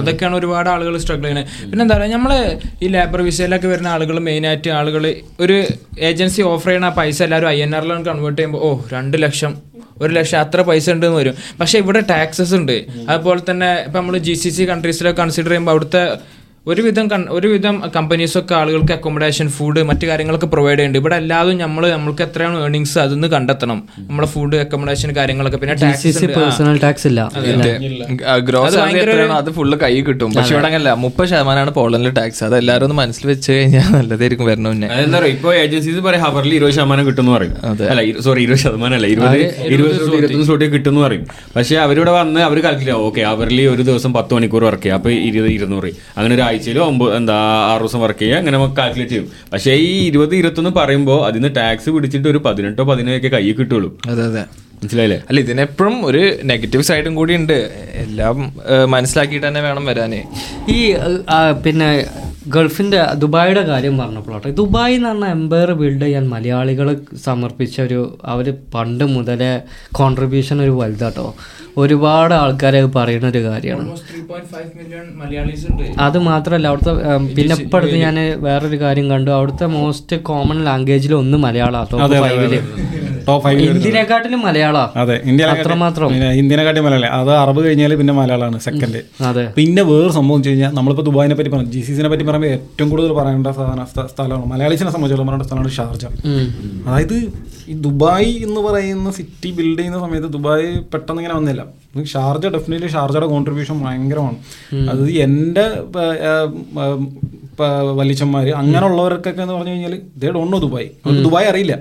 അതൊക്കെയാണ് 0.02 0.38
ഒരുപാട് 0.42 0.70
ആളുകൾ 0.74 0.96
സ്ട്രഗിൾ 1.04 1.26
ചെയ്യുന്നത്. 1.28 1.54
പിന്നെ 1.70 1.84
എന്താ 1.86 1.98
പറയുക 2.00 2.18
നമ്മൾ 2.18 2.34
ഈ 2.86 2.90
ലേബർ 2.96 3.22
വിസയിലൊക്കെ 3.30 3.70
വരുന്ന 3.74 3.92
ആളുകൾ 3.96 4.18
മെയിൻ 4.30 4.46
ആയിട്ട് 4.52 4.72
ആളുകൾ 4.80 5.06
ഒരു 5.46 5.58
ഏജൻസി 6.10 6.42
ഓഫർ 6.54 6.70
ചെയ്യുന്ന 6.72 6.92
പൈസ 7.00 7.18
എല്ലാവരും 7.28 7.52
ഐ 7.56 7.58
എൻ 7.68 7.74
ആറിലാണ് 7.80 8.06
കൺവേർട്ട് 8.10 8.40
ചെയ്യുമ്പോൾ 8.42 8.64
ഓ 8.68 8.72
രണ്ട് 8.96 9.18
ലക്ഷം 9.26 9.54
ഒരു 10.04 10.12
ലക്ഷം 10.16 10.38
അത്ര 10.44 10.62
പൈസ 10.70 10.86
ഉണ്ടെന്ന് 10.94 11.18
വരും. 11.20 11.36
പക്ഷെ 11.60 11.78
ഇവിടെ 11.84 12.00
ടാക്സസ് 12.10 12.54
ഉണ്ട്. 12.58 12.78
അതുപോലെ 13.12 13.42
തന്നെ 13.50 13.70
ഇപ്പൊ 13.86 13.98
നമ്മൾ 14.00 14.16
ജി 14.28 14.34
സി 14.42 14.50
സി 14.56 14.64
കൺട്രീസിലൊക്കെ 14.72 15.20
കൺസിഡർ 15.22 15.52
ചെയ്യുമ്പോൾ 15.52 15.74
അവിടുത്തെ 15.74 16.02
ഒരുവിധം 16.68 17.08
കൺ- 17.10 17.28
ഒരുവിധം 17.30 17.84
കമ്പനീസൊക്കെ 17.96 18.56
ആളുകൾക്ക് 18.56 18.94
അക്കോമഡേഷൻ 18.94 19.50
ഫുഡ് 19.50 19.84
മറ്റു 19.84 20.06
കാര്യങ്ങളൊക്കെ 20.08 20.46
പ്രൊവൈഡ് 20.46 20.78
ചെയ്യുന്നുണ്ട്. 20.78 21.00
ഇവിടെ 21.00 21.16
എല്ലാതും 21.16 21.58
നമ്മൾ 21.58 21.90
നമ്മൾക്ക് 21.92 22.22
എത്രയാണ് 22.22 22.64
ഏർണിങ്സ് 22.64 23.00
അതൊന്ന് 23.00 23.28
കണ്ടെത്തണം. 23.28 23.80
നമ്മളെ 24.00 24.28
ഫുഡ് 24.28 24.56
അക്കോമഡേഷൻ 24.56 25.16
കാര്യങ്ങളൊക്കെ. 25.16 25.58
പിന്നെ. 25.58 25.76
പേഴ്സണൽ 26.36 26.80
ടാക്സ് 26.84 27.08
ഇല്ല. 27.08 27.22
ഗ്രോസ് 28.40 28.78
അത്. 28.78 28.84
ഭയങ്കര 28.84 29.10
എത്രയാണോ 29.10 29.34
അത് 29.34 29.50
ഫുള്ള് 29.50 29.78
കൈ 29.80 30.02
കിട്ടും. 30.02 30.34
പക്ഷെ 30.34 30.54
ഇവിടെ 30.54 30.68
അങ്ങനല്ല 30.68 30.94
മുപ്പത് 30.94 31.28
ശതമാനമാണ് 31.28 31.72
പോളണ്ടിലെ 31.72 32.12
ടാക്സ് 32.12 32.44
അത് 32.44 32.58
എല്ലാവരും 32.58 32.86
ഒന്ന് 32.86 32.96
മനസ്സിൽ 32.96 33.28
വെച്ച് 33.28 33.52
കഴിഞ്ഞാൽ 33.52 33.94
നല്ലതായിരിക്കും 33.96 34.46
വരണ 34.46 34.68
മുന്നേ. 34.68 34.88
അതെന്താ 34.88 35.20
പറയുക? 35.20 35.34
ഇപ്പൊ 35.36 35.54
ഏജൻസീസ് 35.54 36.00
പറയും 36.00 36.24
ഹവറിൽ 36.24 36.54
ഇരുപത് 36.54 36.74
ശതമാനം 36.74 37.06
കിട്ടും 37.08 37.34
പറയും. 37.34 37.54
അല്ല 37.90 38.20
സോറി 38.22 38.42
ഇരുപത് 38.42 38.60
ശതമാനം 38.60 38.96
അല്ല 38.96 39.08
ഇരുപത് 39.08 39.38
ഇരുപത് 39.68 39.96
സ്ലോട്ട് 39.96 40.16
ഇരുപത്തൊന്ന് 40.18 40.46
സ്ലോട്ട് 40.46 40.66
കിട്ടും 40.66 41.02
പറയും. 41.02 41.26
പക്ഷെ 41.56 41.76
അവരിവിടെ 41.78 42.12
വന്ന് 42.12 42.40
അവർ 42.40 42.64
കാൽക്കുലേറ്റ് 42.64 43.00
ഓക്കെ 43.00 43.22
അവരിൽ 43.22 43.68
ഒരു 43.70 43.82
ദിവസം 43.82 44.14
പത്ത് 44.14 44.34
മണിക്കൂർ 44.34 44.64
വർക്ക് 44.64 44.84
ചെയ്യുക 44.84 44.96
അപ്പൊ 44.96 45.10
ഇരുപത് 45.30 45.52
ഇരുന്നൂറ്. 45.52 45.92
അങ്ങനെ 46.18 46.36
ഒരു 46.36 46.42
ആഴ്ചയിൽ 46.56 46.80
ഒമ്പത് 46.90 47.14
എന്താ 47.20 47.38
ആറ് 47.72 47.82
ദിവസം 47.86 48.02
വർക്ക് 48.06 48.22
ചെയ്യുക 48.24 48.42
അങ്ങനെ 48.42 48.56
നമുക്ക് 48.58 48.78
കാൽക്കുലേറ്റ് 48.82 49.14
ചെയ്യും. 49.14 49.30
പക്ഷേ 49.54 49.74
ഈ 49.88 49.94
ഇരുപത് 50.10 50.36
ഇരുപത്തൊന്ന് 50.42 50.74
പറയുമ്പോൾ 50.82 51.20
അതിന് 51.30 51.50
ടാക്സ് 51.58 51.90
പിടിച്ചിട്ട് 51.96 52.28
ഒരു 52.34 52.42
പതിനെട്ടോ 52.46 52.84
പതിനേഴൊക്കെ 52.92 53.32
കൈ 53.38 53.46
കിട്ടുള്ളൂ. 53.60 53.90
അതെ 54.12 54.24
അതെ. 54.30 54.44
മനസ്സിലായില്ലേ? 54.80 55.18
അല്ല 55.30 55.40
ഇതിനെപ്പോഴും 55.44 55.96
ഒരു 56.06 56.22
നെഗറ്റീവ് 56.52 56.84
സൈഡും 56.88 57.14
കൂടി 57.20 57.34
ഉണ്ട്. 57.42 57.58
എല്ലാം 58.04 58.38
മനസ്സിലാക്കിയിട്ട് 58.94 59.46
തന്നെ 59.48 59.62
വേണം 59.68 59.86
വരാനേ. 59.90 60.20
ഈ 60.76 60.80
പിന്നെ 61.66 61.88
ഗൾഫിന്റെ 62.48 63.00
ദുബായിയുടെ 63.14 63.62
കാര്യം 63.62 63.98
പറഞ്ഞപ്പോഴാട്ടെ 63.98 64.52
ദുബായ് 64.52 64.96
എന്ന് 64.96 65.10
പറഞ്ഞ 65.10 65.26
എംപയർ 65.26 65.72
ബിൽഡ് 65.72 66.02
ചെയ്യാൻ 66.02 66.30
മലയാളികൾ 66.30 66.98
സമർപ്പിച്ച 67.24 67.82
ഒരു 67.82 68.20
അവർ 68.26 68.54
പണ്ട് 68.74 69.04
മുതലേ 69.04 69.62
കോൺട്രിബ്യൂഷൻ 69.92 70.62
ഒരു 70.62 70.70
വലുതാട്ടോ. 70.70 71.36
ഒരുപാട് 71.78 72.34
ആൾക്കാരെ 72.34 72.86
പറയുന്ന 72.86 73.28
ഒരു 73.28 73.44
കാര്യമാണ്. 73.44 73.98
മലയാളീസ് 75.16 75.66
ഉണ്ട്. 75.72 75.84
അത് 76.00 76.18
മാത്രമല്ല 76.20 76.68
അവിടുത്തെ 76.68 76.94
പിന്നെ 77.36 77.56
ഇപ്പം 77.56 77.78
അടുത്ത് 77.78 77.96
ഞാൻ 77.96 78.18
വേറൊരു 78.44 78.80
കാര്യം 78.82 79.10
കണ്ടു. 79.10 79.32
അവിടുത്തെ 79.32 79.66
മോസ്റ്റ് 79.66 80.16
കോമൺ 80.16 80.64
ലാംഗ്വേജിൽ 80.66 81.16
ഒന്ന് 81.16 81.38
മലയാളം. 81.38 81.86
ഫൈവിൽ 82.22 82.54
ടോപ്പ് 83.28 83.44
ഫൈവ് 83.46 83.62
ഇന്ത്യനെക്കാട്ടിലും 83.70 84.42
മലയാളം. 84.48 84.90
അതെ 85.02 85.16
ഇന്ത്യ 85.30 85.46
ഇന്ത്യനെക്കാട്ടിലും 85.46 86.14
ഇന്ത്യനെക്കാട്ടി 86.42 86.82
മലയാളം. 86.88 87.10
അത് 87.20 87.32
അറബ് 87.44 87.62
കഴിഞ്ഞാൽ 87.66 87.96
പിന്നെ 88.02 88.14
മലയാളമാണ് 88.20 88.60
സെക്കൻഡ് 88.68 89.02
പിന്നെ 89.58 89.84
വേറെ 89.92 90.12
സംഭവം 90.18 90.38
വെച്ച് 90.40 90.52
കഴിഞ്ഞാൽ 90.52 90.72
നമ്മളിപ്പോൾ 90.80 91.06
ദുബായിനെ 91.10 91.36
പറ്റി 91.40 91.52
പറഞ്ഞു. 91.56 91.72
ജി 91.76 91.82
സി 91.88 91.94
സിനെ 91.98 92.10
പറ്റി 92.14 92.28
പറയുമ്പോൾ 92.30 92.52
ഏറ്റവും 92.58 92.90
കൂടുതൽ 92.94 93.14
പറയേണ്ട 93.20 93.48
സ്ഥലമാണ്. 94.14 94.46
മലയാളീസിനെ 94.54 94.92
സംബന്ധിച്ചിടത്തോളം 94.96 95.30
പറയേണ്ട 95.32 95.48
സ്ഥലമാണ് 95.50 95.74
ഷാർജ. 95.80 96.06
അതായത് 96.88 97.18
ഈ 97.72 97.76
ദുബായ് 97.88 98.32
എന്ന് 98.48 98.62
പറയുന്ന 98.68 99.12
സിറ്റി 99.20 99.50
ബിൽഡ് 99.58 99.80
ചെയ്യുന്ന 99.80 100.00
സമയത്ത് 100.06 100.30
ദുബായ് 100.38 100.68
പെട്ടെന്ന് 100.94 101.22
ഇങ്ങനെ 101.22 101.36
വന്നില്ല. 101.40 101.64
ഷാർജ 102.14 102.46
ഡെഫിനറ്റ്ലി 102.56 102.90
ഷാർജയുടെ 102.94 103.28
കോൺട്രിബ്യൂഷൻ 103.34 103.76
ഭയങ്കരമാണ്. 103.86 104.38
അത് 104.94 105.04
എന്റെ 105.26 105.66
വലിച്ചന്മാർ 107.98 108.50
അങ്ങനെയുള്ളവർക്കൊക്കെ 108.50 109.42
എന്ന് 109.42 109.54
പറഞ്ഞു 109.54 109.72
കഴിഞ്ഞാൽ 109.72 109.94
ഇതേ 109.96 110.30
നോ 110.30 110.60
ദുബായ്? 110.60 110.88
അവർക്ക് 111.06 111.24
ദുബായ് 111.24 111.48
അറിയില്ല. 111.48 111.74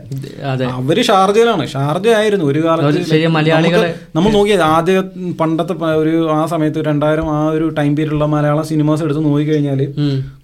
അവർ 0.64 1.02
ഷാർജയിലാണ്. 1.02 1.66
ഷാർജ 1.66 2.08
ആയിരുന്നു 2.08 2.44
ഒരു 2.44 2.64
കാലത്ത് 2.64 3.94
നമ്മൾ 4.16 4.30
നോക്കിയത് 4.32 4.62
ആദ്യ 4.62 5.00
പണ്ടത്തെ 5.40 5.74
ഒരു 5.74 6.30
ആ 6.32 6.46
സമയത്ത് 6.46 6.84
രണ്ടായിരം 6.84 7.36
ആ 7.36 7.48
ഒരു 7.48 7.68
ടൈം 7.78 7.96
പീരീഡിലുള്ള 7.96 8.26
മലയാളം 8.26 8.66
സിനിമാസ് 8.66 9.02
എടുത്ത് 9.02 9.24
നോക്കി 9.24 9.44
കഴിഞ്ഞാൽ 9.52 9.94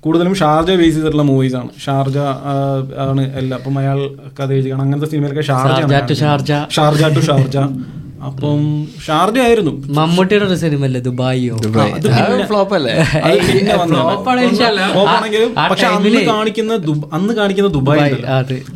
കൂടുതലും 0.00 0.34
ഷാർജ 0.34 0.70
ബേസ് 0.70 0.94
ചെയ്തിട്ടുള്ള 0.94 1.22
മൂവീസ് 1.22 1.54
ആണ്. 1.54 1.68
ഷാർജ 1.84 2.18
ആണ് 2.98 3.38
എല്ലാം. 3.38 3.58
അപ്പൊ 3.58 3.70
മലയാള 3.70 3.98
കഥ 4.40 4.52
എഴുതിയാണ് 4.52 4.82
അങ്ങനത്തെ 4.82 5.08
സിനിമയിലൊക്കെ 5.08 5.42
ഷാർജ. 5.42 5.80
Sharjah 6.70 7.04
to 7.16 7.20
Sharjah. 7.20 7.56
അപ്പം 8.28 8.62
ഷാർജ 9.04 9.36
ആയിരുന്നു. 9.44 9.72
മമ്മൂട്ടിയുടെ 9.96 10.44
ഒരു 10.46 10.56
സിനിമ 10.62 10.82
അല്ലേ 10.88 11.00
ദുബായിയോ 11.06 11.54
ഫ്ലോപ്പ് 12.50 12.74
അല്ലേ 12.78 12.94
പക്ഷെ 15.62 15.86
അന്ന് 15.88 16.20
കാണിക്കുന്ന 16.30 16.72
അന്ന് 17.18 17.32
കാണിക്കുന്ന 17.38 17.70
ദുബായ് 17.76 18.16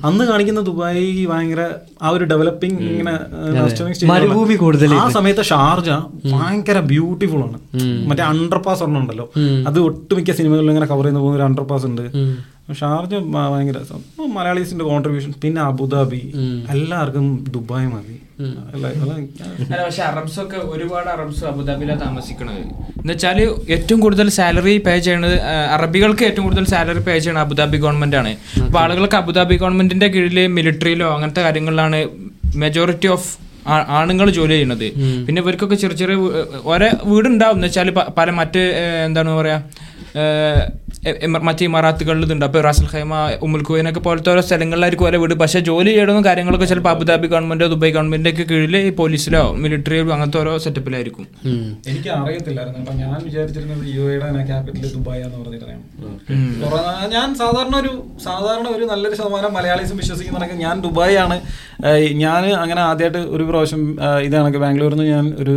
അന്ന് 0.09 0.25
കാണിക്കുന്ന 0.31 0.63
ദുബായ് 0.69 1.03
ഭയങ്കര 1.33 1.63
ആ 2.03 2.11
ഒരു 2.17 2.25
ഡെവലപ്പിംഗ് 2.33 2.81
ഇങ്ങനെ 2.93 3.15
മരുഭൂമി 4.13 4.57
കൂടുതൽ 4.63 4.95
ആ 4.95 5.05
സമയത്ത് 5.17 5.45
ഷാർജ 5.51 5.91
ഭയങ്കര 6.35 6.79
ബ്യൂട്ടിഫുൾ 6.93 7.43
ആണ്. 7.47 7.59
മറ്റേ 8.09 8.25
അണ്ടർ 8.33 8.59
പാസ് 8.67 8.83
ഒരെണ്ണം 8.85 9.01
ഉണ്ടല്ലോ. 9.03 9.27
അത് 9.69 9.79
ഒട്ടുമിക്ക 9.89 10.31
സിനിമകളിൽ 10.41 10.71
ഇങ്ങനെ 10.75 10.89
കവർ 10.93 11.05
ചെയ്യുന്ന 11.05 11.23
പോകുന്ന 11.23 11.39
ഒരു 11.41 11.47
അണ്ടർ 11.49 11.65
പാസ് 11.71 11.87
ഉണ്ട് 11.91 12.05
ഷാർജ 12.73 13.15
ഭയങ്കര 13.33 13.77
രസം. 13.81 14.03
മലയാളീസിന്റെ 14.35 14.85
കോൺട്രിബ്യൂഷൻ 14.91 15.33
പിന്നെ 15.43 15.61
അബുദാബി. 15.63 16.21
എല്ലാവർക്കും 16.75 17.27
ദുബായ് 17.55 17.89
മതി. 17.95 18.17
പക്ഷെ 19.85 20.03
അറബ്സ് 20.03 20.39
ഒക്കെ 20.45 20.59
ഒരുപാട് 20.75 21.09
അറബ്സ് 21.15 21.45
അബുദാബിയിലാണ് 21.51 22.01
താമസിക്കുന്നത് 22.01 22.57
എന്ന് 22.57 23.13
വെച്ചാൽ 23.13 23.39
ഏറ്റവും 23.75 23.99
കൂടുതൽ 24.05 24.29
സാലറി 24.39 24.75
പേ 24.87 24.95
ചെയ്യണത് 25.07 25.37
അറബികൾക്ക് 25.77 26.25
ഏറ്റവും 26.29 26.45
കൂടുതൽ 26.47 26.65
സാലറി 26.73 27.03
പേ 27.09 27.15
ചെയ്യണത് 27.19 27.43
അബുദാബി 27.47 27.79
ഗവൺമെന്റ് 27.85 28.17
ആണ്. 28.21 28.33
അപ്പൊ 28.67 28.81
ആളുകൾക്ക് 28.85 29.19
അബുദാബി 29.23 29.57
ഗവൺമെന്റിന്റെ 29.63 30.09
കീഴിൽ 30.15 30.41
മിലിറ്ററിയിലോ 30.59 31.09
അങ്ങനത്തെ 31.17 31.43
കാര്യങ്ങളിലാണ് 31.47 32.01
മെജോറിറ്റി 32.63 33.11
ഓഫ് 33.17 33.31
ആണുങ്ങൾ 33.99 34.27
ജോലി 34.39 34.55
ചെയ്യുന്നത്. 34.55 34.87
പിന്നെ 35.27 35.43
ഇവർക്കൊക്കെ 35.43 35.77
ചെറിയ 35.83 35.97
ചെറിയ 35.97 36.17
ഒരേ 36.17 36.41
ഓരോ 36.73 36.89
വീടുണ്ടാവും. 37.11 37.57
എന്ന് 37.59 37.69
വെച്ചാൽ 37.69 37.91
പല 38.19 38.31
മറ്റ് 38.41 38.65
എന്താണ് 39.09 39.31
പറയാ 39.41 39.59
മറ്റ് 41.47 41.63
ഇമാറാത്തുകളിൽ 41.69 42.23
ഇതുണ്ട്. 42.27 42.45
അപ്പോൾ 42.47 42.63
റാസൽ 42.67 42.87
ഖൈമ 42.93 43.15
ഉമ്മുൽ 43.47 43.63
കുവൈനൊക്കെ 43.69 44.01
പോലത്തെ 44.01 44.31
ഓരോ 44.33 44.43
സ്ഥലങ്ങളിലായിരിക്കും 44.49 45.07
ഓരോ 45.09 45.19
വീട്. 45.23 45.35
പക്ഷേ 45.43 45.61
ജോലി 45.69 45.91
ചെയ്യണമെന്ന 45.91 46.23
കാര്യങ്ങളൊക്കെ 46.29 46.67
ചിലപ്പോൾ 46.73 46.93
അബുദാബി 46.95 47.27
ഗവൺമെന്റോ 47.33 47.67
ദുബായ് 47.73 47.93
ഗവൺമെന്റിന്റെ 47.97 48.33
ഒക്കെ 48.35 48.45
കീഴിൽ 48.51 48.77
ഈ 48.77 48.91
പോലീസിലോ 49.01 49.43
മിലിറ്ററിയോ 49.63 50.03
അങ്ങനത്തെ 50.17 50.39
ഓരോ 50.39 50.53
സെറ്റപ്പിലായിരിക്കും. 50.65 51.27
എനിക്ക് 51.93 52.11
അറിയത്തില്ലായിരുന്നു. 52.19 52.79
കേട്ടോ 52.79 52.95
ഞാൻ 53.03 53.19
വിചാരിച്ചിരുന്നത് 53.25 53.85
യു 53.97 54.05
എയുടെ 54.11 54.45
ക്യാപിറ്റൽ 54.51 54.89
ദുബായ് 54.97 55.23
എന്ന് 55.27 55.39
പറഞ്ഞിട്ടാണ്. 55.39 55.81
ഞാൻ 57.15 57.29
സാധാരണ 57.35 57.75
ഒരു 57.77 57.93
സാധാരണ 58.25 58.67
ഒരു 58.77 58.85
നല്ലൊരു 58.85 59.17
ശതമാനം 59.17 59.55
മലയാളീസും 59.55 59.97
വിശ്വസിക്കുന്നുണ്ടെങ്കിൽ 59.97 60.61
ഞാൻ 60.67 60.81
ദുബായ് 60.81 61.17
ആണ്. 61.25 61.37
ഞാൻ 62.25 62.43
അങ്ങനെ 62.63 62.81
ആദ്യമായിട്ട് 62.81 63.19
ഒരു 63.35 63.43
പ്രാവശ്യം 63.43 63.83
ഇതാണ് 64.27 64.59
ബാംഗ്ലൂരിൽ 64.65 64.97
നിന്ന് 64.97 65.11
ഞാൻ 65.17 65.27
ഒരു 65.43 65.57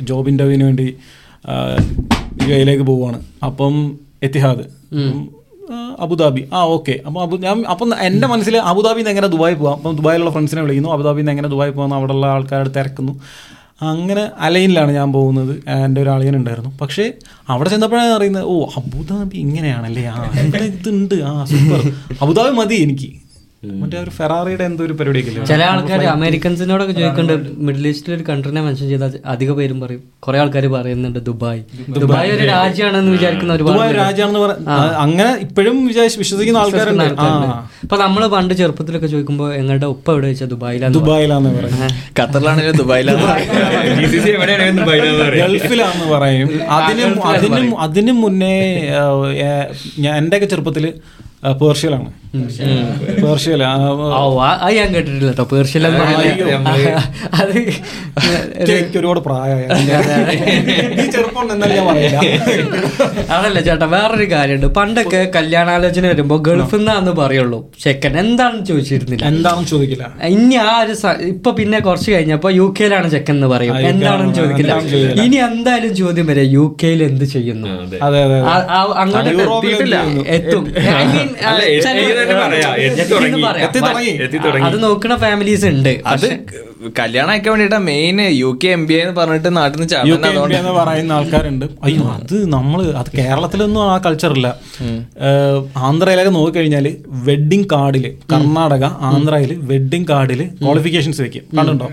ജോബ് 0.00 0.28
ഇന്റർവ്യൂവിന് 0.28 0.64
വേണ്ടി 0.64 0.88
യു 2.42 2.52
എയിലേക്ക് 2.58 2.82
പോവുകയാണ് 2.82 3.18
അപ്പം 3.48 3.74
എത്തിഹാദ്. 4.22 4.64
അബുദാബി. 6.00 6.42
ആ 6.54 6.60
ഓക്കെ. 6.74 6.94
അപ്പോൾ 7.06 7.22
അബു 7.22 7.36
ഞാൻ 7.36 7.64
അപ്പം 7.70 7.88
എന്റെ 8.00 8.26
മനസ്സിൽ 8.26 8.56
അബുദാബിയിൽ 8.56 8.98
നിന്ന് 8.98 9.10
എങ്ങനെ 9.10 9.26
ദുബായ് 9.26 9.54
പോകാം 9.54 9.74
അപ്പം 9.76 9.96
ദുബായിലുള്ള 9.96 10.30
ഫ്രണ്ട്സിനെ 10.30 10.62
വിളിക്കുന്നു. 10.62 10.90
അബുദാബിയിൽ 10.92 11.22
നിന്ന് 11.22 11.32
എങ്ങനെ 11.32 11.48
ദുബായ് 11.48 11.70
പോകാമെന്ന് 11.70 11.96
അവിടെയുള്ള 11.96 12.26
ആൾക്കാരുടെ 12.26 12.72
തിരക്കുന്നു. 12.78 13.20
അങ്ങനെ 13.82 14.30
അലൈനിലാണ് 14.38 14.92
ഞാൻ 14.92 15.12
പോകുന്നത്. 15.12 15.52
എന്റെ 15.84 16.02
ഒരു 16.02 16.10
അളിയൻ 16.10 16.36
ഉണ്ടായിരുന്നു 16.36 16.70
പക്ഷേ 16.80 17.12
അവിടെ 17.48 17.68
ചെന്നപ്പോഴാണ് 17.68 18.08
അറിയുന്നത് 18.08 18.44
ഓ 18.44 18.66
അബുദാബി 18.76 19.36
ഇങ്ങനെയാണല്ലേ? 19.36 20.04
ആ 20.04 20.30
ഇവിടെ 20.44 20.64
ഇതുണ്ട്. 20.64 21.14
ആ 21.14 21.44
സൂപ്പർ. 21.44 21.92
അബുദാബി 22.22 22.50
മതി 22.50 22.74
എനിക്ക്. 22.74 23.10
മറ്റേ 23.64 23.98
ഒരു 24.02 24.10
ഫെറാറിയുടെ 24.10 24.64
എന്തോ 24.64 24.84
ഒരു 24.84 24.92
പരിപാടിയൊക്കെ 24.92 25.44
ചില 25.44 25.62
ആൾക്കാർ 25.64 26.00
അമേരിക്കൻസിനോടൊക്കെ 26.06 26.92
ചോദിക്കുന്നുണ്ട് 26.92 27.48
മിഡിൽ 27.68 27.88
ഈസ്റ്റിൽ 27.88 28.12
ഒരു 28.14 28.24
കൺട്രീനെ 28.28 28.60
മെൻഷൻ 28.60 28.88
ചെയ്താൽ 28.88 29.12
അധിക 29.26 29.50
പേരും 29.52 29.80
പറയും. 29.80 30.02
കുറെ 30.18 30.38
ആൾക്കാർ 30.38 30.66
പറയുന്നുണ്ട് 30.66 31.18
ദുബായ്. 31.26 31.62
ദുബായ്. 31.88 32.30
ഒരു 32.30 32.44
രാജ്യമാണെന്ന് 32.44 33.12
വിചാരിക്കുന്ന 33.12 33.52
ഒരുപാട്. 33.52 33.94
രാജ്യമാണെന്ന് 33.96 34.70
അങ്ങനെ 35.04 35.30
ഇപ്പോഴും 35.40 35.86
വിചാരിച്ച് 35.86 36.18
വിശ്വസിക്കുന്ന 36.18 36.58
ആൾക്കാരുണ്ട്. 36.58 37.04
അപ്പൊ 37.04 37.48
ഇപ്പൊ 37.82 37.96
നമ്മൾ 37.96 38.26
പണ്ട് 38.26 38.54
ചെറുപ്പത്തിലൊക്കെ 38.54 39.06
ചോദിക്കുമ്പോ 39.06 39.52
ഞങ്ങളുടെ 39.54 39.86
ഉപ്പ 39.86 40.12
എവിടെ 40.12 40.26
വെച്ചാൽ 40.26 40.46
ദുബായിലാണ് 40.46 40.94
ദുബായിലാന്ന് 40.94 41.50
പറയും. 41.58 41.78
ഖത്തറിലാണെങ്കിലും 42.20 42.76
ദുബായിലാണ് 42.76 43.22
ഗൾഫിലാന്ന് 45.38 46.06
പറയും. 46.14 46.50
അതിനും 46.70 47.26
അതിനും 47.26 47.80
അതിനും 47.80 48.20
മുന്നേ 48.20 48.54
ഞാൻ 49.98 50.16
എന്റെയൊക്കെ 50.16 50.48
ചെറുപ്പത്തിൽ 50.48 50.86
ഓ 54.14 54.40
ആ- 54.40 54.58
അത് 54.60 54.74
ഞാൻ 54.74 54.94
കേട്ടിട്ടില്ല 54.94 55.26
കേട്ടോ 55.26 55.44
അത് 57.32 57.52
ഒരുപാട് 58.96 59.20
പ്രായമായി. 59.20 59.66
അതല്ല 63.30 63.60
ചേട്ടാ 63.60 63.84
വേറൊരു 63.86 64.30
കാര്യമുണ്ട്. 64.30 64.66
പണ്ടൊക്കെ 64.66 65.30
കല്യാണാലോചന 65.36 66.06
വരുമ്പോ 66.06 66.36
ഗൾഫിൽ 66.36 66.76
നിന്നാന്ന് 66.76 67.10
പറയുള്ളൂ. 67.10 67.72
ചെക്കൻ 67.82 68.18
എന്താണെന്ന് 68.18 68.66
ചോദിച്ചിരുന്നില്ല. 68.66 69.26
എന്താണെന്ന് 69.26 69.68
ചോദിക്കില്ല. 69.68 70.12
ഇനി 70.26 70.54
ആ 70.54 70.80
ഒരു 70.80 70.94
ഇപ്പൊ 71.24 71.50
പിന്നെ 71.52 71.78
കുറച്ച് 71.78 72.10
കഴിഞ്ഞപ്പോ 72.12 72.50
യു 72.50 72.74
കെയിലാണ് 72.80 73.10
ചെക്കൻ 73.10 73.34
എന്ന് 73.34 73.46
പറയും. 73.46 73.74
എന്താണെന്ന് 73.88 74.34
ചോദിക്കില്ല. 74.34 74.72
ഇനി 75.22 75.36
എന്തായാലും 75.36 75.96
ചോദ്യം 75.96 76.26
വരെ 76.26 76.40
യു 76.48 76.76
കെയിൽ 76.82 77.02
എന്ത് 77.02 77.24
ചെയ്യുന്നു? 77.24 77.68
അങ്ങോട്ട് 79.00 80.30
എത്തും. 80.30 80.64
അത് 84.68 84.76
നോക്കുന്ന 84.82 85.16
ഫാമിലീസ് 85.16 85.66
ഉണ്ട്. 85.72 85.92
അത് 86.06 86.26
കല്യാണം 86.98 87.32
ആക്കാൻ 87.32 87.50
വേണ്ടിട്ടാ 87.52 87.78
main 87.86 88.18
U 88.34 88.50
K 88.62 88.68
M 88.68 88.86
B 88.86 88.94
എന്ന് 88.96 89.14
പറഞ്ഞിട്ട് 89.16 89.50
നാട്ടിൽ 89.56 89.80
നിന്ന് 89.80 90.72
പറയുന്ന 90.78 91.12
ആൾക്കാരുണ്ട്. 91.12 91.64
അയ്യോ 91.84 92.04
അത് 92.12 92.36
നമ്മൾ 92.48 92.80
അത് 93.00 93.10
കേരളത്തിലൊന്നും 93.18 93.82
ആ 93.86 93.96
കൾച്ചർ 94.06 94.32
ഇല്ല. 94.32 94.48
ഏഹ്, 95.28 95.58
ആന്ധ്രയിലൊക്കെ 95.80 96.30
നോക്കിക്കഴിഞ്ഞാൽ 96.30 96.86
വെഡിങ് 97.26 97.68
കാർഡിൽ 97.72 98.04
കർണാടക 98.32 98.84
ആന്ധ്രയിൽ 99.10 99.52
വെഡിങ് 99.72 100.08
കാർഡിൽ 100.08 100.42
ക്വാളിഫിക്കേഷൻസ് 100.62 101.20
വെക്കും. 101.22 101.44
കണ്ടുണ്ടോ 101.58 101.88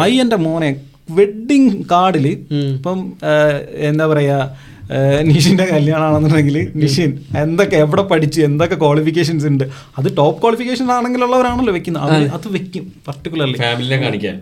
അയ്യന്റെ 0.00 0.38
മോനെ 0.46 0.70
വെഡിങ് 1.10 1.70
കാർഡിൽ 1.92 2.26
ഇപ്പം 2.70 2.98
എന്താ 3.88 4.06
പറയാ 4.06 4.38
ഏഹ്, 4.88 5.22
നിഷിന്റെ 5.28 5.64
കല്യാണമാണെന്നുണ്ടെങ്കിൽ 5.66 6.56
നിഷിൻ 6.82 7.10
എന്തൊക്കെ 7.42 7.76
എവിടെ 7.84 8.04
പഠിച്ചു 8.10 8.40
എന്തൊക്കെ 8.42 8.76
ക്വാളിഫിക്കേഷൻസ് 8.76 9.48
ഉണ്ട്? 9.50 9.64
അത് 9.98 10.08
ടോപ്പ് 10.16 10.38
ക്വാളിഫിക്കേഷൻ 10.42 10.86
ആണെങ്കിലുള്ളവരാണല്ലോ 10.94 11.74
വെക്കുന്നത്. 11.76 12.04
അത് 12.08 12.28
അത് 12.36 12.46
വെക്കും 12.54 12.86
പർട്ടിക്കുലർലി 13.08 13.58
ഫാമിലിനെ 13.64 13.98
കാണിക്കാൻ. 14.04 14.36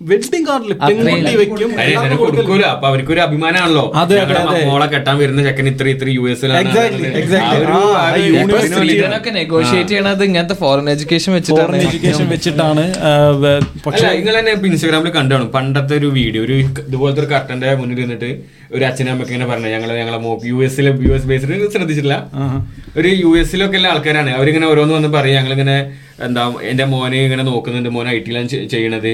വെഡിങ് 0.00 0.46
കാർഡിൽ 0.46 0.72
പെൺകുട്ടി 0.80 1.34
വെക്കും 1.36 1.70
അഭിമാനമാണല്ലോ. 3.24 3.84
അതെ, 4.00 4.16
അതെ, 4.24 4.58
മോളെ 4.66 4.86
കെട്ടാൻ 4.92 5.16
വരുന്ന 5.20 5.40
ചെക്കൻ 5.46 5.68
ഇത്ര 5.70 5.86
ഇത്ര 5.94 6.08
യു 6.16 6.24
എസ് 6.32 6.44
ഇതിനൊക്കെ 8.88 9.30
നെഗോഷിയേറ്റ് 9.38 9.90
ചെയ്യണത് 9.90 10.24
ഇങ്ങനത്തെ 10.24 10.56
ഫോറിൻ 10.60 10.90
എഡ്യൂക്കേഷൻ 10.94 11.30
ഫോറിൻ 11.30 11.36
വെച്ചിട്ടാണ് 11.38 11.78
എഡ്യൂക്കേഷൻ 11.82 12.26
വെച്ചിട്ടാണ് 12.34 12.84
പക്ഷെ 13.86 14.06
നിങ്ങൾ 14.12 14.36
തന്നെ 14.40 14.54
ഇൻസ്റ്റാഗ്രാമിൽ 14.70 15.12
കണ്ടാണ് 15.16 15.46
പണ്ടത്തെ 15.56 15.96
ഒരു 16.00 16.10
വീഡിയോ 16.18 16.42
ഒരു 16.46 16.56
ഇതുപോലത്തെ 16.84 17.22
ഒരു 17.24 17.30
കർട്ടന്റെ 17.32 17.70
മുന്നിൽ 17.80 18.00
നിന്നിട്ട് 18.04 18.30
ഒരു 18.72 18.84
അച്ഛനും 18.84 19.10
അമ്മയ്ക്ക് 19.10 19.32
ഇങ്ങനെ 19.32 19.50
പറഞ്ഞു 19.50 19.68
ഞങ്ങളെ 19.68 19.94
ഞങ്ങളെ 19.94 20.18
മോ 20.18 20.40
യു 20.44 20.64
എസിലെ 20.64 20.90
യു 21.00 21.12
എസ് 21.12 21.26
ബേസിൽ 21.26 21.68
ശ്രദ്ധിച്ചിട്ടില്ല. 21.70 22.16
ഒരു 22.96 23.08
യു 23.08 23.36
എസിലൊക്കെ 23.40 23.76
ഉള്ള 23.76 23.88
ആൾക്കാരാണ്. 23.88 24.30
അവരിങ്ങനെ 24.30 24.66
ഓരോന്ന് 24.66 24.94
വന്ന് 24.94 25.08
പറയും. 25.08 25.34
ഞങ്ങളിങ്ങനെ 25.34 25.76
എന്താ 26.24 26.42
എന്റെ 26.70 26.84
മോനെ 26.92 27.18
ഇങ്ങനെ 27.26 27.42
നോക്കുന്നുണ്ട്. 27.48 27.90
മോനെ 27.96 28.10
ഐ 28.16 28.18
ടിയിലാണ് 28.26 28.48
ചെയ്യണത്. 28.74 29.12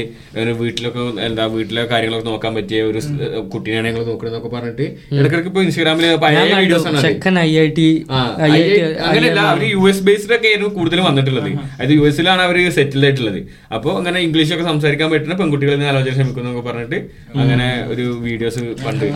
വീട്ടിലൊക്കെ 0.60 1.02
എന്താ 1.26 1.44
വീട്ടിലെ 1.54 1.82
കാര്യങ്ങളൊക്കെ 1.92 2.26
നോക്കാൻ 2.30 2.52
പറ്റിയ 2.58 2.82
ഒരു 2.90 3.00
കുട്ടീനെയാണ് 3.52 3.86
ഞങ്ങൾ 3.88 4.02
നോക്കണെന്നൊക്കെ 4.10 4.50
പറഞ്ഞിട്ട് 4.54 4.84
ഇടയ്ക്കിടയ്ക്ക് 5.18 5.50
ഇപ്പൊ 5.52 5.62
ഇൻസ്റ്റാഗ്രാമിൽ 5.66 6.06
പഴയ 6.24 6.44
വീഡിയോസ് 6.60 6.86
ആണ് 6.90 7.00
അങ്ങനെയല്ല 9.06 9.40
അവർ 9.52 9.64
യു 9.74 9.82
എസ് 9.92 10.04
ബേസ്ഡ് 10.08 10.34
ഒക്കെ 10.38 10.48
ആയിരുന്നു 10.52 10.70
കൂടുതലും 10.78 11.06
വന്നിട്ടുള്ളത്. 11.10 11.50
അതായത് 11.74 11.94
യു 11.98 12.04
എസിലാണ് 12.10 12.42
അവർ 12.46 12.58
സെറ്റിൽഡ് 12.78 13.06
ആയിട്ടുള്ളത്. 13.08 13.40
അപ്പോൾ 13.76 13.92
അങ്ങനെ 13.98 14.20
ഇംഗ്ലീഷ് 14.28 14.54
ഒക്കെ 14.56 14.66
സംസാരിക്കാൻ 14.70 15.10
പറ്റുന്ന 15.14 15.36
പെൺകുട്ടികളിൽ 15.42 15.76
നിന്ന് 15.78 15.90
ആലോചന 15.92 16.14
ശ്രമിക്കുന്നു 16.18 16.64
പറഞ്ഞിട്ട് 16.70 16.98
അങ്ങനെ 17.42 17.68
ഒരു 17.94 18.06
വീഡിയോസ് 18.28 18.64
പണ്ട് 18.86 19.06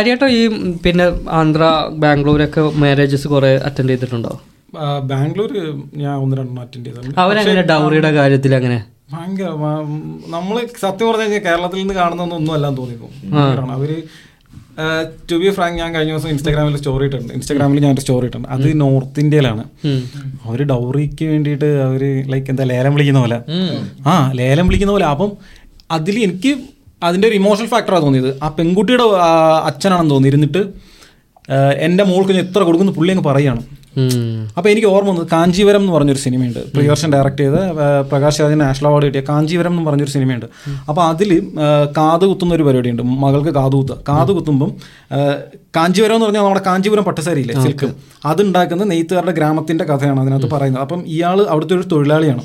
അരിയാട്ടോ 0.00 0.28
ഈ 0.34 0.38
ഈ 0.38 0.44
പിന്നെ 0.84 1.06
ആന്ധ്ര 1.40 1.64
ബാംഗ്ലൂരൊക്കെ 2.02 2.62
മാരേജസ് 2.82 3.28
കുറെ 3.32 3.50
അറ്റൻഡ് 3.68 3.92
ചെയ്തിട്ടുണ്ടോ? 3.92 4.32
ബാംഗ്ലൂർ 5.10 5.50
ഞാൻ 6.02 6.14
ഒന്ന് 6.22 6.34
രണ്ടെണ്ണം 6.38 6.62
അറ്റൻഡ് 6.62 6.86
ചെയ്തിട്ടുണ്ട് 6.86 7.68
ഡൗറിയുടെ 7.72 8.12
കാര്യത്തിൽ 8.20 8.54
അങ്ങനെ 8.60 8.78
ഭയങ്കര 9.12 9.50
നമ്മൾ 10.36 10.56
സത്യം 10.84 11.06
പറഞ്ഞു 11.08 11.24
കഴിഞ്ഞാൽ 11.24 11.42
കേരളത്തിൽ 11.44 11.78
നിന്ന് 11.82 11.94
കാണുന്നൊന്നും 11.98 12.36
ഒന്നും 12.40 12.54
അല്ലാന്ന് 12.56 12.78
തോന്നിപ്പോ 12.80 13.08
അവർ 13.76 13.90
ടു 15.30 15.36
ബി 15.42 15.48
ഫ്രാങ്ക് 15.54 15.76
ഞാൻ 15.82 15.90
കഴിഞ്ഞ 15.94 16.12
ദിവസം 16.14 16.30
ഇൻസ്റ്റാഗ്രാമിൽ 16.32 16.74
സ്റ്റോറി 16.80 17.04
ഇട്ടിട്ടുണ്ട്. 17.06 17.32
ഇൻസ്റ്റാഗ്രാമിൽ 17.36 17.80
ഞാൻ 17.84 17.92
ഒരു 17.96 18.02
സ്റ്റോറി 18.04 18.26
ഇട്ടിട്ടുണ്ട്. 18.26 18.48
അത് 18.56 18.66
നോർത്ത് 18.82 19.20
ഇന്ത്യയിലാണ് 19.24 19.64
അവർ 20.46 20.60
ഡൗറിക്ക് 20.72 21.24
വേണ്ടിയിട്ട് 21.32 21.68
അവർ 21.86 22.02
ലൈക്ക് 22.32 22.50
എന്താ 22.52 22.66
ലേലം 22.72 22.92
വിളിക്കുന്ന 22.96 23.22
പോലെ. 23.24 23.38
ആ 24.10 24.14
ലേലം 24.40 24.66
വിളിക്കുന്ന 24.68 24.92
പോലെ. 24.96 25.06
അപ്പം 25.14 25.32
അതിൽ 25.96 26.18
എനിക്ക് 26.26 26.52
അതിന്റെ 27.08 27.26
ഒരു 27.30 27.36
ഇമോഷണൽ 27.40 27.68
ഫാക്ടറാണ് 27.72 28.04
തോന്നിയത്. 28.06 28.30
ആ 28.44 28.48
പെൺകുട്ടിയുടെ 28.58 29.08
അച്ഛനാണെന്ന് 29.70 30.14
തോന്നി 30.14 30.30
ഇരുന്നിട്ട് 30.32 30.62
എന്റെ 31.88 32.04
മോൾക്ക് 32.12 32.32
ഞാൻ 32.36 32.42
എത്ര 32.46 32.62
കൊടുക്കുന്നു 32.68 32.94
പുള്ളി 32.96 33.12
അങ്ങ് 33.14 33.26
പറയാണ്. 33.28 33.62
അപ്പോൾ 34.56 34.68
എനിക്ക് 34.68 34.88
ഓർമ്മ 34.94 35.10
വന്നത് 35.10 35.28
കാഞ്ചീവരം 35.32 35.80
എന്ന് 35.80 35.92
പറഞ്ഞൊരു 35.92 36.18
സിനിമയുണ്ട്. 36.18 36.60
പ്രിയർഷൻ 36.76 37.08
ഡയറക്ട് 37.12 37.42
ചെയ്ത് 37.42 37.60
പ്രകാശ് 38.10 38.40
രാജിന് 38.42 38.60
നാഷണൽ 38.60 38.88
അവാർഡ് 38.90 39.06
കിട്ടിയ 39.06 39.22
കാഞ്ചീവരം 39.28 39.72
എന്ന് 39.72 39.84
പറഞ്ഞൊരു 39.90 40.10
സിനിമയുണ്ട്. 40.10 40.46
അപ്പോൾ 40.88 41.02
അതിൽ 41.02 41.30
കാത് 41.98 42.24
കുത്തുന്ന 42.26 42.54
ഒരു 42.54 42.66
പരിപാടിയുണ്ട്. 42.68 43.02
മകൾക്ക് 43.24 43.52
കാത് 43.58 43.72
കുത്തുക 43.72 43.98
കാത് 44.08 44.32
കുത്തുമ്പം 44.38 44.72
കാഞ്ചീപുരം 45.76 46.14
എന്ന് 46.14 46.26
പറഞ്ഞാൽ 46.26 46.42
നമ്മുടെ 46.42 46.62
കാഞ്ചീപുരം 46.66 47.04
പട്ടസരിയില്ലേ 47.04 47.54
സിൽക്ക്. 47.64 47.88
അതുണ്ടാക്കുന്ന 48.24 48.84
നെയ്ത്തുകാരുടെ 48.84 49.32
ഗ്രാമത്തിന്റെ 49.32 49.84
കഥയാണ് 49.84 50.20
അതിനകത്ത് 50.20 50.50
പറയുന്നത്. 50.54 50.82
അപ്പം 50.82 51.00
ഇയാൾ 51.06 51.38
അവിടുത്തെ 51.52 51.74
ഒരു 51.74 51.86
തൊഴിലാളിയാണ്. 51.92 52.42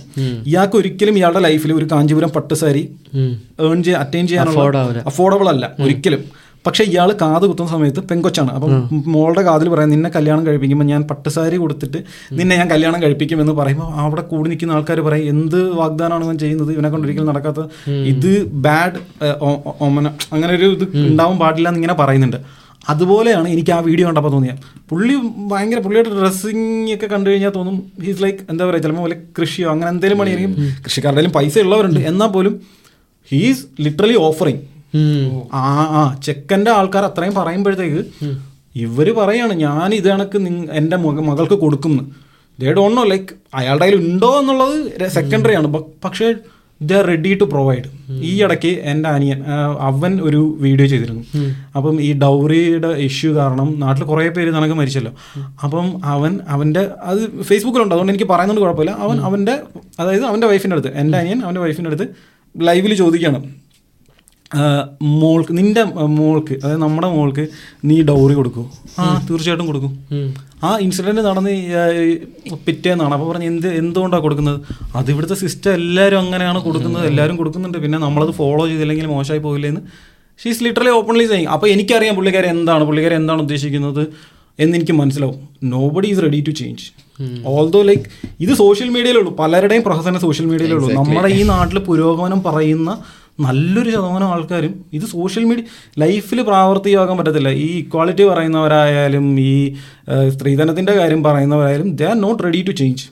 ഇയാൾക്ക് 0.47 0.77
ഒരിക്കലും 0.77 1.17
ഇയാളുടെ 1.17 1.39
ലൈഫിൽ 1.39 1.73
ഒരു 1.73 1.87
കാഞ്ചീപുരം 1.91 2.29
പട്ടുസാരി 2.29 2.83
ഏൺ 3.15 3.83
ചെയ്യാൻ 3.83 3.99
അറ്റൈൻ 4.01 4.27
ചെയ്യാനുള്ള 4.27 5.01
അഫോർഡബിൾ 5.11 5.49
അല്ല 5.49 5.71
ഒരിക്കലും. 5.79 6.23
പക്ഷെ 6.65 6.83
ഇയാൾ 6.89 7.09
കാത് 7.21 7.45
കുത്തുന്ന 7.49 7.69
സമയത്ത് 7.73 8.01
പെങ്കൊച്ചാണ്. 8.09 8.51
അപ്പം 8.57 8.71
മോളുടെ 9.13 9.41
കാതിൽ 9.47 9.67
പറയാം 9.73 9.89
നിന്നെ 9.93 10.09
കല്യാണം 10.15 10.43
കഴിപ്പിക്കുമ്പോൾ 10.47 10.87
ഞാൻ 10.91 11.01
പട്ടുസാരി 11.11 11.57
കൊടുത്തിട്ട് 11.63 11.99
നിന്നെ 12.39 12.55
ഞാൻ 12.59 12.67
കല്യാണം 12.73 12.99
കഴിപ്പിക്കുമെന്ന് 13.03 13.53
പറയുമ്പോൾ 13.59 13.89
അവിടെ 14.03 14.23
കൂടി 14.31 14.47
നിൽക്കുന്ന 14.51 14.77
ആൾക്കാർ 14.77 14.99
പറയും 15.07 15.27
എന്ത് 15.33 15.59
വാഗ്ദാനമാണ് 15.79 16.25
ഇവൻ 16.27 16.37
ചെയ്യുന്നത്? 16.43 16.71
ഇവനെ 16.75 16.89
കൊണ്ട് 16.93 17.05
ഒരിക്കലും 17.07 17.29
നടക്കാത്ത 17.31 17.61
ഇത് 18.13 18.31
ബാഡ് 18.65 18.99
ഒമന 19.87 20.07
അങ്ങനെ 20.33 20.51
ഒരു 20.59 20.69
ഇത് 20.77 20.85
ഉണ്ടാവാൻ 21.09 21.37
പാടില്ല 21.43 21.69
എന്ന് 21.71 21.81
ഇങ്ങനെ 21.81 21.97
പറയുന്നുണ്ട്. 22.03 22.39
അതുപോലെയാണ് 22.91 23.47
എനിക്ക് 23.55 23.71
ആ 23.75 23.77
വീഡിയോ 23.87 24.05
കണ്ടപ്പോൾ 24.07 24.31
തോന്നിയത്. 24.33 24.61
പുള്ളി 24.89 25.13
ഭയങ്കര 25.51 25.79
പുള്ളിയുടെ 25.85 26.11
ഡ്രസ്സിങ് 26.19 26.93
ഒക്കെ 26.95 27.07
കണ്ടു 27.13 27.27
കഴിഞ്ഞാൽ 27.29 27.53
തോന്നും 27.57 27.77
ഹീസ് 28.05 28.21
ലൈക്ക് 28.23 28.41
എന്താ 28.51 28.63
പറയുക 28.69 28.83
ചിലപ്പോൾ 28.85 29.05
പോലെ 29.05 29.17
കൃഷിയോ 29.37 29.67
അങ്ങനെ 29.73 29.89
എന്തെങ്കിലും 29.93 30.19
പണിയായിരിക്കും. 30.21 30.53
കൃഷിക്കാരുടെ 30.85 31.31
പൈസ 31.37 31.57
ഉള്ളവരുണ്ട്. 31.65 32.01
എന്നാൽ 32.11 32.31
പോലും 32.35 32.55
ഹീസ് 33.31 33.63
ലിറ്ററലി 33.85 34.17
ഓഫറിങ് 34.27 34.61
ആ 35.53 35.83
ആ 35.83 36.19
ചെക്കന്റെ 36.23 36.71
ആൾക്കാർ 36.71 37.05
അത്രയും 37.05 37.33
പറയുമ്പോഴത്തേക്ക് 37.33 38.25
ഇവർ 38.75 39.11
പറയാണ് 39.11 39.53
ഞാൻ 39.53 39.93
ഇത് 39.93 40.07
കണക്ക് 40.07 40.37
എന്റെ 40.71 40.97
മക- 40.97 41.23
മകൾക്ക് 41.23 41.53
കൊടുക്കുന്നു. 41.53 42.03
ദേ 42.59 42.73
ഡോണ്ട് 42.73 42.97
നോ 42.97 43.03
ലൈക്ക് 43.03 43.25
അയാളുടെ 43.55 43.85
കയ്യിൽ 43.85 43.97
ഉണ്ടോ 43.97 44.39
എന്നുള്ളത് 44.39 45.07
സെക്കൻഡറി 45.07 45.53
ആണ്. 45.55 45.67
പക്ഷേ 46.03 46.33
they 46.81 46.93
are 46.93 47.05
ready 47.05 47.33
to 47.33 47.43
provide 47.43 47.83
ഈ 48.11 48.43
ഇടയ്ക്ക് 48.43 48.67
എന്റെ 48.67 49.09
അനിയൻ 49.09 49.43
അവൻ 49.79 50.21
ഒരു 50.21 50.57
വീഡിയോ 50.59 50.87
ചെയ്തിരുന്നു. 50.87 51.23
അപ്പം 51.75 52.01
ഈ 52.01 52.13
ഡൗറിയുടെ 52.13 52.87
ഇഷ്യൂ 52.87 53.35
കാരണം 53.35 53.79
നാട്ടിൽ 53.79 54.03
കുറേ 54.03 54.29
പേര് 54.29 54.55
നിനക്ക് 54.55 54.73
മരിച്ചല്ലോ. 54.73 55.11
അപ്പം 55.63 56.05
അവൻ 56.05 56.39
അവന്റെ 56.47 56.87
അത് 57.03 57.41
ഫേസ്ബുക്കിലുണ്ട് 57.41 57.95
അതുകൊണ്ട് 57.95 58.13
എനിക്ക് 58.13 58.29
പറയുന്നത് 58.29 58.59
കുഴപ്പമില്ല. 58.59 58.91
അവൻ 58.91 59.21
അവന്റെ 59.21 59.59
അതായത് 59.99 60.23
അവന്റെ 60.23 60.47
വൈഫിന്റെ 60.47 60.75
അടുത്ത് 60.75 60.97
എന്റെ 60.97 61.17
അനിയൻ 61.17 61.43
അവന്റെ 61.43 61.61
വൈഫിന്റെ 61.61 61.91
അടുത്ത് 61.91 62.07
ലൈവിൽ 62.61 62.93
ചോദിക്കുകയാണ് 62.93 63.62
മോൾക്ക് 65.21 65.51
നിന്റെ 65.57 65.83
മോൾക്ക് 66.19 66.55
അതായത് 66.63 66.81
നമ്മുടെ 66.85 67.07
മോൾക്ക് 67.17 67.43
നീ 67.89 67.95
ഡൗറി 68.09 68.33
കൊടുക്കൂ. 68.39 68.63
ആ 68.99 69.03
തീർച്ചയായിട്ടും 69.29 69.67
കൊടുക്കും. 69.71 69.93
ആ 70.67 70.69
ഇൻസിഡന്റ് 70.85 71.21
നടന്ന് 71.27 71.53
പിറ്റേന്നാണ്. 72.67 73.13
അപ്പോൾ 73.17 73.29
പറഞ്ഞ് 73.31 73.47
എന്ത് 73.53 73.67
എന്തുകൊണ്ടാണ് 73.81 74.23
കൊടുക്കുന്നത്? 74.25 74.59
അത് 74.99 75.09
ഇവിടുത്തെ 75.13 75.37
സിസ്റ്റം 75.43 75.73
എല്ലാവരും 75.79 76.19
അങ്ങനെയാണ് 76.23 76.59
കൊടുക്കുന്നത്. 76.67 77.05
എല്ലാവരും 77.11 77.37
കൊടുക്കുന്നുണ്ട്. 77.41 77.79
പിന്നെ 77.85 77.99
നമ്മളത് 78.05 78.33
ഫോളോ 78.41 78.65
ചെയ്തില്ലെങ്കിൽ 78.71 79.07
മോശമായി 79.15 79.43
പോകില്ലെന്ന് 79.47 79.81
ഷീസ് 80.43 80.63
ലിറ്ററലി 80.65 80.93
ഓപ്പൺലി 80.99 81.25
ചെയ്യും 81.31 81.49
അപ്പോൾ 81.55 81.67
എനിക്കറിയാം 81.73 82.15
പുള്ളിക്കാരെ 82.19 82.47
എന്താണ് 82.57 82.83
പുള്ളിക്കാരെ 82.89 83.15
എന്താണ് 83.21 83.41
ഉദ്ദേശിക്കുന്നത് 83.45 84.03
എന്ന് 84.59 84.73
എനിക്ക് 84.77 84.95
മനസ്സിലാവും. 85.01 85.37
Nobody 85.95 86.07
is 86.13 86.21
ready 86.25 86.39
to 86.47 86.51
change 86.59 86.85
although 87.53 87.79
like 87.89 88.05
ഇത് 88.43 88.53
സോഷ്യൽ 88.61 88.89
മീഡിയയിലുള്ളൂ 88.95 89.31
പലരുടെയും 89.41 89.83
പ്രഹസനം 89.87 90.21
സോഷ്യൽ 90.25 90.45
മീഡിയയിലുള്ളൂ 90.51 90.87
നമ്മുടെ 90.99 91.29
ഈ 91.39 91.41
നാട്ടിൽ 91.51 91.79
പുരോഗമനം 91.89 92.39
പറയുന്ന 92.47 92.91
നല്ലൊരു 93.39 93.89
ശതമാനം 93.93 94.27
ആൾക്കാരും 94.33 94.73
ഇത് 94.97 95.05
സോഷ്യൽ 95.13 95.43
മീഡിയ 95.49 95.63
ലൈഫിൽ 96.03 96.39
പ്രാവർത്തികമാക്കാൻ 96.49 97.17
പറ്റത്തില്ല. 97.19 97.49
ഈ 97.65 97.67
ഇക്വാളിറ്റി 97.83 98.23
പറയുന്നവരായാലും 98.31 99.25
ഈ 99.39 99.55
സ്ത്രീധനത്തിന്റെ 100.35 100.93
കാര്യം 100.99 101.21
പറയുന്നവരായാലും 101.27 101.89
they 102.01 102.05
are 102.11 102.17
not 102.25 102.41
ready 102.47 102.61
to 102.67 102.75
change 102.81 103.05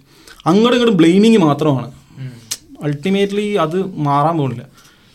അങ്ങോട്ടും 0.51 0.75
ഇങ്ങോട്ടും 0.77 0.99
ബ്ലെയിമിങ് 1.01 1.41
മാത്രമാണ്. 1.47 1.89
അൾട്ടിമേറ്റ്ലി 2.85 3.47
അത് 3.65 3.77
മാറാൻ 4.07 4.35
പോകുന്നില്ല. 4.37 4.63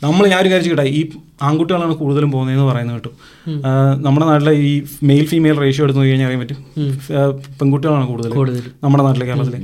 നമ്മൾ 0.03 0.25
ഞാൻ 0.33 0.41
ഒരു 0.45 0.51
കാര്യം 0.53 0.71
കേട്ടെ 0.73 0.87
ഈ 0.99 1.01
ആൺകുട്ടികളാണ് 1.47 1.95
കൂടുതലും 2.01 2.31
പോകുന്നതെന്ന് 2.35 2.67
പറയുന്നത് 2.71 2.97
കേട്ടു. 2.97 3.11
നമ്മുടെ 4.07 4.27
നാട്ടിലെ 4.31 4.53
ഈ 4.69 4.73
മെയിൽ 5.11 5.25
ഫീമെയിൽ 5.31 5.57
റേഷ്യോ 5.65 5.85
എടുത്ത് 5.87 6.01
നോക്കി 6.01 6.11
കഴിഞ്ഞാൽ 6.11 6.29
അറിയാൻ 6.29 6.43
പറ്റും. 6.43 6.59
പെൺകുട്ടികളാണ് 7.61 8.07
കൂടുതൽ 8.11 8.31
നമ്മുടെ 8.85 9.05
നാട്ടിലെ 9.07 9.27
കേരളത്തിൽ 9.31 9.57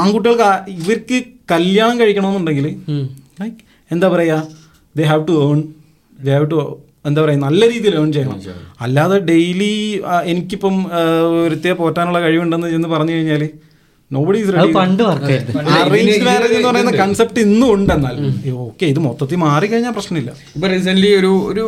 ആൺകുട്ടികൾക്ക് 0.00 0.50
ഇവർക്ക് 0.76 1.18
കല്യാണം 1.54 1.96
കഴിക്കണമെന്നുണ്ടെങ്കിൽ 2.00 2.68
ലൈക്ക് 3.40 3.58
എന്താ 3.90 4.08
പറയുക 4.14 4.36
they 4.98 5.04
have 5.12 5.24
to 5.30 5.36
earn 5.46 5.60
they 6.24 6.32
have 6.36 6.48
to 6.54 6.58
എന്താ 7.08 7.20
പറയുക 7.24 7.40
നല്ല 7.46 7.62
രീതിയിൽ 7.72 7.94
ഏൺ 8.02 8.10
ചെയ്യണം. 8.16 8.38
അല്ലാതെ 8.84 9.18
ഡെയിലി 9.30 9.72
എനിക്കിപ്പം 10.32 10.76
വൃത്തിയെ 10.84 11.46
ഒരുത്തിയെ 11.46 11.74
പോറ്റാനുള്ള 11.80 12.20
കഴിവുണ്ടെന്ന് 12.26 12.70
ചെന്ന് 12.74 12.90
പറഞ്ഞു 12.96 13.14
കഴിഞ്ഞാൽ 13.16 13.44
നോബഡി 14.10 14.38
ഈസ് 14.42 14.52
റെഡി 14.54 14.70
പണ്ട് 14.76 15.02
അറേഞ്ച് 15.02 16.20
മാരേജ് 16.26 16.54
എന്ന് 16.58 16.68
പറയുന്ന 16.68 16.92
കൺസെപ്റ്റ് 17.00 17.40
ഇന്നും 17.46 17.68
ഉണ്ട് 17.74 17.90
എന്നാൽ 17.96 18.16
ഓക്കെ 18.66 18.84
ഇത് 18.92 19.00
മൊത്തത്തിൽ 19.06 19.40
മാറി 19.42 19.66
കഴിഞ്ഞാൽ 19.72 19.94
പ്രശ്നമില്ല. 19.96 20.30
ഇപ്പൊ 20.56 20.68
റീസെന്റ് 20.72 21.10
ഒരു 21.20 21.32
ഒരു 21.50 21.64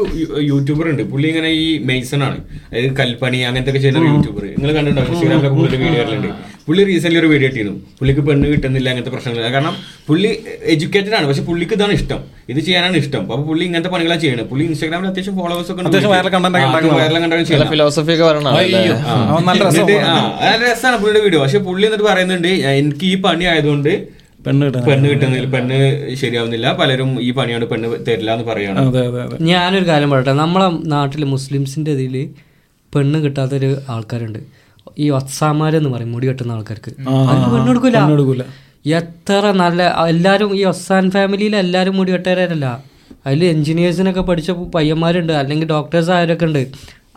യൂട്യൂബർ 0.50 0.86
ഉണ്ട്. 0.92 1.02
പുള്ളി 1.10 1.26
ഇങ്ങനെ 1.32 1.50
ഈ 1.64 1.66
മെയ്സൺ 1.90 2.22
ആണ്. 2.28 2.38
അതായത് 2.70 2.94
കൽപ്പണി 3.00 3.40
അങ്ങനത്തെ 3.48 3.72
ഒക്കെ 3.72 3.82
ചെയ്യുന്ന 3.84 4.12
യൂട്യൂബർ 4.14 4.44
നിങ്ങൾ 4.56 4.72
കണ്ടിട്ടുണ്ടോ? 4.78 5.10
ഇൻസ്റ്റാഗ്രാമിലൊക്കെ 5.12 5.50
കൂടുതൽ 5.58 5.78
വീഡിയോ 5.84 6.00
വരലുണ്ട്. 6.02 6.30
പുള്ളി 6.70 6.82
റീസെന്റ് 6.88 7.18
ഒരു 7.20 7.28
വീഡിയോ 7.30 7.48
ഇട്ടിരുന്നു. 7.50 7.78
പുള്ളിക്ക് 7.98 8.22
പെണ്ണ് 8.26 8.46
കിട്ടുന്നില്ല 8.50 8.88
അങ്ങനത്തെ 8.90 9.12
പ്രശ്നങ്ങൾ 9.14 9.40
കാരണം 9.48 9.74
പുള്ളി 10.08 10.28
എഡ്യൂക്കേറ്റഡ് 10.72 11.16
ആണ്. 11.18 11.26
പക്ഷെ 11.30 11.42
പുള്ളിക്ക് 11.48 11.74
ഇതാണ് 11.78 11.94
ഇഷ്ടം. 11.98 12.20
ഇത് 12.48 12.60
ചെയ്യാനാണ് 12.66 12.96
ഇഷ്ടം. 13.00 13.22
അപ്പൊ 13.26 13.44
പുള്ളി 13.48 13.64
ഇങ്ങനത്തെ 13.68 13.90
പണികളാണ് 13.94 14.20
ചെയ്യുന്നത്. 14.20 14.48
പുള്ളി 14.50 14.64
ഇൻസ്റ്റാഗ്രാമിൽ 14.68 15.08
അത്യാവശ്യം 15.10 15.36
ഫോളോവേഴ്സ് 15.40 15.72
ഒക്കെ 15.72 15.82
ഫിലോസഫി 17.72 18.12
ഒക്കെ 18.14 18.24
പറയണ 18.24 18.48
അയ്യോ. 18.60 18.94
അവൻ 19.32 19.42
നല്ല 19.48 19.62
രസമാണ്. 20.64 20.96
പുള്ളിയുടെ 21.00 21.22
വീഡിയോ 21.26 21.40
പക്ഷെ 21.42 21.60
പുള്ളി 21.68 21.86
എന്നിട്ട് 21.88 22.06
പറയുന്നുണ്ട് 22.10 22.48
"ഞാൻ- 22.56 22.78
എനിക്ക് 22.80 23.04
ഈ 23.06 23.16
പണി 23.26 23.44
ആയതുകൊണ്ട് 23.46 23.92
പെണ്ണ് 24.46 24.66
പെണ്ണ് 24.84 25.06
കിട്ടുന്നില്ല 25.08 25.48
പെണ്ണ് 25.54 25.78
ശരിയാവുന്നില്ല. 26.20 26.68
പലരും 26.78 27.10
ഈ 27.20 27.30
പണിയാണ് 27.32 27.64
പെണ്ണ് 27.72 27.88
തരില്ല 28.06 28.30
എന്ന് 28.36 28.46
പറയാണ് 28.46 28.78
അതെ 28.84 29.02
അതെ 29.08 29.20
അതെ. 29.24 29.36
ഞാനൊരു 29.48 29.86
കാര്യം 29.86 30.10
പറയട്ടെ. 30.12 30.34
നമ്മളെ 30.40 30.68
നാട്ടിൽ 30.92 31.24
മുസ്ലിംസിന്റെ 31.34 31.92
ഇതിൽ 31.98 32.14
പെണ്ണ് 32.92 33.18
കിട്ടാത്തൊരു 33.24 33.70
ആൾക്കാരുണ്ട്. 33.88 34.40
ഈ 35.04 35.06
ഒസാമാരെന്ന് 35.18 35.90
പറയും 35.94 36.12
മുടി 36.14 36.26
കെട്ടുന്ന 36.28 36.56
ആൾക്കാർക്ക്. 36.56 36.92
പെണ്ണെടുക്കൂല 37.96 38.44
എത്ര 38.98 39.44
നല്ല 39.62 39.80
എല്ലാവരും 40.12 40.50
ഈ 40.58 40.62
ഒസാൻ 40.72 41.04
ഫാമിലിയിൽ 41.14 41.54
എല്ലാവരും 41.64 41.96
മുടി 41.98 42.10
കെട്ടുകാരല്ല 42.12 42.66
അതിൽ 43.26 43.42
എഞ്ചിനീയേഴ്സിനൊക്കെ 43.54 44.22
പഠിച്ച 44.28 44.50
പയ്യന്മാരുണ്ട് 44.76 45.32
അല്ലെങ്കിൽ 45.40 45.68
ഡോക്ടേഴ്സ് 45.74 46.10
ആയവരൊക്കെ 46.16 46.46
ഉണ്ട്. 46.50 46.62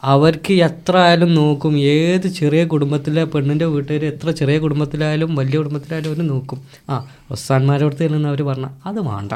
അവർക്ക് 0.04 0.54
എത്ര 0.54 0.98
ആയാലും 0.98 1.36
നോക്കും. 1.36 1.80
ഏത് 1.80 2.28
ചെറിയ 2.28 2.64
കുടുംബത്തിലെ 2.66 3.24
പെണ്ണിന്റെ 3.24 3.66
വീട്ടുകാർ 3.66 4.06
എത്ര 4.06 4.32
ചെറിയ 4.32 4.58
കുടുംബത്തിലായാലും 4.58 5.36
വലിയ 5.36 5.58
കുടുംബത്തിലായാലും 5.58 6.10
അവർ 6.10 6.28
നോക്കും. 6.28 6.62
ആ 6.90 7.08
ഒസാന്മാരോടത്ത് 7.32 8.14
നിന്ന് 8.14 8.30
അവർ 8.30 8.42
പറഞ്ഞ 8.42 8.66
അത് 8.86 9.00
വേണ്ട. 9.00 9.34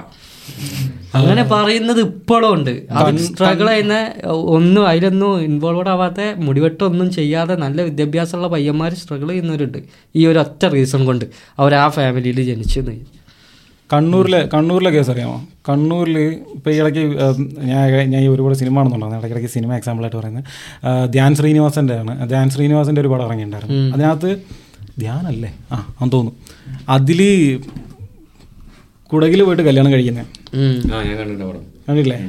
അങ്ങനെ 1.16 1.44
പറയുന്നത് 1.44 2.00
ഇപ്പോഴും 2.00 2.54
ഉണ്ട്. 2.54 2.84
അത് 2.92 3.18
സ്ട്രഗിൾ 3.18 3.68
ചെയ്യുന്ന 3.68 4.14
ഒന്നും 4.32 4.88
അതിലൊന്നും 4.88 5.42
ഇൻവോൾവഡ് 5.42 5.90
ആവാത്ത 5.90 6.16
മുടിവെട്ടൊന്നും 6.38 7.12
ചെയ്യാതെ 7.12 7.56
നല്ല 7.56 7.82
വിദ്യാഭ്യാസമുള്ള 7.82 8.48
പയ്യന്മാർ 8.48 8.94
സ്ട്രഗിൾ 8.94 9.30
ചെയ്യുന്നവരുണ്ട്. 9.30 9.78
ഈ 10.16 10.28
ഒരു 10.28 10.40
ഒറ്റ 10.40 10.66
റീസൺ 10.66 11.06
കൊണ്ട്. 11.06 11.26
അവർ 11.60 11.76
ആ 11.76 11.90
ഫാമിലിയിൽ 11.90 12.44
ജനിച്ചെന്ന് 12.44 13.18
കണ്ണൂരിലെ 13.92 14.40
കണ്ണൂരിലെ 14.54 14.90
കേസ് 14.96 15.12
അറിയാമോ? 15.14 15.36
കണ്ണൂരിൽ 15.68 16.18
ഇപ്പോൾ 16.56 16.72
ഈ 16.74 16.78
ഇടയ്ക്ക് 16.82 17.04
ഞാൻ 17.70 17.84
ഞാൻ 18.14 18.20
ഈ 18.24 18.28
ഒരുപാട് 18.34 18.56
സിനിമ 18.62 18.76
ആണെന്നുണ്ടായിരുന്നു 18.82 19.20
ഇടയ്ക്കിടയ്ക്ക് 19.22 19.52
സിനിമ 19.56 19.72
എക്സാമ്പിളായിട്ട് 19.80 20.18
പറയുന്നത്. 20.20 20.46
ധ്യാൻ 21.14 21.32
ശ്രീനിവാസന്റെ 21.40 21.96
ആണ്. 22.02 22.14
ധ്യാൻ 22.32 22.48
ശ്രീനിവാസന്റെ 22.56 23.02
ഒരു 23.04 23.12
പടം 23.14 23.26
ഇറങ്ങിയിട്ടുണ്ടായിരുന്നു 23.28 23.78
അതിനകത്ത് 23.96 24.32
ധ്യാനല്ലേ 25.04 25.52
ആ 25.74 25.78
അന്ന് 26.02 26.12
തോന്നുന്നു. 26.16 26.34
അതിൽ 26.96 27.22
കുടകിൽ 29.12 29.42
പോയിട്ട് 29.48 29.64
കല്യാണം 29.70 29.92
കഴിക്കുന്നത് 29.96 30.26
കണ്ടിട്ടില്ലേ? 30.92 31.48
കണ്ടില്ലേ 31.88 32.20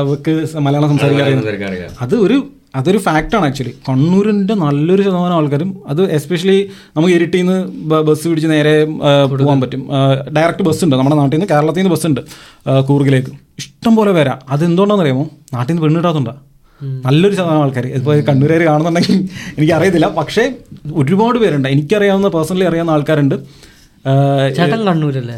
അവർക്ക് 0.00 0.32
മലയാളം 0.66 0.90
സംസാരിക്കാൻ 0.92 1.88
അത് 2.04 2.14
ഒരു 2.26 2.38
അതൊരു 2.78 2.98
ഫാക്റ്റാണ് 2.98 3.46
ആക്ച്വലി. 3.48 3.72
കണ്ണൂരിന്റെ 3.88 4.54
നല്ലൊരു 4.62 5.02
ശതമാനം 5.06 5.34
ആൾക്കാരും 5.38 5.70
അത് 5.86 6.02
എസ്പെഷ്യലി 6.16 6.58
നമുക്ക് 6.96 7.14
ഇരിട്ടിൽ 7.14 7.40
നിന്ന് 7.40 7.58
ബസ് 8.08 8.28
പിടിച്ച് 8.28 8.48
നേരെ 8.54 8.74
പോകാൻ 9.32 9.60
പറ്റും. 9.64 9.82
ഡയറക്റ്റ് 10.36 10.64
ബസ് 10.68 10.82
ഉണ്ട് 10.84 10.96
നമ്മുടെ 10.96 11.16
നാട്ടിൽ 11.20 11.36
നിന്ന് 11.36 11.48
കേരളത്തിൽ 11.52 11.80
നിന്ന് 11.80 11.92
ബസ് 11.94 12.06
ഉണ്ട് 12.06 12.20
കൂർഗിലേക്ക്. 12.88 13.32
ഇഷ്ടം 13.58 13.92
പോലെ 13.96 14.12
പേരാ. 14.16 14.34
അതെന്തുകൊണ്ടാണെന്ന് 14.54 15.04
അറിയാമോ 15.04 15.24
നാട്ടിൽ 15.54 15.72
നിന്ന് 15.72 15.84
പെണ്ണിടാത്തുണ്ടാ 15.84 16.34
നല്ലൊരു 17.04 17.34
ശതമാനം 17.34 17.60
ആൾക്കാർ 17.64 17.84
ഇപ്പോൾ 17.98 18.16
കണ്ണൂരുകാർ 18.28 18.62
കാണുന്നുണ്ടെങ്കിൽ 18.70 19.16
എനിക്കറിയത്തില്ല. 19.58 20.08
പക്ഷേ 20.18 20.44
ഒരുപാട് 20.94 21.38
പേരുണ്ട്. 21.42 21.68
എനിക്കറിയാവുന്ന 21.74 22.28
പേഴ്സണലി 22.28 22.66
അറിയാവുന്ന 22.70 22.96
ആൾക്കാരുണ്ട്. 22.96 23.36
ചേട്ടൻ 24.56 24.80
കണ്ണൂരല്ലേ. 24.88 25.36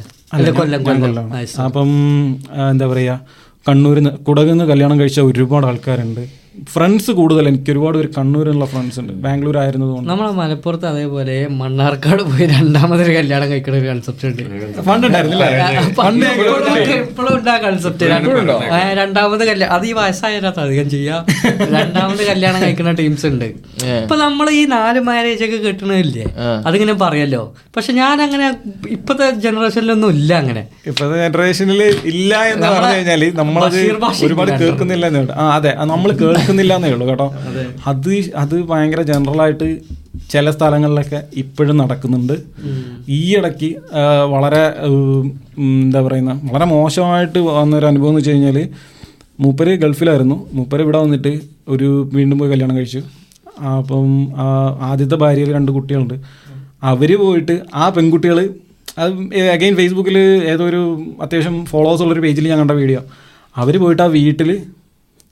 അപ്പം 1.66 1.90
എന്താ 2.70 2.86
പറയുക 2.86 3.20
കണ്ണൂരിൽ 3.68 4.02
നിന്ന് 4.02 4.12
കുടകിൽ 4.26 4.50
നിന്ന് 4.50 4.64
കല്യാണം 4.64 4.96
കഴിച്ച 5.00 5.20
ഒരുപാട് 5.28 5.66
ആൾക്കാരുണ്ട്. 5.66 6.24
ഫ്രണ്ട്സ് 6.72 7.10
കൂടുതൽ 7.10 7.48
എനിക്ക് 7.48 7.70
ഒരുപാട് 7.70 7.96
പേര് 7.98 8.08
കണ്ണൂരിലുള്ള 8.18 8.66
ഫ്രണ്ട്സ് 8.72 8.98
ഉണ്ട്. 9.00 9.12
ബാംഗ്ലൂർ 9.24 9.58
ആയിരുന്നതുകൊണ്ട്. 9.58 10.08
നമ്മളെ 10.10 10.30
മലപ്പുറത്ത് 10.32 10.86
അതേപോലെ 10.86 11.46
മണ്ണാർക്കാട് 11.60 12.22
പോയി 12.22 12.46
രണ്ടാമതൊരു 12.46 13.12
കല്യാണം 13.16 13.50
കഴിക്കുന്ന 13.50 13.78
ഒരു 13.78 13.86
കൺസെപ്റ്റ് 13.86 14.26
ഉണ്ട്. 14.28 14.42
ഇപ്പോഴും 17.00 17.34
ഉണ്ട് 17.36 17.50
ആ 17.50 17.56
കൺസെപ്റ്റ് 17.66 18.04
രണ്ടാമത് 19.00 19.44
കല്യാണം 19.48 19.74
അത് 19.74 19.86
ഈ 19.86 19.92
വയസ്സായതിനകത്ത് 19.92 20.60
അധികം 20.60 20.90
ചെയ്യാം. 20.90 21.20
രണ്ടാമത് 21.76 22.26
കല്യാണം 22.26 22.62
കഴിക്കുന്ന 22.62 22.92
ടീംസ് 22.92 23.26
ഉണ്ട്. 23.26 23.44
ഇപ്പൊ 24.02 24.16
നമ്മൾ 24.16 24.50
ഈ 24.50 24.64
നാല് 24.74 25.00
മാരേജ് 25.00 25.44
ഒക്കെ 25.44 25.56
കിട്ടണില്ലേ? 25.66 26.24
അതിങ്ങനെ 26.66 26.92
പറയല്ലോ. 27.04 27.42
പക്ഷെ 27.76 27.92
ഞാൻ 27.92 28.16
അങ്ങനെ 28.22 28.48
ഇപ്പത്തെ 28.96 29.30
ജനറേഷനിലൊന്നും 29.30 30.10
ഇല്ല 30.10 30.34
അങ്ങനെ. 30.34 30.64
ഇപ്പത്തെ 30.86 31.16
ജനറേഷനിൽ 31.24 31.82
ഇല്ല 32.12 32.42
എന്ന് 32.52 32.66
പറഞ്ഞു 32.66 32.94
കഴിഞ്ഞാൽ 32.96 33.32
നമ്മളത് 33.42 33.80
ഒരുപാട് 34.26 34.52
കേൾക്കുന്നില്ല 34.62 35.06
അതെ. 35.58 35.74
നമ്മൾ 35.92 36.10
കേൾക്കുന്നില്ല 36.46 36.74
എന്നേ 36.74 36.90
ഉള്ളൂ 36.90 37.06
കേട്ടോ. 37.08 37.26
അത്. 37.86 38.10
അത് 38.36 38.56
ഭയങ്കര 38.64 39.02
ജനറൽ 39.02 39.40
ആയിട്ട് 39.42 39.68
ചില 40.30 40.50
സ്ഥലങ്ങളിലൊക്കെ 40.50 41.22
ഇപ്പോഴും 41.36 41.76
നടക്കുന്നുണ്ട്. 41.76 42.32
ഈ 43.08 43.36
ഇടയ്ക്ക് 43.36 43.68
വളരെ 44.30 44.62
എന്താ 45.58 46.00
പറയുന്ന 46.02 46.32
വളരെ 46.52 46.64
മോശമായിട്ട് 46.64 47.38
വന്നൊരു 47.38 47.86
അനുഭവം 47.86 48.08
എന്ന് 48.08 48.18
വെച്ച് 48.18 48.30
കഴിഞ്ഞാൽ 48.30 48.58
മൂപ്പര് 49.40 49.76
ഗൾഫിലായിരുന്നു. 49.76 50.46
മൂപ്പര് 50.52 50.82
ഇവിടെ 50.82 50.98
വന്നിട്ട് 50.98 51.32
ഒരു 51.68 51.88
വീണ്ടും 52.12 52.38
പോയി 52.38 52.50
കല്യാണം 52.50 52.76
കഴിച്ചു. 52.76 53.00
അപ്പം 53.78 54.08
ആ, 54.36 54.46
ആദ്യത്തെ 54.80 55.16
ഭാര്യയിൽ 55.16 55.52
രണ്ട് 55.52 55.72
കുട്ടികളുണ്ട്. 55.72 56.16
അവർ 56.82 57.18
പോയിട്ട് 57.18 57.54
ആ 57.74 57.88
പെൺകുട്ടികൾ 57.88 58.38
അത് 58.98 59.10
അഗൈൻ 59.52 59.76
ഫേസ്ബുക്കിൽ 59.76 60.18
ഏതോ 60.52 60.64
ഒരു 60.64 60.80
അത്യാവശ്യം 61.22 61.64
ഫോളോവേഴ്സ് 61.64 62.02
ഉള്ളൊരു 62.02 62.20
പേജിൽ 62.20 62.48
ഞാൻ 62.48 62.58
കണ്ട 62.58 62.70
വീഡിയോ 62.70 63.00
അവർ 63.56 63.78
പോയിട്ട് 63.78 64.02
ആ 64.02 64.06
വീട്ടിൽ 64.14 64.50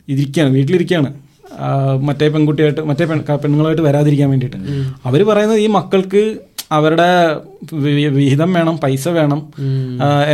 ഇരിക്കുകയാണ് 0.09 0.53
വീട്ടിലിരിക്കുകയാണ് 0.55 1.11
മറ്റേ 2.03 2.29
പെൺകുട്ടിയായിട്ട് 2.29 2.81
മറ്റേ 2.81 3.05
പെൺ 3.05 3.19
പെണ്ണുങ്ങളായിട്ട് 3.43 3.83
വരാതിരിക്കാൻ 3.83 4.31
വേണ്ടിയിട്ട്. 4.31 4.59
അവർ 5.07 5.21
പറയുന്നത് 5.23 5.59
ഈ 5.59 5.67
മക്കൾക്ക് 5.67 6.23
അവരുടെ 6.73 7.11
വിഹിതം 8.17 8.53
വേണം 8.53 8.77
പൈസ 8.77 9.09
വേണം 9.09 9.41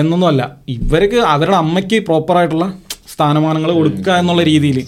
എന്നൊന്നുമല്ല 0.00 0.42
ഇവർക്ക് 0.68 1.18
അവരുടെ 1.34 1.56
അമ്മയ്ക്ക് 1.56 1.98
പ്രോപ്പറായിട്ടുള്ള 2.06 2.66
സ്ഥാനമാനങ്ങൾ 3.12 3.70
കൊടുക്കുക 3.72 4.12
എന്നുള്ള 4.12 4.42
രീതിയിൽ. 4.42 4.78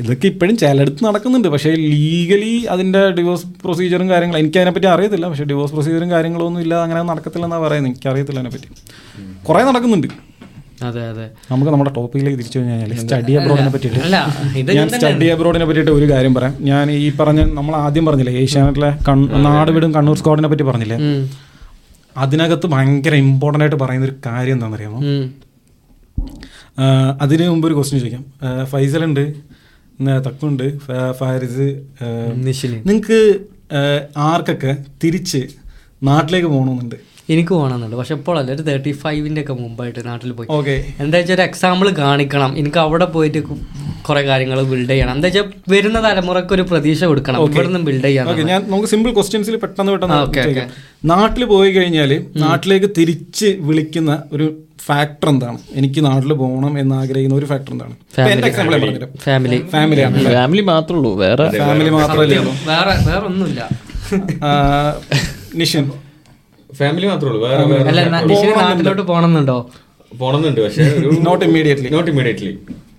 ഇതൊക്കെ 0.00 0.26
ഇപ്പോഴും 0.26 0.56
ചിലയിടത്ത് 0.56 1.04
നടക്കുന്നുണ്ട്. 1.04 1.48
പക്ഷേ 1.48 1.70
ലീഗലി 1.70 2.54
അതിന്റെ 2.74 3.02
ഡിവോഴ്സ് 3.18 3.46
പ്രൊസീജിയറും 3.64 4.10
കാര്യങ്ങളും 4.10 4.40
എനിക്ക് 4.40 4.58
അതിനെപ്പറ്റി 4.58 4.86
അറിയത്തില്ല. 4.86 5.28
പക്ഷേ 5.28 5.44
ഡിവോഴ്സ് 5.44 5.72
പ്രൊസീജിയറും 5.72 6.10
കാര്യങ്ങളൊന്നും 6.10 6.60
ഇല്ല 6.60 6.74
അങ്ങനെ 6.86 7.02
നടക്കത്തില്ലെന്നാണ് 7.02 7.62
പറയുന്നത്. 7.62 7.92
എനിക്കറിയത്തില്ല 7.92 8.40
അതിനെപ്പറ്റി. 8.40 8.70
കുറേ 9.48 9.62
നടക്കുന്നുണ്ട്. 9.70 10.08
അതെ 10.88 11.02
അതെ. 11.10 11.26
നമുക്ക് 11.50 11.70
നമ്മുടെ 11.72 11.92
ടോപ്പിക്കിലേക്ക് 11.96 12.38
തിരിച്ചു 12.40 12.58
കഴിഞ്ഞാൽ 12.58 12.92
സ്റ്റഡി 13.02 13.32
അബ്രോഡിനെ 13.40 13.70
പറ്റിയിട്ട്. 13.74 14.00
ഞാൻ 14.78 14.88
സ്റ്റഡി 14.94 15.26
അബ്രോഡിനെ 15.34 15.66
പറ്റിയിട്ട് 15.68 15.92
ഒരു 15.98 16.06
കാര്യം 16.12 16.32
പറയാം. 16.38 16.54
ഞാൻ 16.70 16.84
ഈ 17.04 17.06
പറഞ്ഞ 17.20 17.40
നമ്മൾ 17.58 17.74
ആദ്യം 17.84 18.04
പറഞ്ഞില്ലേ 18.08 18.34
ഏഷ്യാനെറ്റിലെ 18.42 18.90
നാട് 19.48 19.70
വിടും 19.76 19.92
കണ്ണൂർ 19.96 20.18
സ്ക്വാഡിനെ 20.22 20.50
പറ്റി 20.52 20.66
പറഞ്ഞില്ലേ? 20.70 20.98
അതിനകത്ത് 22.24 22.66
ഭയങ്കര 22.74 23.14
ഇമ്പോർട്ടന്റ് 23.24 23.64
ആയിട്ട് 23.64 23.78
പറയുന്ന 23.84 24.06
ഒരു 24.10 24.16
കാര്യം 24.28 24.54
എന്താണെന്ന് 24.56 24.78
അറിയാമോ 24.78 25.00
അതിന് 27.24 27.44
മുമ്പ് 27.52 27.66
ഒരു 27.68 27.74
ക്വസ്റ്റ്യൻ 27.76 28.00
ചോദിക്കാം. 28.02 28.24
ഫൈസൽ 28.72 29.02
ഉണ്ട് 29.10 29.24
തക്കുണ്ട് 30.26 30.66
ഫാരിസ് 31.18 31.66
നിങ്ങൾക്ക് 32.88 33.18
ആർക്കൊക്കെ 34.28 34.72
തിരിച്ച് 35.02 35.40
നാട്ടിലേക്ക് 36.08 36.48
പോകണമെന്നുണ്ട്? 36.52 36.98
എനിക്ക് 37.32 37.52
പോകണമെന്നുണ്ട് 37.56 37.96
പക്ഷെ 38.00 38.14
ഇപ്പോഴല്ല 38.18 38.50
ഒരു 38.56 38.62
തേർട്ടി 38.68 38.92
ഫൈവിന്റെ 39.02 39.40
ഒക്കെ 39.44 39.54
മുമ്പായിട്ട് 39.64 40.00
നാട്ടിൽ 40.08 40.30
പോയി. 40.38 40.48
ഓക്കെ 40.58 40.74
എന്താ 41.02 41.16
വെച്ചാൽ 41.18 41.34
ഒരു 41.36 41.44
എക്സാമ്പിൾ 41.48 41.88
കാണിക്കണം. 42.02 42.50
എനിക്ക് 42.60 42.80
അവിടെ 42.86 43.06
പോയിട്ട് 43.16 43.40
കുറെ 44.06 44.22
കാര്യങ്ങൾ 44.30 44.58
ബിൽഡ് 44.70 44.90
ചെയ്യണം. 44.92 45.12
എന്താ 45.16 45.28
വെച്ചാൽ 45.28 45.44
വരുന്ന 45.72 45.98
തലമുറയ്ക്ക് 46.06 46.54
ഒരു 46.56 46.64
പ്രതീക്ഷ 46.70 47.02
കൊടുക്കണം. 47.10 47.38
ഇവിടെ 47.50 47.66
നിന്ന് 47.68 47.82
ബിൽഡ് 47.88 48.06
ചെയ്യാം 48.08 48.30
ഓക്കെ 48.32 48.44
ഞാൻ 48.52 48.60
നമുക്ക് 48.72 48.90
സിമ്പിൾ 48.92 49.12
ക്വസ്റ്റ്യൻസിൽ 49.18 49.58
പെട്ടെന്ന് 49.64 49.92
പെട്ടെന്ന് 49.94 50.64
നാട്ടിൽ 51.12 51.44
പോയി 51.52 51.70
കഴിഞ്ഞാൽ 51.76 52.10
നാട്ടിലേക്ക് 52.44 52.90
തിരിച്ച് 52.98 53.50
വിളിക്കുന്ന 53.68 54.10
ഒരു 54.36 54.48
ഫാക്ടർ 54.88 55.28
എന്താണ്? 55.34 55.58
എനിക്ക് 55.78 56.00
നാട്ടിൽ 56.08 56.30
പോകണം 56.42 56.74
എന്ന് 56.82 56.94
ആഗ്രഹിക്കുന്ന 57.00 57.36
ഒരു 57.40 57.48
ഫാക്ടർ 57.50 57.72
എന്താണ്? 57.76 57.94
ഫാമിലി 58.18 58.50
ഫാമിലി 59.26 59.58
ഫാമിലിയാണ് 59.74 60.22
ഫാമിലി 60.38 60.62
മാത്രമേ 60.74 60.98
ഉള്ളൂ. 60.98 61.10
വേറെ 61.24 61.46
ഫാമിലി 61.62 61.90
വേറെ 62.70 62.94
വേറെ 63.08 63.24
ഒന്നുമില്ല 63.32 63.60
നിഷിൻ. 65.62 65.86
ഫാമിലി 66.78 67.06
മാത്രമേ 67.06 67.30
ഉള്ളൂ. 67.30 67.48
വേറെ 67.48 67.62
അല്ല 67.62 68.00
വേറെ 68.00 68.10
ന- 68.10 68.24
നിഷിന് 68.24 68.60
നാട്ടിലോട്ട് 68.60 69.02
പോകണമെന്നുണ്ടോ? 69.02 69.70
പോണമെന്നുണ്ട് 70.18 70.60
പക്ഷേ 70.60 70.82
നോട്ട് 71.20 71.44
ഇമ്മീഡിയറ്റ്ലി 71.44 71.88
നോട്ട് 71.88 72.10
ഇമ്മീഡിയറ്റ്ലി 72.10 72.58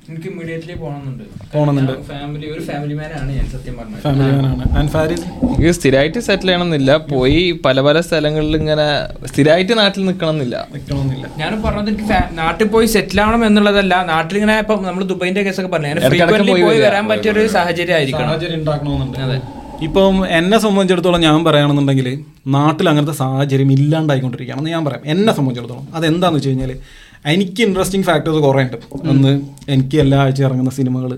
എനിക്ക് 0.10 0.28
ഇമ്മീഡിയറ്റ്ലി 0.28 0.74
പോകണമെന്നുണ്ട്. 0.74 1.24
പോകണമെന്നുണ്ട്. 1.54 1.92
ഫാമിലി 2.08 2.52
ഒരു 2.52 2.62
ഫാമിലി 2.62 2.94
മാനാണ് 2.94 3.36
ഞാൻ 3.36 3.50
സത്യം 3.50 3.78
പറഞ്ഞത്. 3.78 4.02
ഫാമിലി 4.02 4.32
മാനാണ് 4.32 4.78
ആൻഡ് 4.78 4.90
ഫാരിസ് 4.90 5.22
എനിക്ക് 5.22 5.72
സ്ഥിരമായിട്ട് 5.72 6.20
സെറ്റിൽ 6.20 6.46
ചെയ്യണമെന്നില്ല. 6.46 6.98
പോയി 6.98 7.60
പല 7.66 7.82
പല 7.82 8.02
സ്ഥലങ്ങളിൽ 8.02 8.58
ഇങ്ങനെ 8.58 8.88
സ്ഥിരമായിട്ട് 9.28 9.78
നാട്ടിൽ 9.78 10.06
നിൽക്കണമെന്നില്ല. 10.06 10.68
നിൽക്കണമെന്നില്ല. 10.74 11.28
ഞാൻ 11.38 11.64
പറഞ്ഞത് 11.64 11.88
എനിക്ക് 11.90 12.38
നാട്ടിൽ 12.38 12.68
പോയി 12.68 12.86
സെറ്റിൽ 12.86 13.22
ആവണം 13.22 13.46
എന്നുള്ളതല്ല. 13.46 14.06
നാട്ടിൽ 14.06 14.36
ഇങ്ങനെ 14.36 14.60
ഇപ്പൊ 14.60 14.76
നമ്മൾ 14.76 15.04
ദുബൈന്റെ 15.04 15.44
കേസൊക്കെ 15.44 15.72
പറഞ്ഞു 15.72 16.52
പോയി 16.52 16.62
പോയി 16.62 16.80
വരാൻ 16.80 17.08
പറ്റിയ 17.08 17.32
ഒരു 17.32 17.48
സാഹചര്യം 17.48 17.96
ആയിരിക്കണം. 17.96 18.28
സാഹചര്യം 18.28 18.60
ഉണ്ടാക്കണമെന്നുണ്ട്. 18.60 19.61
ഇപ്പം 19.82 20.28
എന്നെ 20.28 20.58
സംബന്ധിച്ചിടത്തോളം 20.58 21.22
ഞാൻ 21.22 21.44
പറയുകയാണെന്നുണ്ടെങ്കിൽ 21.44 22.08
നാട്ടിൽ 22.48 22.90
അങ്ങനത്തെ 22.90 23.14
സാഹചര്യം 23.14 23.72
ഇല്ലാണ്ടായിക്കൊണ്ടിരിക്കുകയാണെന്ന് 23.72 24.70
ഞാൻ 24.70 24.86
പറയാം. 24.86 25.02
എന്നെ 25.06 25.34
സംബന്ധിച്ചിടത്തോളം. 25.34 25.88
അതെന്താന്ന് 25.94 26.38
വെച്ച് 26.38 26.50
കഴിഞ്ഞാൽ 26.50 26.78
എനിക്ക് 27.26 27.62
ഇൻട്രസ്റ്റിംഗ് 27.64 28.06
ഫാക്ടേഴ്സ് 28.06 28.40
കുറേ 28.42 28.62
ഉണ്ട് 28.64 28.78
ഒന്ന് 29.10 29.32
എനിക്ക് 29.70 29.98
എല്ലാ 29.98 30.20
ആഴ്ച 30.20 30.42
ഇറങ്ങുന്ന 30.42 30.70
സിനിമകൾ 30.70 31.12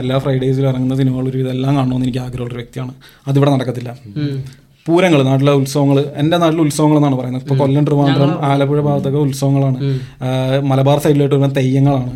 എല്ലാ 0.00 0.18
ഫ്രൈഡേസിലും 0.18 0.68
ഇറങ്ങുന്ന 0.68 0.96
സിനിമകൾ 0.96 1.28
ഒരു 1.28 1.38
ഇതെല്ലാം 1.38 1.76
കാണണമെന്ന് 1.76 2.06
എനിക്ക് 2.06 2.18
ആഗ്രഹമുള്ള 2.18 2.54
വ്യക്തിയാണ്. 2.54 2.94
അതിവിടെ 3.28 3.50
നടക്കത്തില്ല. 3.50 3.96
പൂരങ്ങൾ 4.86 5.22
നാട്ടിലെ 5.22 5.52
ഉത്സവങ്ങൾ 5.52 6.04
എന്റെ 6.16 6.36
നാട്ടിലെ 6.36 6.62
ഉത്സവങ്ങൾ 6.62 6.96
എന്നാണ് 6.96 7.16
പറയുന്നത്. 7.18 7.42
ഇപ്പോൾ 7.42 7.58
കൊല്ലം 7.58 7.84
ട്രിവാൻഡ്രം 7.86 8.44
ആലപ്പുഴ 8.44 8.80
ഭാഗത്തൊക്കെ 8.80 9.18
ഉത്സവങ്ങളാണ്. 9.18 9.76
മലബാർ 10.70 10.98
സൈഡിലോട്ട് 10.98 11.34
വരുന്ന 11.34 11.54
തെയ്യങ്ങളാണ്. 11.56 12.10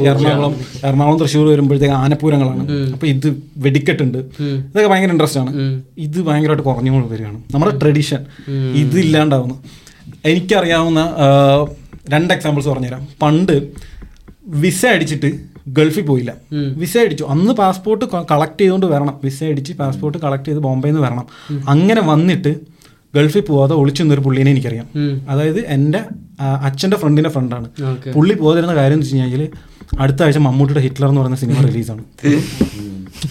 എറണാകുളം 0.00 0.54
എറണാകുളം 0.84 1.18
തൃശ്ശൂർ 1.18 1.46
വരുമ്പോഴത്തേക്ക് 1.50 1.94
ആനപ്പൂരങ്ങളാണ്. 1.94 2.64
അപ്പൊ 2.92 3.06
ഇത് 3.06 3.28
വെടിക്കെട്ടുണ്ട്. 3.56 4.18
ഇതൊക്കെ 4.40 4.88
ഭയങ്കര 4.88 5.10
ഇൻട്രസ്റ്റ് 5.10 5.40
ആണ്. 5.40 5.82
ഇത് 5.98 6.18
ഭയങ്കരമായിട്ട് 6.22 6.62
കുറഞ്ഞു 6.62 7.06
വരികയാണ്. 7.12 7.42
നമ്മുടെ 7.54 7.78
ട്രഡീഷൻ 7.78 8.20
ഇത് 8.82 8.98
ഇല്ലാണ്ടാവുന്നു. 8.98 9.56
എനിക്കറിയാവുന്ന 10.24 11.00
രണ്ട് 12.12 12.34
എക്സാമ്പിൾസ് 12.34 12.68
പറഞ്ഞുതരാം. 12.68 13.08
പണ്ട് 13.22 13.56
വിസ 14.46 14.86
അടിച്ചിട്ട് 14.86 15.51
ഗൾഫിൽ 15.68 16.02
പോയില്ല. 16.02 16.34
വിസ 16.76 16.98
അടിച്ചു. 16.98 17.24
അന്ന് 17.24 17.52
പാസ്പോർട്ട് 17.52 18.04
കളക്ട് 18.30 18.60
ചെയ്തുകൊണ്ട് 18.60 18.86
വരണം. 18.86 19.20
വിസ 19.24 19.44
അടിച്ച് 19.44 19.72
പാസ്പോർട്ട് 19.72 20.18
കളക്ട് 20.18 20.44
ചെയ്ത് 20.44 20.60
ബോംബെയിൽ 20.60 20.94
നിന്ന് 20.94 21.08
വരണം 21.08 21.26
അങ്ങനെ 21.68 22.00
വന്നിട്ട് 22.00 22.54
ഗൾഫിൽ 23.14 23.40
പോവാതെ 23.40 23.74
ഒളിച്ചു 23.74 24.02
നിന്നൊരു 24.02 24.20
പുള്ളീനെ 24.20 24.50
എനിക്കറിയാം. 24.50 24.86
അതായത് 25.28 25.66
എന്റെ 25.66 25.98
അച്ഛന്റെ 26.40 26.66
അച്ഛന്റെ 26.66 26.96
ഫ്രണ്ടിന്റെ 26.96 27.30
ഫ്രണ്ടാണ് 27.30 27.68
പുള്ളി 28.14 28.34
പോകാതിരുന്ന 28.34 28.74
കാര്യം 28.74 28.94
എന്ന് 28.94 29.06
വെച്ച് 29.06 29.16
കഴിഞ്ഞാൽ 29.16 29.48
അടുത്ത 29.98 30.22
ആഴ്ച 30.22 30.38
മമ്മൂട്ടിയുടെ 30.38 30.80
ഹിറ്റ്ലർ 30.80 31.08
എന്ന് 31.08 31.20
പറയുന്ന 31.20 31.36
സിനിമ 31.36 31.56
റിലീസാണ്. 31.66 32.04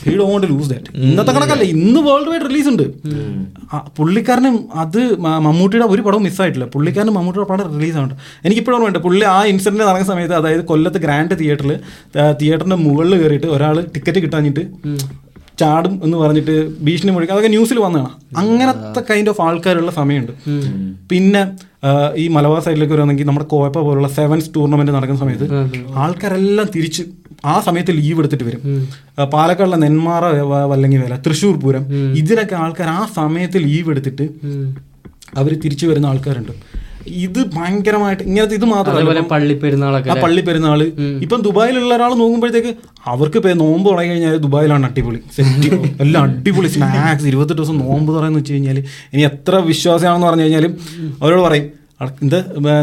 ഹി 0.04 0.14
ലൂസ് 0.52 0.70
ദാറ്റ് 0.74 0.92
ഇന്നത്തെ 1.08 1.32
കണക്കല്ല 1.38 1.66
ഇന്ന് 1.76 2.00
വേൾഡ് 2.08 2.30
വൈഡ് 2.32 2.46
റിലീസ് 2.50 2.70
ഉണ്ട്. 2.74 2.86
പുള്ളിക്കാരനും 3.98 4.56
അത് 4.84 5.00
മമ്മൂട്ടിയുടെ 5.48 5.88
ഒരു 5.94 6.02
പടവും 6.08 6.24
മിസ്സായിട്ടില്ല 6.28 6.68
പുള്ളിക്കാരനും 6.76 7.16
മമ്മൂട്ടിയുടെ 7.20 7.50
പടം 7.52 7.66
റിലീസ് 7.78 7.98
ആവുന്നുണ്ട് 8.00 8.46
എനിക്കിപ്പോഴും 8.48 8.78
ഓർമ്മയുണ്ട് 8.78 9.02
പുള്ളി 9.08 9.26
ആ 9.36 9.40
ഇൻസിഡന്റ് 9.54 9.84
നടക്കുന്ന 9.90 10.10
സമയത്ത് 10.14 10.36
അതായത് 10.42 10.64
കൊല്ലത്ത് 10.72 11.02
ഗ്രാൻഡ് 11.06 11.38
തിയേറ്ററിൽ 11.42 11.74
തിയേറ്ററിന്റെ 12.42 12.80
മുകളിൽ 12.86 13.16
കയറിയിട്ട് 13.22 13.50
ഒരാൾ 13.58 13.78
ടിക്കറ്റ് 13.96 14.22
കിട്ടാഞ്ഞിട്ട് 14.26 14.64
ചാടും 15.62 15.96
എന്ന് 16.06 16.18
പറഞ്ഞിട്ട് 16.22 16.54
ഭീഷണി 16.86 17.12
മുഴക്കുക 17.16 17.34
അതൊക്കെ 17.34 17.50
ന്യൂസിൽ 17.56 17.78
വന്നതാണ്. 17.86 18.14
അങ്ങനത്തെ 18.42 19.02
കൈൻഡ് 19.10 19.30
ഓഫ് 19.32 19.42
ആൾക്കാരുള്ള 19.48 19.92
സമയമുണ്ട്. 19.98 20.32
പിന്നെ 21.12 21.42
ഈ 22.24 22.26
മലബാർ 22.36 22.60
സൈഡിലേക്ക് 22.66 22.94
വരുവാണെങ്കിൽ 22.96 23.28
നമ്മുടെ 23.30 23.48
കോയപ്പ 23.54 23.80
പോലുള്ള 23.88 24.10
സെവൻസ് 24.18 24.50
ടൂർണമെന്റ് 24.56 24.94
നടക്കുന്ന 24.96 25.22
സമയത്ത് 25.24 25.48
ആൾക്കാരെല്ലാം 26.04 26.68
തിരിച്ച് 26.76 27.04
ആ 27.46 27.60
സമയത്ത് 27.60 27.98
ലീവ് 27.98 28.20
എടുത്തിട്ട് 28.20 28.44
വരും. 28.44 28.62
പാലക്കാടിലെ 28.62 29.26
പാലക്കാടുള്ള 29.34 29.76
നെന്മാറ 29.76 30.24
വല്ലങ്ങി 30.66 30.98
വേല 30.98 31.16
തൃശ്ശൂർ 31.18 31.60
പൂരം 31.60 31.84
ഇതിലൊക്കെ 32.14 32.56
ആൾക്കാർ 32.56 32.90
ആ 32.90 33.08
സമയത്ത് 33.16 33.58
ലീവ് 33.64 33.90
എടുത്തിട്ട് 33.90 34.26
അവർ 35.38 35.60
തിരിച്ചു 35.60 35.88
വരുന്ന 35.88 36.06
ആൾക്കാരുണ്ട്. 36.06 36.54
ഇത് 37.22 37.46
ഭയങ്കരമായിട്ട് 37.54 38.24
ഇങ്ങനത്തെ 38.24 38.56
ഇത് 38.56 38.66
മാത്രമല്ല. 38.66 39.00
പള്ളി 39.32 39.54
പെരുന്നാളൊക്കെ 39.54 40.10
പള്ളി 40.22 40.42
പെരുന്നാൾ 40.42 40.84
ഇപ്പം 41.22 41.42
ദുബായിലുള്ള 41.42 41.96
ഒരാൾ 41.96 42.14
നോക്കുമ്പോഴത്തേക്ക് 42.14 42.72
അവർക്ക് 43.06 43.38
ഇപ്പൊ 43.38 43.54
നോമ്പ് 43.54 43.90
തുടങ്ങി 43.90 44.12
കഴിഞ്ഞാൽ 44.12 44.38
ദുബായിലാണ് 44.38 44.86
അടിപൊളി. 44.86 45.20
സെറ്റ്. 45.36 45.70
എല്ലാം 46.02 46.24
അടിപൊളി 46.24 46.68
സ്നാക്സ് 46.68 47.26
ഇരുപത്തെട്ട് 47.26 47.62
ദിവസം 47.62 47.78
നോമ്പ് 47.80 48.16
തുറയെന്ന് 48.16 48.40
വെച്ച് 48.40 48.54
കഴിഞ്ഞാൽ 48.54 48.78
ഇനി 49.14 49.22
എത്ര 49.22 49.56
വിശ്വാസമാണെന്ന് 49.66 50.28
പറഞ്ഞു 50.28 50.44
കഴിഞ്ഞാലും 50.44 50.74
അവരോട് 51.22 51.42
പറയും 51.42 51.64
"അട- 51.64 51.81
ഇത് 52.26 52.38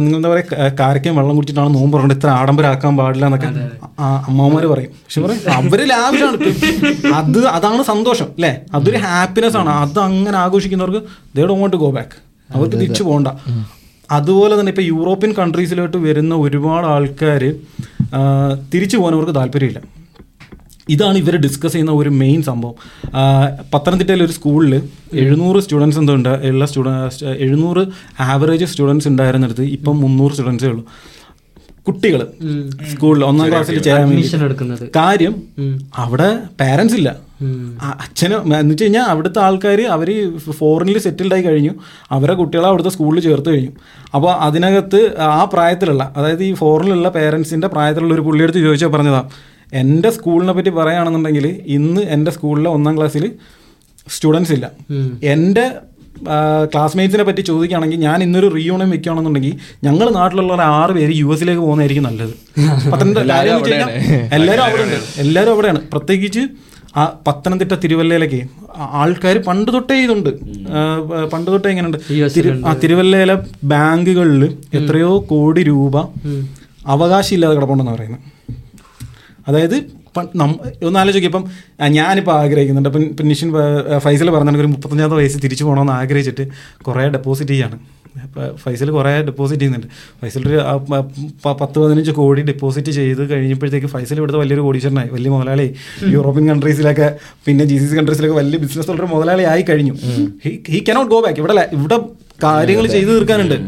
നിങ്ങൾ 0.05 0.17
എന്താ 0.19 0.31
പറയുക 0.33 0.69
കാരക്കയും 0.81 1.17
വെള്ളം 1.19 1.35
കുടിച്ചിട്ടാണ് 1.39 1.71
നോമ്പ് 1.77 1.95
പറഞ്ഞത് 1.97 2.17
ഇത്ര 2.19 2.31
ആഡംബരാക്കാൻ 2.41 2.93
പാടില്ല 3.01 3.25
എന്നൊക്കെ 3.29 3.49
അമ്മമാര് 4.31 4.69
പറയും. 4.73 4.93
പക്ഷെ 5.05 5.21
പറയും 5.25 5.43
അവർ 5.59 5.81
ലാവിലാണ് 5.93 6.39
അത് 7.21 7.41
അതാണ് 7.57 7.83
സന്തോഷം 7.93 8.29
അല്ലേ 8.37 8.53
അതൊരു 8.79 9.01
ഹാപ്പിനെസ് 9.07 9.59
ആണ്. 9.63 9.73
അത് 9.85 9.99
അങ്ങനെ 10.09 10.39
ആഘോഷിക്കുന്നവർക്ക് 10.45 11.03
ദേ 11.37 11.45
വോണ്ട് 11.61 11.77
ഗോ 11.85 11.91
ബാക്ക് 11.99 12.17
അവർക്ക് 12.55 12.77
തിരിച്ചു 12.83 13.03
പോകണ്ട 13.09 13.29
അതുപോലെ 14.19 14.55
തന്നെ 14.59 14.71
ഇപ്പോൾ 14.73 14.87
യൂറോപ്യൻ 14.93 15.33
കൺട്രീസിലോട്ട് 15.39 15.99
വരുന്ന 16.09 16.35
ഒരുപാട് 16.45 16.87
ആൾക്കാർ 16.95 17.43
തിരിച്ചു 18.73 18.97
പോകാൻ 19.01 19.33
താല്പര്യമില്ല. 19.41 19.81
ഇതാണ് 20.91 21.19
ഇവർ 21.19 21.37
ഡിസ്കസ് 21.37 21.73
ചെയ്യുന്ന 21.73 21.93
ഒരു 21.93 22.09
മെയിൻ 22.09 22.43
സംഭവം. 22.43 22.75
പത്തനംതിട്ടയിലെ 23.75 24.25
ഒരു 24.25 24.33
സ്കൂളിൽ 24.33 24.75
എഴുന്നൂറ് 25.15 25.61
സ്റ്റുഡൻസ് 25.63 25.99
എന്തുണ്ട് 25.99 26.29
ഉള്ള 26.29 26.67
സ്റ്റുഡൻ 26.67 26.91
എഴുന്നൂറ് 27.47 27.85
ആവറേജ് 28.21 28.65
സ്റ്റുഡൻസ് 28.65 29.09
ഉണ്ടായിരുന്നിടത്ത് 29.09 29.63
ഇപ്പം 29.63 30.01
മുന്നൂറ് 30.01 30.33
സ്റ്റുഡൻസേ 30.33 30.69
ഉള്ളൂ. 30.69 30.85
കുട്ടികൾ 31.89 32.27
സ്കൂളിൽ 32.93 33.25
ഒന്നാം 33.25 33.49
ക്ലാസ്സിൽ 33.49 33.83
ചേരാൻ 33.83 34.09
വേണ്ടി. 34.09 34.45
എടുക്കുന്നത്. 34.45 34.89
കാര്യം 34.97 35.35
അവിടെ 35.97 36.39
പാരൻസ് 36.61 36.95
ഇല്ല. 36.95 37.17
അച്ഛന് 37.83 38.35
എന്ന് 38.35 38.71
വെച്ച് 38.71 38.85
കഴിഞ്ഞാൽ 38.85 39.03
അവിടുത്തെ 39.03 39.41
ആൾക്കാർ 39.41 39.81
അവർ 39.97 40.09
ഫോറിനിൽ 40.51 40.99
സെറ്റിൽഡ് 40.99 41.35
ആയി 41.35 41.43
കഴിഞ്ഞു. 41.43 41.71
അവരെ 42.11 42.35
കുട്ടികളെ 42.35 42.69
അവിടുത്തെ 42.69 42.91
സ്കൂളിൽ 42.91 43.21
ചേർത്ത് 43.21 43.49
കഴിഞ്ഞു. 43.49 43.73
അപ്പോൾ 44.15 44.33
അതിനകത്ത് 44.33 45.01
ആ 45.19 45.45
പ്രായത്തിലുള്ള 45.45 46.15
അതായത് 46.17 46.45
ഈ 46.45 46.55
ഫോറിനിലുള്ള 46.55 47.09
പേരൻസിന്റെ 47.09 47.69
പ്രായത്തിലുള്ള 47.69 48.15
ഒരു 48.15 48.21
പുള്ളിയെടുത്ത് 48.21 48.59
ചോദിച്ചാൽ 48.59 48.89
പറഞ്ഞതാ 48.89 49.23
എന്റെ 49.73 50.11
സ്കൂളിനെ 50.11 50.53
പറ്റി 50.53 50.69
പറയുകയാണെന്നുണ്ടെങ്കിൽ 50.69 51.63
ഇന്ന് 51.67 52.01
എന്റെ 52.01 52.31
സ്കൂളിലെ 52.31 52.71
ഒന്നാം 52.71 52.97
ക്ലാസ്സിൽ 52.97 53.33
സ്റ്റുഡൻസ് 54.09 54.53
ഇല്ല. 54.53 54.71
എന്റെ 55.23 55.71
ക്ലാസ്മേറ്റ്സിനെ 56.75 57.25
പറ്റി 57.25 57.41
ചോദിക്കുകയാണെങ്കിൽ 57.41 57.99
ഞാൻ 57.99 58.23
ഇന്നൊരു 58.23 58.55
റീയൂണിയൻ 58.55 58.91
വെക്കുകയാണെന്നുണ്ടെങ്കിൽ 58.91 59.53
ഞങ്ങൾ 59.85 60.11
നാട്ടിലുള്ള 60.11 60.53
ഒരു 60.53 60.63
ആറ് 60.63 60.91
പേര് 60.91 61.13
യു 61.15 61.35
എസിലേക്ക് 61.35 61.61
പോകുന്നതായിരിക്കും 61.61 62.05
നല്ലത്. 62.05 62.33
പത്തനംതിട്ട 62.93 63.19
എല്ലാവരും 63.19 64.63
അവിടെ 64.63 64.83
ഉണ്ട് 64.83 65.21
എല്ലാവരും 65.21 65.53
അവിടെയാണ്. 65.53 65.83
പ്രത്യേകിച്ച് 65.93 66.41
ആ 66.97 67.19
പത്തനംതിട്ട 67.27 67.73
തിരുവല്ലയിലേക്ക് 67.73 68.49
ആൾക്കാർ 68.79 69.39
പണ്ട് 69.39 69.73
തൊട്ടേ 69.73 69.95
ഇതുണ്ട്. 69.95 70.31
പണ്ട് 71.33 71.51
തൊട്ടേ 71.51 71.71
ഇങ്ങനെയുണ്ട്. 71.71 71.99
തിരു 72.37 72.63
ആ 72.67 72.73
തിരുവല്ലയിലെ 72.75 73.37
ബാങ്കുകളിൽ 73.65 74.57
എത്രയോ 74.75 75.21
കോടി 75.31 75.63
രൂപ 75.63 75.97
അവകാശമില്ലാതെ 76.87 77.55
കിടപ്പുണ്ടെന്ന് 77.55 77.93
പറയുന്നത്. 77.93 78.38
അതായത് 79.49 79.77
ഒന്ന് 80.87 80.99
ആലോചിക്കും. 81.01 81.29
ഇപ്പം 81.31 81.45
ഞാനിപ്പോൾ 81.99 82.35
ആഗ്രഹിക്കുന്നുണ്ട്. 82.43 82.89
അപ്പം 82.89 83.03
ഇപ്പം 83.03 83.29
നിഷിൻ 83.29 83.51
ഫൈസൽ 84.05 84.31
പറഞ്ഞാൽ 84.31 84.57
ഒരു 84.63 84.71
മുപ്പത്തഞ്ചാമത്തെ 84.73 85.19
വയസ്സ് 85.21 85.39
തിരിച്ചു 85.45 85.65
പോകണമെന്ന് 85.65 85.93
ആഗ്രഹിച്ചിട്ട് 85.93 86.45
കുറേ 86.87 87.05
ഡെപ്പോസിറ്റ് 87.17 87.53
ചെയ്യാണ്. 87.53 87.79
ഫൈസൽ 88.63 88.89
കുറേ 88.91 89.11
ഡെപ്പോസിറ്റ് 89.29 89.61
ചെയ്യുന്നുണ്ട്. 89.63 89.89
ഫൈസൽ 90.21 90.43
ഒരു 90.49 90.59
പത്ത് 91.61 91.77
പതിനഞ്ച് 91.79 92.11
കോടി 92.11 92.43
ഡെപ്പോസിറ്റ് 92.43 92.93
ചെയ്ത് 92.99 93.23
കഴിഞ്ഞപ്പോഴത്തേക്ക് 93.33 93.91
ഫൈസൽ 93.95 94.17
ഇവിടുത്തെ 94.17 94.41
വലിയൊരു 94.41 94.65
കോടീശ്വരനായി 94.67 95.11
വലിയ 95.13 95.31
മുതലാളി. 95.35 95.67
യൂറോപ്യൻ 96.15 96.47
കൺട്രീസിലൊക്കെ 96.49 97.09
പിന്നെ 97.47 97.65
ജി 97.65 97.77
സി 97.79 97.87
സി 97.91 97.97
കൺട്രീസിലൊക്കെ 97.97 98.37
വലിയ 98.37 98.59
ബിസിനസ് 98.65 98.91
ഉള്ളൊരു 98.91 99.11
മുതലാളി 99.15 99.43
ആയി 99.53 99.65
കഴിഞ്ഞു. 99.69 99.95
ഹി 100.73 100.85
കനോട്ട് 100.89 101.11
ഗോ 101.15 101.21
ബാക്ക് 101.27 101.41
ഇവിടെ 101.43 101.69
ഇവിടെ 101.79 101.99
കാര്യങ്ങൾ 102.45 102.87
ചെയ്തു 102.97 103.11
തീർക്കാനുണ്ട്. 103.11 103.59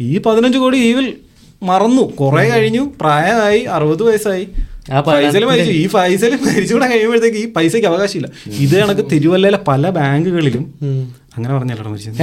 ഈ 0.00 0.18
പതിനഞ്ച് 0.26 0.58
കോടി 0.58 0.78
ഈവിൽ 0.90 1.06
വിൽ 1.06 1.14
മറന്നു. 1.62 2.04
കുറേ 2.20 2.44
കഴിഞ്ഞു. 2.50 2.84
പ്രായമായി 3.00 3.60
അറുപത് 3.76 4.02
വയസ്സായി. 4.02 4.46
ഫൈസൽ 5.08 5.44
മരിച്ചു. 5.44 5.72
ഈ 5.72 5.86
ഫൈസൽ 5.86 6.32
മരിച്ചുകൂടെ 6.46 6.86
കഴിയുമ്പോഴത്തേക്ക് 6.92 7.36
ഈ 7.36 7.52
പൈസയ്ക്ക് 7.56 7.88
അവകാശമില്ല. 7.88 8.28
ഇത് 8.64 8.76
കണക്ക് 8.78 9.04
തിരുവല്ലയിലെ 9.12 9.60
പല 9.68 9.90
ബാങ്കുകളിലും 9.98 10.64
അങ്ങനെ 11.36 11.54
പറഞ്ഞല്ലോ 11.54 11.90
മരിച്ചത് 11.90 12.22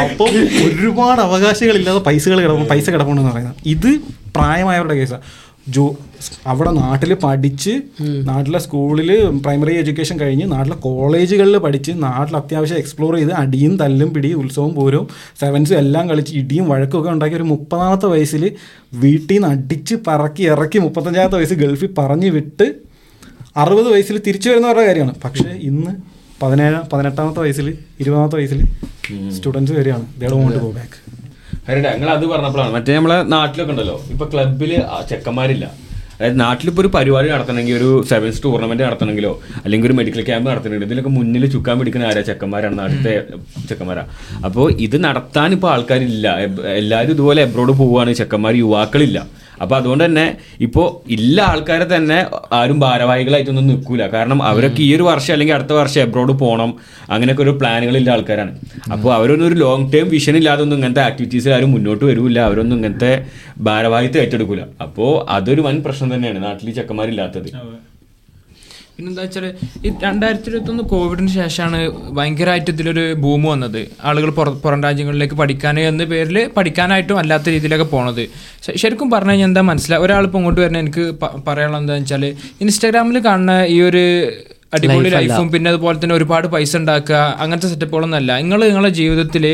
അപ്പൊ 0.00 0.26
ഒരുപാട് 0.66 1.20
അവകാശങ്ങളില്ലാതെ 1.20 2.00
പൈസകൾ 2.08 2.38
കിടക്കും 2.42 2.66
പൈസ 2.68 2.90
കിടപ്പുണ്ടെന്ന് 2.90 3.32
പറയുന്നത്. 3.32 3.56
ഇത് 3.66 3.90
പ്രായമായവരുടെ 4.36 4.94
കേസാണ് 4.94 5.22
ജോ 5.68 5.96
അവിടെ 6.46 6.70
നാട്ടിൽ 6.70 7.14
പഠിച്ച് 7.14 7.70
നാട്ടിലെ 8.00 8.58
സ്കൂളിൽ 8.58 9.40
പ്രൈമറി 9.42 9.74
എഡ്യൂക്കേഷൻ 9.76 10.20
കഴിഞ്ഞ് 10.20 10.52
നാട്ടിലെ 10.52 10.76
കോളേജുകളിൽ 10.76 11.58
പഠിച്ച് 11.58 11.92
നാട്ടിൽ 12.02 12.36
അത്യാവശ്യം 12.36 12.78
എക്സ്പ്ലോർ 12.78 13.16
ചെയ്ത് 13.16 13.32
അടിയും 13.32 13.76
തല്ലും 13.76 14.14
പിടിയും 14.14 14.40
ഉത്സവവും 14.40 14.74
പോരും 14.74 15.08
സെവൻസും 15.40 15.78
എല്ലാം 15.78 16.08
കളിച്ച് 16.08 16.32
ഇടിയും 16.32 16.68
വഴക്കും 16.68 17.00
ഒക്കെ 17.00 17.10
ഉണ്ടാക്കി 17.10 17.36
ഒരു 17.36 17.42
മുപ്പതാമത്തെ 17.42 18.06
വയസ്സിൽ 18.06 18.56
വീട്ടിൽ 18.94 19.34
നിന്ന് 19.34 19.48
അടിച്ച് 19.48 19.94
പറക്കി 20.08 20.42
ഇറക്കി 20.42 20.78
മുപ്പത്തഞ്ചാമത്തെ 20.78 21.36
വയസ്സിൽ 21.36 21.58
ഗൾഫിൽ 21.58 21.94
പറഞ്ഞു 21.98 22.26
വിട്ട് 22.26 22.74
അറുപത് 23.56 23.92
വയസ്സിൽ 23.92 24.18
തിരിച്ചു 24.18 24.50
വരുന്നവരുടെ 24.50 24.86
കാര്യമാണ്. 24.86 25.14
പക്ഷേ 25.24 25.50
ഇന്ന് 25.62 25.92
പതിനേഴാം 26.42 26.88
പതിനെട്ടാമത്തെ 26.92 27.40
വയസ്സിൽ 27.40 27.78
ഇരുപതാമത്തെ 28.00 28.36
വയസ്സിൽ 28.36 28.60
സ്റ്റുഡൻസ് 29.30 29.72
വരികയാണ്. 29.72 30.06
ദേ 30.20 30.26
ഡോണ്ട് 30.26 30.58
ഗോ 30.58 30.70
ബാക്ക് 30.70 31.19
ഞങ്ങൾ 31.86 32.08
അത് 32.16 32.24
പറഞ്ഞപ്പോഴാണ്. 32.32 32.72
മറ്റേ 32.76 32.96
നമ്മളെ 32.98 33.18
നാട്ടിലൊക്കെ 33.36 33.72
ഉണ്ടല്ലോ 33.74 33.96
ഇപ്പൊ 34.14 34.26
ക്ലബിൽ 34.32 34.72
ചെക്കന്മാരില്ല. 35.10 35.66
അതായത് 36.16 36.40
നാട്ടിലിപ്പോൾ 36.40 36.82
ഒരു 36.82 36.88
പരിപാടി 36.94 37.28
നടത്തണമെങ്കിൽ 37.32 37.74
ഒരു 37.80 37.90
സെവൻസ് 38.08 38.40
ടൂർണമെന്റ് 38.44 38.82
നടത്തണമെങ്കിലോ 38.86 39.30
അല്ലെങ്കിൽ 39.64 39.86
ഒരു 39.88 39.94
മെഡിക്കൽ 39.98 40.22
ക്യാമ്പ് 40.28 40.48
നടത്തണമെങ്കിൽ 40.50 40.86
ഇതിലൊക്കെ 40.88 41.12
മുന്നിൽ 41.18 41.44
ചുക്കാൻ 41.54 41.78
പിടിക്കുന്ന 41.78 42.08
ആരാ? 42.10 42.22
ചെക്കന്മാരാണ് 42.30 42.76
നാട്ടിലത്തെ 42.80 43.14
ചെക്കന്മാരാ. 43.68 44.04
അപ്പോൾ 44.46 44.66
ഇത് 44.86 44.96
നടത്താൻ 45.04 45.52
ഇപ്പോൾ 45.56 45.70
ആൾക്കാരില്ല. 45.74 46.28
എല്ലാവരും 46.80 47.14
ഇതുപോലെ 47.16 47.42
എബ്രോഡ് 47.48 47.72
പോവുകയാണ് 47.80 48.12
ചെക്കന്മാർ 48.20 48.54
യുവാക്കളില്ല. 48.64 49.20
അപ്പൊ 49.62 49.74
അതുകൊണ്ട് 49.76 50.04
തന്നെ 50.04 50.24
ഇപ്പോ 50.66 50.82
ഇല്ല 51.16 51.40
ആൾക്കാരെ 51.52 51.86
തന്നെ 51.94 52.18
ആരും 52.58 52.78
ഭാരവാഹികളായിട്ടൊന്നും 52.80 53.66
നിൽക്കൂല. 53.66 54.02
കാരണം 54.14 54.38
അവരൊക്കെ 54.50 54.82
ഈ 54.86 54.90
ഒരു 54.96 55.02
വർഷം 55.10 55.32
അല്ലെങ്കിൽ 55.34 55.56
അടുത്ത 55.58 55.72
വർഷം 55.80 56.00
എബ്രോഡ് 56.06 56.32
പോകണം 56.42 56.72
അങ്ങനെയൊക്കെ 57.10 57.44
ഒരു 57.46 57.54
പ്ലാനുകളില്ല 57.60 58.10
ആൾക്കാരാണ്. 58.10 58.52
അപ്പോൾ 58.92 59.10
അവരൊന്നും 59.18 59.46
ഒരു 59.50 59.58
ലോങ് 59.64 59.86
ടേം 59.94 60.08
വിഷൻ 60.08 60.36
ഇല്ലാതെ 60.40 60.62
ഒന്നും 60.66 60.78
ഇങ്ങനത്തെ 60.80 61.04
ആക്ടിവിറ്റീസ് 61.08 61.48
ആരും 61.58 61.72
മുന്നോട്ട് 61.76 62.04
വരൂല്ല. 62.04 62.38
അവരൊന്നും 62.50 62.76
ഇങ്ങനത്തെ 62.80 63.12
ഭാരവാഹിത്വം 63.68 64.22
ഏറ്റെടുക്കൂല. 64.24 64.64
അപ്പോൾ 64.86 65.12
അതൊരു 65.36 65.60
വൻ 65.68 65.78
പ്രശ്നം 65.86 66.10
തന്നെയാണ് 66.14 66.42
നാട്ടിൽ 66.48 66.70
ചെക്കന്മാരില്ലാത്തത്. 66.80 67.50
പിന്നെന്താ 69.00 69.22
വെച്ചാൽ 69.24 69.44
ഈ 69.84 69.90
രണ്ടായിരത്തി 70.02 70.48
ഇരുപത്തൊന്ന് 70.50 70.82
കോവിഡിന് 70.90 71.30
ശേഷമാണ് 71.36 71.78
ഭയങ്കരമായിട്ട് 72.16 72.70
ഇതിലൊരു 72.74 73.04
ബൂം 73.22 73.42
വന്നത്. 73.50 73.78
ആളുകൾ 74.08 74.30
പുറ 74.38 74.48
പുറം 74.64 74.80
രാജ്യങ്ങളിലേക്ക് 74.86 75.36
പഠിക്കാൻ 75.40 75.76
എന്ന 75.90 76.04
പേരിൽ 76.10 76.38
പഠിക്കാനായിട്ടും 76.56 77.18
അല്ലാത്ത 77.22 77.48
രീതിയിലൊക്കെ 77.54 77.86
പോണത്. 77.94 78.22
ശരിക്കും 78.82 79.10
പറഞ്ഞു 79.14 79.32
കഴിഞ്ഞാൽ 79.32 79.50
എന്താ 79.50 79.62
മനസ്സിലായി 79.70 80.02
ഒരാളിപ്പോൾ 80.06 80.40
ഇങ്ങോട്ട് 80.40 80.60
വരുന്ന 80.64 80.80
എനിക്ക് 80.84 81.04
പറയാനുള്ള 81.48 81.78
എന്താ 81.82 81.96
വെച്ചാൽ 81.98 82.24
ഇൻസ്റ്റാഗ്രാമിൽ 82.64 83.18
കാണുന്ന 83.28 83.54
ഈ 83.74 83.80
ഒരു 83.88 84.04
അടിപൊളി 84.76 85.08
ലൈഫും 85.16 85.48
പിന്നെ 85.54 85.68
അതുപോലെ 85.72 85.98
തന്നെ 86.02 86.16
ഒരുപാട് 86.18 86.48
പൈസ 86.54 86.72
ഉണ്ടാക്കുക 86.80 87.16
അങ്ങനത്തെ 87.42 87.70
സെറ്റപ്പുകളൊന്നും 87.72 88.18
അല്ല. 88.20 88.32
നിങ്ങൾ 88.42 88.60
നിങ്ങളുടെ 88.66 88.92
ജീവിതത്തിൽ 89.00 89.46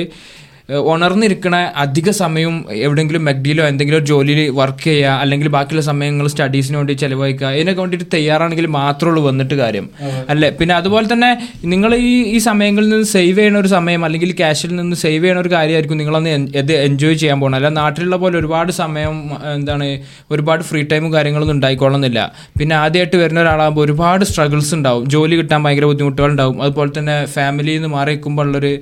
ഉണർന്നിരിക്കണ 0.92 1.56
അധിക 1.76 2.10
സമയവും 2.10 2.56
എവിടെയെങ്കിലും 2.86 3.24
മെഗ്ഡിയിലോ 3.24 3.64
എന്തെങ്കിലും 3.68 3.98
ഒരു 3.98 4.06
ജോലിയിൽ 4.06 4.50
വർക്ക് 4.60 4.84
ചെയ്യുക 4.84 5.12
അല്ലെങ്കിൽ 5.22 5.48
ബാക്കിയുള്ള 5.48 5.82
സമയങ്ങൾ 5.82 6.26
സ്റ്റഡീസിന് 6.26 6.76
വേണ്ടി 6.76 6.92
ചെലവഴിക്കുക 6.92 7.50
ഇതിനൊക്കെ 7.58 7.80
വേണ്ടിയിട്ട് 7.80 8.06
തയ്യാറാണെങ്കിൽ 8.14 8.66
മാത്രമേ 8.66 9.10
ഉള്ളൂ 9.10 9.22
വന്നിട്ട് 9.28 9.54
കാര്യം. 9.54 9.86
അല്ലേ? 10.28 10.48
പിന്നെ 10.50 10.74
അതുപോലെ 10.74 11.06
തന്നെ 11.12 11.30
നിങ്ങൾ 11.64 11.94
ഈ 11.94 12.10
ഈ 12.34 12.38
സമയങ്ങളിൽ 12.38 12.88
നിന്ന് 12.88 13.08
സേവ് 13.12 13.36
ചെയ്യണ 13.38 13.58
ഒരു 13.58 13.68
സമയം 13.68 14.04
അല്ലെങ്കിൽ 14.04 14.32
ക്യാഷിൽ 14.36 14.76
നിന്ന് 14.76 14.96
സേവ് 14.96 15.22
ചെയ്യണ 15.24 15.38
ഒരു 15.44 15.48
കാര്യമായിരിക്കും 15.48 15.98
നിങ്ങളൊന്ന് 16.02 16.30
ഇത് 16.62 16.72
എൻജോയ് 16.72 17.16
ചെയ്യാൻ 17.22 17.40
പോകണം 17.40 17.56
അല്ല 17.60 17.68
നാട്ടിലുള്ള 17.68 18.16
പോലെ 18.24 18.38
ഒരുപാട് 18.38 18.72
സമയം 18.72 19.14
എന്താണ് 19.54 19.88
ഒരുപാട് 20.30 20.62
ഫ്രീ 20.62 20.82
ടൈമും 20.92 21.12
കാര്യങ്ങളൊന്നും 21.12 21.56
ഉണ്ടായിക്കൊള്ളുന്നില്ല. 21.56 22.20
പിന്നെ 22.58 22.76
ആദ്യമായിട്ട് 22.76 23.16
വരുന്ന 23.16 23.40
ഒരാളാകുമ്പോൾ 23.40 23.80
ഒരുപാട് 23.80 24.24
സ്ട്രഗിൾസ് 24.24 24.74
ഉണ്ടാവും. 24.74 25.04
ജോലി 25.08 25.36
കിട്ടാൻ 25.36 25.62
ഭയങ്കര 25.64 25.84
ബുദ്ധിമുട്ടുകൾ 25.84 26.30
ഉണ്ടാവും 26.30 26.62
അതുപോലെ 26.62 26.92
തന്നെ 26.98 27.26
ഫാമിലിയിൽ 27.36 27.80
നിന്ന് 27.80 27.88
മാറി 27.96 28.12
നിൽക്കുമ്പോൾ 28.12 28.46
ഉള്ളൊരു 28.46 28.72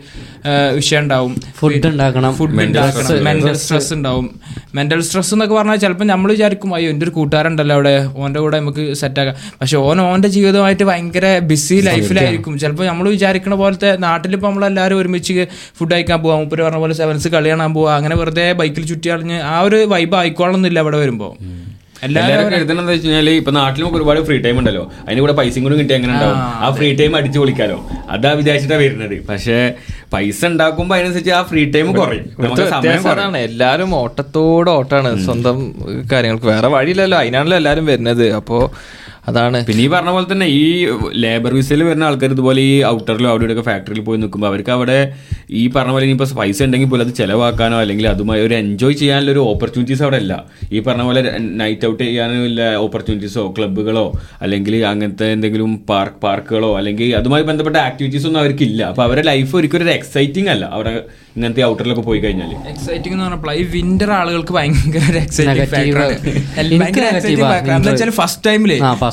വിഷയം 0.81 1.03
ഉണ്ടാവും. 1.03 1.33
ഫുഡ് 1.75 1.89
ഉണ്ടാക്കണം 1.89 3.25
മെന്റൽ 3.25 3.57
സ്ട്രെസ് 3.57 3.91
ഉണ്ടാവും 3.95 4.29
മെന്റൽ 4.75 5.01
സ്ട്രെസ് 5.03 5.33
എന്നൊക്കെ 5.35 5.55
പറഞ്ഞാൽ 5.55 5.79
ചിലപ്പോൾ 5.79 6.07
നമ്മൾ 6.07 6.31
വിചാരിക്കും 6.31 6.71
അയ്യോ 6.75 6.89
എന്റെ 6.91 7.05
ഒരു 7.05 7.13
കൂട്ടുകാരുണ്ടല്ലോ 7.13 7.75
അവിടെ 7.75 7.95
ഓന്റെ 8.17 8.41
കൂടെ 8.41 8.57
നമുക്ക് 8.59 8.85
സെറ്റ് 8.93 9.15
സെറ്റാക്കാം 9.15 9.37
പക്ഷെ 9.61 9.77
ഓൻ 9.83 9.99
ഓന്റെ 10.01 10.29
ജീവിതമായിട്ട് 10.29 10.85
ഭയങ്കര 10.85 11.27
ബിസി 11.43 11.77
ലൈഫിലായിരിക്കും 11.81 12.55
ചിലപ്പോൾ 12.59 12.87
നമ്മൾ 12.87 13.07
വിചാരിക്കുന്ന 13.09 13.57
പോലത്തെ 13.57 13.91
നാട്ടിലിപ്പോൾ 13.99 14.49
നമ്മളെല്ലാവരും 14.49 14.99
ഒരുമിച്ച് 14.99 15.47
ഫുഡ് 15.79 15.93
കഴിക്കാൻ 15.93 16.19
പോവാം 16.23 16.41
മുപ്പര് 16.41 16.63
പറഞ്ഞ 16.63 16.79
പോലെ 16.79 16.95
സെവൻസ് 16.95 17.29
കളി 17.29 17.51
കാണാൻ 17.51 17.73
പോവാ 17.75 17.93
അങ്ങനെ 17.95 18.17
വെറുതെ 18.17 18.47
ബൈക്കിൽ 18.53 18.87
ചുറ്റി 18.87 19.11
കളഞ്ഞ് 19.11 19.39
ആ 19.47 19.57
ഒരു 19.61 19.81
വൈബ് 19.87 20.17
ആയിക്കോളണമെന്നില്ല 20.17 20.81
അവിടെ 20.81 21.01
വരുമ്പോൾ 21.01 21.33
എല്ലാവരും 22.05 22.55
എഴുതണമെന്ന് 22.57 22.93
വെച്ച് 22.93 23.07
കഴിഞ്ഞാൽ 23.09 23.29
ഇപ്പൊ 23.31 23.53
നാട്ടിൽ 23.53 23.81
നമുക്ക് 23.81 23.99
ഒരുപാട് 23.99 24.21
ഫ്രീ 24.29 24.37
ടൈം 24.39 24.59
ഉണ്ടല്ലോ. 24.59 24.85
അതിന് 25.07 25.21
കൂടെ 25.21 25.35
പൈസയും 25.41 25.65
കൂടി 25.65 25.77
കിട്ടി 25.79 25.95
എങ്ങനെ 25.95 26.13
ഉണ്ടാവും? 26.13 26.39
ആ 26.39 26.71
ഫ്രീ 26.79 26.89
ടൈം 27.01 27.17
അടിച്ചു 27.17 27.39
പൊളിക്കാലോ. 27.39 27.79
അതാ 28.11 28.33
വിചാരിച്ചിട്ടാ 28.41 28.77
വരുന്നത്. 28.77 29.17
പക്ഷെ 29.29 29.75
പൈസ 30.13 30.41
ഉണ്ടാക്കുമ്പോ 30.47 30.97
അതിനനുസരിച്ച് 30.97 31.33
ആ 31.39 31.43
ഫ്രീ 31.43 31.63
ടൈം 31.71 31.89
കുറയും. 31.97 33.37
എല്ലാരും 33.37 33.95
ഓട്ടത്തോടെ 33.95 34.71
ഓട്ടാണ്. 34.71 35.11
സ്വന്തം 35.25 35.59
കാര്യങ്ങൾക്ക് 36.13 36.47
വേറെ 36.47 36.69
വഴിയില്ലല്ലോ. 36.77 37.19
അതിനാണല്ലോ 37.19 37.57
എല്ലാരും 37.57 37.87
വരുന്നത്. 37.87 38.27
അപ്പോ 38.41 38.59
അതാണ്. 39.25 39.59
പിന്നെ 39.69 39.83
ഈ 39.85 39.89
പറഞ്ഞ 39.93 40.11
പോലെ 40.11 40.27
തന്നെ 40.31 40.47
ഈ 40.55 40.65
ലേബർ 41.23 41.53
വിസയിൽ 41.59 41.83
വരുന്ന 41.87 42.09
ആൾക്കാർ 42.09 42.31
ഇതുപോലെ 42.35 42.61
ഈ 42.69 42.75
ഔട്ടറിലോ 42.91 43.29
അവിടെ 43.31 43.43
ഇവിടെയൊക്കെ 43.43 43.65
ഫാക്ടറിയിൽ 43.69 44.03
പോയി 44.09 44.19
നിൽക്കുമ്പോൾ 44.23 44.49
അവർക്ക് 44.51 44.73
അവിടെ 44.75 44.97
ഈ 45.53 45.65
പറഞ്ഞ 45.75 45.93
പോലെ 45.95 46.05
ഇനിയിപ്പോൾ 46.07 46.31
പൈസ 46.41 46.59
ഉണ്ടെങ്കിൽ 46.67 46.91
പോലും 46.91 47.05
അത് 47.07 47.13
ചിലവാക്കാനോ 47.21 47.77
അല്ലെങ്കിൽ 47.83 48.07
അതുമായി 48.13 48.43
ഒരു 48.47 48.55
എൻജോയ് 48.61 48.97
ചെയ്യാനുള്ള 49.01 49.33
ഒരു 49.35 49.43
ഓപ്പർച്യൂണിറ്റീസ് 49.53 50.03
അവിടെ 50.07 50.19
ഇല്ല. 50.25 50.35
ഈ 50.73 50.81
പറഞ്ഞ 50.81 51.05
പോലെ 51.09 51.23
നൈറ്റ് 51.63 51.87
ഔട്ട് 51.91 52.03
ചെയ്യാനുള്ള 52.03 52.45
ഇല്ല 52.51 52.63
ഓപ്പർച്യൂണിറ്റീസോ 52.85 53.45
ക്ലബ്ബുകളോ 53.59 54.07
അല്ലെങ്കിൽ 54.43 54.77
അങ്ങനത്തെ 54.93 55.29
എന്തെങ്കിലും 55.33 55.73
പാർക്ക് 55.91 56.21
പാർക്കുകളോ 56.27 56.71
അല്ലെങ്കിൽ 56.81 57.11
അതുമായി 57.21 57.47
ബന്ധപ്പെട്ട 57.51 57.79
ആക്ടിവിറ്റീസ് 57.89 58.27
ഒന്നും 58.31 58.43
അവർക്കില്ല. 58.43 58.83
അപ്പോൾ 58.93 59.05
അവരുടെ 59.07 59.27
ലൈഫ് 59.31 59.53
ഒരിക്കലും 59.57 59.83
ഒരു 59.83 59.95
എക്സൈറ്റിംഗ് 59.99 60.51
അല്ല. 60.55 60.65
അവിടെ 60.75 60.93
ഇങ്ങനത്തെ 61.37 61.63
ഔട്ടറിലൊക്കെ 61.69 62.03
പോയി 62.03 62.21
കഴിഞ്ഞാൽ 62.21 62.51
എക്സൈറ്റിംഗ് 62.73 63.15
എന്ന് 63.15 63.25
പറഞ്ഞപ്പോൾ 63.25 63.53
ഈ 63.55 63.65
വിന്റർ 63.73 64.11
ആളുകൾക്ക് 64.19 64.55
ഭയങ്കര 64.57 65.17
എക്സൈറ്റിംഗ് 65.23 65.95
ഫസ്റ്റ് 68.19 68.45
ടൈമിൽ 68.47 68.73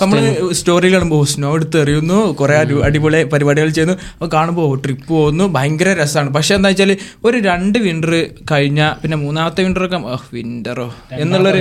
time. 0.10 0.54
സ്റ്റോറി 0.54 0.94
കാണുമ്പോൾ 0.94 1.26
സ്നോ 1.26 1.50
എടുത്ത് 1.56 1.78
എറിയുന്നു 1.82 2.20
കുറെ 2.40 2.56
അടിപൊളി 2.88 3.24
പരിപാടികൾ 3.34 3.70
ചെയ്യുന്നു. 3.78 3.96
അപ്പോൾ 4.14 4.30
കാണുമ്പോൾ 4.34 4.76
ട്രിപ്പ് 4.86 5.08
പോകുന്നു. 5.14 5.46
ഭയങ്കര 5.58 5.90
രസമാണ് 6.02 6.30
പക്ഷെ 6.38 6.56
എന്താ 6.56 6.70
വെച്ചാൽ 6.70 6.92
ഒരു 7.26 7.38
രണ്ട് 7.50 7.80
വിന്റർ 7.80 8.14
കഴിഞ്ഞ 8.52 8.82
പിന്നെ 9.02 9.18
മൂന്നാമത്തെ 9.18 9.64
വിന്റർ 9.64 9.86
ഒക്കെ 9.86 10.00
വിന്ററോ 10.36 10.88
എന്നുള്ളൊരു 11.24 11.58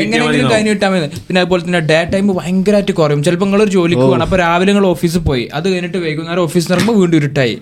എങ്ങനെയെങ്കിലും 0.00 0.50
കഴിഞ്ഞ് 0.52 0.70
കിട്ടാൻ 0.70 0.90
മതി. 0.92 1.08
പിന്നെ 1.28 1.40
അതുപോലെ 1.40 1.62
തന്നെ 1.66 1.80
ഡേ 1.92 2.00
ടൈം 2.14 2.26
ഭയങ്കരമായിട്ട് 2.40 2.92
കുറയും. 2.92 3.22
ചിലപ്പോൾ 3.28 3.44
നിങ്ങളൊരു 3.44 3.70
ജോലിക്ക് 3.70 4.02
പോകണം. 4.02 4.24
അപ്പോൾ 4.26 4.40
രാവിലെ 4.44 4.72
നിങ്ങൾ 4.72 4.86
ഓഫീസിൽ 4.94 5.24
പോയി. 5.30 5.46
അത് 5.54 5.66
കഴിഞ്ഞിട്ട് 5.72 5.98
വൈകുന്നേരം 6.04 6.42
ഓഫീസിൽ 6.48 6.72
ഇറങ്ങുമ്പോൾ 6.74 7.00
വീണ്ടും 7.00 7.18
ഇരുട്ടായി. 7.22 7.56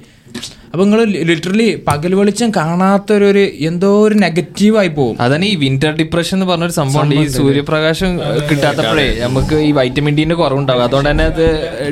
അപ്പൊ 0.72 0.82
നിങ്ങൾ 0.84 1.00
ലിറ്ററലി 1.28 1.66
പകൽ 1.88 2.12
വെളിച്ചം 2.18 2.50
കാണാത്തൊരു 2.56 3.40
എന്തോ 3.70 3.88
ഒരു 4.04 4.14
നെഗറ്റീവ് 4.22 4.76
ആയി 4.80 4.90
പോകും 4.98 5.16
അതാണ് 5.22 5.44
ഈ 5.44 5.54
വിന്റർ 5.62 5.90
ഡിപ്രഷൻ 5.98 6.34
എന്ന് 6.36 6.46
പറഞ്ഞൊരു 6.50 6.74
സംഭവം 6.78 7.10
ഈ 7.14 7.24
സൂര്യപ്രകാശം 7.34 8.12
കിട്ടാത്തപ്പോഴേ 8.50 9.04
നമുക്ക് 9.24 9.56
ഈ 9.68 9.70
വൈറ്റമിൻ 9.78 10.14
ഡിന്റെ 10.18 10.36
കുറവുണ്ടാവും. 10.40 10.84
അതുകൊണ്ട് 10.84 11.10
തന്നെ 11.10 11.24
അത് 11.32 11.44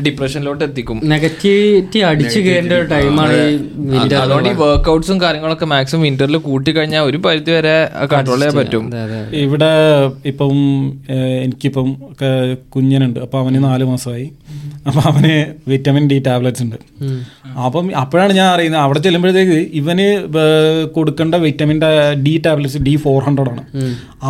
ഡിപ്രഷനിലോട്ട് 0.07 0.63
എത്തിക്കും. 0.69 1.01
നെഗറ്റിവിറ്റി 1.13 1.99
അടിച്ചു 2.11 2.39
കയറേണ്ട 2.39 2.73
ഒരു 2.81 2.89
ടൈമാണ് 2.95 3.39
അതുകൊണ്ട് 4.23 4.49
ഈ 4.49 4.57
വർക്ക്ഔട്ട്സും 4.63 5.21
കാര്യങ്ങളൊക്കെ 5.25 5.69
മാക്സിമം 5.75 6.03
വിന്ററിൽ 6.09 6.39
കൂട്ടി 6.49 6.73
കഴിഞ്ഞാൽ 6.73 7.03
ഒരു 7.11 7.21
പരിധി 7.27 7.53
വരെ 7.57 7.77
കൺട്രോൾ 8.15 8.39
ചെയ്യാൻ 8.39 8.57
പറ്റും. 8.61 8.87
ഇവിടെ 9.45 9.73
ഇപ്പം 10.33 10.57
എനിക്കിപ്പം 11.45 11.91
കുഞ്ഞനുണ്ട്. 12.77 13.21
അപ്പൊ 13.27 13.39
അവന് 13.43 13.61
നാല് 13.69 13.85
മാസമായി. 13.85 14.29
അപ്പൊ 14.89 15.01
അവന് 15.11 15.35
വിറ്റമിൻ 15.71 16.05
ഡി 16.11 16.19
ടാബ്ലറ്റ്സ് 16.27 16.63
ഉണ്ട്. 16.63 16.77
അപ്പം 17.67 17.87
അപ്പോഴാണ് 18.03 18.30
ഞാൻ 18.39 18.47
അറിയുന്നത്. 18.55 18.83
അവിടെ 18.87 19.01
ചെല്ലുമ്പോഴത്തേക്ക് 19.05 19.59
ഇവന് 19.81 20.07
കൊടുക്കേണ്ട 20.97 21.35
vitamin 21.45 21.79
D 22.27 22.35
tablets 22.47 22.81
D 22.87 22.95
four 23.05 23.19
hundred 23.27 23.51
ആണ്. 23.55 23.63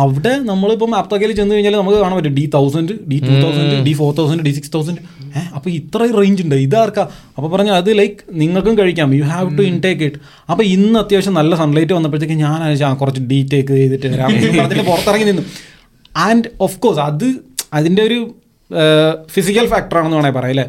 അവിടെ 0.03 0.33
നമ്മളിപ്പം 0.49 0.91
അപ്തകയിൽ 1.01 1.33
ചെന്ന് 1.39 1.53
കഴിഞ്ഞാൽ 1.55 1.75
നമുക്ക് 1.81 1.99
കാണാൻ 2.03 2.15
പറ്റും. 2.19 2.35
D 2.39 2.45
thousand 2.55 2.95
D 3.11 3.17
two 3.27 3.33
thousand 3.43 3.77
D 3.87 3.93
four 4.01 4.11
thousand 4.19 4.45
D 4.47 4.53
six 4.57 4.73
thousand 4.75 5.01
ഏഹ് 5.39 5.49
അപ്പോൾ 5.57 5.69
ഇത്ര 5.79 6.09
റേഞ്ച് 6.19 6.41
ഉണ്ട്. 6.45 6.55
ഇതാർക്കാ 6.67 7.03
അപ്പോൾ 7.35 7.49
പറഞ്ഞാൽ 7.53 7.75
അത് 7.81 7.89
ലൈക്ക് 7.99 8.17
നിങ്ങൾക്കും 8.41 8.75
കഴിക്കാം. 8.81 9.13
You 9.19 9.25
have 9.33 9.49
to 9.57 9.65
intake 9.71 10.03
it 10.09 10.19
അപ്പോൾ 10.51 10.63
ഇന്ന് 10.75 10.97
അത്യാവശ്യം 11.03 11.35
നല്ല 11.39 11.55
സൺലൈറ്റ് 11.61 11.93
വന്നപ്പോഴത്തേക്ക് 11.97 12.37
ഞാൻ 12.43 12.95
കുറച്ച് 13.03 13.23
ഡീ 13.31 13.39
ടേക്ക് 13.53 13.71
ചെയ്തിട്ട് 13.81 14.83
പുറത്തിറങ്ങി 14.91 15.27
നിന്നു. 15.31 15.45
ആൻഡ് 16.27 16.47
ഓഫ് 16.67 16.77
കോഴ്സ് 16.85 17.01
അത് 17.09 17.27
അതിന്റെ 17.79 18.01
ഒരു 18.09 18.19
ഫിസിക്കൽ 19.29 19.65
ഫാക്ടറാണെന്ന് 19.67 20.17
വേണമെങ്കിൽ 20.17 20.39
പറയാം 20.39 20.49
അല്ലേ? 20.49 20.65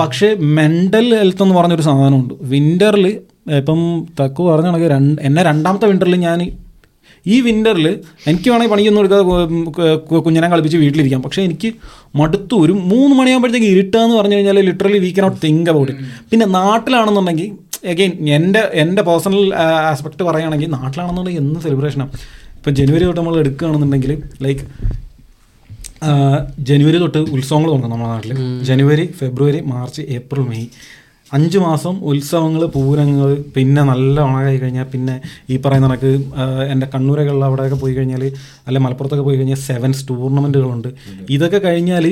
പക്ഷേ 0.00 0.36
മെന്റൽ 0.40 1.16
ഹെൽത്ത് 1.18 1.42
എന്ന് 1.42 1.54
പറഞ്ഞൊരു 1.54 1.82
സാധനമുണ്ട്. 1.82 2.34
വിന്ററിൽ 2.40 3.06
ഇപ്പം 3.56 4.06
തക്കു 4.20 4.42
പറഞ്ഞ 4.42 4.66
കണക്ക് 4.66 4.84
രണ്ട് 4.84 5.22
എന്നെ 5.22 5.42
രണ്ടാമത്തെ 5.42 5.86
വിന്ററിൽ 5.86 6.16
ഞാൻ 6.16 6.52
ഈ 7.26 7.40
വിന്ററിൽ 7.40 7.86
എനിക്ക് 8.26 8.50
വേണമെങ്കിൽ 8.50 8.72
പണിയൊന്നും 8.72 9.02
എടുക്കാതെ 9.02 9.22
കുഞ്ഞിനെ 10.18 10.48
കളിപ്പിച്ച് 10.48 10.78
വീട്ടിലിരിക്കാം. 10.78 11.22
പക്ഷേ 11.22 11.42
എനിക്ക് 11.42 11.72
മടുത്തു. 12.14 12.54
ഒരു 12.54 12.72
മൂന്ന് 12.72 13.16
മണിയാകുമ്പോഴത്തേക്ക് 13.16 13.66
ഇരുട്ടാന്ന് 13.66 14.16
പറഞ്ഞു 14.16 14.34
കഴിഞ്ഞാൽ 14.34 14.60
literally 14.60 14.98
we 14.98 15.10
cannot 15.18 15.46
think 15.46 15.70
about 15.70 15.92
it 15.92 16.04
പിന്നെ 16.30 16.46
നാട്ടിലാണെന്നുണ്ടെങ്കിൽ 16.46 17.52
അഗെയിൻ 17.88 18.28
എന്റെ 18.28 18.70
എന്റെ 18.74 19.02
പേഴ്സണൽ 19.02 19.54
ആസ്പെക്ട് 19.54 20.22
പറയുകയാണെങ്കിൽ 20.22 20.70
നാട്ടിലാണെന്നുണ്ടെങ്കിൽ 20.70 21.40
എന്ന് 21.40 21.60
സെലിബ്രേഷനാണ് 21.60 22.10
ഇപ്പം 22.56 22.74
ജനുവരി 22.74 23.04
തൊട്ട് 23.04 23.20
നമ്മൾ 23.20 23.38
എടുക്കുകയാണെന്നുണ്ടെങ്കിൽ 23.38 24.22
ലൈക്ക് 24.42 24.60
ജനുവരി 26.68 26.98
തൊട്ട് 26.98 27.20
ഉത്സവങ്ങൾ 27.34 27.68
തുടങ്ങും 27.70 27.90
നമ്മുടെ 27.90 28.10
നാട്ടിൽ 28.10 28.32
ജനുവരി 28.62 29.06
ഫെബ്രുവരി 29.18 29.60
മാർച്ച് 29.72 30.02
ഏപ്രിൽ 30.16 30.44
മെയ്. 30.50 30.66
അഞ്ച് 31.32 31.58
മാസം 31.58 31.94
ഉത്സവങ്ങൾ 32.02 32.62
പൂരങ്ങൾ 32.74 33.28
പിന്നെ 33.54 33.82
നല്ല 33.82 34.16
ഉണകായി 34.20 34.58
കഴിഞ്ഞാൽ 34.58 34.86
പിന്നെ 34.92 35.14
ഈ 35.50 35.56
പറയുന്ന 35.56 35.86
കണക്ക് 35.88 36.10
എന്റെ 36.72 36.86
കണ്ണൂരകളിൽ 36.86 37.44
അവിടെയൊക്കെ 37.44 37.76
പോയി 37.76 37.94
കഴിഞ്ഞാൽ 37.94 38.24
അല്ലെ 38.66 38.80
മലപ്പുറത്തൊക്കെ 38.80 39.24
പോയി 39.24 39.36
കഴിഞ്ഞാൽ 39.36 39.60
സെവൻസ് 39.66 40.08
ടൂർണമെന്റുകളുണ്ട് 40.08 40.90
ഇതൊക്കെ 41.30 41.58
കഴിഞ്ഞാൽ 41.58 42.06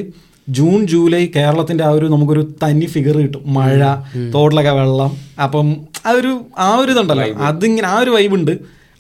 ജൂൺ 0.49 0.87
ജൂലൈ 0.87 1.27
കേരളത്തിന്റെ 1.37 1.85
ആ 1.85 1.91
ഒരു 1.91 2.07
നമുക്കൊരു 2.07 2.43
തനി 2.63 2.87
ഫിഗർ 2.87 3.17
കിട്ടും. 3.17 3.43
മഴ 3.57 3.81
തോട്ടിലൊക്കെ 4.35 4.71
വെള്ളം 4.71 5.11
അപ്പം 5.43 5.69
ആ 6.07 6.13
ഒരു 6.21 6.33
ആ 6.59 6.71
ഒരു 6.77 6.91
ഇതുണ്ടല്ലോ. 6.91 7.27
അതിങ്ങനെ 7.51 7.89
ആ 7.89 7.99
ഒരു 7.99 8.11
വൈബുണ്ട് 8.11 8.53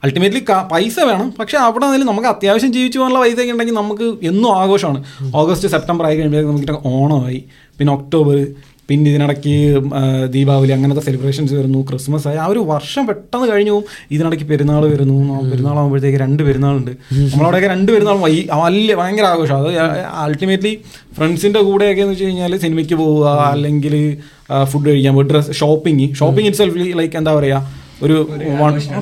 അൾട്ടിമേറ്റ്ലി 0.04 0.44
പൈസ 0.72 1.00
വേണം. 1.00 1.34
പക്ഷെ 1.40 1.58
അവിടെ 1.58 1.84
നിന്നാലും 1.84 2.06
നമുക്ക് 2.06 2.28
അത്യാവശ്യം 2.28 2.72
ജീവിച്ചു 2.72 2.98
പോകാനുള്ള 2.98 3.20
പൈസയൊക്കെ 3.20 3.52
ഉണ്ടെങ്കിൽ 3.52 3.74
നമുക്ക് 3.74 4.02
എന്നും 4.02 4.56
ആഘോഷമാണ്. 4.56 5.04
ഓഗസ്റ്റ് 5.34 5.68
സെപ്റ്റംബർ 5.68 6.06
ആയി 6.06 6.16
കഴിയുമ്പോൾ 6.16 6.46
നമുക്ക് 6.46 6.88
ഓണമായി. 6.88 7.44
പിന്നെ 7.78 7.94
ഒക്ടോബർ 7.94 8.46
പിന്നെ 8.88 9.10
ഇതിനിടയ്ക്ക് 9.10 9.82
ദീപാവലി 10.30 10.72
അങ്ങനത്തെ 10.72 11.02
സെലിബ്രേഷൻസ് 11.02 11.54
വരുന്നു. 11.54 11.86
ക്രിസ്മസ് 11.90 12.28
ആയി. 12.28 12.36
ആ 12.36 12.46
ഒരു 12.46 12.58
വർഷം 12.58 13.06
പെട്ടെന്ന് 13.06 13.48
കഴിഞ്ഞു 13.48 13.72
പോകും. 13.72 13.84
ഇതിനിടയ്ക്ക് 14.10 14.44
പെരുന്നാൾ 14.44 14.88
വരുന്നു. 14.88 15.42
പെരുന്നാളാകുമ്പോഴത്തേക്ക് 15.50 16.18
രണ്ട് 16.18 16.42
പെരുന്നാളുണ്ട്. 16.42 16.90
നമ്മളവിടെയൊക്കെ 17.34 17.68
രണ്ട് 17.68 17.92
പെരുന്നാൾ 17.92 18.14
വൈ- 18.14 18.48
വലിയ 18.52 18.94
ഭയങ്കര 18.94 19.22
ആഘോഷം. 19.22 19.56
അത് 19.56 19.78
അൾട്ടിമേറ്റ്ലി 20.14 20.78
ഫ്രണ്ട്സിന്റെ 21.16 21.60
കൂടെയൊക്കെ 21.60 22.02
എന്ന് 22.02 22.12
വെച്ച് 22.12 22.24
കഴിഞ്ഞാൽ 22.24 22.56
സിനിമയ്ക്ക് 22.56 22.94
പോവുക 22.94 23.48
അല്ലെങ്കിൽ 23.52 24.18
ഫുഡ് 24.64 24.88
കഴിക്കാൻ 24.88 25.14
പോയി 25.14 25.26
dress 25.26 25.52
shopping 25.52 26.14
shopping 26.14 26.46
itself 26.46 26.98
like 26.98 27.16
എന്താ 27.16 27.34
പറയുക 27.34 27.81
ഒരു 28.02 28.16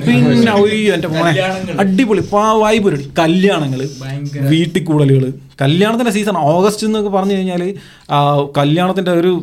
പിന്നെ 0.05 0.51
ഒയ്യോ 0.51 0.91
എന്റെ 0.93 1.07
മോനെ 1.07 1.31
അടിപൊളി 1.79 2.23
പാവായി 2.31 2.79
പുരടി 2.79 3.05
കല്യാണങ്ങൾ 3.17 3.81
വീട്ടിൽ 4.47 4.83
കൂടലുകൾ 4.83 5.25
കല്യാണത്തിന്റെ 5.61 6.11
സീസൺ 6.11 6.37
ഓഗസ്റ്റ് 6.37 6.85
എന്നൊക്കെ 6.87 7.09
പറഞ്ഞു 7.09 7.33
കഴിഞ്ഞാൽ 7.33 7.63
കല്യാണത്തിന്റെ 8.57 9.11
ഒരു 9.11 9.33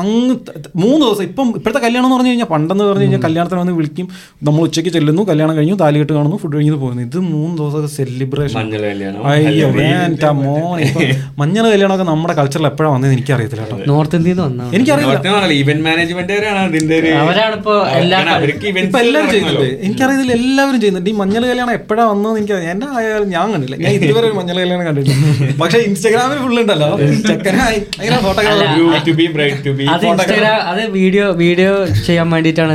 അങ്ങ് 0.00 0.34
മൂന്ന് 0.82 1.02
ദിവസം. 1.06 1.22
ഇപ്പം 1.22 1.52
ഇപ്പോഴത്തെ 1.56 1.80
കല്യാണം 1.86 2.06
എന്ന് 2.06 2.16
പറഞ്ഞു 2.16 2.30
കഴിഞ്ഞാൽ 2.32 2.50
പണ്ടെന്ന് 2.54 2.84
പറഞ്ഞു 2.84 3.02
കഴിഞ്ഞാൽ 3.02 3.22
കല്യാണത്തിന് 3.26 3.60
വന്ന് 3.60 3.72
വിളിക്കും. 3.72 4.08
നമ്മൾ 4.48 4.62
ഉച്ചയ്ക്ക് 4.68 4.90
ചെല്ലുന്നു 4.96 5.22
കല്യാണം 5.30 5.56
കഴിഞ്ഞു 5.56 5.74
താലികെട്ട് 5.74 6.12
കാണുന്നു 6.12 6.36
ഫുഡ് 6.42 6.54
കഴിഞ്ഞ് 6.56 6.72
പോകുന്നു. 6.84 7.02
ഇത് 7.08 7.18
മൂന്ന് 7.18 7.58
ദിവസം 7.58 7.88
സെലിബ്രേഷൻ 7.96 8.58
അയ്യോ 9.32 9.68
വേണ്ട 9.80 10.24
മോൻ 10.42 10.80
ഇപ്പം 10.86 11.02
മഞ്ഞൾ 11.38 11.64
കല്യാണമൊക്കെ 11.70 12.06
നമ്മുടെ 12.10 12.34
കൾച്ചറിൽ 12.40 12.66
എപ്പോഴാണ് 12.70 12.94
വന്നതെന്ന് 12.94 13.16
എനിക്കറിയത്തില്ല 13.18 13.64
കേട്ടോ. 13.64 13.78
നോർത്ത് 13.92 14.16
ഇന്ത്യയിൽ 14.20 14.40
നിന്ന് 14.40 14.64
എനിക്കറിയില്ല. 14.76 15.52
ഇവന്റ് 15.62 15.84
മാനേജ്മെന്റ് 15.88 16.32
എല്ലാവരും 16.32 16.72
ചെയ്യുന്നുണ്ട്. 19.30 19.68
എനിക്കറിയത്തില്ല 19.86 20.32
എല്ലാവരും 20.32 20.78
ചെയ്യുന്നുണ്ട്. 20.80 21.10
ഈ 21.10 21.12
മഞ്ഞൾ 21.20 21.42
കല്യാണം 21.50 21.72
എപ്പോഴാ 21.72 22.04
വന്നതെന്ന് 22.10 22.40
എനിക്ക് 22.40 22.56
എന്നെ 22.72 22.86
ആയാലും 22.98 23.28
ഞാൻ 23.34 23.46
കണ്ടില്ല. 23.52 23.76
ഞാൻ 23.84 23.92
ഇതുവരെ 23.98 24.26
ഒരു 24.30 24.36
മഞ്ഞൾ 24.38 24.56
കല്യാണം 24.62 24.84
കണ്ടിട്ടില്ല. 24.86 25.16
പക്ഷെ 25.62 25.78
ഇൻസ്റ്റാഗ്രാമിൽ 25.88 26.38
ഫുൾ 26.44 26.56
ഉണ്ടല്ലോ. 26.60 26.88
ചെക്കനായി. 27.28 27.78
അങ്ങനെ 28.00 28.18
ഫോട്ടോഗ്രാഫർ 28.26 28.68
അത് 30.70 30.82
വീഡിയോ 30.98 31.26
വീഡിയോ 31.42 31.70
ചെയ്യാൻ 32.06 32.28
വേണ്ടിട്ടാണ് 32.34 32.74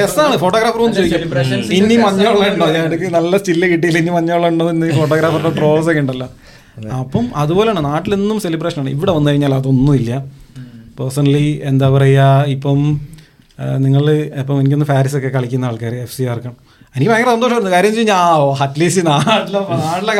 രസമാണ്. 0.00 0.36
ഫോട്ടോഗ്രാഫർ 0.44 0.80
ചോദിക്കും 0.98 1.72
ഇനി 1.78 1.96
മഞ്ഞവെള്ളം 2.04 2.46
ഉണ്ടോ? 2.52 2.68
ഞാൻ 2.76 3.12
നല്ല 3.18 3.32
സ്റ്റില്ല് 3.42 3.68
കിട്ടിയില്ല. 3.72 3.98
ഇനി 4.04 4.12
മഞ്ഞവെള്ളം 4.18 4.48
ഉണ്ടോ 4.52 4.66
എന്ന് 4.74 4.90
ഫോട്ടോഗ്രാഫറുടെ 5.00 5.52
ട്രോൾസ് 5.58 5.88
ഒക്കെ 5.92 6.02
ഉണ്ടല്ലോ. 6.04 6.28
അപ്പം 7.02 7.24
അതുപോലെയാണ് 7.42 7.80
നാട്ടിലെന്നും 7.90 8.36
സെലിബ്രേഷൻ 8.46 8.80
ആണ്. 8.82 8.90
ഇവിടെ 8.96 9.12
വന്നു 9.16 9.28
കഴിഞ്ഞാൽ 9.30 9.54
അതൊന്നുമില്ല 9.60 10.12
പേഴ്സണലി 10.98 11.48
എന്താ 11.70 11.86
പറയുക 11.94 12.44
ഇപ്പം 12.56 12.78
നിങ്ങൾ 13.84 14.04
ഇപ്പം 14.40 14.56
എനിക്കൊന്ന് 14.60 14.86
ഫാരിസ് 14.90 15.16
ഒക്കെ 15.18 15.30
കളിക്കുന്ന 15.36 15.70
ആൾക്കാർ 15.70 15.94
എഫ് 16.04 16.14
സി 16.16 16.24
ആർക്കാണ് 16.32 16.56
എനിക്ക് 16.94 17.10
ഭയങ്കര 17.10 17.30
സന്തോഷമായിരുന്നു. 17.34 17.72
കാര്യം 17.74 17.90
വെച്ച് 17.90 18.00
കഴിഞ്ഞാൽ 18.00 18.42
അറ്റ്ലീസ്റ്റ് 18.64 19.02
നാട്ടിലെ 19.08 19.60
നാട്ടിലെ 19.82 20.14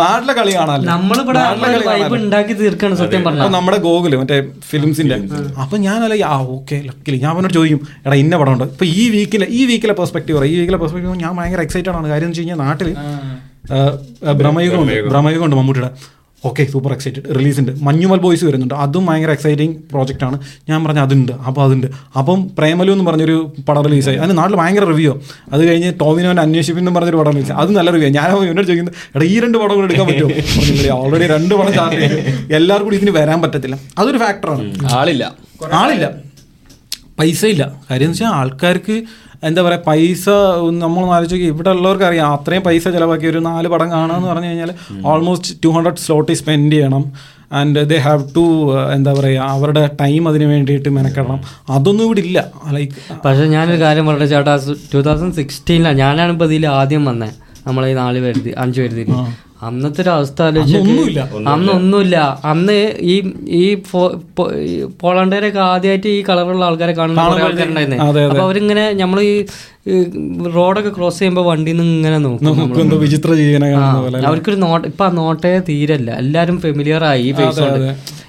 നാട്ടിലെ 0.00 0.32
കളി 0.38 0.52
കാണാമല്ലോ. 0.56 2.16
ഉണ്ടാക്കി 2.18 2.54
തീർക്കാണ് 2.60 2.94
സത്യം 3.00 3.22
നമ്മുടെ 3.56 3.78
ഗോകുൽ 3.86 4.16
മറ്റേ 4.22 4.38
ഫിലിംസിന്റെ. 4.70 5.18
അപ്പൊ 5.64 5.76
ഞാനല്ല 5.86 6.14
ആ 6.32 6.38
ഓക്കെ 6.56 6.78
ലക്കിലി 6.88 7.18
ഞാൻ 7.24 7.30
അവനോട് 7.34 7.54
ചോദിക്കും 7.58 7.82
എടാ 8.04 8.16
ഇന്ന 8.24 8.34
പടം 8.42 8.52
ഉണ്ട് 8.56 8.66
ഇപ്പൊ 8.74 8.86
ഈ 9.00 9.04
വീക്കിലെ 9.16 9.48
ഈ 9.58 9.60
വീക്കിലെ 9.72 9.96
പെർസ്പെക്റ്റീവ് 10.00 10.38
പറയും 10.38 10.54
ഈ 10.54 10.58
വീക്കിലെ 10.62 10.80
പെർസ്പെക്റ്റീവ് 10.84 11.16
ഞാൻ 11.24 11.32
ഭയങ്കര 11.40 11.62
എക്സൈറ്റഡ് 11.68 11.96
ആണ്. 12.00 12.06
കാര്യം 12.14 12.32
ചെയ്യാൻ 12.38 12.38
വെച്ച് 12.38 12.40
കഴിഞ്ഞാൽ 12.40 12.58
നാട്ടിൽ 12.66 12.88
ബ്രഹ്മയുഗം 14.40 14.80
ഉണ്ട്. 14.82 14.96
ബ്രഹ്മയുഗം 15.10 15.44
ഉണ്ട് 15.46 15.56
മമ്മൂട്ടിയുടെ. 15.60 15.90
ഓക്കെ 16.44 16.64
സൂപ്പർ 16.64 16.92
എക്സൈറ്റഡ് 16.92 17.22
റിലീസ് 17.38 17.60
ഉണ്ട്. 17.60 17.72
മഞ്ഞുമൽ 17.82 18.18
ബോയ്സ് 18.18 18.44
വരുന്നുണ്ട്. 18.44 18.74
അതും 18.74 19.06
ഭയങ്കര 19.06 19.30
എക്സൈറ്റിംഗ് 19.30 19.76
പ്രോജക്റ്റ് 19.90 20.24
ആണ്. 20.24 20.40
ഞാൻ 20.68 20.84
പറഞ്ഞ 20.84 20.98
അതുണ്ട്. 20.98 21.32
അപ്പോൾ 21.32 21.64
അതുണ്ട്. 21.64 21.86
അപ്പം 22.18 22.50
പ്രേമലു 22.58 22.92
എന്ന് 22.92 23.04
പറഞ്ഞൊരു 23.04 23.54
പടം 23.68 23.82
റിലീസായി 23.84 24.16
അതിന് 24.16 24.38
നാട്ടിൽ 24.38 24.56
ഭയങ്കര 24.56 24.84
റിവ്യൂ 24.84 25.20
അത് 25.52 25.68
കഴിഞ്ഞ് 25.68 25.92
ടോമിനോന്റെ 26.00 26.42
അന്വേഷിപ്പ് 26.42 26.80
എന്ന് 26.80 26.90
പറഞ്ഞൊരു 26.90 27.16
പടം 27.16 27.32
റിലീസ് 27.32 27.52
അത് 27.52 27.76
നല്ല 27.76 27.90
റിവ്യൂ 27.90 28.08
ഞാൻ 28.08 28.30
എന്നോട് 28.48 28.66
ചോദിക്കുന്നത് 28.66 28.94
എടാ 29.16 29.24
ഈ 29.24 29.40
രണ്ട് 29.40 29.58
പടം 29.58 29.74
കൂടെ 29.74 29.86
എടുക്കാൻ 29.86 30.06
പറ്റുമോ? 30.06 30.30
ഓൾറെഡി 30.96 31.26
രണ്ട് 31.26 31.54
പടം 31.54 31.72
ചാർജ് 31.72 32.04
എല്ലാവർക്കും 32.54 32.84
കൂടി 32.84 32.96
ഇതിന് 32.96 33.10
വരാൻ 33.10 33.42
പറ്റത്തില്ല. 33.42 33.78
അതൊരു 33.98 34.18
ഫാക്ടറാണ് 34.18 34.74
ആളില്ല. 34.92 35.34
ആളില്ല. 35.72 36.10
പൈസ 37.18 37.44
ഇല്ല 37.46 37.62
കാര്യം 37.90 38.04
എന്ന് 38.04 38.14
വെച്ചാൽ 38.14 38.26
ആൾക്കാർക്ക് 38.26 39.02
എന്താ 39.42 39.60
പറയുക 39.62 39.82
പൈസ 39.86 40.24
നമ്മൾ 40.84 41.02
ആലോചിച്ച് 41.16 41.36
നോക്കി 41.36 41.48
ഇവിടെ 41.54 41.70
ഉള്ളവർക്ക് 41.76 42.06
അറിയാം 42.08 42.32
അത്രയും 42.36 42.62
പൈസ 42.68 42.84
ചിലവാക്കി 42.96 43.26
ഒരു 43.26 43.40
നാല് 43.48 43.68
പടം 43.74 43.88
കാണാന്ന് 43.94 44.28
പറഞ്ഞു 44.28 44.48
കഴിഞ്ഞാൽ 44.50 44.70
almost 45.10 45.54
two 45.64 45.68
hundred 45.68 46.02
zloty 46.04 46.34
spend 46.40 46.72
ചെയ്യണം. 46.72 47.04
ആൻഡ് 47.58 47.80
ദേ 47.90 47.96
ഹാവ് 48.06 48.24
ടു 48.36 48.44
എന്താ 48.96 49.12
പറയുക 49.18 49.46
അവരുടെ 49.54 49.82
ടൈം 50.00 50.28
അതിന് 50.30 50.46
വേണ്ടിയിട്ട് 50.52 50.90
മെനക്കെടണം. 50.96 51.40
അതൊന്നും 51.76 52.04
ഇവിടെ 52.04 52.22
ഇല്ല. 52.26 52.38
ലൈക്ക് 52.76 52.94
പക്ഷെ 53.24 53.46
ഞാനൊരു 53.54 53.80
കാര്യം 53.86 54.06
പറഞ്ഞ 54.10 54.26
ചേട്ടാ 54.34 54.54
ടു 54.92 55.00
തൗസൻഡ് 55.08 55.36
സിക്സ്റ്റീനിലാണ് 55.40 55.98
ഞാനാണ് 56.04 56.32
ഇപ്പോൾ 56.36 56.48
ഇതിൽ 56.50 56.66
ആദ്യം 56.80 57.04
വന്നത് 57.10 57.34
നമ്മളെ 57.66 57.88
ഈ 57.92 57.96
നാല് 58.02 58.20
പേര് 58.26 58.52
അഞ്ച് 58.64 58.80
പേര് 58.80 59.06
അന്നത്തെ 59.68 60.00
ഒരു 60.04 60.10
അവസ്ഥ 60.16 60.38
ആലോചിച്ചില്ല 60.48 60.80
അന്നൊന്നുമില്ല. 60.80 61.20
അന്ന് 61.52 61.70
ഒന്നുമില്ല 61.78 62.16
അന്ന് 62.50 62.76
ഈ 63.12 63.16
ഈ 63.60 63.64
പോളണ്ടേരൊക്കെ 65.02 65.60
ആദ്യമായിട്ട് 65.72 66.08
ഈ 66.16 66.20
കളറുള്ള 66.28 66.64
ആൾക്കാരെ 66.68 66.94
കാണുന്ന 67.00 67.26
കുറേ 67.30 67.42
ആൾക്കാരുണ്ടായിരുന്നേ. 67.48 67.98
അപ്പൊ 68.28 68.42
അവരിങ്ങനെ 68.46 68.84
നമ്മൾ 69.02 69.20
ഈ 69.30 69.34
റോഡൊക്കെ 70.56 70.90
ക്രോസ് 70.96 71.18
ചെയ്യുമ്പോൾ 71.20 71.44
വണ്ടിയിൽ 71.50 71.78
നിന്ന് 71.80 71.94
ഇങ്ങനെ 71.98 72.18
നോക്കും 72.26 72.98
വിചിത്ര 73.04 73.30
ജീവനെ 73.40 73.68
കാണുന്ന 73.74 74.00
പോലെ 74.04 74.24
അവർക്കൊരു 74.28 74.58
നോട്ട് 74.66 74.86
ഇപ്പൊ 74.92 75.06
ആ 75.08 75.10
നോട്ടേ 75.20 75.52
തീരല്ല. 75.70 76.10
എല്ലാരും 76.24 76.58
ഫെമിലിയർ 76.66 77.04
ആയി 77.12 77.24
ഈ 77.28 77.32
ഫേസ് 77.40 77.66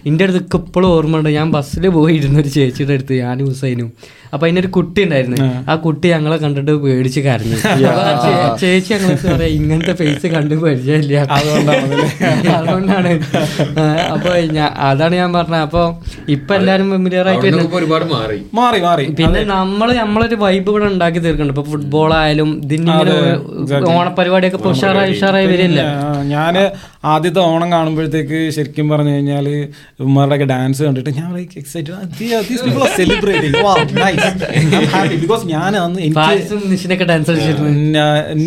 ഇന്റെ 0.10 0.24
അടുത്ത് 0.26 0.58
ഇപ്പോഴും 0.62 0.90
ഓർമ്മയുണ്ട്. 0.96 1.30
ഞാൻ 1.40 1.48
ബസ്സിൽ 1.56 1.84
പോയിരുന്നു 1.98 2.40
ഒരു 2.44 2.52
ചേച്ചിയുടെ 2.58 2.96
അടുത്ത് 2.98 3.14
ഞാനും 3.26 3.48
ഹുസൈനും. 3.52 3.90
അപ്പൊ 4.34 4.44
അതിനൊരു 4.46 4.70
കുട്ടി 4.70 5.00
ഉണ്ടായിരുന്നു 5.04 5.38
ആ 5.70 5.76
കുട്ടി 5.82 6.08
ഞങ്ങളെ 6.08 6.38
കണ്ടിട്ട് 6.38 6.74
പേടിച്ച് 6.84 7.22
കരഞ്ഞു 7.22 7.58
ചേച്ചി 8.62 8.92
ഞങ്ങളെ 8.94 9.16
പറയാ 9.26 9.50
ഇങ്ങനത്തെ 9.56 9.94
ഫേസ് 9.94 10.28
കണ്ട് 10.28 10.56
പരിചയമില്ല 10.62 11.18
അതുകൊണ്ടാണ് 12.58 13.12
അപ്പൊ 14.12 14.32
ഞാൻ 14.52 14.70
അതാണ് 14.82 15.16
ഞാൻ 15.16 15.32
പറഞ്ഞത് 15.34 15.62
അപ്പൊ 15.62 15.84
ഇപ്പൊ 16.30 16.54
എല്ലാരും 16.56 16.88
ഫെമിലിയർ 16.92 17.28
ആയിട്ട് 17.28 17.76
ഒരുപാട് 17.82 18.06
മാറി 18.14 18.40
മാറി 18.54 18.80
മാറി 18.82 19.06
പിന്നെ 19.20 19.42
നമ്മൾ 19.52 19.90
നമ്മളൊരു 19.94 20.38
വൈബ് 20.42 20.70
ഇവിടെ 20.72 20.88
ഉണ്ടാക്കി 20.92 21.20
തീർക്കുന്നുണ്ട് 21.20 21.56
ഇപ്പൊ 21.56 21.66
ഫുട്ബോൾ 21.72 22.12
ആയാലും 22.14 22.52
ഇതിങ്ങനെ 22.64 23.18
ഓണപരിപാടിയൊക്കെ 23.94 24.60
ഇപ്പൊ 24.62 24.72
ഉഷാറായി 24.72 25.12
ഉഷാറായി 25.12 25.48
വരില്ല 25.48 25.82
ഞാൻ 26.28 26.56
ആദ്യത്തെ 27.06 27.42
ഓണം 27.46 27.70
കാണുമ്പോഴത്തേക്ക് 27.72 28.40
ശരിക്കും 28.52 28.88
പറഞ്ഞു 28.90 29.14
കഴിഞ്ഞാൽ 29.14 29.48
ഉമ്മാരുടെയൊക്കെ 30.00 30.48
ഡാൻസ് 30.52 30.82
കണ്ടിട്ട് 30.84 31.14
ഞാൻ 31.14 31.32
എക്സൈറ്റഡ് 31.58 31.92
സെലിബ്രേറ്റിംഗ് 32.96 33.58
ഹാപ്പി 34.93 35.17
ബിക്കോസ് 35.24 35.43
ഞാൻ 35.53 35.72
അന്ന് 35.84 35.99
എനിക്ക് 36.05 36.19
ഫാരിസും 36.19 36.61
നിഷിനൊക്കെ 36.72 37.05
ഡാൻസ് 37.11 37.36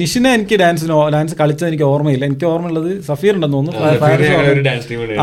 നിഷിനെ 0.01 0.31
എനിക്ക് 0.39 0.57
ഡാൻസിന് 0.63 0.97
ഡാൻസ് 1.15 1.35
കളിച്ചത് 1.41 1.69
എനിക്ക് 1.71 1.87
ഓർമ്മയില്ല. 1.93 2.25
എനിക്ക് 2.31 2.47
ഓർമ്മയുള്ളത് 2.53 2.91
സഫീർ 3.09 3.33
ഉണ്ടെന്ന് 3.37 3.57
തോന്നുന്നു. 3.57 3.81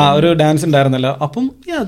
ആ 0.02 0.06
ഒരു 0.20 0.30
ഡാൻസ് 0.42 0.66
ഉണ്ടായിരുന്നല്ലോ. 0.70 1.14
അപ്പം 1.28 1.46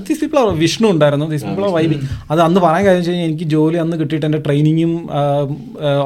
ദിസ് 0.08 0.20
പീപ്പിൾ 0.22 0.38
ആർ 0.42 0.48
വിഷ്ണു 0.64 0.88
ഉണ്ടായിരുന്നു. 0.94 1.28
ദിസ് 1.34 1.46
പീപ്പിൾ 1.48 1.64
ആർ 1.68 1.72
വൈബിങ് 1.78 2.02
അത് 2.32 2.42
അന്ന് 2.46 2.60
പറയാൻ 2.66 2.82
കാര്യം 2.86 3.00
വെച്ച് 3.00 3.12
കഴിഞ്ഞാൽ 3.12 3.28
എനിക്ക് 3.30 3.48
ജോലി 3.54 3.78
അന്ന് 3.84 3.96
കിട്ടിയിട്ട് 4.02 4.26
എന്റെ 4.30 4.42
ട്രെയിനിങ്ങും 4.48 4.92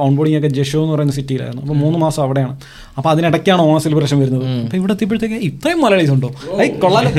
ഓൺ 0.05 0.15
ബോർഡിംഗ് 0.19 0.39
ഒക്കെ 0.41 0.53
ജഷോ 0.61 0.81
എന്ന് 0.85 0.95
പറയുന്ന 0.95 1.17
സിറ്റിയിലായിരുന്നു 1.21 1.65
അപ്പോൾ 1.65 1.79
മൂന്ന് 1.85 2.01
മാസം 2.05 2.23
അവിടെയാണ്. 2.27 2.55
അപ്പോൾ 2.99 3.11
അതിനിടയ്ക്കാണ് 3.15 3.63
ഓണ 3.69 3.77
സെലിബ്രേഷൻ 3.87 4.19
വരുന്നത്. 4.23 4.47
അപ്പോൾ 4.65 4.79
ഇവിടെ 4.83 4.93
എത്തിയപ്പോഴത്തേക്ക് 4.97 5.41
ഇത്രയും 5.51 5.81
മലയാളീസ് 5.85 6.15
ഉണ്ടോ? 6.17 6.31
ഐ 6.65 6.69
കൊള്ളാലോ 6.85 7.11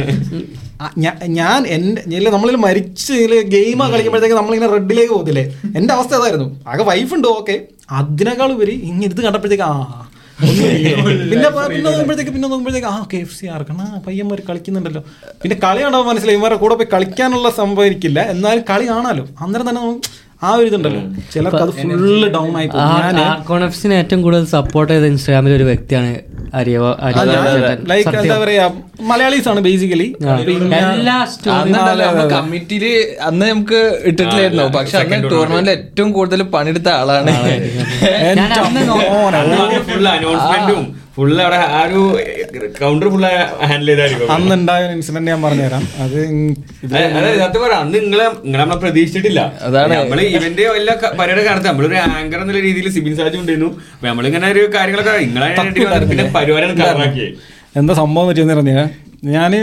ഞാൻ 1.38 1.60
എന്റെ 1.76 2.30
നമ്മളിൽ 2.34 2.56
മരിച്ച് 2.66 3.16
ഗെയിം 3.54 3.80
കളിക്കുമ്പോഴത്തേക്ക് 3.94 4.38
നമ്മളിങ്ങനെ 4.38 4.70
റെഡിലേക്ക് 4.76 5.14
പോകത്തില്ലേ 5.30 5.74
എന്റെ 5.80 5.92
അവസ്ഥ 5.98 6.14
അതായിരുന്നു. 6.20 6.48
ആകെ 6.72 6.84
വൈഫ് 6.92 7.14
ഉണ്ട് 7.18 7.28
ഓക്കെ 7.38 7.56
അതിനേക്കാൾ 8.00 8.50
ഉപരി 8.58 8.76
ഇങ്ങനെ 8.90 9.12
ഇത് 9.16 9.22
കണ്ടപ്പോഴത്തേക്ക് 9.28 9.68
ആ 9.72 9.74
പിന്നെ 11.32 11.82
നോക്കുമ്പോഴത്തേക്ക് 11.86 12.32
പിന്നെ 12.36 12.48
നോക്കുമ്പോഴത്തേക്ക് 12.52 12.90
ആ 12.92 12.98
കെ 13.12 13.18
എഫ് 13.24 13.36
സി 13.38 13.46
ആർക്കണം? 13.56 13.80
ആ 13.86 13.98
പയ്യന്മാർ 14.06 14.40
കളിക്കുന്നുണ്ടല്ലോ. 14.50 15.02
പിന്നെ 15.42 15.56
കളി 15.64 15.80
കണ്ടാൽ 15.86 16.04
മനസ്സിലായി 16.10 16.38
ഇവരുടെ 16.40 16.58
കൂടെ 16.62 16.76
പോയി 16.80 16.90
കളിക്കാനുള്ള 16.94 17.50
സംഭവം 17.60 17.88
എനിക്കില്ല. 17.90 18.20
എന്നാലും 18.34 18.64
കളി 18.72 18.86
കാണാലോ. 18.92 19.26
അന്നേരം 19.44 19.66
തന്നെ 19.70 19.82
ആ 20.42 20.50
ഒരു 20.60 20.68
ഇതുണ്ടല്ലോ. 20.70 21.00
ചിലർക്ക് 21.32 21.62
അത് 21.64 21.72
ഫുള്ള് 21.80 22.28
ഡൗൺ 22.36 22.52
ആയി 22.60 22.68
പോകും 22.74 22.92
ഞാൻ 23.00 23.18
ആർക്കോണഫ്സിനെ 23.24 23.96
ഏറ്റവും 24.02 24.20
കൂടുതൽ 24.26 24.44
സപ്പോർട്ട് 24.54 24.92
ചെയ്ത 24.94 25.06
ഇൻസ്റ്റാഗ്രാമിൽ 25.12 25.54
ഒരു 25.58 25.66
വ്യക്തിയാണ് 25.70 26.12
അരിയോ 26.60 26.86
ലൈക്ക് 27.92 28.14
എന്താ 28.22 28.38
പറയാ 28.44 28.66
മലയാളീസ് 29.10 29.50
ആണ് 29.52 29.62
ബേസിക്കലി 29.68 30.08
എല്ലാ 30.80 31.18
കമ്മിറ്റിയിൽ 32.36 32.86
അന്ന് 33.28 33.46
നമുക്ക് 33.52 33.82
ഇട്ടിട്ടില്ലായിരുന്നു. 34.10 34.68
പക്ഷെ 34.78 34.98
അന്ന് 35.02 35.20
ടൂർണമെന്റിൽ 35.34 35.74
ഏറ്റവും 35.78 36.10
കൂടുതൽ 36.18 36.44
പണിയെടുത്ത 36.56 36.90
ആളാണ്. 37.00 37.34
അനൗൺസ്മെന്റും 41.20 41.44
അവിടെ 41.46 41.58
ആ 41.78 41.82
ഒരു 41.88 42.02
കൗണ്ടർ 42.82 43.08
ഫുൾ 43.14 43.24
ഹാൻഡിൽ 43.70 43.90
ചെയ്തായിരിക്കും 43.92 44.32
അന്ന് 44.36 44.54
ഉണ്ടായ 44.58 44.84
ഇൻസിഡന്റ് 44.96 45.30
ഞാൻ 45.32 45.42
പറഞ്ഞുതരാം. 45.46 45.84
അത് 46.04 46.18
അതായത് 47.16 47.40
സത്യം 47.44 47.62
പറയാം 47.64 47.82
അന്ന് 47.84 47.98
നിങ്ങളെ 48.06 48.26
നിങ്ങളെ 48.46 48.62
നമ്മളെ 48.64 48.80
പ്രതീക്ഷിച്ചിട്ടില്ല. 48.84 49.42
അതാണ്. 49.68 49.94
നമ്മൾ 50.02 50.22
ഇവന്റെ 50.38 50.66
എല്ലാ 50.82 50.94
പരിപാടി 51.20 51.44
കാണത്ത് 51.50 51.68
നമ്മളൊരു 51.72 51.98
ആങ്കർ 52.16 52.40
എന്നുള്ള 52.44 52.62
രീതിയിൽ 52.68 52.88
സിബിൻ 52.98 53.16
സാജ് 53.20 53.38
ഉണ്ടായിരുന്നു. 53.42 53.70
അപ്പൊ 53.96 54.08
നമ്മളിങ്ങനെ 54.12 54.50
ഒരു 54.56 54.64
കാര്യങ്ങളൊക്കെ 54.78 55.16
നിങ്ങളെ 55.28 55.50
പിന്നെ 56.12 56.26
പരിപാടിയാണ് 56.38 57.28
എന്താ 57.80 57.94
സംഭവം 58.02 58.26
എന്ന് 58.26 58.34
വെച്ചാൽ 58.34 58.90
ഞാൻ 59.24 59.56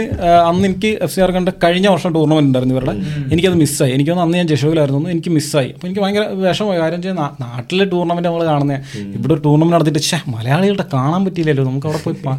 അന്ന് 0.49 0.65
എനിക്ക് 0.67 0.87
എഫ് 0.87 1.15
സി 1.15 1.21
ആർ 1.21 1.31
കണ്ട 1.31 1.49
കഴിഞ്ഞ 1.63 1.87
വർഷം 1.87 2.13
ടൂർണമെന്റ് 2.13 2.47
ഉണ്ടായിരുന്നു 2.47 2.75
ഇവരുടെ. 2.75 2.93
എനിക്കത് 3.33 3.53
മിസ്സായി. 3.53 3.91
എനിക്കൊന്ന് 3.91 4.23
അന്ന് 4.23 4.37
ഞാൻ 4.37 4.47
ജഷോയിലായിരുന്നു 4.47 5.09
എനിക്ക് 5.09 5.29
മിസ്സായി. 5.29 5.69
അപ്പോൾ 5.69 5.87
എനിക്ക് 5.87 6.01
ഭയങ്കര 6.01 6.21
വിഷമമായി. 6.21 6.79
കാര്യം 6.79 6.99
വെച്ചാൽ 6.99 7.13
നാട്ടിലെ 7.41 7.85
ടൂർണമെന്റ് 7.85 8.27
നമ്മൾ 8.29 8.45
കാണുന്നത് 8.45 8.81
ഇവിടെ 9.17 9.33
ഒരു 9.33 9.41
ടൂർണമെന്റ് 9.41 9.75
നടത്തിയിട്ട് 9.75 10.01
ഛേ 10.09 10.19
മലയാളികളുടെ 10.27 10.85
കാണാൻ 10.93 11.25
പറ്റിയില്ലല്ലോ. 11.25 11.63
നമുക്ക് 11.63 11.87
അവിടെ 11.87 12.01
പോയി 12.05 12.37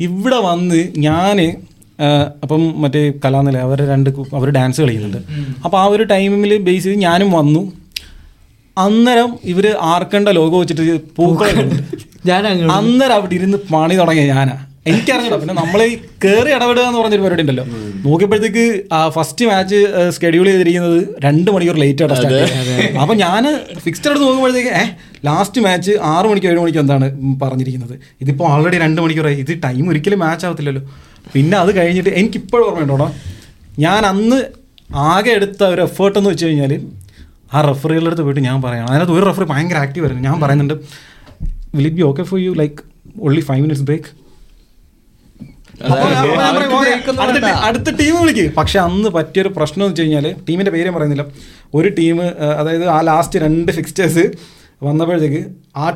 ഇവിടെ 0.00 0.36
വന്ന് 0.36 0.88
ഞാൻ 0.96 1.40
അപ്പം 2.42 2.80
മറ്റേ 2.82 3.12
കലാനില 3.24 3.58
അവർ 3.58 3.78
രണ്ട് 3.88 4.10
അവർ 4.10 4.50
ഡാൻസ് 4.50 4.80
കളിക്കുന്നുണ്ട്. 4.80 5.20
അപ്പോൾ 5.64 5.78
ആ 5.78 5.84
ഒരു 5.84 6.02
ടൈമിൽ 6.02 6.56
ബേസ് 6.56 6.84
ചെയ്ത് 6.84 6.98
ഞാനും 6.98 7.32
വന്നു. 7.32 7.72
അന്നേരം 8.78 9.38
ഇവർ 9.44 9.76
ആർക്കണ്ട 9.80 10.28
ലോഗോ 10.28 10.58
വെച്ചിട്ട് 10.58 10.82
അങ്ങ് 10.82 12.70
അന്നേരം 12.78 13.14
അവിടെ 13.14 13.34
ഇരുന്ന് 13.34 13.58
പണി 13.72 13.94
തുടങ്ങിയ 13.96 14.24
ഞാനാ. 14.34 14.67
എനിക്കറിഞ്ഞില്ല 14.90 15.36
പിന്നെ 15.42 15.54
നമ്മൾ 15.60 15.80
ഈ 15.90 15.94
കയറി 16.24 16.50
ഇടപെടുക 16.56 16.84
എന്ന് 16.88 16.98
പറഞ്ഞൊരു 17.00 17.22
പരിപാടി 17.24 17.42
ഉണ്ടല്ലോ. 17.44 17.64
നോക്കിയപ്പോഴത്തേക്ക് 18.06 18.64
ആ 18.96 19.00
ഫസ്റ്റ് 19.16 19.44
മാച്ച് 19.50 19.78
സ്കെഡ്യൂൾ 20.16 20.46
ചെയ്തിരിക്കുന്നത് 20.50 20.98
രണ്ട് 21.26 21.48
മണിക്കൂർ 21.54 21.78
ലേറ്റ് 21.84 22.02
ആയിട്ട് 22.04 22.18
സ്റ്റാർട്ട് 22.20 22.98
അപ്പൊ 23.02 23.14
ഞാൻ 23.24 23.42
ഫിക്സ്ഡ് 23.84 24.10
എടുത്ത് 24.10 24.24
നോക്കുമ്പോഴത്തേക്ക് 24.26 24.72
ഏഹ് 24.80 24.90
ലാസ്റ്റ് 25.28 25.60
മാച്ച് 25.66 25.92
ആറ് 26.12 26.26
മണിക്കോ 26.30 26.48
ഏഴ് 26.52 26.60
മണിക്കോ 26.64 26.80
എന്താണ് 26.84 27.06
പറഞ്ഞിരിക്കുന്നത്. 27.42 27.94
ഇതിപ്പോ 28.24 28.44
ഓൾറെഡി 28.52 28.78
രണ്ട് 28.84 29.00
മണിക്കൂറായി. 29.04 29.38
ഇത് 29.44 29.52
ടൈം 29.66 29.84
ഒരിക്കലും 29.92 30.20
മാച്ച് 30.26 30.46
ആവത്തില്ലല്ലോ. 30.48 30.82
പിന്നെ 31.34 31.56
അത് 31.62 31.70
കഴിഞ്ഞിട്ട് 31.78 32.10
എനിക്ക് 32.10 32.18
എനിക്കിപ്പോഴും 32.20 32.64
ഓർമ്മയുണ്ടോടാ 32.68 33.08
ഞാൻ 33.84 34.02
അന്ന് 34.12 34.38
ആകെ 35.10 35.30
എടുത്ത 35.38 35.62
ഒരു 35.74 35.80
എഫേർട്ട് 35.88 36.16
എന്ന് 36.18 36.30
വെച്ച് 36.32 36.46
കഴിഞ്ഞാൽ 36.46 36.72
ആ 37.54 37.58
റെഫറികളുടെ 37.68 38.10
അടുത്ത് 38.10 38.24
പോയിട്ട് 38.26 38.42
ഞാൻ 38.46 38.56
പറയണം. 38.64 38.88
അതിനകത്ത് 38.90 39.14
ഒരു 39.18 39.24
റെഫറി 39.28 39.46
ഭയങ്കര 39.52 39.78
ആക്റ്റീവ് 39.84 40.04
ആയിരുന്നു. 40.06 40.24
ഞാൻ 40.28 40.36
പറയുന്നുണ്ട് 40.42 40.74
will 41.76 41.86
it 41.88 41.98
be 42.00 42.04
okay 42.10 42.22
for 42.30 42.38
you 42.46 42.52
like 42.62 42.78
only 43.26 43.42
five 43.48 43.60
minutes 43.64 43.86
break 43.88 44.10
അടുത്ത 47.66 47.90
ടീം 48.00 48.14
വിളിക്ക്. 48.20 48.54
പക്ഷെ 48.54 48.78
അന്ന് 48.80 49.08
പറ്റിയൊരു 49.08 49.50
പ്രശ്നം 49.56 49.82
എന്ന് 49.84 49.92
വെച്ച് 49.92 50.02
കഴിഞ്ഞാൽ 50.02 50.34
ടീമിന്റെ 50.48 50.70
പേര് 50.70 50.90
പറയുന്നില്ല. 50.90 51.24
ഒരു 51.74 51.88
ടീം 51.88 52.22
അതായത് 52.60 52.86
ആ 52.88 53.00
ലാസ്റ്റ് 53.00 53.38
രണ്ട് 53.38 53.72
ഫിക്സ്റ്റേഴ്സ് 53.72 54.24
വന്നപ്പോഴത്തേക്ക് 54.82 55.44
ആ 55.76 55.86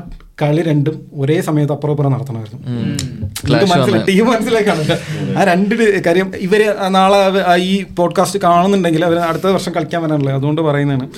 കളി 0.43 0.63
രണ്ടും 0.63 1.11
ഒരേ 1.15 1.41
സമയത്ത് 1.41 1.73
അപ്പുറം 1.73 1.93
അപ്പുറം 1.93 2.13
നടത്തണമായിരുന്നു. 2.13 2.61
മനസ്സിലായി 3.51 4.05
ടീം 4.09 4.27
മനസ്സിലാക്കാണ് 4.27 4.99
ആ 5.39 5.45
രണ്ട് 5.45 6.05
കാര്യം 6.05 6.33
ഇവർ 6.37 6.63
നാളെ 6.89 7.21
ഈ 7.57 7.85
പോഡ്കാസ്റ്റ് 7.99 8.41
കാണുന്നുണ്ടെങ്കിൽ 8.41 9.05
അവർ 9.05 9.19
അടുത്ത 9.19 9.47
വർഷം 9.47 9.73
കളിക്കാൻ 9.77 10.03
വരാനുള്ളത്. 10.03 10.35
അതുകൊണ്ട് 10.35 10.63
പറയുന്നതാണ്. 10.63 11.09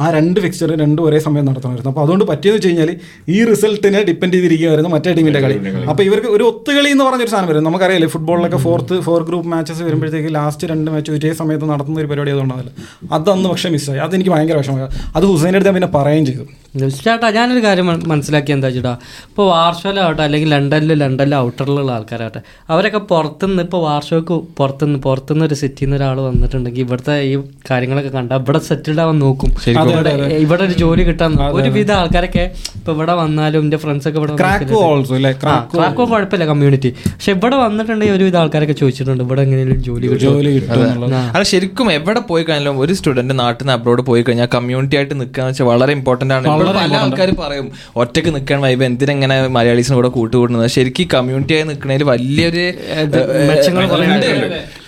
ആ 0.00 0.10
രണ്ട് 0.10 0.40
ഫിക്സ്ചർ 0.40 0.70
രണ്ടും 0.82 1.02
ഒരേ 1.08 1.18
സമയം 1.26 1.44
നടത്തണമായിരുന്നു. 1.48 1.90
അപ്പോൾ 1.90 2.02
അതുകൊണ്ട് 2.04 2.24
പറ്റിയെന്ന് 2.30 2.58
വെച്ച് 2.58 2.68
കഴിഞ്ഞാൽ 2.68 2.90
ഈ 3.28 3.44
റിസൾട്ടിനെ 3.50 4.02
ഡിപ്പെൻഡ് 4.08 4.34
ചെയ്തിരിക്കുകയായിരുന്നു 4.34 4.90
മറ്റേ 4.94 5.12
ടീമിന്റെ 5.18 5.40
കളി. 5.44 5.56
അപ്പോൾ 5.90 6.02
ഇവർക്ക് 6.02 6.30
ഒരു 6.36 6.44
ഒത്തുകളി 6.50 6.90
എന്ന് 6.94 7.04
പറഞ്ഞൊരു 7.04 7.32
സാധനം 7.34 7.48
വരും. 7.52 7.64
നമുക്കറിയാലേ 7.68 8.08
ഫുട്ബോളിലൊക്കെ 8.14 8.60
ഫോർത്ത് 8.66 9.00
ഫോർ 9.08 9.22
ഗ്രൂപ്പ് 9.30 9.48
മാച്ചസ് 9.54 9.82
വരുമ്പോഴത്തേക്ക് 9.88 10.32
ലാസ്റ്റ് 10.38 10.70
രണ്ട് 10.72 10.90
മാച്ച് 10.90 11.12
ഒരേ 11.18 11.32
സമയത്ത് 11.42 11.68
നടത്തുന്ന 11.72 12.00
ഒരു 12.04 12.10
പരിപാടി 12.12 12.30
അതുകൊണ്ടാണല്ലോ 12.30 12.72
അതന്ന് 13.18 13.48
പക്ഷേ 13.48 13.70
മിസ്സായി 13.76 13.98
അതെനിക്ക് 13.98 14.30
ഭയങ്കര 14.30 14.56
വിഷമമായി. 14.56 14.90
അത് 15.16 15.26
ഹുസൈന്റെ 15.32 15.58
അടുത്ത് 15.58 15.70
ഞാൻ 15.70 15.76
പിന്നെ 15.80 15.92
പറയുകയും 15.98 16.26
ചെയ്തു. 16.30 16.46
ചേട്ടാ 16.74 17.28
ഞാനൊരു 17.34 17.62
കാര്യം 17.64 17.86
മനസ്സിലാക്കി 18.10 18.50
എന്താ 18.54 18.68
ചേട്ടാ 18.70 18.92
ഇപ്പോൾ 19.24 19.46
വാർഷോയിലാവട്ടെ 19.48 20.22
അല്ലെങ്കിൽ 20.24 20.48
ലണ്ടനിൽ 20.52 20.92
ലണ്ടനിലെ 21.02 21.36
ഔട്ടറിലുള്ള 21.42 21.90
ആൾക്കാരാവട്ടെ 21.92 22.40
അവരൊക്കെ 22.70 23.00
പുറത്തുനിന്ന് 23.10 23.62
ഇപ്പോൾ 23.66 23.80
വാർഷോക്ക് 23.84 24.36
പുറത്തുനിന്ന് 24.58 25.00
പുറത്തുനിന്ന് 25.04 25.46
ഒരു 25.48 25.56
സിറ്റിയിൽ 25.60 25.86
നിന്ന് 25.86 25.98
ഒരാൾ 25.98 26.18
വന്നിട്ടുണ്ടെങ്കിൽ 26.26 26.82
ഇവിടുത്തെ 26.84 27.16
ഈ 27.24 27.32
കാര്യങ്ങളൊക്കെ 27.70 28.12
കണ്ട 28.14 28.38
ഇവിടെ 28.40 28.60
സെറ്റിൽഡ് 28.68 29.02
ആവാൻ 29.04 29.18
നോക്കും. 29.22 29.50
ഇവിടെ 29.90 30.12
ഇവിടെ 30.44 30.64
ഒരു 30.66 30.76
ജോലി 30.80 31.04
കിട്ടാൻ 31.08 31.34
ഒരുവിധ 31.58 31.92
ആൾക്കാരൊക്കെ 31.98 32.44
ഇപ്പൊ 32.78 32.90
ഇവിടെ 32.96 33.16
വന്നാലും 33.20 33.60
എന്റെ 33.64 33.80
ഫ്രണ്ട്സ് 33.82 34.08
ഒക്കെ 34.10 34.20
ഇവിടെ 34.20 34.36
ക്രാക്കോ 34.42 34.80
ഓൾസോ 34.88 35.14
അല്ലേ? 35.18 35.32
ക്രാക്കോ 35.42 35.76
ക്രാക്കോ 35.76 36.06
കുഴപ്പമില്ല 36.12 36.46
കമ്മ്യൂണിറ്റി 36.52 36.92
പക്ഷെ 37.06 37.32
ഇവിടെ 37.36 37.58
വന്നിട്ടുണ്ടെങ്കിൽ 37.62 38.16
ഒരുവിധ 38.16 38.36
ആൾക്കാരൊക്കെ 38.42 38.78
ചോദിച്ചിട്ടുണ്ട് 38.80 39.24
ഇവിടെ 39.26 39.42
എങ്ങനെയും 39.46 39.82
ജോലി 39.86 40.04
കിട്ടും. 40.06 40.24
ജോലി 40.26 40.52
കിട്ടും 40.56 40.82
എന്നുള്ളത്. 40.86 41.14
ആ. 41.36 41.44
ശരിക്കും 41.52 41.86
എവിടെ 41.96 42.22
പോയി 42.28 42.44
കഴിഞ്ഞാലും 42.44 42.80
ഒരു 42.82 42.94
സ്റ്റുഡന്റ് 42.98 43.36
നാട്ടിൽ 43.40 43.62
നിന്ന് 43.62 43.76
അബ്രോഡ് 43.78 44.04
പോയി 44.08 44.24
കഴിഞ്ഞാൽ 44.24 44.50
കമ്മ്യൂണിറ്റി 44.56 44.96
ആയിട്ട് 44.98 45.14
നിൽക്കുക 45.20 45.46
വെച്ചാൽ 45.46 45.68
വളരെ 45.72 45.92
ഇമ്പോർട്ടന്റ് 45.98 46.34
ആണ് 46.38 46.48
പല 46.66 46.96
ആൾക്കാരും 46.96 47.36
പറയും 47.40 47.66
ഒറ്റയ്ക്ക് 47.96 48.34
നിൽക്കാൻ 48.34 48.60
വൈബ് 48.60 48.84
എന്തിനെങ്ങനെ 48.84 49.36
മലയാളീസിനെ 49.48 49.96
കൂടെ 49.96 50.08
കൂട്ടുകൂടുന്നത്? 50.08 50.66
ശരിക്കും 50.66 51.08
കമ്മ്യൂണിറ്റി 51.14 51.54
ആയി 51.54 51.62
നിൽക്കുന്നതിൽ 51.62 52.04
വലിയൊരു. 52.04 52.66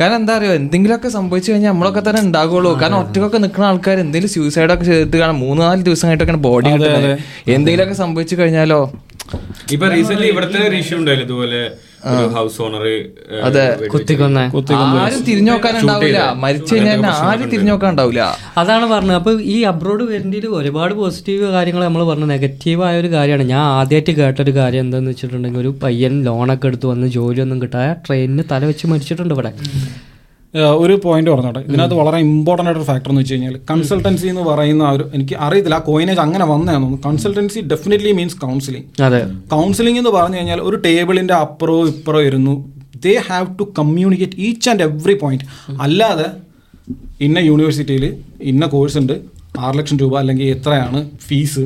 കാരണം 0.00 0.16
എന്താ 0.16 0.34
അറിയോ? 0.36 0.52
എന്തെങ്കിലുമൊക്കെ 0.52 1.08
സംഭവിച്ചു 1.08 1.52
കഴിഞ്ഞാൽ 1.52 1.70
നമ്മളൊക്കെ 1.70 2.02
തന്നെ 2.08 2.22
ഉണ്ടാകുള്ളൂ 2.22 2.80
കാരണം 2.80 2.98
ഒറ്റക്കൊക്കെ 2.98 3.38
നിൽക്കുന്ന 3.38 3.66
ആൾക്കാർ 3.66 3.98
എന്തെങ്കിലും 3.98 4.32
സൂയിസൈഡ് 4.34 4.72
ഒക്കെ 4.72 4.84
ചെയ്തിട്ട് 4.84 5.16
കാണാം. 5.16 5.40
മൂന്ന് 5.40 5.62
നാല് 5.62 5.82
ദിവസമായിട്ടൊക്കെയാണ് 5.82 6.42
ബോഡി 6.42 6.68
എന്തെങ്കിലുമൊക്കെ 6.68 7.94
സംഭവിച്ചു 7.94 8.34
കഴിഞ്ഞാലോ? 8.34 8.92
ഇപ്പൊ 9.72 9.86
റീസെന്റ് 9.88 10.22
ഇവിടുത്തെ 10.22 10.68
ഒരു 10.68 10.76
ഇഷ്യൂ 10.76 10.98
ഉണ്ടായില്ല 10.98 11.24
ഇതുപോലെ 11.24 11.60
ഹൗസ് 12.36 12.58
ഓണർ 12.64 12.84
കുത്തിക്കൊന്നേ. 13.94 14.44
ആരും 15.02 15.20
തിരിഞ്ഞു 15.28 15.52
മരിച്ചു 16.44 16.72
കഴിഞ്ഞാൽ 16.74 17.04
ആരും 17.28 17.48
തിരിഞ്ഞു 17.54 17.72
നോക്കാൻ 17.72 18.00
അതാണ് 18.62 18.86
പറഞ്ഞത്. 18.92 19.18
അപ്പൊ 19.20 19.32
ഈ 19.54 19.58
അബ്രോഡ് 19.72 20.04
വരേണ്ടി 20.10 20.40
ഒരുപാട് 20.60 20.94
പോസിറ്റീവ് 21.00 21.46
കാര്യങ്ങൾ 21.56 21.84
നമ്മൾ 21.88 22.02
പറഞ്ഞു. 22.10 22.28
നെഗറ്റീവായ 22.34 22.94
ഒരു 23.02 23.10
കാര്യമാണ്. 23.16 23.46
ഞാൻ 23.52 23.62
ആദ്യമായിട്ട് 23.78 24.14
കേട്ടൊരു 24.20 24.54
കാര്യം 24.60 24.84
എന്താണെന്ന് 24.86 25.12
വെച്ചിട്ടുണ്ടെങ്കിൽ 25.14 25.60
ഒരു 25.64 25.72
പയ്യൻ 25.84 26.14
ലോണൊക്കെ 26.28 26.68
എടുത്ത് 26.72 26.86
വന്ന് 26.92 27.06
ജോലിയൊന്നും 27.18 27.60
കിട്ടാതെ 27.62 27.92
ട്രെയിനിന് 28.06 28.44
തല 28.52 28.64
വെച്ച് 28.72 28.86
മരിച്ചിട്ടുണ്ട് 28.92 29.34
ഇവിടെ. 29.38 29.52
ഒരു 30.82 30.94
പോയിന്റ് 31.04 31.30
പറഞ്ഞോട്ടെ. 31.30 31.60
ഇതിനകത്ത് 31.68 31.96
വളരെ 32.00 32.18
ഇമ്പോർട്ടന്റ് 32.26 32.68
ആയിട്ടൊരു 32.70 32.88
ഫാക്ടർ 32.90 33.10
എന്ന് 33.10 33.22
വെച്ച് 33.22 33.34
കഴിഞ്ഞാൽ 33.34 33.54
കൺസൾട്ടൻസി 33.70 34.26
എന്ന് 34.32 34.44
പറയുന്ന 34.50 34.84
ഒരു 34.96 35.04
എനിക്ക് 35.16 35.34
അറിയത്തില്ല 35.46 35.78
ആ 35.80 35.84
കോയിനേജ് 35.88 36.20
അങ്ങനെ 36.26 36.44
വന്നതാണെന്ന് 36.52 36.98
കൺസൾട്ടൻസി 37.06 37.60
ഡെഫിനറ്റ്ലി 37.72 38.12
മീൻസ് 38.18 38.38
കൗൺസിലിംഗ് 38.44 38.86
അതെ. 39.02 39.20
കൗൺസിലിംഗ് 39.54 39.98
എന്ന് 39.98 40.10
പറഞ്ഞു 40.10 40.38
കഴിഞ്ഞാൽ 40.38 40.60
ഒരു 40.60 40.76
ടേബിളിന്റെ 40.86 41.34
അപ്പുറോ 41.34 41.76
ഇപ്പുറോ 41.86 42.22
ഇരുന്നു. 42.22 42.54
They 43.04 43.14
have 43.28 43.46
to 43.60 43.64
communicate 43.78 44.38
each 44.48 44.68
and 44.70 44.82
every 44.82 45.14
point 45.14 45.46
അല്ലാതെ 45.80 46.28
ഇന്ന 47.20 47.38
യൂണിവേഴ്സിറ്റിയിൽ 47.50 48.04
ഇന്ന 48.42 48.64
കോഴ്സ് 48.66 48.98
ഉണ്ട് 48.98 49.16
ആറ് 49.58 49.76
ലക്ഷം 49.78 49.96
രൂപ 49.96 50.14
അല്ലെങ്കിൽ 50.18 50.46
എത്രയാണ് 50.46 51.00
ഫീസ് 51.26 51.62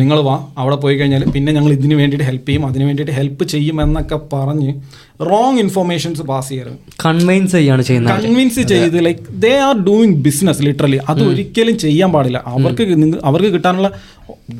നിങ്ങൾ 0.00 0.18
വാ 0.20 0.34
അവിടെ 0.58 0.76
പോയി 0.76 0.96
കഴിഞ്ഞാൽ 0.96 1.22
പിന്നെ 1.30 1.52
ഞങ്ങൾ 1.52 1.72
ഇതിന് 1.72 1.94
വേണ്ടിയിട്ട് 1.94 2.24
ഹെൽപ്പ് 2.24 2.46
ചെയ്യും 2.48 2.66
അതിന് 2.66 2.84
വേണ്ടിയിട്ട് 2.84 3.12
ഹെൽപ്പ് 3.12 3.44
ചെയ്യും 3.44 3.82
എന്നൊക്കെ 3.82 4.18
പറഞ്ഞ് 4.32 4.70
റോങ് 5.20 5.58
ഇൻഫർമേഷൻസ് 5.62 6.22
പാസ് 6.30 6.48
ചെയ്യരുത്. 6.48 6.78
കൺവൈൻസ് 7.04 7.52
ചെയ്യാണ് 7.52 7.82
ചെയ്യുന്നത്. 7.88 8.24
കൺവിൻസ് 8.24 8.62
ചെയ്ത് 8.72 8.98
like 9.06 9.20
they 9.44 9.52
are 9.68 9.76
doing 9.88 10.16
business 10.26 10.62
literally 10.66 10.98
അത് 11.12 11.22
ഒരിക്കലും 11.30 11.78
ചെയ്യാൻ 11.84 12.10
പാടില്ല. 12.16 12.38
അവർക്ക് 12.56 12.84
അവർക്ക് 13.30 13.52
കിട്ടാനുള്ള 13.54 13.90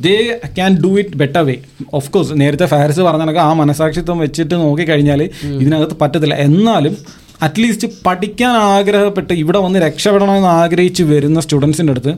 they 0.07 0.17
can 0.57 0.73
do 0.85 0.91
it 1.03 1.19
better 1.23 1.43
way 1.49 1.57
of 1.99 2.11
course 2.15 2.41
നേരത്തെ 2.43 2.67
ഫാരിസ് 2.73 3.01
പറഞ്ഞ 3.09 3.37
ആ 3.49 3.53
മനസാക്ഷിത്വം 3.63 4.19
വെച്ചിട്ട് 4.27 4.55
നോക്കിക്കഴിഞ്ഞാൽ 4.55 5.23
ഇതിനകത്ത് 5.63 5.99
പറ്റത്തില്ല. 6.03 6.35
എന്നാലും 6.49 6.97
അറ്റ്ലീസ്റ്റ് 7.47 7.89
പഠിക്കാൻ 8.07 8.55
ആഗ്രഹപ്പെട്ട് 8.57 9.33
ഇവിടെ 9.43 9.59
വന്ന് 9.59 9.79
രക്ഷപ്പെടണമെന്ന് 9.87 10.49
ആഗ്രഹിച്ച് 10.49 11.03
വരുന്ന 11.03 11.41
സ്റ്റുഡൻസിന്റെ 11.41 11.95
അടുത്ത് 11.97 12.15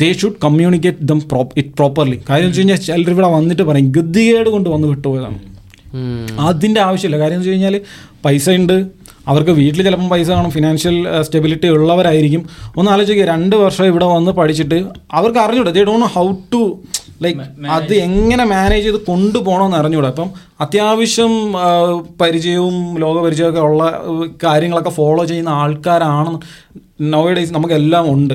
they 0.00 0.12
should 0.12 0.40
communicate 0.44 0.98
them 1.10 1.20
it 1.60 1.72
properly 1.78 2.18
കാര്യം 2.30 2.48
വെച്ച് 2.48 2.60
കഴിഞ്ഞാൽ 2.60 2.80
ചിലർ 2.88 3.10
ഇവിടെ 3.16 3.30
വന്നിട്ട് 3.36 3.62
പറയും 3.62 3.88
ഗതികേട് 3.96 4.50
കൊണ്ട് 4.56 4.68
വന്ന് 4.70 4.88
വിട്ടുപോയതാണ്. 4.88 5.38
അതിന്റെ 6.40 6.80
ആവശ്യമില്ല. 6.80 7.18
കാര്യം 7.18 7.34
എന്ന് 7.34 7.40
വെച്ച് 7.40 7.50
കഴിഞ്ഞാൽ 7.50 7.80
പൈസ 8.24 8.50
ഉണ്ട്. 8.50 8.86
അവർക്ക് 9.28 9.50
വീട്ടിൽ 9.50 9.82
ചിലപ്പം 9.82 10.08
പൈസ 10.08 10.30
കാണും. 10.30 10.50
ഫിനാൻഷ്യൽ 10.50 10.96
സ്റ്റെബിലിറ്റി 11.22 11.68
ഉള്ളവരായിരിക്കും. 11.68 12.42
ഒന്ന് 12.76 12.90
ആലോചിക്കുക 12.90 13.24
രണ്ട് 13.24 13.56
വർഷം 13.56 13.84
ഇവിടെ 13.84 14.04
വന്ന് 14.04 14.32
പഠിച്ചിട്ട് 14.32 14.78
അവർക്ക് 15.12 15.38
അറിഞ്ഞൂടെ. 15.38 15.70
They 15.70 15.84
don't 15.84 16.06
how 16.06 16.26
to 16.52 16.62
like 17.22 17.40
അത് 17.68 17.94
എങ്ങനെ 17.94 18.44
മാനേജ് 18.44 18.84
ചെയ്ത് 18.84 19.00
കൊണ്ടുപോകണമെന്ന് 19.06 19.76
അറിഞ്ഞൂടെ. 19.76 20.06
അപ്പം 20.06 20.30
അത്യാവശ്യം 20.60 21.32
പരിചയവും 22.20 22.98
ലോകപരിചയമൊക്കെ 22.98 23.60
ഉള്ള 23.60 24.02
കാര്യങ്ങളൊക്കെ 24.44 24.90
ഫോളോ 24.90 25.24
ചെയ്യുന്ന 25.24 25.48
ആൾക്കാരാണെന്ന് 25.48 26.38
നോ 27.12 27.32
ഡേയ്സ് 27.32 27.54
നമുക്കെല്ലാം 27.54 28.12
ഉണ്ട്. 28.14 28.34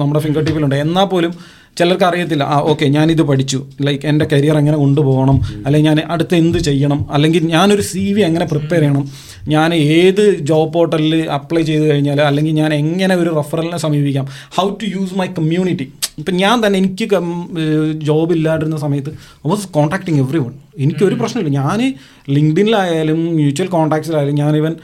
നമ്മുടെ 0.00 0.20
ഫിംഗർ 0.20 0.44
ടിപ്പിലുണ്ട് 0.44 0.74
എന്നാൽ 0.74 1.04
പോലും 1.04 1.32
ചിലർക്ക് 1.78 2.04
അറിയത്തില്ല 2.04 2.44
ആ 2.54 2.56
ഓക്കെ 2.70 2.86
ഞാനിത് 2.96 3.22
പഠിച്ചു. 3.30 3.58
ലൈക്ക് 3.86 4.06
എന്റെ 4.06 4.26
കരിയർ 4.32 4.56
എങ്ങനെ 4.58 4.76
കൊണ്ടുപോകണം? 4.82 5.38
അല്ലെങ്കിൽ 5.66 5.88
ഞാൻ 5.90 6.00
അടുത്ത് 6.14 6.34
എന്ത് 6.42 6.58
ചെയ്യണം? 6.68 7.00
അല്ലെങ്കിൽ 7.12 7.42
ഞാനൊരു 7.54 7.84
സി 7.92 8.04
വി 8.12 8.22
എങ്ങനെ 8.28 8.46
പ്രിപ്പയർ 8.52 8.80
ചെയ്യണം? 8.80 9.04
ഞാൻ 9.48 9.74
ഏത് 9.74 10.22
ജോബ് 10.48 10.72
പോർട്ടലിൽ 10.74 11.14
അപ്ലൈ 11.38 11.62
ചെയ്ത് 11.62 11.84
കഴിഞ്ഞാൽ 11.90 12.20
അല്ലെങ്കിൽ 12.20 12.54
ഞാൻ 12.60 12.74
എങ്ങനെ 12.74 13.14
ഒരു 13.14 13.30
റെഫറലിനെ 13.36 13.78
സമീപിക്കാം? 13.84 14.26
How 14.56 14.66
to 14.82 14.86
use 14.94 15.14
my 15.20 15.26
community 15.38 15.86
ഇപ്പം 16.20 16.34
ഞാൻ 16.42 16.56
തന്നെ 16.66 16.76
എനിക്ക് 16.78 17.06
ജോബ് 18.08 18.32
ഇല്ലാതിരുന്ന 18.36 18.76
സമയത്ത് 18.84 19.10
I 19.46 19.50
was 19.52 19.68
contacting 19.68 20.20
every 20.24 20.38
one 20.38 20.52
എനിക്കൊരു 20.78 21.14
പ്രശ്നമില്ല. 21.14 21.52
ഞാൻ 21.60 21.80
ലിങ്ക്ഡിനിലായാലും 22.36 23.20
മ്യൂച്വൽ 23.36 23.68
കോൺടാക്ട്സിലായാലും 23.76 24.34
ഞാൻ 24.42 24.52
ഇവൻ 24.56 24.74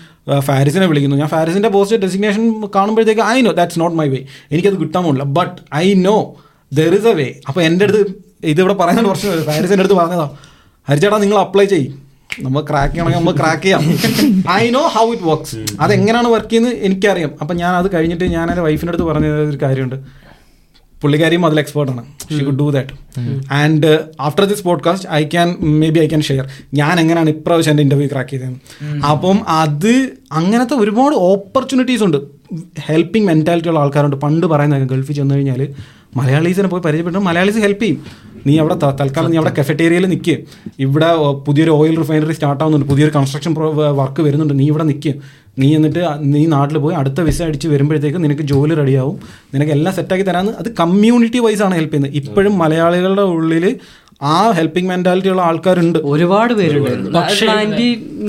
ഫാരിസിനെ 0.48 0.86
വിളിക്കുന്നു. 0.86 1.16
ഞാൻ 1.22 1.28
ഫാരിസിന്റെ 1.28 1.68
post 1.76 2.00
designation 2.04 2.44
കാണുമ്പോഴത്തേക്ക് 2.76 3.24
I 3.34 3.36
know 3.48 3.52
that's 3.60 3.80
not 3.80 3.96
my 4.00 4.08
way 4.14 4.20
എനിക്കത് 4.52 4.78
കിട്ടാൻ 4.84 5.02
പോകില്ല 5.04 5.26
but 5.40 5.58
I 5.74 5.86
know 6.08 6.16
there 6.72 6.94
is 6.94 7.06
a 7.06 7.12
way 7.12 7.26
അപ്പോൾ 7.48 7.62
എന്റെ 7.62 7.84
അടുത്ത് 7.84 8.02
ഇതിവിടെ 8.44 8.74
പറയുന്ന 8.74 9.02
കുറച്ച് 9.02 9.42
ഫാരിസിന്റെ 9.46 9.82
അടുത്ത് 9.82 9.94
പറഞ്ഞതാ. 9.94 10.30
ഹരിച്ചേട്ടാ 10.88 11.18
നിങ്ങൾ 11.18 11.38
അപ്ലൈ 11.38 11.64
ചെയ്യും. 11.64 12.02
നമ്മൾ 12.40 12.60
ക്രാക്ക് 12.70 12.92
ചെയ്യണമെങ്കിൽ 12.92 13.18
നമ്മൾ 13.18 13.34
ക്രാക്ക് 13.40 13.62
ചെയ്യാം. 13.62 13.82
I 14.50 14.70
know 14.70 14.82
how 14.94 15.12
it 15.12 15.22
works 15.22 15.58
അതെങ്ങനെയാണ് 15.80 16.28
വർക്ക് 16.28 16.48
ചെയ്യുന്നത് 16.48 16.74
എനിക്കറിയാം. 16.74 17.30
അപ്പം 17.40 17.56
ഞാൻ 17.56 17.72
അത് 17.74 17.88
കഴിഞ്ഞിട്ട് 17.94 18.24
ഞാൻ 18.24 18.48
എന്റെ 18.48 18.62
വൈഫിന്റെ 18.62 18.92
അടുത്ത് 18.92 19.04
പറഞ്ഞ 19.04 19.26
ഒരു 19.26 19.58
കാര്യമുണ്ട്. 19.62 19.96
പുള്ളിക്കാരിയും 21.02 21.46
അതിൽ 21.46 21.58
എക്സ്പേർട്ടാണ് 21.60 22.02
she 22.32 22.44
could 22.44 22.58
do 22.58 22.70
that 22.70 22.92
and 23.52 24.00
after 24.20 24.44
this 24.44 24.64
podcast 24.64 25.08
I 25.10 25.24
can 25.24 25.48
maybe 25.90 26.00
I 26.00 26.06
can 26.08 26.22
share 26.22 26.44
ഞാൻ 26.74 27.00
എങ്ങനെയാണ് 27.00 27.30
ഇപ്രാവശ്യം 27.30 27.72
എന്റെ 27.72 27.82
ഇന്റർവ്യൂ 27.82 28.08
ക്രാക്ക് 28.12 28.30
ചെയ്തത് 28.30 29.00
അപ്പം 29.04 29.48
അത് 29.48 29.94
അങ്ങനത്തെ 30.32 30.74
ഒരുപാട് 30.74 31.14
ഓപ്പർച്യൂണിറ്റീസ് 31.14 32.02
ഉണ്ട്. 32.02 32.18
ഹെൽപ്പിംഗ് 32.80 33.28
മെന്റാലിറ്റി 33.28 33.68
ഉള്ള 33.68 33.80
ആൾക്കാരുണ്ട്. 33.80 34.16
പണ്ട് 34.16 34.46
പറയുന്നത് 34.46 34.88
ഗൾഫിൽ 34.88 35.12
ചെന്ന് 35.12 35.34
കഴിഞ്ഞാൽ 35.34 35.68
മലയാളീസിനെ 36.16 36.68
പോയി 36.68 36.82
പരിചയപ്പെട്ടു. 36.82 37.18
മലയാളീസ് 37.18 37.60
ഹെൽപ്പ് 37.64 37.82
ചെയ്യും. 37.82 38.00
നീ 38.46 38.54
അവിടെ 38.62 38.74
തൽക്കാലം 39.00 39.30
നീ 39.30 39.36
അവിടെ 39.36 39.52
കഫറ്റേരിയയിൽ 39.58 40.06
നിൽക്കുക 40.06 40.36
ഇവിടെ 40.84 41.08
പുതിയൊരു 41.46 41.70
ഓയിൽ 41.70 41.94
റിഫൈനറി 41.98 42.32
സ്റ്റാർട്ട് 42.32 42.62
ആവുന്നുണ്ട്. 42.64 42.88
പുതിയൊരു 42.88 43.12
കൺസ്ട്രക്ഷൻ 43.16 43.54
വർക്ക് 44.00 44.20
വരുന്നുണ്ട്. 44.22 44.54
നീ 44.58 44.66
ഇവിടെ 44.72 44.84
നിൽക്കുക 44.84 45.14
നീ 45.58 45.68
എന്നിട്ട് 45.76 46.02
നീ 46.34 46.46
നാട്ടിൽ 46.46 46.78
പോയി 46.78 46.94
അടുത്ത 46.94 47.20
വിസ 47.20 47.42
അടിച്ച് 47.42 47.68
വരുമ്പോഴത്തേക്ക് 47.68 48.24
നിനക്ക് 48.24 48.42
ജോലി 48.42 48.74
റെഡിയാവും 48.74 49.16
നിനക്ക് 49.54 49.72
എല്ലാം 49.72 49.94
സെറ്റാക്കി 49.94 50.24
തരാമെന്ന് 50.24 50.52
അത് 50.52 50.68
കമ്മ്യൂണിറ്റി 50.80 51.38
വൈസ് 51.38 51.62
ആണ് 51.62 51.74
ഹെൽപ്പ് 51.74 51.94
ചെയ്യുന്നത്. 51.94 52.22
ഇപ്പോഴും 52.22 52.58
മലയാളികളുടെ 52.58 53.22
ഉള്ളിൽ 53.22 53.66
ആ 54.30 54.34
ഹെൽപ്പിംഗ് 54.56 54.88
മെന്റാലിറ്റി 54.90 55.30
ഉള്ള 55.32 55.42
ആൾക്കാരുണ്ട്. 55.42 55.98
ഒരുപാട് 56.12 56.52
പേരുണ്ട്. 56.58 57.08
പക്ഷേ 57.16 57.46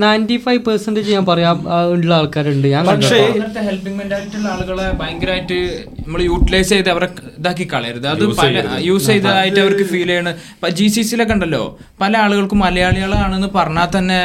നയന്റി 0.04 0.38
ഫൈവ് 0.46 0.62
പെർസെന്റേജ് 0.68 1.10
ഞാൻ 1.16 1.26
പറയാം 1.26 1.58
ഉള്ള 1.96 2.12
ആൾക്കാരുണ്ട്. 2.20 2.68
ഞാൻ 2.74 2.84
പക്ഷേ 2.90 3.20
ഹെൽപ്പിംഗ് 3.68 3.98
മെന്റാലിറ്റി 4.00 4.38
ഉള്ള 4.40 4.50
ആളുകളെ 4.54 4.88
ഭയങ്കരമായിട്ട് 5.02 5.58
നമ്മൾ 6.06 6.22
യൂട്ടിലൈസ് 6.30 6.70
ചെയ്ത് 6.74 6.90
അവരെ 6.94 7.10
ഇതാക്കി 7.40 7.68
കളയരുത്. 7.74 8.08
അത് 8.14 8.24
പല 8.42 8.64
യൂസ് 8.90 9.08
ചെയ്തതായിട്ട് 9.12 9.60
അവർക്ക് 9.66 9.86
ഫീൽ 9.94 10.08
ചെയ്യണ. 10.14 10.34
ജി 10.80 10.88
സി 10.96 11.02
സിയിലൊക്കെ 11.10 11.36
ഉണ്ടല്ലോ. 11.38 11.64
പല 12.02 12.14
ആളുകൾക്കും 12.26 12.60
മലയാളികളാണെന്ന് 12.66 13.52
പറഞ്ഞാൽ 13.60 13.90
തന്നെ 13.98 14.20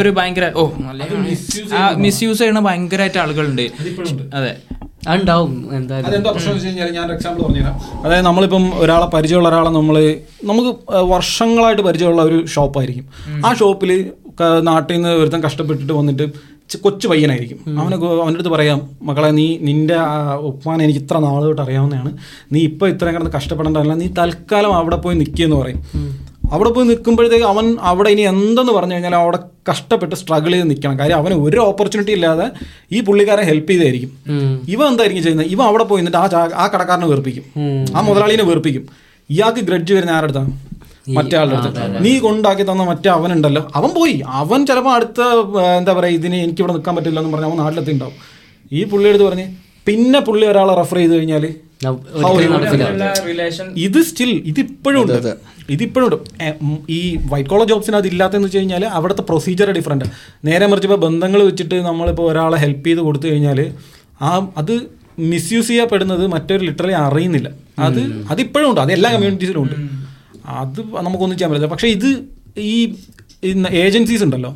ഒരു 0.00 0.12
ഭയങ്കര 0.20 0.48
ഓ 0.62 0.66
മിസ് 2.04 2.22
യൂസ് 2.24 2.40
ചെയ്യണ. 2.42 2.60
ഭയങ്കരമായിട്ട് 2.70 3.20
ആളുകളുണ്ട്. 3.24 3.66
അതെ. 4.40 4.52
ഉണ്ടാവും 5.08 5.52
എന്തായാലും. 5.76 6.08
അതെന്താ 6.08 6.30
പ്രശ്നം 6.30 6.54
വെച്ച് 6.54 6.68
കഴിഞ്ഞാൽ 6.68 6.90
ഞാൻ 6.98 7.12
എക്സാമ്പിൾ 7.12 7.42
പറഞ്ഞുതരാം. 7.42 7.76
അതായത് 8.04 8.24
നമ്മളിപ്പം 8.24 8.64
ഒരാളെ 8.82 9.06
പരിചയമുള്ള 9.06 9.48
ഒരാളെ 9.48 9.70
നമ്മൾ 9.70 9.96
നമുക്ക് 10.50 10.72
വർഷങ്ങളായിട്ട് 11.14 11.82
പരിചയമുള്ള 11.82 12.22
ഒരു 12.22 12.38
ഷോപ്പായിരിക്കും. 12.46 13.06
ആ 13.46 13.54
ഷോപ്പിൽ 13.54 13.92
നാട്ടിൽ 14.70 14.94
നിന്ന് 14.94 15.08
ഒരുത്തൻ 15.08 15.42
കഷ്ടപ്പെട്ടിട്ട് 15.42 15.92
വന്നിട്ട് 15.92 16.26
കൊച്ചു 16.82 17.06
പയ്യനായിരിക്കും. 17.08 17.58
അവനെ 17.80 17.96
അവന്റെ 17.96 18.38
അടുത്ത് 18.38 18.48
പറയാം 18.48 18.80
മക്കളെ 19.02 19.30
നീ 19.38 19.46
നിന്റെ 19.68 19.96
ആ 19.96 20.34
ഉപ്പാൻ 20.50 20.82
എനിക്ക് 20.82 21.00
ഇത്ര 21.00 21.18
നാൾ 21.18 21.40
തൊട്ട് 21.44 21.62
അറിയാവുന്നതാണ്. 21.62 22.10
നീ 22.52 22.60
ഇപ്പോൾ 22.70 22.88
ഇത്രയും 22.92 23.14
കിടന്ന് 23.14 23.32
കഷ്ടപ്പെടേണ്ടതല്ല. 23.36 23.94
നീ 23.94 24.08
തൽക്കാലം 24.18 24.74
അവിടെ 24.74 24.96
പോയി 24.96 25.16
നിൽക്കിയെന്ന് 25.22 25.56
പറയും. 25.56 25.80
അവിടെ 26.54 26.70
പോയി 26.74 26.86
നിൽക്കുമ്പോഴത്തേക്ക് 26.90 27.46
അവൻ 27.52 27.66
അവിടെ 27.90 28.10
ഇനി 28.14 28.22
എന്തെന്ന് 28.32 28.72
പറഞ്ഞു 28.76 28.94
കഴിഞ്ഞാൽ 28.94 29.14
അവിടെ 29.22 29.38
കഷ്ടപ്പെട്ട് 29.68 30.14
സ്ട്രഗിൾ 30.20 30.52
ചെയ്ത് 30.54 30.66
നിൽക്കണം. 30.70 30.96
കാര്യം 31.00 31.18
അവന് 31.22 31.34
ഒരു 31.46 31.58
ഓപ്പർച്യൂണിറ്റി 31.70 32.12
ഇല്ലാതെ 32.18 32.46
ഈ 32.96 33.00
പുള്ളിക്കാരൻ 33.08 33.44
ഹെൽപ്പ് 33.50 33.70
ചെയ്തായിരിക്കും. 33.72 34.10
ഇവ 34.74 34.80
എന്തായിരിക്കും 34.92 35.24
ചെയ്യുന്നത്? 35.26 35.50
ഇവ 35.54 35.60
അവിടെ 35.70 35.84
പോയി 35.90 36.02
നിന്നിട്ട് 36.02 36.20
ആ 36.22 36.26
ആ 36.62 36.66
കടക്കാരനെ 36.74 37.08
വെറുപ്പിക്കും 37.12 37.46
ആ 37.96 38.00
മുതലാളിനെ 38.08 38.46
വെറുപ്പിക്കും 38.50 38.84
ഇയാൾക്ക് 39.30 39.62
ഗ്രഡ്ജ് 39.68 39.92
വരുന്ന 39.96 40.12
ആരുടെ 40.18 40.28
അടുത്താണ്? 40.28 40.52
മറ്റേ 41.16 41.36
ആളുടെ 41.40 41.56
അടുത്ത് 41.58 42.02
നീ 42.04 42.12
കൊണ്ടാക്കി 42.24 42.64
തന്ന 42.70 42.82
മറ്റേ 42.90 43.08
അവനുണ്ടല്ലോ. 43.16 43.62
അവൻ 43.78 43.90
പോയി. 43.98 44.16
അവൻ 44.40 44.60
ചിലപ്പോൾ 44.68 44.92
അടുത്ത 44.98 45.20
എന്താ 45.78 45.92
പറയുക 45.98 46.18
ഇതിന് 46.18 46.38
എനിക്കിവിടെ 46.46 46.72
നിൽക്കാൻ 46.76 46.94
പറ്റില്ല 46.96 47.18
എന്ന് 47.22 47.32
പറഞ്ഞാൽ 47.34 47.50
അവൻ 47.50 47.58
നാട്ടിലെത്തി 47.64 47.92
ഉണ്ടാവും 47.96 48.16
ഈ 48.78 48.82
പുള്ളിയെടുത്ത് 48.90 49.26
പറഞ്ഞ് 49.28 49.46
പിന്നെ 49.90 50.20
പുള്ളി 50.28 50.46
ഒരാളെ 50.52 50.74
റെഫർ 50.80 50.98
ചെയ്ത് 51.02 51.14
കഴിഞ്ഞാൽ 51.18 51.44
ഇത് 53.86 53.98
സ്റ്റിൽ 54.08 54.30
ഇതിപ്പോഴും 54.50 54.98
ഉണ്ട്. 55.02 55.30
ഇതിപ്പോഴും 55.74 56.06
ഉണ്ട്. 56.08 56.18
ഈ 56.98 57.00
വൈറ്റ് 57.32 57.50
കോളർ 57.50 57.66
ജോബ്സിന് 57.70 57.96
അത് 57.96 58.08
ഇല്ലാത്തതെന്ന് 58.10 58.48
വെച്ച് 58.48 58.58
കഴിഞ്ഞാൽ 58.58 58.84
അവിടുത്തെ 58.98 59.22
പ്രൊസീജിയർ 59.28 59.70
ഡിഫറെന്റ് 59.78 60.06
നേരെ 60.48 60.66
മറിച്ച് 60.70 60.88
ഇപ്പോൾ 60.88 61.00
ബന്ധങ്ങൾ 61.06 61.42
വെച്ചിട്ട് 61.50 61.76
നമ്മളിപ്പോൾ 61.88 62.26
ഒരാളെ 62.32 62.58
ഹെൽപ്പ് 62.64 62.86
ചെയ്ത് 62.86 63.00
കൊടുത്തു 63.00 63.26
കഴിഞ്ഞാൽ 63.26 63.60
ആ 64.22 64.30
അത് 64.56 64.74
മിസ്യൂസ് 65.32 65.68
ചെയ്യപ്പെടുന്നത് 65.68 66.26
മറ്റൊരു 66.34 66.62
ലിറ്ററലി 66.64 66.96
അറിയുന്നില്ല. 67.06 67.48
അത് 67.86 68.00
അതിപ്പോഴും 68.32 68.68
ഉണ്ട്. 68.70 68.80
അത് 68.80 68.92
എല്ലാ 68.92 69.10
കമ്മ്യൂണിറ്റീസിലും 69.14 69.62
ഉണ്ട്. 69.62 69.76
അത് 70.62 70.80
നമുക്കൊന്നും 71.06 71.36
ചെയ്യാൻ 71.38 71.52
പറ്റില്ല. 71.52 71.72
പക്ഷേ 71.74 71.88
ഇത് 71.96 72.08
ഈ 72.58 72.76
ഏജൻസീസ് 73.84 74.22
ഉണ്ടല്ലോ. 74.28 74.52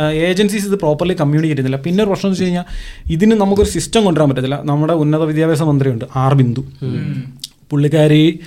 ഏജൻസീസ് 0.00 0.66
ഇത് 0.66 0.74
പ്രോപ്പർലി 0.74 1.14
കമ്മ്യൂണിക്കേറ്റ് 1.14 1.62
ചെയ്യുന്നില്ല. 1.62 1.84
പിന്നെ 1.84 2.04
ഒരു 2.04 2.08
പ്രശ്നം 2.10 2.28
എന്ന് 2.28 2.34
വെച്ച് 2.34 2.44
കഴിഞ്ഞാൽ 2.44 2.64
ഇതിന് 3.10 3.32
നമുക്കൊരു 3.32 3.68
സിസ്റ്റം 3.68 4.04
കൊണ്ടുവരാൻ 4.04 4.30
പറ്റത്തില്ല. 4.30 4.62
നമ്മുടെ 4.64 4.92
ഉന്നത 4.92 5.20
വിദ്യാഭ്യാസ 5.20 5.62
മന്ത്രിയുണ്ട് 5.62 6.04
ആർ 6.16 6.34
ബിന്ദു. 6.34 6.60
പുള്ളിക്കാരി 7.70 8.40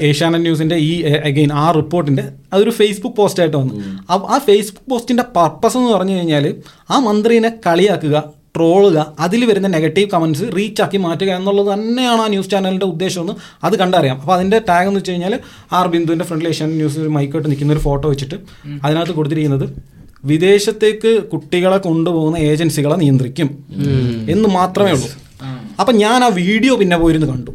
ഏഷ്യാനെറ്റ് 0.00 0.42
ന്യൂസിന്റെ 0.42 0.76
ഈ 0.76 1.02
അഗെയിൻ 1.02 1.52
ആ 1.52 1.70
റിപ്പോർട്ടിന്റെ 1.70 2.28
അതൊരു 2.52 2.70
ഫേസ്ബുക്ക് 2.70 3.16
പോസ്റ്റായിട്ട് 3.16 3.56
വന്നു. 3.56 3.74
ആ- 4.10 4.34
ആ 4.34 4.38
ഫേസ്ബുക്ക് 4.38 4.90
പോസ്റ്റിന്റെ 4.90 5.22
പർപ്പസ് 5.36 5.76
എന്ന് 5.76 5.90
പറഞ്ഞു 5.90 6.14
കഴിഞ്ഞാൽ 6.16 6.54
ആ 6.90 6.98
മന്ത്രിനെ 6.98 7.52
കളിയാക്കുക 7.66 8.24
ട്രോളുക 8.56 9.12
അതിൽ 9.20 9.44
വരുന്ന 9.44 9.68
നെഗറ്റീവ് 9.68 10.10
കമൻസ് 10.10 10.42
റീച്ചാക്കി 10.56 10.96
മാറ്റുക 10.96 11.30
എന്നുള്ളത് 11.30 11.72
തന്നെയാണ് 11.72 12.20
ആ 12.20 12.26
ന്യൂസ് 12.26 12.50
ചാനലിന്റെ 12.50 12.86
ഉദ്ദേശമെന്ന് 12.86 13.32
അത് 13.64 13.78
കണ്ടറിയാം. 13.78 14.20
അപ്പോൾ 14.20 14.34
അതിന്റെ 14.34 14.60
ടാഗ് 14.68 14.86
എന്ന് 14.86 15.00
വെച്ച് 15.00 15.10
കഴിഞ്ഞാൽ 15.10 15.38
ആർ 15.72 15.88
ബിന്ദുവിന്റെ 15.88 16.24
ഫ്രണ്ടിൽ 16.24 16.48
ഏഷ്യാനെറ്റ് 16.48 16.80
ന്യൂസിൽ 16.80 17.08
മൈക്കോട്ട് 17.08 17.50
നിൽക്കുന്ന 17.50 17.72
ഒരു 17.72 17.80
ഫോട്ടോ 17.80 18.08
വെച്ചിട്ട് 18.08 18.34
അതിനകത്ത് 18.84 19.12
കൊടുത്തിരിക്കുന്നത് 19.12 19.68
വിദേശത്തേക്ക് 20.24 21.22
കുട്ടികളെ 21.24 21.78
കൊണ്ടുപോകുന്ന 21.78 22.36
ഏജൻസികളെ 22.36 22.96
നിയന്ത്രിക്കും 22.96 23.64
എന്ന് 24.30 24.48
മാത്രമേ 24.48 24.90
ഉള്ളൂ. 24.90 25.08
അപ്പൊ 25.80 25.92
ഞാൻ 25.92 26.24
ആ 26.24 26.28
വീഡിയോ 26.28 26.76
പിന്നെ 26.76 26.96
പോയിരുന്നു 26.96 27.26
കണ്ടു. 27.26 27.50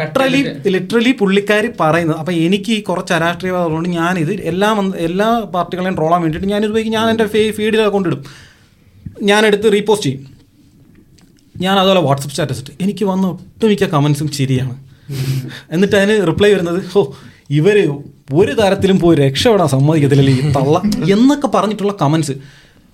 cut 0.00 0.22
ലിറ്ററലി 0.66 1.12
പുള്ളിക്കാരി 1.12 1.68
പറയുന്നത്. 1.80 2.16
അപ്പൊ 2.16 2.32
എനിക്ക് 2.32 2.72
ഈ 2.72 2.80
കുറച്ച് 2.80 3.12
അരാഷ്ട്രീയവാദമുള്ളതുകൊണ്ട് 3.12 3.88
ഞാനിത് 3.88 4.32
എല്ലാ 4.32 4.92
എല്ലാ 4.96 5.40
പാർട്ടികളെയും 5.40 5.96
ട്രോളാൻ 5.96 6.22
വേണ്ടിയിട്ട് 6.22 6.48
ഞാനിത് 6.48 6.70
പോയി 6.70 6.84
ഞാൻ 6.84 7.10
എന്റെ 7.10 7.26
ഫീ 7.26 7.50
ഫീഡിൽ 7.50 7.82
കൊണ്ടിടും. 7.88 8.24
ഞാനെടുത്ത് 9.22 9.72
റീപോസ്റ്റ് 9.72 10.06
ചെയ്യും. 10.06 10.36
ഞാൻ 11.56 11.78
അതുപോലെ 11.78 12.00
വാട്സപ്പ് 12.00 12.30
സ്റ്റാറ്റസ് 12.30 12.60
ഇട്ട്. 12.60 12.70
എനിക്ക് 12.80 13.04
വന്ന 13.04 13.26
ഒട്ടുമിക്ക 13.26 13.84
കമൻസും 13.84 14.32
ശരിയാണ്. 14.32 14.74
എന്നിട്ട് 15.70 15.96
അതിന് 15.96 16.26
റിപ്ലൈ 16.26 16.52
വരുന്നത് 16.52 16.98
ഓ 16.98 17.04
ഇവർ 17.50 17.76
ഒരു 18.28 18.52
തരത്തിലും 18.52 18.98
പോയി 19.00 19.16
രക്ഷപ്പെടാൻ 19.16 19.68
സമ്മതിക്കത്തില്ല 19.68 20.30
ഈ 20.30 20.52
തള്ള 20.56 20.76
എന്നൊക്കെ 21.12 21.48
പറഞ്ഞിട്ടുള്ള 21.54 21.94
കമൻസ് 22.02 22.34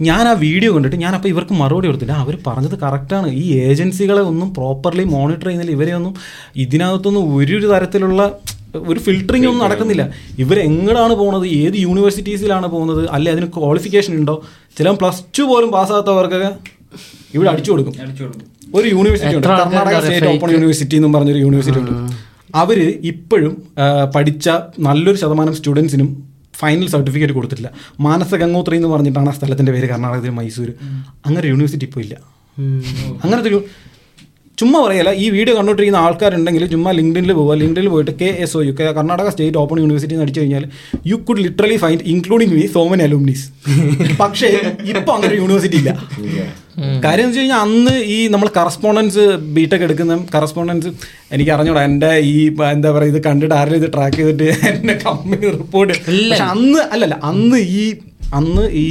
ഞാൻ 0.01 0.29
ആ 0.29 0.33
വീഡിയോ 0.33 0.73
കണ്ടിട്ട് 0.75 0.97
ഞാൻ 0.97 1.15
അപ്പോൾ 1.15 1.29
ഇവർക്ക് 1.29 1.53
മറുപടി 1.53 1.87
കൊടുത്തില്ല. 1.87 2.13
അവർ 2.13 2.39
പറഞ്ഞത് 2.47 2.79
കറക്റ്റാണ് 2.83 3.29
ഈ 3.29 3.45
ഏജൻസികളെ 3.59 4.23
ഒന്നും 4.23 4.55
പ്രോപ്പർലി 4.55 5.05
മോണിറ്റർ 5.05 5.47
ചെയ്യുന്നില്ല 5.47 5.73
ഇവരെ 5.73 5.93
ഒന്നും 5.93 6.15
ഇതിനകത്തൊന്നും 6.57 7.37
ഒരു 7.37 7.67
തരത്തിലുള്ള 7.73 8.23
ഒരു 8.75 9.01
ഫിൽറ്ററിംഗ് 9.01 9.47
ഒന്നും 9.47 9.65
നടക്കുന്നില്ല. 9.65 10.11
ഇവർ 10.39 10.59
എങ്ങടാണ് 10.59 11.15
പോകുന്നത് 11.15 11.47
ഏത് 11.47 11.77
യൂണിവേഴ്സിറ്റീസിലാണ് 11.77 12.67
പോകുന്നത് 12.67 13.11
അല്ലെ 13.11 13.33
അതിന് 13.33 13.47
ക്വാളിഫിക്കേഷൻ 13.47 14.15
ഉണ്ടോ? 14.15 14.43
ചില 14.79 14.91
പ്ലസ് 14.91 15.23
ടു 15.39 15.43
പോലും 15.43 15.71
പാസ്സാകാത്തവർക്കൊക്കെ 15.71 16.51
ഇവിടെ 17.35 17.51
അടിച്ചു 17.51 17.71
കൊടുക്കും. 17.71 17.95
അടിച്ചു 18.05 18.23
കൊടുക്കും. 18.25 18.47
ഒരു 18.75 18.89
യൂണിവേഴ്സിറ്റി 18.89 19.37
ഉണ്ട്. 19.37 19.49
Karnataka 19.49 20.01
state 20.01 20.27
open? 20.27 20.51
യൂണിവേഴ്സിറ്റി 20.51 20.97
എന്നും 20.97 21.13
പറഞ്ഞൊരു 21.13 21.39
യൂണിവേഴ്സിറ്റി 21.39 21.81
ഉണ്ട്. 21.83 21.93
അവർ 22.55 22.79
ഇപ്പോഴും 23.05 23.55
പഠിച്ച 24.15 24.49
നല്ലൊരു 24.79 25.17
ശതമാനം 25.17 25.55
സ്റ്റുഡൻസിനും 25.55 26.09
ഫൈനൽ 26.55 26.89
സർട്ടിഫിക്കറ്റ് 26.89 27.35
കൊടുത്തിട്ടില്ല. 27.35 27.71
മാനസ 28.01 28.35
ഗംഗോത്രി 28.35 28.77
എന്ന് 28.77 28.89
പറഞ്ഞിട്ടാണ് 28.89 29.29
ആ 29.29 29.33
സ്ഥലത്തിന്റെ 29.33 29.73
പേര് 29.73 29.87
കർണാടകത്തിൽ 29.89 30.31
മൈസൂർ 30.31 30.69
അങ്ങനെ 31.27 31.47
യൂണിവേഴ്സിറ്റി 31.47 31.85
ഇപ്പോൾ 31.85 32.01
ഇല്ല. 32.01 32.15
അങ്ങനത്തെ 33.25 33.49
ഒരു 33.49 33.61
ചുമ്മാ 34.63 34.79
പറയല്ല 34.85 35.11
ഈ 35.23 35.29
വീഡിയോ 35.31 35.55
കണ്ടുകൊണ്ടിരിക്കുന്ന 35.57 36.01
ആൾക്കാരുണ്ടെങ്കിൽ 36.07 36.65
ചുമ്മാ 36.73 36.91
ലിങ്ക്ഡിനിൽ 36.99 37.33
പോവുക. 37.33 37.55
ലിങ്ക്ഡിനിൽ 37.61 37.91
പോയിട്ട് 37.95 38.13
K 38.21 38.29
S 38.45 38.55
O 38.59 38.63
U 38.67 38.73
K 38.73 38.87
Karnataka 38.99 39.29
state 39.31 39.59
open 39.63 39.79
university 39.83 40.15
എന്ന് 40.17 40.27
അടിച്ചു 40.27 40.43
കഴിഞ്ഞാൽ 40.43 40.65
you 41.07 41.17
could 41.29 41.43
literally 41.47 41.79
find 41.83 42.05
including 42.13 42.55
me 42.57 42.65
so 42.75 42.83
many 42.91 43.05
alumnis 43.09 43.45
പക്ഷേ 44.21 44.51
ഇപ്പം 44.93 45.13
അങ്ങനെ 45.17 45.35
യൂണിവേഴ്സിറ്റി 45.41 45.79
ഇല്ല. 45.83 45.91
കാര്യം 47.05 47.25
എന്ന് 47.25 47.31
വെച്ച് 47.31 47.41
കഴിഞ്ഞാൽ 47.41 47.61
അന്ന് 47.65 47.95
ഈ 48.13 48.19
നമ്മൾ 48.29 48.49
കറസ്പോണ്ടൻസ് 48.57 49.25
ബിടെക് 49.57 49.85
എടുക്കുന്ന 49.87 50.15
കറസ്പോണ്ടൻസ് 50.35 50.91
എനിക്ക് 51.35 51.53
അറിഞ്ഞൂടാ 51.57 51.83
എന്റെ 51.89 52.11
ഈ 52.31 52.37
എന്താ 52.71 52.91
പറയുക 52.91 53.13
ഇത് 53.15 53.21
കണ്ടിട്ട് 53.27 53.55
ആരെങ്കിലും 53.55 53.83
ഇത് 53.83 53.93
ട്രാക്ക് 53.97 54.19
ചെയ്തിട്ട് 54.21 54.49
എന്റെ 54.71 54.95
കമ്പനി 55.05 55.45
റിപ്പോർട്ട് 55.59 55.93
പക്ഷെ 56.31 56.47
അന്ന് 56.55 56.81
അല്ലല്ല 56.95 57.19
അന്ന് 57.31 57.61
ഈ 57.75 57.85
അന്ന് 58.35 58.63
ഈ 58.81 58.87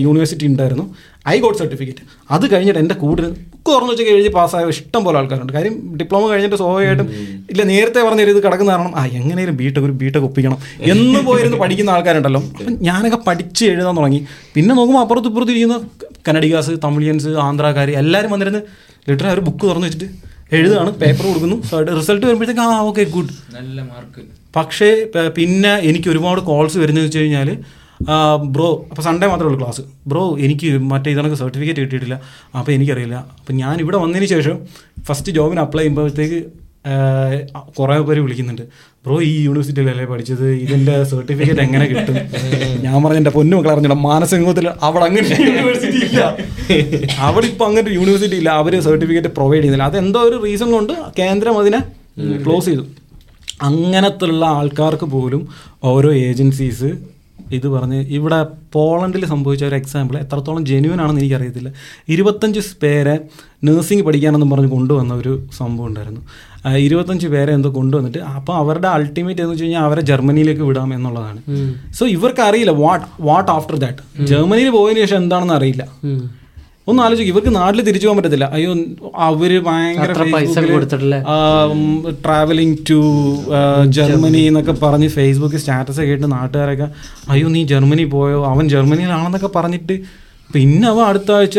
യൂണിവേഴ്സിറ്റി 0.00 0.46
ഉണ്ടായിരുന്നു. 0.46 0.84
ഐ 1.26 1.36
ഗോട്ട് 1.40 1.58
സർട്ടിഫിക്കറ്റ് 1.58 2.02
അത് 2.30 2.44
കഴിഞ്ഞിട്ട് 2.52 2.80
എന്റെ 2.82 2.96
കൂടുതൽ 3.02 3.30
ബുക്ക് 3.66 3.74
തുറന്നു 3.74 3.92
വെച്ചൊക്കെ 3.92 4.12
എഴുതി 4.14 4.30
പാസ്സായ 4.34 4.64
ഇഷ്ടം 4.72 5.02
പോലെ 5.04 5.16
ആൾക്കാരുണ്ട്. 5.18 5.52
കാര്യം 5.56 5.74
ഡിപ്ലോമ 5.98 6.24
കഴിഞ്ഞിട്ട് 6.30 6.56
സ്വാഭാവികമായിട്ടും 6.60 7.06
ഇല്ല 7.52 7.62
നേരത്തെ 7.70 8.00
പറഞ്ഞ 8.06 8.20
ഇത് 8.24 8.40
കിടക്കുന്ന 8.46 8.70
കാരണം 8.72 8.92
ആ 9.00 9.02
എങ്ങനെയും 9.18 9.56
ബിടെക് 9.60 9.84
ഒരു 9.88 9.94
ബിടെക് 10.00 10.24
ഒപ്പിക്കണം. 10.28 10.58
എന്ന് 10.92 11.20
പോയിരുന്ന് 11.28 11.58
പഠിക്കുന്ന 11.62 11.90
ആൾക്കാരുണ്ടല്ലോ. 11.94 12.40
അപ്പം 12.58 12.74
ഞാനൊക്കെ 12.88 13.18
പഠിച്ച് 13.28 13.64
എഴുതാൻ 13.72 13.94
തുടങ്ങി. 14.00 14.20
പിന്നെ 14.56 14.72
നോക്കുമ്പോൾ 14.78 15.02
അപ്പുറത്ത് 15.04 15.30
ഇപ്പുറത്ത് 15.30 15.52
ഇരിക്കുന്ന 15.54 15.78
കനഡികാസ് 16.28 16.74
തമിഴിയൻസ് 16.84 17.32
ആന്ധ്രാക്കാർ 17.46 17.90
എല്ലാവരും 18.02 18.32
വന്നിരുന്ന് 18.34 18.60
ലിറ്ററൽ 19.08 19.30
ഒരു 19.36 19.44
ബുക്ക് 19.48 19.64
തുറന്ന് 19.70 19.88
വെച്ചിട്ട് 19.88 20.10
എഴുതുകയാണ് 20.58 20.92
പേപ്പർ 21.04 21.24
കൊടുക്കുന്നു. 21.30 21.56
റിസൾട്ട് 22.00 22.24
വരുമ്പോഴത്തേക്ക് 22.28 22.64
ആ 22.66 22.68
ഓക്കെ 22.90 23.06
ഗുഡ് 23.16 23.32
നല്ല 23.56 23.78
മാർക്ക് 23.90 24.22
പക്ഷേ 24.58 24.90
പിന്നെ 25.38 25.72
എനിക്ക് 25.90 26.08
ഒരുപാട് 26.14 26.42
കോൾസ് 26.50 26.76
വരുന്നതെന്ന് 26.82 27.10
വെച്ച് 27.10 27.22
കഴിഞ്ഞാൽ 27.22 27.50
ബ്രോ 28.54 28.86
അപ്പോൾ 28.90 29.02
സൺഡേ 29.02 29.26
മാത്രമേ 29.26 29.48
ഉള്ളൂ 29.50 29.60
ക്ലാസ് 29.60 29.82
ബ്രോ 30.10 30.36
എനിക്ക് 30.46 30.68
മറ്റേ 30.92 31.10
ഇതണക്ക് 31.10 31.38
സർട്ടിഫിക്കറ്റ് 31.42 31.80
കിട്ടിയിട്ടില്ല. 31.80 32.20
അപ്പോൾ 32.58 32.72
എനിക്കറിയില്ല. 32.72 33.16
അപ്പം 33.40 33.56
ഞാൻ 33.62 33.76
ഇവിടെ 33.84 33.96
വന്നതിന് 33.96 34.28
ശേഷം 34.34 34.58
ഫസ്റ്റ് 35.08 35.32
ജോബിന് 35.32 35.60
അപ്ലൈ 35.60 35.82
ചെയ്യുമ്പോഴത്തേക്ക് 35.82 36.40
കുറേ 37.78 37.94
പേര് 37.98 38.20
വിളിക്കുന്നുണ്ട്. 38.20 38.62
ബ്രോ 39.04 39.16
ഈ 39.22 39.44
യൂണിവേഴ്സിറ്റിയിലല്ലേ 39.44 40.04
പഠിച്ചത്? 40.04 40.46
ഇതിന്റെ 40.64 41.04
സർട്ടിഫിക്കറ്റ് 41.12 41.60
എങ്ങനെ 41.60 41.86
കിട്ടും? 41.92 42.16
ഞാൻ 42.84 42.96
പറഞ്ഞ 43.04 43.16
എന്റെ 43.16 43.30
പൊന്നു 43.30 43.54
മക്കളെ 43.56 43.72
അറിഞ്ഞില്ല 43.74 43.96
മാനസികത്തിൽ 44.08 44.66
അവിടെ 44.88 45.04
അങ്ങനെ 45.04 45.26
യൂണിവേഴ്സിറ്റി 45.28 46.00
ഇല്ല. 46.08 46.20
അവിടെ 47.28 47.46
ഇപ്പം 47.46 47.66
അങ്ങനെ 47.66 47.94
യൂണിവേഴ്സിറ്റി 47.98 48.36
ഇല്ല. 48.42 48.50
അവർ 48.50 48.74
സർട്ടിഫിക്കറ്റ് 48.80 49.28
പ്രൊവൈഡ് 49.28 49.60
ചെയ്യുന്നില്ല. 49.62 49.88
അതെന്തോ 49.92 50.20
ഒരു 50.28 50.36
റീസൺ 50.44 50.70
കൊണ്ട് 50.72 50.92
കേന്ദ്രം 51.18 51.58
അതിനെ 51.62 51.80
ക്ലോസ് 52.46 52.66
ചെയ്തു. 52.66 52.84
അങ്ങനത്തുള്ള 53.62 54.44
ആൾക്കാർക്ക് 54.58 55.04
പോലും 55.16 55.42
ഓരോ 55.84 56.12
ഏജൻസീസ് 56.28 56.90
ഇത് 57.58 57.66
പറഞ്ഞ് 57.68 57.98
ഇവിടെ 58.16 58.38
പോളണ്ടിൽ 58.72 59.24
സംഭവിച്ച 59.32 59.64
ഒരു 59.64 59.74
എക്സാമ്പിൾ 59.74 60.14
എത്രത്തോളം 60.18 60.62
ജെന്യൂൻ 60.70 60.98
ആണെന്ന് 61.00 61.20
എനിക്കറിയത്തില്ല. 61.20 61.70
ഇരുപത്തഞ്ച് 62.14 62.60
പേരെ 62.82 63.14
നഴ്സിംഗ് 63.68 64.04
പഠിക്കാനെന്നും 64.06 64.50
പറഞ്ഞ് 64.50 64.70
കൊണ്ടുവന്ന 64.76 65.14
ഒരു 65.14 65.32
സംഭവം 65.58 65.88
ഉണ്ടായിരുന്നു. 65.88 66.22
ഇരുപത്തഞ്ച് 66.86 67.26
പേരെ 67.26 67.52
എന്തോ 67.52 67.70
കൊണ്ടുവന്നിട്ട് 67.78 68.20
അപ്പോൾ 68.36 68.54
അവരുടെ 68.60 68.88
അൾട്ടിമേറ്റ് 68.88 69.40
എന്ന് 69.40 69.52
വെച്ച് 69.52 69.64
കഴിഞ്ഞാൽ 69.64 69.84
അവരെ 69.88 70.02
ജർമ്മനിയിലേക്ക് 70.10 70.64
വിടാം 70.68 70.94
എന്നുള്ളതാണ്. 70.94 71.40
സോ 71.98 72.06
ഇവർക്ക് 72.16 72.42
അറിയില്ല 72.48 72.74
വാട്ട് 72.84 73.06
വാട്ട് 73.28 73.50
ആഫ്റ്റർ 73.56 73.76
ദാറ്റ് 73.84 74.26
ജർമ്മനിയിൽ 74.32 74.70
പോയതിനു 74.70 75.02
ശേഷം 75.04 75.16
എന്താണെന്ന് 75.16 75.54
അറിയില്ല. 75.54 75.84
ഒന്ന് 76.86 77.02
ആലോചിക്കും 77.02 77.32
ഇവർക്ക് 77.32 77.56
നാട്ടിൽ 77.56 77.82
തിരിച്ചു 77.82 78.06
പോകാൻ 78.06 78.16
പറ്റത്തില്ല. 78.18 78.44
അയ്യോ 78.52 78.70
അവർ 79.18 79.52
ഭയങ്കര 79.60 80.10
ട്രാവലിംഗ് 82.24 82.78
ടു 82.90 82.98
ജർമ്മനി 83.88 84.38
എന്നൊക്കെ 84.40 84.72
പറഞ്ഞ് 84.82 85.08
ഫേസ്ബുക്ക് 85.08 85.56
സ്റ്റാറ്റസ് 85.56 86.00
ഒക്കെ 86.00 86.12
ഇട്ട് 86.12 86.32
നാട്ടുകാരൊക്കെ 86.32 86.88
അയ്യോ 87.28 87.48
നീ 87.48 87.64
ജർമ്മനി 87.64 88.04
പോയോ? 88.14 88.46
അവൻ 88.46 88.68
ജർമ്മനിയിലാണെന്നൊക്കെ 88.68 89.50
പറഞ്ഞിട്ട് 89.56 89.96
പിന്നെ 90.54 90.88
അവ 90.88 90.98
അടുത്ത 91.00 91.32
ആഴ്ച 91.32 91.58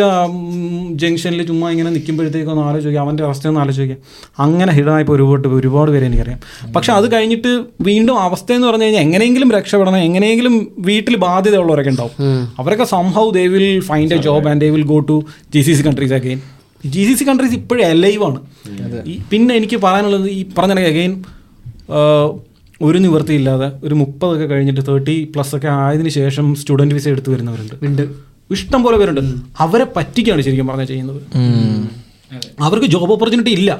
ജംഗ്ഷനിൽ 0.91 1.47
ചുമ്മാ 1.47 1.72
ഇങ്ങനെ 1.72 1.89
നിൽക്കുമ്പോഴത്തേക്ക് 1.89 2.49
ഒന്ന് 2.49 2.63
ആലോചിക്കുക 2.63 2.99
അവന്റെ 2.99 3.23
അവസ്ഥ 3.23 3.47
ഒന്ന് 3.47 3.61
ആലോചിക്കുക 3.61 3.97
അങ്ങനെ 4.39 4.73
ഹിഡായപ്പോൾ 4.73 5.15
ഒരുപാട് 5.15 5.47
ഒരുപാട് 5.47 5.91
പേരെ 5.91 6.05
എനിക്കറിയാം. 6.05 6.39
പക്ഷെ 6.76 6.93
അത് 6.93 7.11
കഴിഞ്ഞിട്ട് 7.13 7.63
വീണ്ടും 7.81 8.19
അവസ്ഥ 8.19 8.53
എന്ന് 8.53 8.67
പറഞ്ഞു 8.67 8.84
കഴിഞ്ഞാൽ 8.84 9.01
എങ്ങനെയെങ്കിലും 9.01 9.51
രക്ഷപ്പെടണം 9.51 9.97
എങ്ങനെയെങ്കിലും 9.97 10.76
വീട്ടിൽ 10.80 11.17
ബാധ്യതയുള്ളവരൊക്കെ 11.17 11.89
ഉണ്ടാവും. 11.89 12.11
അവരൊക്കെ 12.59 12.84
സംഭവ് 12.84 13.34
they 13.34 13.47
will 13.47 13.80
find 13.80 14.13
a 14.13 14.17
job 14.17 14.47
and 14.47 14.61
they 14.61 14.69
will 14.69 14.84
go 14.84 14.99
to 14.99 15.23
G 15.55 15.61
C 15.61 15.73
C 15.73 15.84
countries 15.84 16.13
again 16.13 16.41
G 16.85 17.03
C 17.07 17.13
C 17.13 17.23
countries 17.23 17.53
ഇപ്പോഴും 17.53 17.85
അലൈവാണ് 17.85 18.39
ആണ്. 18.72 19.15
പിന്നെ 19.31 19.55
എനിക്ക് 19.55 19.77
പറയാനുള്ളത് 19.77 20.30
ഈ 20.30 20.45
പറഞ്ഞ 20.57 20.73
അഗെയിൻ 20.73 21.23
ഒരു 22.81 22.97
നിവൃത്തിയില്ലാതെ 22.97 23.72
ഒരു 23.84 23.95
മുപ്പതൊക്കെ 23.95 24.45
കഴിഞ്ഞിട്ട് 24.45 24.81
തേർട്ടി 24.88 25.31
പ്ലസ് 25.35 25.55
ഒക്കെ 25.55 25.67
ആയതിനു 25.67 26.09
ശേഷം 26.09 26.55
സ്റ്റുഡന്റ് 26.55 26.95
വിസ 26.95 27.07
എടുത്തു 27.07 27.30
വരുന്നവരുണ്ട്. 27.31 27.76
ഇഷ്ടം 28.53 28.81
പോലെ 28.85 28.97
പേരുണ്ട്. 29.01 29.22
അവരെ 29.65 29.85
പറ്റിക്കാണ് 29.97 30.41
ശരിക്കും 30.45 30.67
പറഞ്ഞാൽ 30.72 30.88
ചെയ്യുന്നത്. 30.91 31.22
അവർക്ക് 32.65 32.88
ജോബ് 32.93 33.11
ഓപ്പർച്യൂണിറ്റി 33.15 33.53
ഇല്ല. 33.59 33.72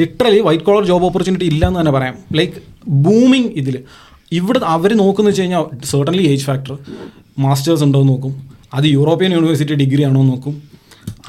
Literally 0.00 0.40
white 0.48 0.64
collar 0.68 0.84
job 0.90 1.06
opportunity 1.08 1.46
ഇല്ല 1.52 1.62
എന്ന് 1.70 1.80
തന്നെ 1.80 1.92
പറയാം. 1.96 2.16
ലൈക്ക് 2.38 2.58
ബൂമിങ് 3.06 3.50
ഇതിൽ 3.62 3.76
ഇവിടെ 4.38 4.58
അവർ 4.74 4.90
നോക്കുന്ന 5.02 5.28
വെച്ച് 5.30 5.42
കഴിഞ്ഞാൽ 5.42 5.64
സർട്ടൻലി 5.92 6.24
ഏജ് 6.32 6.46
ഫാക്ടർ 6.48 6.74
മാസ്റ്റേഴ്സ് 7.44 7.84
ഉണ്ടോ 7.86 8.00
എന്ന് 8.02 8.12
നോക്കും. 8.12 8.32
അത് 8.76 8.86
യൂറോപ്യൻ 8.96 9.30
യൂണിവേഴ്സിറ്റി 9.36 9.76
ഡിഗ്രി 9.82 10.02
ആണോ 10.08 10.20
എന്ന് 10.22 10.32
നോക്കും. 10.32 10.54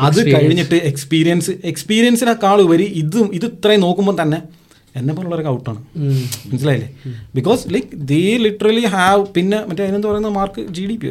അത് 0.08 0.20
കഴിഞ്ഞിട്ട് 0.34 0.78
എക്സ്പീരിയൻസ് 0.92 1.52
എക്സ്പീരിയൻസിനേക്കാൾ 1.72 2.58
ഉപരി 2.66 2.88
ഇത് 3.02 3.20
ഇത് 3.38 3.46
ഇത്രയും 3.52 3.82
നോക്കുമ്പോൾ 3.86 4.16
തന്നെ 4.22 4.40
എന്നെ 5.00 5.12
പോലുള്ളവരൊക്കെ 5.16 5.52
ഔട്ടാണ് 5.56 5.82
മനസ്സിലായില്ലേ? 6.52 6.90
Because 7.38 7.64
like 7.76 7.90
they 8.12 8.24
literally 8.46 8.86
have 8.96 9.24
പിന്നെ 9.36 9.58
മറ്റേ 9.70 9.84
അതിനെന്താ 9.86 10.10
പറയുന്ന 10.12 10.32
മാർക്ക് 10.40 10.62
ജി 10.78 10.86
ഡി 10.92 10.98
പി 11.02 11.08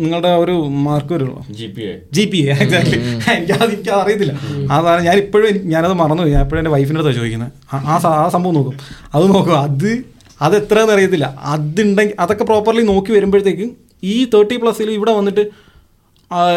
നിങ്ങളുടെ 0.00 0.28
ഒരു 0.28 0.52
മാർക്ക് 0.68 1.12
വരുള്ളൂ. 1.14 1.46
G 1.50 1.66
P 1.66 1.82
A 1.82 1.98
G 2.12 2.24
P 2.24 2.36
exactly 2.36 2.98
എനിക്ക് 3.34 3.52
അത് 3.52 3.70
എനിക്ക് 3.70 3.90
അറിയത്തില്ല. 3.90 4.40
അതാണ് 4.72 5.02
ഞാൻ 5.02 5.16
ഇപ്പോഴും 5.16 5.68
ഞാനത് 5.68 5.92
മറന്നു 5.92 6.22
ഞാൻ 6.22 6.42
എപ്പോഴും 6.42 6.60
എന്റെ 6.60 6.70
വൈഫിന്റെ 6.70 6.94
അടുത്താണ് 6.94 7.16
ചോദിക്കുന്നത് 7.16 7.52
ആ- 7.72 8.00
ആ 8.04 8.28
സംഭവം 8.28 8.54
നോക്കും. 8.54 8.78
അത് 9.14 9.34
നോക്കും 9.34 9.60
അത് 9.60 10.04
അത് 10.40 10.56
എത്രയെന്ന് 10.56 10.92
അറിയത്തില്ല. 10.92 11.38
അതുണ്ടെങ്കിൽ 11.40 12.14
അതൊക്കെ 12.20 12.44
പ്രോപ്പർലി 12.44 12.82
നോക്കി 12.82 13.12
വരുമ്പോഴത്തേക്കും 13.12 13.76
ഈ 14.02 14.24
തേർട്ടി 14.24 14.56
പ്ലസ്സിൽ 14.56 14.90
ഇവിടെ 14.90 15.12
വന്നിട്ട് 15.12 15.40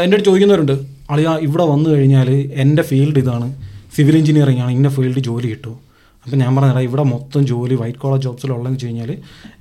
എന്റെ 0.03 0.15
അടുത്ത് 0.15 0.25
ചോദിക്കുന്നവരുണ്ട്. 0.25 0.79
അളിയാ 1.09 1.37
ഇവിടെ 1.37 1.63
വന്നു 1.63 1.89
കഴിഞ്ഞാൽ 1.89 2.29
എന്റെ 2.53 2.83
ഫീൽഡ് 2.83 3.19
ഇതാണ്. 3.19 3.55
സിവിൽ 3.95 4.17
എഞ്ചിനീയറിംഗ് 4.17 4.61
ആണ്. 4.61 4.71
ഇന്ന 4.71 4.89
ഫീൽഡ് 4.89 5.19
ജോലി 5.19 5.47
കിട്ടുമോ? 5.47 5.79
അപ്പം 6.27 6.39
ഞാൻ 6.39 6.51
പറഞ്ഞാൽ 6.55 6.85
ഇവിടെ 6.87 7.03
മൊത്തം 7.11 7.41
ജോലി 7.49 7.75
വൈറ്റ് 7.81 7.99
കോളർ 7.99 8.17
ജോബ്സിലുള്ളതെന്ന് 8.23 8.77
വെച്ച് 8.77 8.87
കഴിഞ്ഞാൽ 8.87 9.11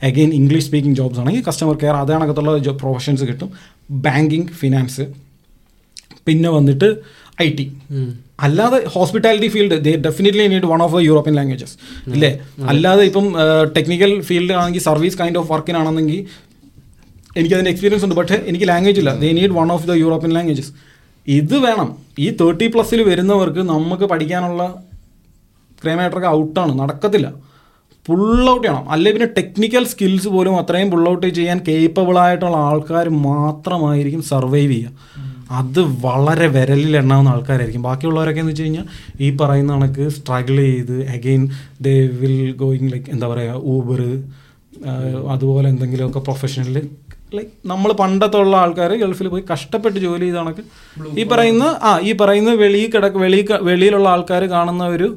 അഗെയിൻ 0.09 0.31
ഇംഗ്ലീഷ് 0.39 0.67
സ്പീക്കിംഗ് 0.69 0.97
ജോബ്സ് 1.01 1.21
ആണെങ്കിൽ 1.23 1.43
കസ്റ്റമർ 1.49 1.75
കെയർ 1.83 1.97
അതേ 2.03 2.13
കണക്കത്തുള്ള 2.15 2.53
പ്രൊഫഷൻസ് 2.83 3.25
കിട്ടും. 3.29 3.51
ബാങ്കിങ് 4.07 4.49
ഫിനാൻസ് 4.61 5.05
പിന്നെ 6.29 6.49
വന്നിട്ട് 6.57 6.89
ഐ 7.45 7.49
ടി 7.59 7.67
അല്ലാതെ 8.47 8.79
hospitality 8.95 9.49
field 9.55 9.77
they 9.85 9.93
definitely 10.07 10.47
need 10.55 10.69
one 10.73 10.83
of 10.87 10.95
the 10.97 11.03
European 11.09 11.35
languages 11.39 11.77
ഇല്ലേ? 12.15 12.31
അല്ലാതെ 12.73 13.05
ഇപ്പം 13.11 13.29
ടെക്നിക്കൽ 13.77 14.13
ഫീൽഡ് 14.31 14.57
ആണെങ്കിൽ 14.63 14.85
സർവീസ് 14.89 15.19
കൈൻഡ് 15.21 15.39
ഓഫ് 15.43 15.49
വർക്കിനാണെന്നെങ്കിൽ 15.53 16.19
എനിക്കതിന്റെ 17.41 17.71
എക്സ്പീരിയൻസ് 17.75 18.05
ഉണ്ട്. 18.07 18.17
പക്ഷേ 18.21 18.39
എനിക്ക് 18.51 18.69
ലാംഗ്വേജ് 18.73 19.01
ഇല്ല. 19.03 19.13
They 19.23 19.31
need 19.39 19.55
one 19.61 19.71
of 19.77 19.87
the 19.93 19.95
European 20.05 20.33
languages 20.39 20.73
ഇത് 21.27 21.57
വേണം. 21.67 21.89
ഈ 22.25 22.27
തേർട്ടി 22.41 22.67
പ്ലസ്സിൽ 22.75 23.03
വരുന്നവർക്ക് 23.11 23.63
നമുക്ക് 23.73 24.09
പഠിക്കാനുള്ള 24.15 24.63
ക്രൈമായിട്ടൊക്കെ 25.83 26.31
ഔട്ടാണ് 26.41 26.73
നടക്കത്തില്ല. 26.81 27.29
പുൾ 28.07 28.25
ഔട്ട് 28.51 28.65
ചെയ്യണം. 28.67 28.85
അല്ലെ 28.95 29.11
പിന്നെ 29.15 29.29
ടെക്നിക്കൽ 29.39 29.85
സ്കിൽസ് 29.93 30.29
പോലും 30.35 30.57
അത്രയും 30.59 30.91
പുൾ 30.91 31.05
ഔട്ട് 31.13 31.29
ചെയ്യാൻ 31.39 31.59
കേപ്പബിൾ 31.69 32.19
ആയിട്ടുള്ള 32.25 32.59
ആൾക്കാർ 32.71 33.07
മാത്രമായിരിക്കും 33.29 34.23
സർവൈവ് 34.33 34.73
ചെയ്യുക. 34.73 34.93
അത് 35.59 35.81
വളരെ 36.05 36.47
വിരലിൽ 36.55 36.93
എണ്ണാവുന്ന 37.01 37.33
ആൾക്കാരായിരിക്കും. 37.35 37.83
ബാക്കിയുള്ളവരൊക്കെ 37.83 38.41
എന്ന് 38.41 38.53
വെച്ച് 38.53 38.65
കഴിഞ്ഞാൽ 38.65 38.87
ഈ 39.21 39.29
പറയുന്ന 39.41 39.73
കണക്ക് 39.73 40.05
സ്ട്രഗിൾ 40.17 40.57
ചെയ്ത് 40.63 40.97
again 41.17 41.43
they 41.87 41.95
will 42.23 42.39
going 42.63 42.91
like 42.93 43.11
എന്താ 43.11 43.27
പറയുക 43.33 43.61
ഊബർ 43.75 44.01
അതുപോലെ 45.35 45.67
എന്തെങ്കിലുമൊക്കെ 45.69 46.19
പ്രൊഫഷണലിൽ 46.19 46.87
ലൈക്ക് 47.37 47.53
നമ്മൾ 47.67 47.91
പണ്ടത്തുള്ള 47.93 48.57
ആൾക്കാർ 48.57 48.91
ഗൾഫിൽ 49.05 49.29
പോയി 49.29 49.45
കഷ്ടപ്പെട്ട് 49.53 49.99
ജോലി 49.99 50.25
ചെയ്ത 50.25 50.37
കണക്ക് 50.37 50.63
ഈ 51.21 51.25
പറയുന്ന 51.33 51.65
ആ 51.83 51.93
ഈ 52.09 52.13
പറയുന്ന 52.21 52.51
വെളിയിൽ 52.65 52.91
കിടക്ക് 52.95 53.19
വെളിയിൽ 53.25 53.49
വെളിയിലുള്ള 53.63 54.09
ആൾക്കാർ 54.09 54.45
കാണുന്ന 54.45 54.85
ഒരു 54.87 55.09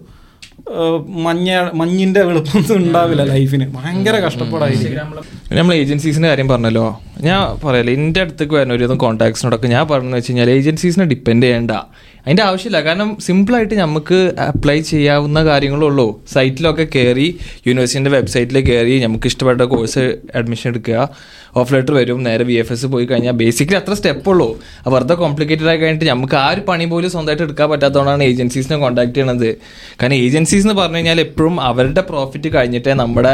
മഞ്ഞ 1.07 1.69
മഞ്ഞിന്റെ 1.73 2.21
വെളുപ്പൊന്നും 2.21 2.77
ഉണ്ടാവില്ല 2.77 3.23
ലൈഫിന്. 3.23 3.73
ഭയങ്കര 3.75 4.15
കഷ്ടപ്പാടായിരിക്കും. 4.15 5.57
നമ്മൾ 5.57 5.73
ഏജൻസീസിന്റെ 5.75 6.27
കാര്യം 6.27 6.47
പറഞ്ഞല്ലോ. 6.47 6.99
ഞാൻ 7.21 7.67
പറയല്ലേ 7.67 7.93
എന്റെ 7.93 8.21
അടുത്തേക്ക് 8.21 8.53
വരുന്ന 8.53 8.73
ഒരു 8.73 8.85
കോൺടാക്ട്സിനോടൊക്കെ 8.85 9.67
ഞാൻ 9.67 9.87
പറഞ്ഞു 9.87 10.15
വെച്ച് 10.15 10.29
കഴിഞ്ഞാൽ 10.29 10.49
ഏജൻസീസിനെ 10.49 11.05
ഡിപ്പെൻഡ് 11.05 11.43
ചെയ്യേണ്ട. 11.43 11.71
അതിന്റെ 11.71 12.43
ആവശ്യമില്ല. 12.43 12.81
കാരണം 12.81 13.17
സിമ്പിളായിട്ട് 13.21 13.73
നമുക്ക് 13.73 14.33
അപ്ലൈ 14.47 14.81
ചെയ്യാവുന്ന 14.81 15.43
കാര്യങ്ങളുള്ളൂ 15.43 16.23
സൈറ്റിലൊക്കെ 16.33 16.87
കയറി 16.95 17.39
യൂണിവേഴ്സിറ്റിന്റെ 17.67 18.11
വെബ്സൈറ്റിൽ 18.11 18.59
കയറി 18.61 18.99
നമുക്ക് 18.99 19.27
ഇഷ്ടപ്പെട്ട 19.27 19.61
കോഴ്സ് 19.61 20.15
അഡ്മിഷൻ 20.35 20.69
എടുക്കുക. 20.69 21.09
ഓഫ് 21.55 21.73
ലെറ്റർ 21.73 21.93
വരും 21.93 22.23
നേരെ 22.23 22.43
വി 22.43 22.53
എഫ് 22.53 22.73
എസ് 22.73 22.85
പോയി 22.85 23.05
കഴിഞ്ഞാൽ 23.05 23.31
ബേസിക്കലി 23.31 23.77
അത്ര 23.77 23.93
സ്റ്റെപ്പ് 23.93 24.29
ഉള്ളൂ. 24.29 24.59
വെറുതെ 24.87 25.13
കോംപ്ലിക്കേറ്റഡ് 25.13 25.67
ആയി 25.67 25.77
കഴിഞ്ഞിട്ട് 25.77 26.05
നമുക്ക് 26.05 26.35
ആ 26.35 26.49
ഒരു 26.49 26.61
പണി 26.61 26.85
പോലും 26.85 27.11
സ്വന്തമായിട്ട് 27.11 27.43
എടുക്കാൻ 27.43 27.69
പറ്റാത്തതുകൊണ്ടാണ് 27.69 28.23
ഏജൻസീസിനെ 28.23 28.77
കോൺടാക്ട് 28.77 29.13
ചെയ്യണത്. 29.13 29.55
കാരണം 30.01 30.13
ഏജൻസീസ് 30.49 30.67
എന്ന് 30.67 30.81
പറഞ്ഞു 30.81 30.97
കഴിഞ്ഞാൽ 30.97 31.19
എപ്പോഴും 31.19 31.55
അവരുടെ 31.61 32.01
പ്രോഫിറ്റ് 32.01 32.49
കഴിഞ്ഞിട്ടേ 32.53 32.93
നമ്മുടെ 32.93 33.33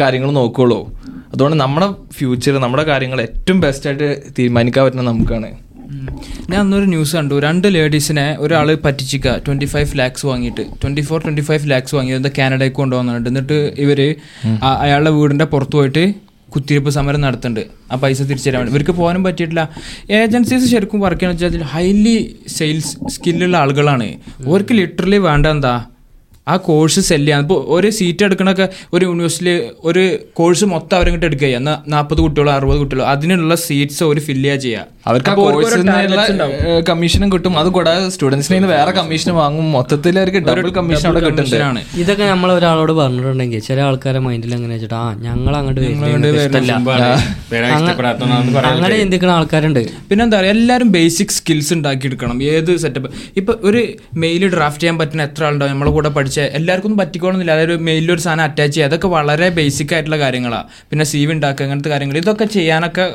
കാര്യങ്ങൾ 0.00 0.30
നോക്കുകയുള്ളൂ 0.30 0.80
അതുകൊണ്ട് 1.32 1.56
നമ്മുടെ 1.62 1.86
ഫ്യൂച്ചർ 2.12 2.54
നമ്മുടെ 2.64 2.82
കാര്യങ്ങൾ 2.82 3.20
ഏറ്റവും 3.20 3.60
ബെസ്റ്റായിട്ട് 3.60 4.08
തീരുമാനിക്കാൻ 4.38 4.84
പറ്റുന്നത് 4.84 5.06
നമുക്കാണ്. 5.06 5.48
ഞാൻ 6.50 6.58
അന്നൊരു 6.60 6.84
ന്യൂസ് 6.84 7.16
കണ്ടു. 7.16 7.34
രണ്ട് 7.46 7.66
ലേഡീസിനെ 7.74 8.26
ഒരാൾ 8.38 8.68
പറ്റിച്ചിക്ക. 8.84 9.38
ട്വന്റി 9.46 9.64
ഫൈവ് 9.64 9.98
ലാക്സ് 9.98 10.26
വാങ്ങിയിട്ട്. 10.26 10.60
Twenty 10.82 11.00
four 11.08 11.18
twenty 11.24 11.40
five 11.48 11.70
lakhs 11.70 11.94
വാങ്ങിയത് 11.94 12.30
കാനഡയ്ക്ക് 12.38 12.76
കൊണ്ടുവന്നിട്ട് 12.76 13.28
എന്നിട്ട് 13.32 13.58
ഇവർ 13.78 14.00
അയാളുടെ 14.82 15.10
വീടിന്റെ 15.10 15.44
പുറത്ത് 15.54 15.72
പോയിട്ട് 15.72 16.04
കുത്തിരിപ്പ് 16.54 16.90
സമരം 16.90 17.20
നടത്തുന്നുണ്ട്. 17.20 17.66
ആ 17.92 17.96
പൈസ 17.96 18.22
തിരിച്ചു 18.22 18.48
തരാൻ 18.50 18.60
വേണ്ടി. 18.60 18.72
ഇവർക്ക് 18.74 18.94
പോകാനും 19.00 19.24
പറ്റിയിട്ടില്ല. 19.24 19.62
ഏജൻസീസ് 20.10 20.70
ശരിക്കും 20.70 21.00
വർക്ക് 21.00 21.20
ചെയ്യണമെന്ന് 21.20 21.46
വെച്ചാൽ 21.46 21.68
ഹൈലി 21.74 22.16
സെയിൽസ് 22.56 22.94
സ്കില്ലുള്ള 23.14 23.56
ആളുകളാണ്. 23.64 24.08
അവർക്ക് 24.46 24.74
ലിറ്ററലി 24.80 25.18
വേണ്ട 25.28 25.46
എന്താ? 25.46 25.74
ആ 26.48 26.56
കോഴ്സ് 26.56 27.00
സെൽ 27.00 27.22
ചെയ്യാൻ. 27.24 27.40
ഇപ്പോൾ 27.44 27.60
ഒരു 27.76 27.88
സീറ്റ് 27.98 28.24
എടുക്കണൊക്കെ 28.24 28.66
ഒരു 28.92 29.04
യൂണിവേഴ്സിറ്റി 29.06 29.54
ഒരു 29.90 30.02
കോഴ്സ് 30.32 30.64
മൊത്തം 30.74 30.96
അവരങ്ങോട്ട് 30.98 31.26
എടുക്കുക 31.26 31.48
എന്നാൽ 31.60 31.76
നാൽപ്പത് 31.94 32.20
കുട്ടികളോ 32.24 32.52
അറുപത് 32.58 32.78
കുട്ടികളോ 32.82 33.06
അതിനുള്ള 33.12 33.54
സീറ്റ്സ് 33.66 34.04
ഒരു 34.04 34.20
ഫില്ല് 34.20 34.44
ചെയ്യുക 34.44 34.62
ചെയ്യുക 34.66 34.84
അവർക്ക്. 35.06 35.30
കമ്മീഷനും 36.88 37.28
കിട്ടും. 37.32 37.58
അത് 37.58 37.68
കൂടാതെ 37.74 38.08
സ്റ്റുഡൻസിന് 38.14 38.68
വേറെ 38.72 38.92
കമ്മീഷൻ 38.98 39.30
വാങ്ങും. 39.40 39.66
മൊത്തത്തിൽ 39.72 40.14
അവർക്ക് 40.22 40.40
ഡബിൾ 40.48 40.68
കമ്മീഷൻ 40.78 41.06
അവിടെ 41.10 41.20
കിട്ടുന്നുണ്ട്. 41.26 41.82
ഇതൊക്കെ 42.02 42.24
നമ്മൾ 42.32 42.48
ഒരാളോട് 42.52 42.92
പറഞ്ഞിട്ടുണ്ടെങ്കിൽ 43.00 43.60
ചില 43.68 43.78
ആൾക്കാരെ 43.88 44.20
മൈൻഡിൽ 44.26 44.54
എങ്ങനെ 44.54 44.72
വെച്ചിട്ട് 44.74 44.94
ആ 44.94 45.04
ഞങ്ങൾ 45.26 45.52
അങ്ങോട്ട് 45.56 45.80
അങ്ങനെ 48.70 48.96
ചിന്തിക്കുന്ന 49.02 49.32
ആൾക്കാരുണ്ട്. 49.38 49.82
പിന്നെന്താ 50.10 50.38
പറയുക 50.38 50.54
എല്ലാവരും 50.56 50.90
ബേസിക് 50.96 51.34
സ്കിൽസ് 51.38 51.72
ഉണ്ടാക്കിയെടുക്കണം. 51.74 52.36
ഏത് 52.52 52.72
സെറ്റപ്പ് 52.84 53.10
ഇപ്പൊ 53.36 53.54
ഒരു 53.68 53.82
മെയിൽ 54.24 54.42
ഡ്രാഫ്റ്റ് 54.56 54.82
ചെയ്യാൻ 54.82 54.98
പറ്റുന്ന 55.02 55.28
എത്ര 55.30 55.44
ആളുണ്ടാവും? 55.50 55.72
നമ്മളെ 55.72 55.92
കൂടെ 55.98 56.08
പഠിച്ച 56.16 56.35
എല്ലാവർക്കും 56.58 56.88
ഒന്നും 56.90 57.00
പറ്റിക്കോണമെന്നില്ല 57.02 57.54
അതായത് 57.56 57.82
മെയിലിൽ 57.88 58.12
ഒരു 58.16 58.22
സാധനം 58.26 58.44
അറ്റാച്ച് 58.48 58.74
ചെയ്യുക 58.76 58.90
അതൊക്കെ 58.90 59.08
വളരെ 59.16 59.48
ബേസിക് 59.58 59.94
ആയിട്ടുള്ള 59.96 60.18
കാര്യങ്ങളാണ് 60.24 60.68
പിന്നെ 60.90 61.06
സി 61.12 61.22
വി 61.26 61.32
ഉണ്ടാക്കുക 61.36 61.66
അങ്ങനത്തെ 61.66 61.92
കാര്യങ്ങൾ 61.94 62.18
ഇതൊക്കെ 62.22 62.48
ചെയ്യാനൊക്കെ 62.56 63.06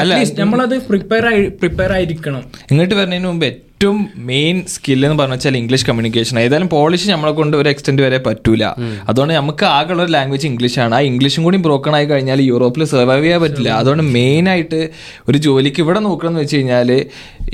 അല്ല, 0.00 0.12
At 0.14 0.20
least 0.20 0.38
നമ്മളത് 0.42 0.76
പ്രിപ്പയർ 0.88 1.26
ആയി 1.32 1.42
പ്രിപ്പയർ 1.60 1.92
ആയിരിക്കണം. 1.98 2.42
ഇങ്ങോട്ട് 2.70 2.94
വരുന്നതിന് 3.00 3.28
മുമ്പ് 3.32 3.46
ഏറ്റവും 3.46 4.00
മെയിൻ 4.28 4.56
സ്കിൽ 4.72 5.00
എന്ന് 5.06 5.16
പറഞ്ഞു 5.20 5.36
വെച്ചാൽ 5.36 5.56
ഇംഗ്ലീഷ് 5.60 5.86
കമ്മ്യൂണിക്കേഷൻ 5.86 6.36
ഏതായാലും 6.42 6.68
പോളിഷ് 6.74 7.08
നമ്മളെ 7.12 7.32
കൊണ്ട് 7.38 7.54
ഒരു 7.60 7.68
എക്സ്റ്റെൻഡ് 7.70 8.02
വരെ 8.04 8.18
പറ്റൂല. 8.26 8.64
അതുകൊണ്ട് 9.10 9.34
നമുക്ക് 9.38 9.64
ആകെയുള്ള 9.76 10.02
ഒരു 10.06 10.12
ലാംഗ്വേജ് 10.16 10.46
ഇംഗ്ലീഷ് 10.50 10.78
ആണ്. 10.84 10.94
ആ 10.98 11.00
ഇംഗ്ലീഷും 11.10 11.42
കൂടി 11.46 11.58
ബ്രോക്കൺ 11.66 11.94
ആയി 11.98 12.06
കഴിഞ്ഞാൽ 12.12 12.40
യൂറോപ്പിൽ 12.50 12.84
സർവൈവ് 12.92 13.24
ചെയ്യാൻ 13.24 13.40
പറ്റില്ല. 13.44 13.70
അതുകൊണ്ട് 13.80 14.04
മെയിൻ 14.16 14.46
ആയിട്ട് 14.52 14.80
ഒരു 15.30 15.38
ജോലിക്ക് 15.46 15.82
ഇവിടെ 15.84 16.02
നോക്കണമെന്ന് 16.08 16.42
വെച്ച് 16.44 16.56
കഴിഞ്ഞാൽ 16.58 16.90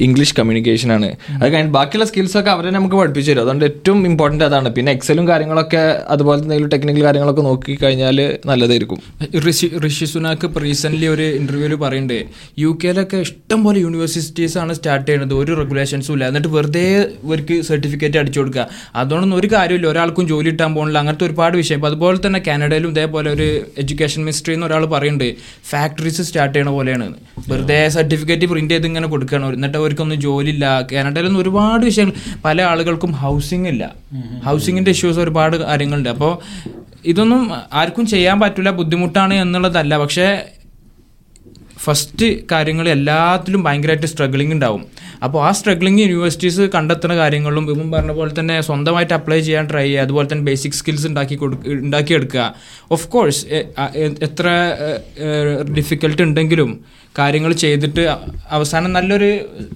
ഇംഗ്ലീഷ് 0.06 0.34
കമ്മ്യൂണിക്കേഷൻ 0.38 0.92
ആണ്. 0.92 1.08
അത് 1.42 1.48
കഴിഞ്ഞ് 1.52 1.72
ബാക്കിയുള്ള 1.72 2.06
സ്കിൽസ് 2.10 2.36
ഒക്കെ 2.38 2.50
അവരെ 2.50 2.70
നമുക്ക് 2.70 2.96
പഠിപ്പിച്ചു 2.96 3.30
തരും. 3.30 3.40
അതുകൊണ്ട് 3.40 3.64
ഏറ്റവും 3.64 4.06
ഇമ്പോർട്ടന്റ് 4.06 4.44
അതാണ്. 4.44 4.68
പിന്നെ 4.74 4.92
എക്സലും 4.92 5.28
കാര്യങ്ങളൊക്കെ 5.28 5.82
അതുപോലെ 6.14 6.42
എന്തെങ്കിലും 6.42 6.70
ടെക്നിക്കൽ 6.74 7.04
കാര്യങ്ങളൊക്കെ 7.04 7.42
നോക്കി 7.42 7.78
കഴിഞ്ഞാൽ 7.82 8.38
നല്ലതായിരിക്കും. 8.46 9.00
ഋഷി 9.48 9.70
ഋഷി 9.86 10.04
സുനാക്ക് 10.04 10.46
ഇപ്പോൾ 10.46 10.60
റീസെന്റ്ലി 10.60 11.06
ഒരു 11.06 11.22
ഇന്റർവ്യൂവിൽ 11.22 11.74
പറയുന്നുണ്ട് 11.74 12.24
യു 12.58 12.78
കെയിലൊക്കെ 12.84 13.16
ഇഷ്ടംപോലെ 13.16 13.80
യൂണിവേഴ്സിറ്റീസ് 13.80 14.58
ആണ് 14.58 14.72
സ്റ്റാർട്ട് 14.74 15.06
ചെയ്യുന്നത് 15.08 15.34
ഒരു 15.34 15.52
റെഗുലേഷൻസും 15.62 16.12
ഇല്ല. 16.12 16.26
എന്നിട്ട് 16.28 16.48
വെറുതെ 16.48 16.84
ഇവർക്ക് 17.24 17.60
സർട്ടിഫിക്കറ്റ് 17.62 18.18
അടിച്ചു 18.18 18.40
കൊടുക്കുക 18.40 18.68
അതുകൊണ്ടൊന്നും 18.96 19.38
ഒരു 19.38 19.48
കാര്യമില്ല 19.52 19.86
ഒരാൾക്കും 19.86 20.26
ജോലി 20.28 20.50
കിട്ടാൻ 20.50 20.74
പോകുന്നില്ല. 20.74 20.98
അങ്ങനത്തെ 20.98 21.24
ഒരുപാട് 21.24 21.56
വിഷയം. 21.56 21.78
അപ്പോൾ 21.78 21.86
അതുപോലെ 21.86 22.18
തന്നെ 22.26 22.42
കാനഡയിലും 22.46 22.90
ഇതേപോലെ 22.90 23.30
ഒരു 23.30 23.48
എഡ്യൂക്കേഷൻ 23.78 24.20
മിനിസ്ട്രി 24.20 24.54
എന്ന് 24.54 24.66
ഒരാൾ 24.66 24.84
പറയുന്നുണ്ട് 24.86 25.36
ഫാക്ടറീസ് 25.70 26.22
സ്റ്റാർട്ട് 26.22 26.54
ചെയ്യണ 26.58 26.70
പോലെയാണ്. 26.78 27.08
വെറുതെ 27.48 27.88
സർട്ടിഫിക്കറ്റ് 27.88 28.46
പ്രിന്റ് 28.46 28.74
ചെയ്ത് 28.74 28.86
ഇങ്ങനെ 28.86 29.08
കൊടുക്കണം. 29.08 29.52
എന്നിട്ട് 29.54 29.78
അവർക്കൊന്നും 29.88 30.20
ജോലിയില്ല. 30.26 30.54
ഇല്ല 30.58 30.66
കാനഡയിലൊന്നും 30.92 31.40
ഒരുപാട് 31.44 31.82
വിഷയങ്ങൾ. 31.88 32.14
പല 32.46 32.58
ആളുകൾക്കും 32.70 33.12
ഹൗസിംഗ് 33.22 33.68
ഇല്ല. 33.72 33.84
ഹൗസിങ്ങിന്റെ 34.46 34.92
ഇഷ്യൂസ് 34.96 35.20
ഒരുപാട് 35.24 35.56
കാര്യങ്ങളുണ്ട്. 35.64 36.10
അപ്പോൾ 36.14 36.32
ഇതൊന്നും 37.12 37.42
ആർക്കും 37.80 38.04
ചെയ്യാൻ 38.12 38.36
പറ്റില്ല 38.44 38.70
ബുദ്ധിമുട്ടാണ് 38.78 39.34
എന്നുള്ളതല്ല. 39.44 39.94
പക്ഷേ 40.04 40.28
ഫസ്റ്റ് 41.84 42.26
കാര്യങ്ങൾ 42.52 42.86
എല്ലാത്തിലും 42.94 43.60
ഭയങ്കരമായിട്ട് 43.66 44.08
സ്ട്രഗ്ലിംഗ് 44.12 44.54
ഉണ്ടാവും. 44.56 44.82
അപ്പോൾ 45.24 45.40
ആ 45.46 45.50
സ്ട്രഗ്ലിംഗ് 45.58 46.00
യൂണിവേഴ്സിറ്റീസ് 46.02 46.64
കണ്ടെത്തുന്ന 46.74 47.14
കാര്യങ്ങളും 47.20 47.64
ഇപ്പം 47.72 47.88
പറഞ്ഞ 47.94 48.12
പോലെ 48.18 48.32
തന്നെ 48.38 48.56
സ്വന്തമായിട്ട് 48.68 49.14
അപ്ലൈ 49.18 49.38
ചെയ്യാൻ 49.48 49.66
ട്രൈ 49.70 49.84
ചെയ്യുക 49.86 50.04
അതുപോലെ 50.06 50.26
തന്നെ 50.32 50.44
ബേസിക് 50.48 50.76
സ്കിൽസ് 50.80 51.06
ഉണ്ടാക്കി 51.10 51.36
കൊടുക്ക 51.42 51.72
ഉണ്ടാക്കിയെടുക്കുക 51.86 52.44
ഓഫ് 52.96 53.06
കോഴ്സ് 53.14 53.40
എത്ര 54.28 54.48
ഡിഫിക്കൽട്ട് 55.78 56.22
ഉണ്ടെങ്കിലും 56.22 56.72
കാര്യങ്ങൾ 57.18 57.52
ചെയ്തിട്ട് 57.62 58.02
അവസാനം 58.56 58.90
നല്ലൊരു 58.96 59.30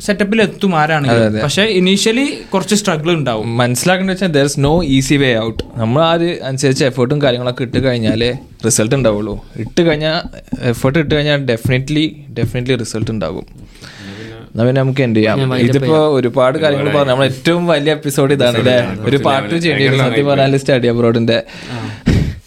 സെറ്റപ്പിൽ 0.07 0.39
എത്തും 0.47 0.73
ആരാണെങ്കിലും. 0.81 1.39
പക്ഷേ 1.45 1.65
ഇനീഷ്യലി 1.81 2.27
കുറച്ച് 2.53 2.77
സ്ട്രഗിൾ 2.81 3.11
ഉണ്ടാവും. 3.19 3.47
മനസ്സിലാക്കേണ്ട 3.61 4.13
വെച്ചാൽ 4.15 4.33
there 4.37 4.47
is 4.51 4.61
no 4.69 4.75
easy 4.97 5.17
way 5.23 5.31
out 5.47 5.63
നമ്മൾ 5.83 6.01
ആ 6.09 6.13
ഒരു 6.19 6.31
അനുസരിച്ച് 6.51 6.85
എഫേർട്ടും 6.91 7.21
കാര്യങ്ങളൊക്കെ 7.25 7.65
ഇട്ട് 7.69 7.81
കഴിഞ്ഞാലേ 7.87 8.31
റിസൾട്ട് 8.67 8.95
ഉണ്ടാവുള്ളൂ. 8.99 9.35
ഇട്ട് 9.65 9.83
കഴിഞ്ഞാൽ 9.89 10.17
എഫേർട്ട് 10.73 10.99
ഇട്ട് 11.05 11.13
കഴിഞ്ഞാൽ 11.17 11.41
ഡെഫിനറ്റ്ലി 11.53 12.07
ഡെഫിനറ്റ്ലി 12.39 12.77
റിസൾട്ട് 12.85 13.11
ഉണ്ടാകും. 13.17 13.47
എന്നാ 14.55 14.65
പിന്നെ 14.69 14.81
നമുക്ക് 14.83 15.03
എന്ത് 15.07 15.19
ചെയ്യാം. 15.19 15.55
ഇതിപ്പോ 15.67 15.99
ഒരുപാട് 16.17 16.57
കാര്യങ്ങൾ 16.63 16.89
പറഞ്ഞു 16.97 17.11
നമ്മൾ 17.11 17.25
ഏറ്റവും 17.31 17.63
വലിയ 17.73 17.93
എപ്പിസോഡ് 17.99 18.33
ഇതാണ് 18.37 18.59
അല്ലേ? 18.63 18.77
ഒരു 19.09 19.19
പാട്ട് 19.27 19.55
ചെയ്യേണ്ടി 19.65 19.87
സത്യം 20.03 20.27
പറഞ്ഞാൽ 20.31 20.57
സ്റ്റഡി 20.65 20.89
അബ്രോഡിന്റെ 20.93 21.39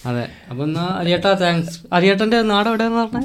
അതെ. 0.09 0.25
അപ്പൊ 0.51 0.61
എന്നാ 0.69 0.85
അരിയേട്ടാ 0.99 1.31
താങ്ക്സ് 1.41 1.77
അരിയേട്ടന്റെ 1.97 2.39
നാട് 2.51 2.67
എവിടെയാന്ന് 2.71 2.99
പറഞ്ഞേ? 3.03 3.23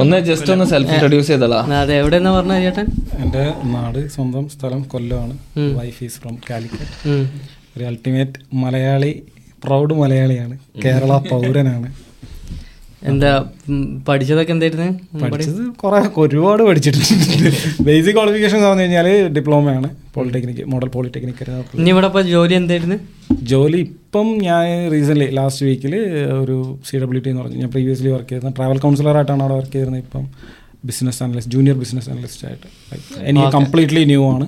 ഒന്ന് 0.00 0.18
ജസ്റ്റ് 0.28 0.50
ഒന്ന് 0.54 0.66
സെൽഫ് 0.72 0.90
ഇൻട്രൊഡ്യൂസ് 0.94 1.28
ചെയ്തോളാ 1.30 1.58
അതെ 1.80 1.94
എവിടെയെന്നാ 2.02 2.30
പറഞ്ഞ 2.36 2.54
ചേട്ടൻ? 2.66 2.86
എന്റെ 3.22 3.42
നാട് 3.74 3.98
സ്വന്തം 4.14 4.44
സ്ഥലം 4.54 4.82
കൊല്ലമാണ് 4.92 5.34
വൈഫ് 5.78 5.98
ഈസ് 6.06 6.16
ഫ്രം 6.22 6.36
കാലിക്കറ്റ്. 6.48 7.16
ഒരു 7.74 7.84
അൾട്ടിമേറ്റ് 7.90 8.38
മലയാളി 8.62 9.12
പ്രൗഡ് 9.64 9.94
മലയാളിയാണ്. 10.02 10.54
കേരള 10.84 11.12
പൗരനാണ്. 11.32 11.90
എന്താ 13.10 13.30
പഠിച്ചതൊക്കെ 14.08 14.52
എന്തായിരുന്നു? 14.54 14.88
പഠിച്ചത് 15.22 15.62
കുറെ 15.82 16.00
ഒരുപാട് 16.24 16.62
പഠിച്ചിട്ടുണ്ട്. 16.68 17.46
ബേസിക് 17.86 18.14
ക്വാളിഫിക്കേഷൻ 18.16 18.56
എന്ന് 18.58 18.68
പറഞ്ഞു 18.68 18.84
കഴിഞ്ഞാൽ 18.84 19.08
ഡിപ്ലോമയാണ് 19.36 19.88
പോളിടെക്നിക് 20.16 20.62
മോഡൽ 20.72 20.88
പോളിടെക്നിക് 20.96 21.42
ഇനി 21.80 21.90
ഇവിടെ 21.94 22.08
ഇപ്പൊ 22.10 22.22
ജോലി 22.34 22.54
എന്തായിരുന്നു? 22.60 22.98
ജോലി 23.50 23.78
ഇപ്പം 23.88 24.28
ഞാൻ 24.46 24.64
റീസെന്റ്ലി 24.92 25.26
ലാസ്റ്റ് 25.38 25.66
വീക്കിൽ 25.66 25.94
ഒരു 26.42 26.56
സി 26.88 26.96
ഡബ്ല്യു 27.02 27.22
ടി 27.24 27.30
എന്ന് 27.30 27.42
പറഞ്ഞു. 27.42 27.58
ഞാൻ 27.62 27.70
പ്രീവിയസ്ലി 27.74 28.10
വർക്ക് 28.14 28.28
ചെയ്തിരുന്നത് 28.30 28.56
ട്രാവൽ 28.58 28.78
കൗൺസിലറായിട്ടാണ് 28.84 29.42
അവിടെ 29.44 29.54
വർക്ക് 29.60 29.72
ചെയ്തിരുന്നത് 29.72 30.02
ഇപ്പം. 30.04 30.24
Business 30.88 31.22
analyst 31.22 31.52
junior 31.52 31.76
business 31.82 32.10
analyst 32.10 32.44
ആയിട്ട്. 32.48 32.66
എനിക്ക് 33.30 33.52
കംപ്ലീറ്റ്ലി 33.58 34.04
ന്യൂ 34.12 34.22
ആണ്. 34.34 34.46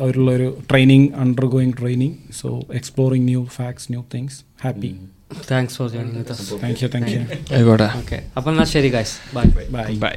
അവരുള്ളൊരു 0.00 0.48
training 0.70 1.08
undergoing 1.54 1.74
training 1.80 2.16
so 2.40 2.48
exploring 2.80 3.26
new 3.28 3.42
facts 3.56 3.88
new 3.92 4.02
things 4.14 4.38
happy 4.64 4.92
thanks 5.50 5.76
for 5.78 5.88
joining 5.90 6.24
thank 6.62 6.80
you 6.84 6.88
thank 6.94 7.10
you 7.14 7.20
ആയിക്കോട്ടെ. 7.56 7.88
ഓക്കെ 8.02 8.18
അപ്പം 8.36 8.50
എന്നാൽ 8.52 8.68
ശരി 8.74 8.90
ഗായ്സ് 8.96 9.16
ബൈ 9.36 9.44
ബൈ 9.76 9.86
ബൈ 10.04 10.14